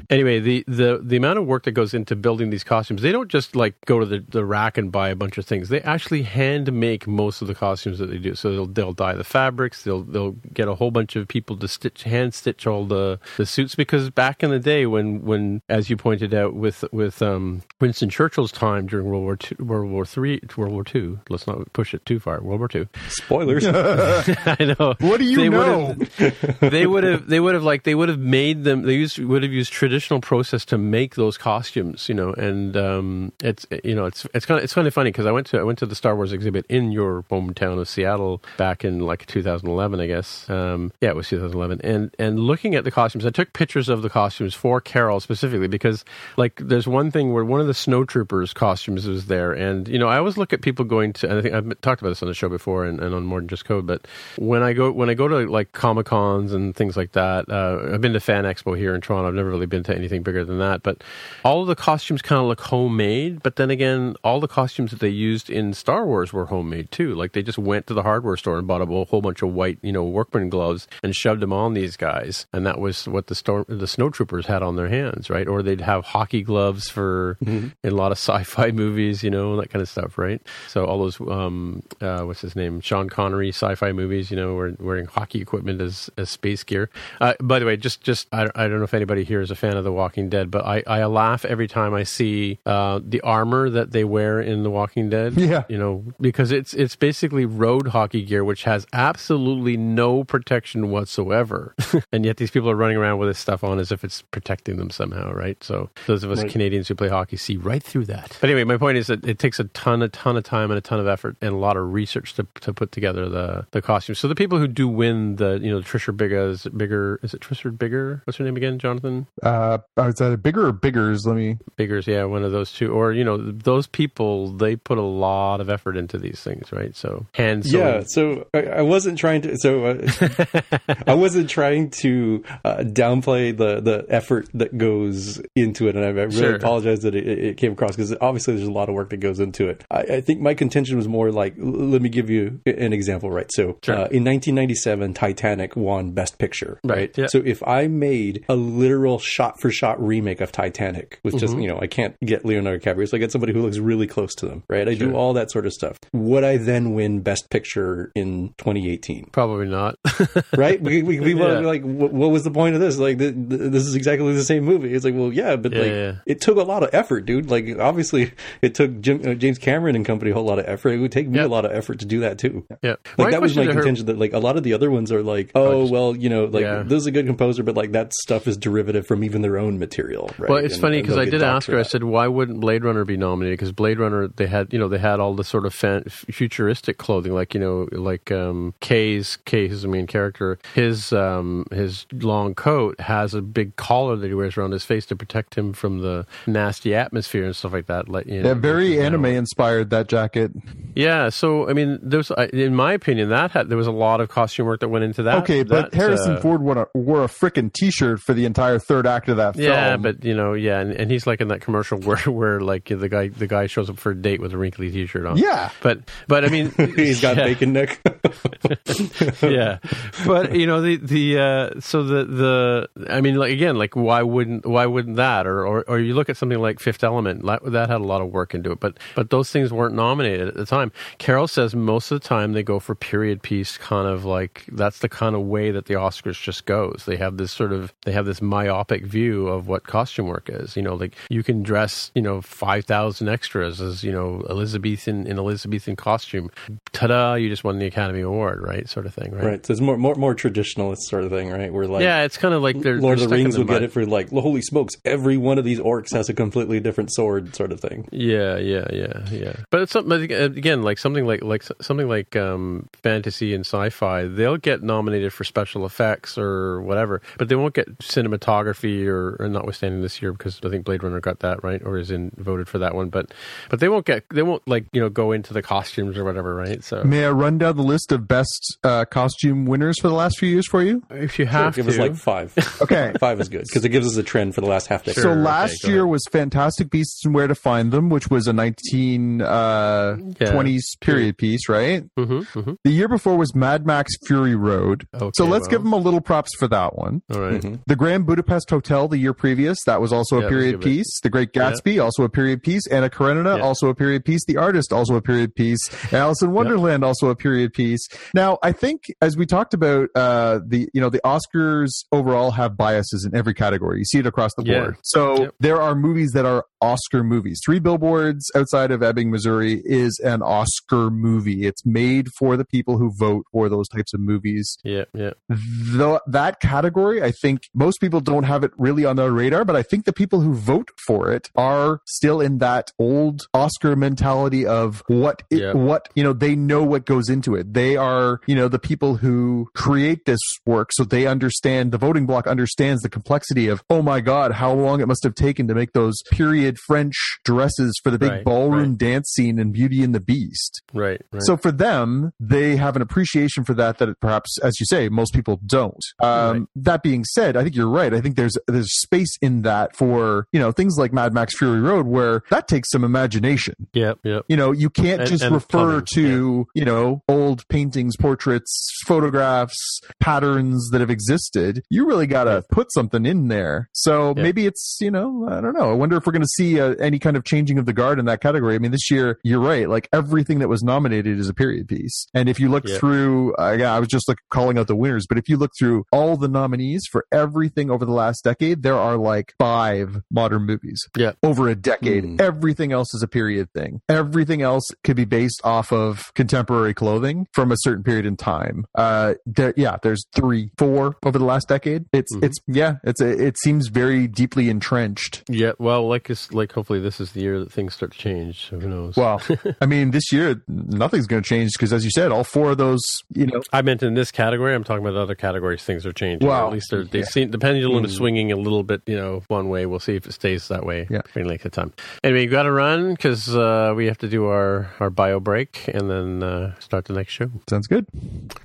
anyway, 0.09 0.39
the 0.39 0.63
the 0.67 0.99
the 1.03 1.17
amount 1.17 1.39
of 1.39 1.45
work 1.45 1.63
that 1.63 1.71
goes 1.71 1.93
into 1.93 2.15
building 2.15 2.49
these 2.49 2.63
costumes, 2.63 3.01
they 3.01 3.11
don't 3.11 3.29
just 3.29 3.55
like 3.55 3.75
go 3.85 3.99
to 3.99 4.05
the, 4.05 4.23
the 4.29 4.45
rack 4.45 4.77
and 4.77 4.91
buy 4.91 5.09
a 5.09 5.15
bunch 5.15 5.37
of 5.37 5.45
things. 5.45 5.69
They 5.69 5.81
actually 5.81 6.23
hand 6.23 6.71
make 6.71 7.07
most 7.07 7.41
of 7.41 7.47
the 7.47 7.55
costumes 7.55 7.99
that 7.99 8.07
they 8.07 8.17
do. 8.17 8.35
So 8.35 8.51
they'll 8.51 8.67
they'll 8.67 8.93
dye 8.93 9.13
the 9.13 9.23
fabrics. 9.23 9.83
They'll 9.83 10.03
they'll 10.03 10.31
get 10.53 10.67
a 10.67 10.75
whole 10.75 10.91
bunch 10.91 11.15
of 11.15 11.27
people 11.27 11.57
to 11.57 11.67
stitch 11.67 12.03
hand 12.03 12.33
stitch 12.33 12.67
all 12.67 12.85
the 12.85 13.19
the 13.37 13.45
suits 13.45 13.75
because 13.75 14.09
back 14.09 14.43
in 14.43 14.49
the 14.51 14.59
day 14.59 14.85
when 14.85 15.23
when 15.23 15.61
as 15.69 15.89
you 15.89 15.97
pointed 15.97 16.33
out 16.33 16.53
with 16.53 16.83
with 16.91 17.21
um, 17.21 17.61
Winston 17.79 18.09
Churchill's 18.09 18.51
time 18.51 18.87
during 18.87 19.05
World 19.05 19.23
War 19.23 19.35
Two, 19.35 19.55
World 19.59 19.91
War 19.91 20.05
Three, 20.05 20.41
World 20.57 20.73
War 20.73 20.83
Two. 20.83 21.19
Let's 21.29 21.47
not 21.47 21.71
push 21.73 21.93
it 21.93 22.05
too 22.05 22.19
far. 22.19 22.41
World 22.41 22.59
War 22.59 22.67
Two. 22.67 22.87
Spoilers. 23.07 23.65
I 23.67 24.75
know. 24.79 24.95
What 24.99 25.19
do 25.19 25.25
you 25.25 25.37
they 25.37 25.49
know? 25.49 25.93
they 26.61 26.85
would 26.85 27.03
have 27.03 27.27
they 27.27 27.39
would 27.39 27.53
have 27.53 27.63
like 27.63 27.83
they 27.83 27.95
would 27.95 28.09
have 28.09 28.19
made 28.19 28.63
them. 28.63 28.83
They 28.83 28.95
used 28.95 29.19
would 29.19 29.38
have 29.43 29.51
used 29.51 29.71
traditional 29.71 30.21
process 30.21 30.65
to 30.65 30.77
make 30.77 31.15
those 31.15 31.37
costumes. 31.37 32.09
You 32.09 32.15
know, 32.15 32.33
and 32.33 32.75
um, 32.75 33.31
it's 33.41 33.65
you 33.83 33.95
know 33.95 34.05
it's 34.05 34.25
it's 34.33 34.45
kind 34.45 34.57
of 34.57 34.63
it's 34.63 34.73
kind 34.73 34.87
of 34.87 34.93
funny 34.93 35.11
because 35.11 35.25
I 35.25 35.31
went 35.31 35.47
to 35.47 35.59
I 35.59 35.63
went 35.63 35.79
to 35.79 35.85
the 35.85 35.95
Star 35.95 36.15
Wars 36.15 36.33
exhibit 36.33 36.65
in 36.69 36.91
your 36.91 37.23
hometown 37.23 37.79
of 37.79 37.87
Seattle 37.87 38.41
back 38.57 38.83
in 38.83 38.99
like 38.99 39.25
2011, 39.25 39.99
I 39.99 40.07
guess. 40.07 40.49
Um, 40.49 40.91
yeah, 41.01 41.09
it 41.09 41.15
was 41.15 41.29
2011, 41.29 41.81
and 41.83 42.13
and 42.19 42.39
looking 42.39 42.75
at 42.75 42.83
the 42.83 42.91
costumes, 42.91 43.25
I 43.25 43.29
took 43.29 43.53
pictures 43.53 43.89
of 43.89 44.01
the 44.01 44.09
costumes 44.09 44.53
for 44.53 44.81
Carol 44.81 45.19
specifically 45.19 45.67
because 45.67 46.05
like 46.37 46.59
there's 46.63 46.87
one 46.87 47.11
thing 47.11 47.33
where 47.33 47.45
one 47.45 47.61
of 47.61 47.67
the 47.67 47.73
snowtroopers 47.73 48.53
costumes 48.53 49.07
was 49.07 49.27
there, 49.27 49.53
and 49.53 49.87
you 49.87 49.99
know 49.99 50.07
I 50.07 50.17
always 50.17 50.37
look 50.37 50.53
at 50.53 50.61
people 50.61 50.85
going 50.85 51.13
to. 51.13 51.29
And 51.29 51.39
I 51.39 51.41
think 51.41 51.53
I've 51.53 51.81
talked 51.81 52.01
about 52.01 52.09
this 52.09 52.21
on 52.21 52.27
the 52.27 52.33
show 52.33 52.49
before 52.49 52.85
and, 52.85 52.99
and 52.99 53.13
on 53.13 53.23
more 53.23 53.39
than 53.39 53.47
just 53.47 53.65
code, 53.65 53.85
but 53.85 54.07
when 54.37 54.63
I 54.63 54.73
go 54.73 54.91
when 54.91 55.09
I 55.09 55.13
go 55.13 55.27
to 55.27 55.49
like 55.49 55.71
comic 55.71 56.07
cons 56.07 56.53
and 56.53 56.75
things 56.75 56.97
like 56.97 57.13
that, 57.13 57.49
uh, 57.49 57.93
I've 57.93 58.01
been 58.01 58.13
to 58.13 58.19
Fan 58.19 58.43
Expo 58.43 58.77
here 58.77 58.95
in 58.95 59.01
Toronto. 59.01 59.28
I've 59.29 59.35
never 59.35 59.49
really 59.49 59.65
been 59.65 59.83
to 59.83 59.95
anything 59.95 60.23
bigger 60.23 60.43
than 60.43 60.59
that, 60.59 60.83
but 60.83 61.03
all 61.43 61.61
of 61.61 61.67
the 61.67 61.75
costumes 61.75 62.21
kind 62.21 62.41
of 62.41 62.47
look 62.47 62.61
homemade. 62.61 63.41
But 63.41 63.55
then 63.55 63.69
again, 63.69 64.15
all 64.23 64.39
the 64.39 64.47
costumes 64.47 64.91
that 64.91 64.99
they 64.99 65.09
used 65.09 65.49
in 65.49 65.73
Star 65.73 66.05
Wars 66.05 66.33
were 66.33 66.47
homemade 66.47 66.91
too. 66.91 67.15
Like 67.15 67.33
they 67.33 67.43
just 67.43 67.57
went 67.57 67.87
to 67.87 67.93
the 67.93 68.03
hardware 68.03 68.37
store 68.37 68.57
and 68.57 68.67
bought 68.67 68.81
a 68.81 68.85
whole 68.85 69.21
bunch 69.21 69.41
of 69.41 69.53
white, 69.53 69.79
you 69.81 69.91
know, 69.91 70.03
workman 70.03 70.49
gloves 70.49 70.87
and 71.03 71.15
shoved 71.15 71.41
them 71.41 71.53
on 71.53 71.73
these 71.73 71.95
guys, 71.95 72.47
and 72.51 72.65
that 72.65 72.79
was 72.79 73.07
what 73.07 73.27
the 73.27 73.35
storm 73.35 73.65
the 73.67 73.85
snowtroopers 73.85 74.45
had 74.45 74.63
on 74.63 74.75
their 74.75 74.89
hands, 74.89 75.29
right? 75.29 75.47
Or 75.47 75.61
they'd 75.63 75.81
have 75.81 76.05
hockey 76.05 76.41
gloves 76.41 76.89
for 76.89 77.37
mm-hmm. 77.43 77.69
in 77.83 77.93
a 77.93 77.95
lot 77.95 78.11
of 78.11 78.17
sci-fi 78.17 78.71
movies, 78.71 79.23
you 79.23 79.29
know, 79.29 79.55
that 79.57 79.69
kind 79.69 79.81
of 79.81 79.89
stuff, 79.89 80.17
right? 80.17 80.41
So 80.67 80.85
all 80.85 80.99
those, 80.99 81.19
um, 81.21 81.83
uh, 82.01 82.23
what's 82.23 82.41
his 82.41 82.55
name, 82.55 82.81
Sean 82.81 83.09
Connery 83.09 83.49
sci-fi 83.49 83.91
movies, 83.91 84.31
you 84.31 84.37
know, 84.37 84.55
wearing, 84.55 84.77
wearing 84.79 85.05
hockey 85.05 85.41
equipment 85.41 85.81
as, 85.81 86.09
as 86.17 86.29
space 86.29 86.63
gear. 86.63 86.89
Uh, 87.21 87.33
by 87.41 87.59
the 87.59 87.65
way, 87.65 87.77
just 87.77 88.01
just 88.01 88.27
I, 88.31 88.49
I 88.55 88.67
don't 88.67 88.79
know 88.79 88.83
if 88.83 88.93
anybody 88.93 89.18
here 89.23 89.41
is 89.41 89.51
a 89.51 89.55
fan 89.55 89.77
of 89.77 89.83
The 89.83 89.91
Walking 89.91 90.29
Dead, 90.29 90.51
but 90.51 90.65
I, 90.65 90.83
I 90.87 91.05
laugh 91.05 91.45
every 91.45 91.67
time 91.67 91.93
I 91.93 92.03
see 92.03 92.59
uh, 92.65 92.99
the 93.03 93.21
armor 93.21 93.69
that 93.69 93.91
they 93.91 94.03
wear 94.03 94.39
in 94.41 94.63
The 94.63 94.69
Walking 94.69 95.09
Dead. 95.09 95.33
Yeah, 95.37 95.63
you 95.69 95.77
know, 95.77 96.03
because 96.19 96.51
it's 96.51 96.73
it's 96.73 96.95
basically 96.95 97.45
road 97.45 97.87
hockey 97.87 98.23
gear, 98.23 98.43
which 98.43 98.63
has 98.63 98.85
absolutely 98.93 99.77
no 99.77 100.23
protection 100.23 100.89
whatsoever, 100.89 101.75
and 102.11 102.25
yet 102.25 102.37
these 102.37 102.51
people 102.51 102.69
are 102.69 102.75
running 102.75 102.97
around 102.97 103.19
with 103.19 103.29
this 103.29 103.39
stuff 103.39 103.63
on 103.63 103.79
as 103.79 103.91
if 103.91 104.03
it's 104.03 104.21
protecting 104.21 104.77
them 104.77 104.89
somehow, 104.89 105.31
right? 105.31 105.61
So 105.63 105.89
those 106.07 106.23
of 106.23 106.31
us 106.31 106.41
right. 106.41 106.51
Canadians 106.51 106.87
who 106.87 106.95
play 106.95 107.09
hockey 107.09 107.37
see 107.37 107.57
right 107.57 107.81
through 107.81 108.05
that. 108.05 108.37
But 108.41 108.49
anyway, 108.49 108.63
my 108.63 108.77
point 108.77 108.97
is 108.97 109.07
that 109.07 109.25
it 109.25 109.39
takes 109.39 109.59
a 109.59 109.65
ton, 109.65 110.01
a 110.01 110.09
ton 110.09 110.37
of 110.37 110.43
time 110.43 110.71
and 110.71 110.77
a 110.77 110.81
ton 110.81 110.99
of 110.99 111.07
effort 111.07 111.37
and 111.41 111.53
a 111.53 111.57
lot 111.57 111.77
of 111.77 111.93
research 111.93 112.33
to, 112.35 112.47
to 112.61 112.73
put 112.73 112.91
together 112.91 113.29
the 113.29 113.65
the 113.71 113.81
costumes. 113.81 114.19
So 114.19 114.27
the 114.27 114.35
people 114.35 114.59
who 114.59 114.67
do 114.67 114.87
win 114.87 115.37
the, 115.37 115.59
you 115.61 115.71
know, 115.71 115.79
Trisha 115.79 116.15
Biggar's 116.15 116.65
bigger 116.65 117.19
is 117.23 117.33
it 117.33 117.41
Trisha 117.41 117.75
Bigger? 117.75 118.21
What's 118.25 118.37
her 118.37 118.45
name 118.45 118.57
again, 118.57 118.79
Jonathan? 118.99 119.27
Uh, 119.41 119.79
is 120.07 120.15
that 120.15 120.33
a 120.33 120.37
bigger 120.37 120.67
or 120.67 120.71
biggers? 120.71 121.25
Let 121.25 121.35
me 121.35 121.57
biggers, 121.75 122.07
yeah, 122.07 122.23
one 122.25 122.43
of 122.43 122.51
those 122.51 122.71
two. 122.71 122.91
Or 122.91 123.11
you 123.13 123.23
know, 123.23 123.37
those 123.37 123.87
people 123.87 124.51
they 124.51 124.75
put 124.75 124.97
a 124.97 125.03
lot 125.03 125.61
of 125.61 125.69
effort 125.69 125.97
into 125.97 126.17
these 126.17 126.41
things, 126.41 126.71
right? 126.71 126.95
So 126.95 127.25
hands. 127.33 127.71
Yeah. 127.71 128.03
So 128.05 128.47
I, 128.53 128.63
I, 128.63 128.81
wasn't 128.81 129.17
trying 129.17 129.41
to. 129.41 129.57
So 129.57 129.85
uh, 129.85 130.93
I 131.07 131.13
wasn't 131.13 131.49
trying 131.49 131.91
to 132.01 132.43
uh, 132.63 132.77
downplay 132.77 133.55
the 133.55 133.81
the 133.81 134.05
effort 134.09 134.47
that 134.53 134.77
goes 134.77 135.41
into 135.55 135.87
it, 135.87 135.95
and 135.95 136.05
I, 136.05 136.09
I 136.09 136.11
really 136.11 136.31
sure. 136.31 136.55
apologize 136.55 137.01
that 137.01 137.15
it, 137.15 137.27
it 137.27 137.57
came 137.57 137.73
across 137.73 137.95
because 137.95 138.15
obviously 138.21 138.55
there's 138.55 138.67
a 138.67 138.71
lot 138.71 138.89
of 138.89 138.95
work 138.95 139.09
that 139.09 139.17
goes 139.17 139.39
into 139.39 139.67
it. 139.67 139.83
I, 139.91 139.99
I, 139.99 140.21
think 140.21 140.41
my 140.41 140.53
contention 140.53 140.97
was 140.97 141.07
more 141.07 141.31
like, 141.31 141.53
let 141.57 142.01
me 142.01 142.09
give 142.09 142.29
you 142.29 142.59
an 142.65 142.93
example, 142.93 143.31
right? 143.31 143.49
So 143.51 143.77
sure. 143.83 143.95
uh, 143.95 144.07
in 144.09 144.23
1997, 144.23 145.13
Titanic 145.13 145.75
won 145.75 146.11
Best 146.11 146.37
Picture, 146.37 146.79
right? 146.83 146.97
right? 146.97 147.17
Yeah. 147.17 147.27
So 147.27 147.41
if 147.45 147.65
I 147.67 147.87
made 147.87 148.45
a 148.49 148.55
literal 148.89 149.19
shot 149.19 149.59
for 149.59 149.69
shot 149.69 150.03
remake 150.03 150.41
of 150.41 150.51
Titanic 150.51 151.19
with 151.23 151.37
just, 151.37 151.53
mm-hmm. 151.53 151.61
you 151.61 151.67
know, 151.67 151.79
I 151.79 151.85
can't 151.85 152.19
get 152.21 152.43
Leonardo 152.43 152.79
DiCaprio, 152.79 153.07
so 153.07 153.17
I 153.17 153.19
get 153.19 153.31
somebody 153.31 153.53
who 153.53 153.61
looks 153.61 153.77
really 153.77 154.07
close 154.07 154.33
to 154.35 154.47
them, 154.47 154.63
right? 154.67 154.87
I 154.87 154.95
sure. 154.95 155.09
do 155.09 155.15
all 155.15 155.33
that 155.33 155.51
sort 155.51 155.67
of 155.67 155.73
stuff. 155.73 155.99
Would 156.11 156.43
I 156.43 156.57
then 156.57 156.95
win 156.95 157.21
Best 157.21 157.51
Picture 157.51 158.11
in 158.15 158.49
2018? 158.57 159.29
Probably 159.31 159.67
not. 159.67 159.95
right? 160.57 160.81
We, 160.81 161.03
we, 161.03 161.19
we 161.19 161.35
yeah. 161.35 161.59
like, 161.59 161.83
what, 161.83 162.11
what, 162.11 162.31
was 162.31 162.43
the 162.43 162.51
point 162.51 162.73
of 162.73 162.81
this? 162.81 162.97
Like, 162.97 163.19
this 163.19 163.85
is 163.85 163.93
exactly 163.93 164.33
the 164.33 164.43
same 164.43 164.63
movie. 164.63 164.93
It's 164.93 165.05
like, 165.05 165.13
well, 165.13 165.31
yeah, 165.31 165.55
but 165.55 165.71
yeah, 165.71 165.79
like, 165.79 165.91
yeah. 165.91 166.13
it 166.25 166.41
took 166.41 166.57
a 166.57 166.63
lot 166.63 166.81
of 166.81 166.89
effort, 166.91 167.25
dude. 167.25 167.51
Like, 167.51 167.77
obviously, 167.79 168.31
it 168.63 168.73
took 168.73 168.99
Jim, 169.01 169.21
uh, 169.25 169.35
James 169.35 169.59
Cameron 169.59 169.95
and 169.95 170.05
company 170.05 170.31
a 170.31 170.33
whole 170.33 170.45
lot 170.45 170.57
of 170.57 170.65
effort. 170.67 170.89
It 170.89 170.97
would 170.97 171.11
take 171.11 171.27
me 171.27 171.37
yep. 171.37 171.45
a 171.45 171.49
lot 171.49 171.65
of 171.65 171.71
effort 171.71 171.99
to 171.99 172.05
do 172.05 172.21
that 172.21 172.39
too. 172.39 172.65
Yeah, 172.81 172.95
like 173.17 173.31
that 173.31 173.41
was 173.41 173.55
my 173.55 173.67
contention. 173.67 174.07
Her... 174.07 174.13
That 174.13 174.19
like 174.19 174.33
a 174.33 174.39
lot 174.39 174.57
of 174.57 174.63
the 174.63 174.73
other 174.73 174.89
ones 174.89 175.11
are 175.11 175.21
like, 175.21 175.51
oh, 175.53 175.83
just, 175.83 175.91
well, 175.91 176.15
you 176.15 176.29
know, 176.29 176.45
like 176.45 176.87
this 176.87 177.01
is 177.01 177.05
a 177.05 177.11
good 177.11 177.27
composer, 177.27 177.61
but 177.61 177.75
like 177.75 177.91
that 177.91 178.13
stuff 178.13 178.47
is 178.47 178.57
derivative 178.79 179.05
from 179.05 179.23
even 179.23 179.41
their 179.41 179.57
own 179.57 179.77
material. 179.77 180.29
Right? 180.37 180.49
Well, 180.49 180.63
it's 180.63 180.75
and, 180.75 180.81
funny 180.81 181.01
because 181.01 181.17
I 181.17 181.25
did 181.25 181.43
ask 181.43 181.67
her. 181.67 181.77
I 181.77 181.83
said, 181.83 182.03
why 182.03 182.27
wouldn't 182.27 182.59
Blade 182.59 182.83
Runner 182.83 183.03
be 183.05 183.17
nominated? 183.17 183.57
Because 183.59 183.71
Blade 183.71 183.99
Runner, 183.99 184.27
they 184.27 184.47
had 184.47 184.71
you 184.71 184.79
know 184.79 184.87
they 184.87 184.97
had 184.97 185.19
all 185.19 185.33
the 185.33 185.43
sort 185.43 185.65
of 185.65 185.73
fan, 185.73 186.03
futuristic 186.05 186.97
clothing, 186.97 187.33
like 187.33 187.53
you 187.53 187.59
know, 187.59 187.87
like 187.91 188.31
um, 188.31 188.73
Kay's 188.79 189.37
Kay, 189.45 189.67
who's 189.67 189.81
the 189.81 189.87
main 189.87 190.07
character. 190.07 190.57
His 190.73 191.11
um, 191.11 191.65
his 191.71 192.05
long 192.13 192.55
coat 192.55 192.99
has 192.99 193.33
a 193.33 193.41
big 193.41 193.75
collar 193.75 194.15
that 194.15 194.27
he 194.27 194.33
wears 194.33 194.57
around 194.57 194.71
his 194.71 194.85
face 194.85 195.05
to 195.07 195.15
protect 195.15 195.55
him 195.55 195.73
from 195.73 195.99
the 195.99 196.25
nasty 196.47 196.95
atmosphere 196.95 197.45
and 197.45 197.55
stuff 197.55 197.73
like 197.73 197.87
that. 197.87 198.07
Like, 198.07 198.27
you 198.27 198.41
know, 198.41 198.49
yeah, 198.49 198.53
very 198.53 199.01
anime 199.01 199.25
inspired 199.25 199.89
that 199.89 200.07
jacket. 200.07 200.51
Yeah, 200.95 201.29
so 201.29 201.69
I 201.69 201.73
mean, 201.73 201.99
there's 202.01 202.31
in 202.53 202.75
my 202.75 202.93
opinion 202.93 203.29
that 203.29 203.51
had, 203.51 203.69
there 203.69 203.77
was 203.77 203.87
a 203.87 203.91
lot 203.91 204.21
of 204.21 204.29
costume 204.29 204.65
work 204.65 204.79
that 204.81 204.89
went 204.89 205.03
into 205.03 205.23
that. 205.23 205.43
Okay, 205.43 205.63
but 205.63 205.91
That, 205.91 205.97
Harrison 205.97 206.35
uh, 206.35 206.41
Ford 206.41 206.61
wore 206.61 206.89
a, 206.93 206.97
wore 206.97 207.23
a 207.23 207.27
frickin' 207.27 207.71
T-shirt 207.73 208.19
for 208.19 208.33
the 208.33 208.45
entire 208.45 208.68
third 208.77 209.07
act 209.07 209.29
of 209.29 209.37
that 209.37 209.55
film. 209.55 209.67
Yeah, 209.67 209.97
but 209.97 210.23
you 210.23 210.35
know, 210.35 210.53
yeah, 210.53 210.79
and, 210.79 210.91
and 210.91 211.09
he's 211.09 211.25
like 211.25 211.41
in 211.41 211.47
that 211.47 211.61
commercial 211.61 211.97
where 212.01 212.19
where 212.29 212.59
like 212.59 212.85
the 212.85 213.09
guy 213.09 213.29
the 213.29 213.47
guy 213.47 213.65
shows 213.65 213.89
up 213.89 213.97
for 213.97 214.11
a 214.11 214.15
date 214.15 214.41
with 214.41 214.53
a 214.53 214.57
wrinkly 214.57 214.91
T-shirt 214.91 215.25
on. 215.25 215.37
Yeah. 215.37 215.71
but 215.81 216.01
but 216.27 216.45
I 216.45 216.49
mean, 216.49 216.71
He's 216.95 217.21
got 217.21 217.37
yeah. 217.37 217.45
bacon 217.45 217.73
neck. 217.73 217.99
yeah 219.41 219.79
but 220.25 220.55
you 220.55 220.67
know 220.67 220.81
the 220.81 220.97
the 220.97 221.37
uh 221.39 221.79
so 221.79 222.03
the 222.03 222.25
the 222.25 223.09
i 223.09 223.21
mean 223.21 223.35
like 223.35 223.51
again 223.51 223.77
like 223.77 223.95
why 223.95 224.21
wouldn't 224.21 224.65
why 224.65 224.85
wouldn't 224.85 225.15
that 225.15 225.47
or 225.47 225.65
or, 225.65 225.83
or 225.87 225.99
you 225.99 226.13
look 226.13 226.29
at 226.29 226.37
something 226.37 226.59
like 226.59 226.79
fifth 226.79 227.03
element 227.03 227.45
that, 227.45 227.63
that 227.63 227.89
had 227.89 228.01
a 228.01 228.03
lot 228.03 228.21
of 228.21 228.29
work 228.31 228.53
into 228.53 228.71
it 228.71 228.79
but 228.79 228.97
but 229.15 229.29
those 229.29 229.49
things 229.49 229.71
weren't 229.71 229.95
nominated 229.95 230.47
at 230.47 230.55
the 230.55 230.65
time 230.65 230.91
carol 231.17 231.47
says 231.47 231.75
most 231.75 232.11
of 232.11 232.21
the 232.21 232.27
time 232.27 232.53
they 232.53 232.63
go 232.63 232.79
for 232.79 232.95
period 232.95 233.41
piece 233.41 233.77
kind 233.77 234.07
of 234.07 234.25
like 234.25 234.65
that's 234.71 234.99
the 234.99 235.09
kind 235.09 235.35
of 235.35 235.41
way 235.43 235.71
that 235.71 235.85
the 235.85 235.93
oscars 235.93 236.41
just 236.41 236.65
goes 236.65 237.03
they 237.05 237.17
have 237.17 237.37
this 237.37 237.51
sort 237.51 237.71
of 237.71 237.93
they 238.05 238.11
have 238.11 238.25
this 238.25 238.41
myopic 238.59 239.03
view 239.05 239.47
of 239.47 239.67
what 239.67 239.81
costume 239.83 240.27
work 240.27 240.49
is 240.49 240.75
you 240.75 240.81
know 240.81 240.95
like 240.95 241.15
you 241.29 241.43
can 241.43 241.63
dress 241.63 242.11
you 242.15 242.21
know 242.21 242.41
5000 242.41 243.27
extras 243.29 243.81
as 243.81 244.03
you 244.03 244.11
know 244.11 244.43
elizabethan 244.49 245.27
in 245.27 245.37
elizabethan 245.37 245.95
costume 245.95 246.49
ta-da 246.91 247.35
you 247.35 247.49
just 247.49 247.63
won 247.63 247.79
the 247.79 247.85
academy 247.85 248.21
award 248.21 248.61
right 248.61 248.89
sort 248.89 249.05
of 249.05 249.13
thing 249.13 249.31
right 249.31 249.49
right. 249.49 249.65
So 249.65 249.73
it's 249.73 249.81
more 249.81 249.97
more 249.97 250.15
more 250.15 250.35
traditionalist 250.35 250.99
sort 251.09 251.23
of 251.23 251.31
thing, 251.31 251.49
right? 251.49 251.71
Where 251.71 251.87
like 251.87 252.03
yeah, 252.03 252.23
it's 252.23 252.37
kind 252.37 252.53
of 252.53 252.61
like 252.61 252.79
they're 252.79 252.99
Lord 252.99 253.19
they're 253.19 253.25
of 253.25 253.29
the 253.29 253.35
Rings 253.35 253.57
will 253.57 253.65
mud. 253.65 253.75
get 253.75 253.83
it 253.83 253.91
for 253.91 254.05
like 254.05 254.29
holy 254.31 254.61
smokes, 254.61 254.95
every 255.05 255.37
one 255.37 255.57
of 255.57 255.65
these 255.65 255.79
orcs 255.79 256.13
has 256.13 256.29
a 256.29 256.33
completely 256.33 256.79
different 256.79 257.13
sword, 257.13 257.55
sort 257.55 257.71
of 257.71 257.79
thing. 257.79 258.07
Yeah, 258.11 258.57
yeah, 258.57 258.87
yeah, 258.91 259.29
yeah. 259.31 259.53
But 259.69 259.81
it's 259.81 259.91
something 259.91 260.31
again, 260.31 260.83
like 260.83 260.97
something 260.97 261.25
like 261.25 261.43
like 261.43 261.63
something 261.81 262.07
like 262.07 262.35
um, 262.35 262.89
fantasy 263.03 263.53
and 263.53 263.65
sci-fi. 263.65 264.25
They'll 264.25 264.57
get 264.57 264.83
nominated 264.83 265.33
for 265.33 265.43
special 265.43 265.85
effects 265.85 266.37
or 266.37 266.81
whatever, 266.81 267.21
but 267.37 267.49
they 267.49 267.55
won't 267.55 267.73
get 267.73 267.99
cinematography 267.99 268.48
or, 268.49 269.37
or 269.39 269.47
notwithstanding 269.49 270.01
this 270.01 270.21
year 270.21 270.31
because 270.31 270.59
I 270.63 270.69
think 270.69 270.85
Blade 270.85 271.03
Runner 271.03 271.19
got 271.19 271.39
that 271.39 271.63
right 271.63 271.81
or 271.83 271.97
is 271.97 272.11
in 272.11 272.31
voted 272.37 272.67
for 272.67 272.79
that 272.79 272.95
one. 272.95 273.09
But 273.09 273.31
but 273.69 273.79
they 273.79 273.89
won't 273.89 274.05
get 274.05 274.25
they 274.29 274.41
won't 274.43 274.67
like 274.67 274.85
you 274.91 275.01
know 275.01 275.09
go 275.09 275.31
into 275.31 275.53
the 275.53 275.61
costumes 275.61 276.17
or 276.17 276.23
whatever, 276.23 276.55
right? 276.55 276.83
So 276.83 277.03
May 277.03 277.25
I 277.25 277.31
run 277.31 277.57
down 277.57 277.75
the 277.77 277.83
list 277.83 278.11
of 278.11 278.27
best 278.27 278.77
uh, 278.83 279.05
costume 279.05 279.65
winners 279.65 279.99
for 280.01 280.07
the 280.07 280.13
last 280.13 280.37
few 280.39 280.49
years 280.49 280.67
for 280.67 280.81
you? 280.83 281.03
if 281.09 281.37
you 281.39 281.45
have 281.45 281.75
Give 281.75 281.85
to, 281.85 281.91
us 281.91 281.97
like 281.97 282.15
five. 282.15 282.53
Okay. 282.81 283.13
five 283.19 283.39
is 283.39 283.49
good 283.49 283.63
because 283.63 283.85
it 283.85 283.89
gives 283.89 284.07
us 284.07 284.17
a 284.17 284.23
trend 284.23 284.55
for 284.55 284.61
the 284.61 284.67
last 284.67 284.87
half 284.87 285.03
decade. 285.03 285.21
So 285.23 285.33
last 285.33 285.83
okay, 285.83 285.91
year 285.93 286.01
ahead. 286.01 286.11
was 286.11 286.25
Fantastic 286.31 286.89
Beasts 286.89 287.23
and 287.25 287.33
Where 287.33 287.47
to 287.47 287.55
Find 287.55 287.91
Them, 287.91 288.09
which 288.09 288.29
was 288.29 288.47
a 288.47 288.51
1920s 288.51 289.41
uh, 289.41 290.17
Yeah. 290.39 290.51
20s 290.53 290.99
period 291.01 291.37
piece, 291.37 291.69
right? 291.69 292.03
hmm 292.17 292.41
hmm 292.41 292.73
The 292.83 292.91
year 292.91 293.07
before 293.07 293.37
was 293.37 293.53
Mad 293.55 293.85
Max 293.85 294.11
Fury 294.25 294.55
Road. 294.55 295.07
Okay, 295.13 295.31
so 295.35 295.45
let's 295.45 295.63
well. 295.63 295.71
give 295.71 295.83
them 295.83 295.93
a 295.93 295.97
little 295.97 296.21
props 296.21 296.55
for 296.57 296.67
that 296.67 296.97
one. 296.97 297.21
All 297.33 297.39
right. 297.41 297.59
The 297.87 297.95
Grand 297.95 298.25
Budapest 298.25 298.38
Hotel 298.69 299.07
the 299.07 299.17
year 299.17 299.33
previous, 299.33 299.77
that 299.85 300.01
was 300.01 300.11
also 300.13 300.39
Yeah, 300.39 300.45
a 300.47 300.49
period 300.49 300.81
piece. 300.81 301.19
The 301.21 301.29
Great 301.29 301.53
Gatsby, 301.53 302.01
also 302.03 302.23
a 302.23 302.29
period 302.29 302.63
piece. 302.63 302.85
Anna 302.87 303.09
Karenina, 303.09 303.57
Yeah. 303.57 303.63
also 303.63 303.87
a 303.89 303.95
period 303.95 304.25
piece. 304.25 304.45
The 304.45 304.57
Artist, 304.57 304.91
also 304.93 305.15
a 305.15 305.21
period 305.21 305.55
piece. 305.55 305.79
Alice 306.13 306.41
in 306.41 306.51
Wonderland, 306.51 307.03
also 307.03 307.29
a 307.29 307.35
period 307.35 307.73
piece. 307.73 308.07
Now, 308.33 308.57
I 308.63 308.71
think 308.71 309.03
as 309.21 309.37
we 309.37 309.45
talked 309.45 309.73
about, 309.73 310.09
uh, 310.15 310.59
the, 310.65 310.87
you 310.93 311.01
know, 311.01 311.09
the 311.09 311.21
Oscars 311.25 311.89
overall 312.11 312.51
have 312.51 312.77
biases 312.77 313.25
in 313.25 313.35
every 313.37 313.53
category. 313.53 313.99
You 313.99 314.05
see 314.05 314.19
it 314.19 314.27
across 314.27 314.51
the 314.55 314.63
Yeah. 314.65 314.79
board. 314.81 314.97
So 315.03 315.41
Yep. 315.43 315.55
there 315.59 315.81
are 315.81 315.95
movies 315.95 316.31
that 316.33 316.45
are 316.45 316.65
Oscar 316.81 317.23
movies. 317.23 317.59
Three 317.65 317.79
Billboards 317.79 318.45
Outside 318.55 318.91
of 318.91 319.03
Ebbing, 319.03 319.29
Missouri 319.31 319.81
is 319.85 320.19
an 320.23 320.41
Oscar 320.41 321.09
movie. 321.09 321.65
It's 321.65 321.85
made 321.85 322.27
for 322.37 322.55
the 322.55 322.63
people 322.65 322.97
who 322.97 323.11
vote 323.19 323.45
for 323.51 323.67
those 323.67 323.87
types 323.89 324.13
of 324.13 324.21
movies 324.21 324.77
Yeah, 324.83 325.03
yeah. 325.13 325.31
the, 325.49 326.21
that 326.27 326.59
category, 326.61 327.21
I 327.21 327.31
think 327.31 327.63
most 327.73 327.99
people 327.99 328.21
don't 328.33 328.43
have 328.43 328.63
it 328.63 328.71
really 328.77 329.05
on 329.05 329.15
their 329.15 329.31
radar, 329.31 329.65
but 329.65 329.75
I 329.75 329.83
think 329.83 330.05
the 330.05 330.13
people 330.13 330.41
who 330.41 330.53
vote 330.53 330.89
for 331.07 331.31
it 331.31 331.49
are 331.55 332.01
still 332.05 332.39
in 332.41 332.59
that 332.59 332.91
old 332.99 333.41
Oscar 333.53 333.95
mentality 333.95 334.65
of 334.65 335.03
what, 335.07 335.43
it, 335.49 335.59
Yeah. 335.61 335.73
what, 335.73 336.09
you 336.15 336.23
know, 336.23 336.33
they 336.33 336.55
know 336.55 336.83
what 336.83 337.05
goes 337.05 337.29
into 337.29 337.55
it. 337.55 337.73
They 337.73 337.95
are, 337.97 338.39
you 338.47 338.55
know, 338.55 338.67
the 338.67 338.79
people 338.79 339.15
who 339.17 339.67
create 339.75 340.25
this 340.25 340.39
work. 340.65 340.89
So 340.93 341.03
they 341.03 341.25
understand 341.27 341.91
the 341.91 341.97
voting 341.97 342.25
block 342.25 342.47
understands 342.47 343.01
the 343.01 343.09
complexity 343.09 343.67
of, 343.67 343.81
oh 343.89 344.01
my 344.01 344.19
God, 344.21 344.53
how 344.53 344.73
long 344.73 345.01
it 345.01 345.07
must 345.07 345.23
have 345.23 345.35
taken 345.35 345.67
to 345.67 345.75
make 345.75 345.93
those 345.93 346.15
period 346.31 346.77
French 346.87 347.15
dresses 347.45 347.99
for 348.03 348.11
the 348.11 348.19
big 348.19 348.29
Right, 348.29 348.43
ballroom 348.45 348.89
right. 348.89 348.97
dance 348.97 349.29
scene 349.31 349.57
in 349.59 349.71
Beauty 349.71 350.03
and 350.03 350.13
the 350.13 350.19
Beast. 350.19 350.81
Right, 350.93 351.21
right. 351.31 351.41
So 351.43 351.57
for 351.57 351.71
them, 351.71 352.31
they 352.39 352.75
have 352.75 352.95
an 352.95 353.01
appreciation 353.01 353.63
for 353.63 353.73
that 353.75 353.97
that 353.97 354.19
perhaps, 354.19 354.57
as 354.61 354.79
you 354.79 354.85
say, 354.85 355.09
most 355.09 355.33
people 355.33 355.59
don't. 355.65 356.03
Um. 356.21 356.67
That 356.75 357.01
being 357.03 357.23
said, 357.23 357.57
I 357.57 357.63
think 357.63 357.75
you're 357.75 357.89
right. 357.89 358.13
I 358.13 358.18
think 358.21 358.35
there's 358.35 358.57
there's 358.67 358.91
space 359.01 359.37
in 359.41 359.61
that 359.63 359.95
for 359.95 360.47
you 360.51 360.59
know 360.59 360.71
things 360.71 360.97
like 360.97 361.13
Mad 361.13 361.33
Max 361.33 361.57
Fury 361.57 361.79
Road 361.81 362.05
where 362.07 362.43
that 362.49 362.67
takes 362.67 362.89
some 362.91 363.03
imagination. 363.03 363.75
yep, 363.93 364.19
yep. 364.23 364.43
You 364.49 364.57
know, 364.57 364.71
you 364.71 364.89
can't 364.89 365.21
And- 365.21 365.29
just 365.29 365.43
and 365.43 365.53
refer 365.53 366.01
plumbing, 366.01 366.05
to 366.13 366.67
you 366.75 366.85
know 366.85 367.23
old 367.27 367.67
paintings, 367.69 368.15
portraits, 368.17 368.89
photographs, 369.05 369.77
patterns 370.19 370.89
that 370.91 371.01
have 371.01 371.09
existed. 371.09 371.83
You 371.89 372.05
really 372.05 372.27
got 372.27 372.45
to 372.45 372.63
put 372.71 372.91
something 372.93 373.25
in 373.25 373.47
there. 373.47 373.89
So 373.93 374.33
Yeah. 374.35 374.43
maybe 374.43 374.65
it's 374.65 374.97
you 375.01 375.11
know 375.11 375.47
I 375.49 375.61
don't 375.61 375.73
know. 375.73 375.89
I 375.89 375.93
wonder 375.93 376.17
if 376.17 376.25
we're 376.25 376.31
going 376.33 376.41
to 376.41 376.47
see 376.55 376.79
uh, 376.79 376.95
any 376.99 377.19
kind 377.19 377.35
of 377.37 377.43
changing 377.43 377.77
of 377.77 377.85
the 377.85 377.93
guard 377.93 378.19
in 378.19 378.25
that 378.25 378.41
category. 378.41 378.75
I 378.75 378.79
mean, 378.79 378.91
this 378.91 379.09
year 379.11 379.39
you're 379.43 379.59
right. 379.59 379.89
Like 379.89 380.07
everything 380.13 380.59
that 380.59 380.67
was 380.69 380.83
nominated 380.83 381.39
is 381.39 381.49
a 381.49 381.53
period 381.53 381.87
piece. 381.87 382.27
And 382.33 382.49
if 382.49 382.59
you 382.59 382.69
look 382.69 382.87
Yeah. 382.87 382.97
through, 382.97 383.55
uh, 383.57 383.75
yeah, 383.79 383.93
I 383.93 383.99
was 383.99 384.07
just 384.07 384.27
like 384.27 384.37
calling 384.49 384.77
out 384.77 384.87
the 384.87 384.95
winners, 384.95 385.25
but 385.27 385.37
if 385.37 385.47
you 385.49 385.57
look 385.57 385.71
through 385.77 386.05
all 386.11 386.37
the 386.37 386.47
nominees 386.47 387.03
for 387.11 387.25
everything 387.31 387.89
over 387.91 387.98
the 388.05 388.11
last 388.11 388.43
decade, 388.43 388.83
there 388.83 388.97
are 388.97 389.17
like 389.17 389.53
five 389.59 390.21
modern 390.31 390.63
movies 390.65 391.01
Yeah. 391.17 391.33
over 391.43 391.67
a 391.69 391.75
decade. 391.75 392.23
Hmm. 392.23 392.35
Everything 392.39 392.91
else 392.91 393.13
is 393.13 393.21
a 393.23 393.27
period 393.27 393.69
thing. 393.73 394.01
Everything 394.09 394.61
else 394.61 394.83
could 395.03 395.15
be 395.15 395.25
based 395.25 395.61
off 395.63 395.91
of 395.91 396.33
contemporary 396.35 396.93
clothing 396.93 397.47
from 397.53 397.71
a 397.71 397.75
certain 397.79 398.03
period 398.03 398.25
in 398.25 398.37
time. 398.37 398.85
Uh, 398.95 399.35
there, 399.45 399.73
yeah, 399.77 399.97
there's 400.01 400.25
three, 400.33 400.71
four 400.77 401.17
over 401.23 401.37
the 401.37 401.45
last 401.45 401.67
decade. 401.67 402.05
It's, 402.13 402.33
Mhm. 402.35 402.43
it's, 402.43 402.57
yeah, 402.67 402.95
it's, 403.03 403.21
a, 403.21 403.27
it 403.29 403.57
seems 403.59 403.87
very 403.87 404.27
deeply 404.27 404.69
entrenched. 404.69 405.43
Yeah, 405.49 405.73
well, 405.79 406.07
like 406.07 406.29
it's 406.29 406.51
like 406.53 406.71
hopefully 406.71 406.99
this 406.99 407.19
is 407.19 407.31
the 407.33 407.41
year 407.41 407.59
that 407.59 407.71
things 407.71 407.93
start 407.93 408.11
to 408.13 408.17
change. 408.17 408.67
Who 408.69 408.77
knows? 408.79 409.15
Well, 409.15 409.41
I 409.81 409.85
mean, 409.85 410.11
this 410.11 410.31
year 410.31 410.61
nothing's 410.67 411.27
going 411.27 411.43
to 411.43 411.47
change 411.47 411.71
because, 411.73 411.93
as 411.93 412.03
you 412.03 412.11
said, 412.11 412.31
all 412.31 412.43
four 412.43 412.71
of 412.71 412.77
those, 412.77 413.01
you 413.33 413.45
know, 413.47 413.61
I 413.73 413.81
meant 413.81 414.03
in 414.03 414.13
this 414.13 414.31
category. 414.31 414.73
I'm 414.73 414.83
talking 414.83 415.05
about 415.05 415.17
other 415.19 415.35
categories. 415.35 415.83
Things 415.83 416.05
are 416.05 416.13
changing. 416.13 416.47
Well, 416.47 416.67
at 416.67 416.73
least 416.73 416.87
they're, 416.91 417.03
they 417.03 417.19
yeah. 417.19 417.25
seem 417.25 417.51
the 417.51 417.57
pendulum 417.89 418.05
is 418.05 418.15
swinging 418.15 418.51
a 418.51 418.55
little 418.55 418.83
bit. 418.83 419.01
You 419.05 419.15
know, 419.15 419.43
one 419.47 419.69
way. 419.69 419.85
We'll 419.85 419.99
see 419.99 420.15
if 420.15 420.25
it 420.25 420.33
stays 420.33 420.67
that 420.69 420.85
way. 420.85 421.07
Yeah. 421.09 421.21
for 421.31 421.39
any 421.39 421.49
length 421.49 421.65
of 421.65 421.71
time. 421.71 421.93
Anyway, 422.23 422.43
you 422.43 422.49
got 422.49 422.63
to 422.63 422.71
run 422.71 423.11
because 423.13 423.55
uh, 423.55 423.93
we 423.95 424.05
have 424.05 424.17
to 424.19 424.27
do 424.27 424.45
our 424.45 424.91
our 424.99 425.09
bio 425.09 425.39
break 425.39 425.87
and 425.93 426.09
then 426.09 426.43
uh, 426.43 426.79
start 426.79 427.05
the 427.05 427.13
next 427.13 427.33
show. 427.33 427.49
sounds 427.69 427.87
good. 427.87 428.05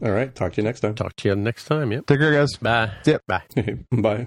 All 0.03 0.11
right, 0.11 0.35
talk 0.35 0.53
to 0.55 0.61
you 0.61 0.65
next 0.65 0.81
time. 0.81 0.95
Talk 0.95 1.17
to 1.17 1.29
you 1.29 1.37
next 1.37 1.65
time. 1.67 1.93
Yep. 1.93 2.07
Take 2.07 2.19
care, 2.21 2.33
guys. 2.33 2.57
Bye. 2.57 2.93
Yep. 3.05 3.23
Bye. 3.27 3.43
Bye. 3.93 4.27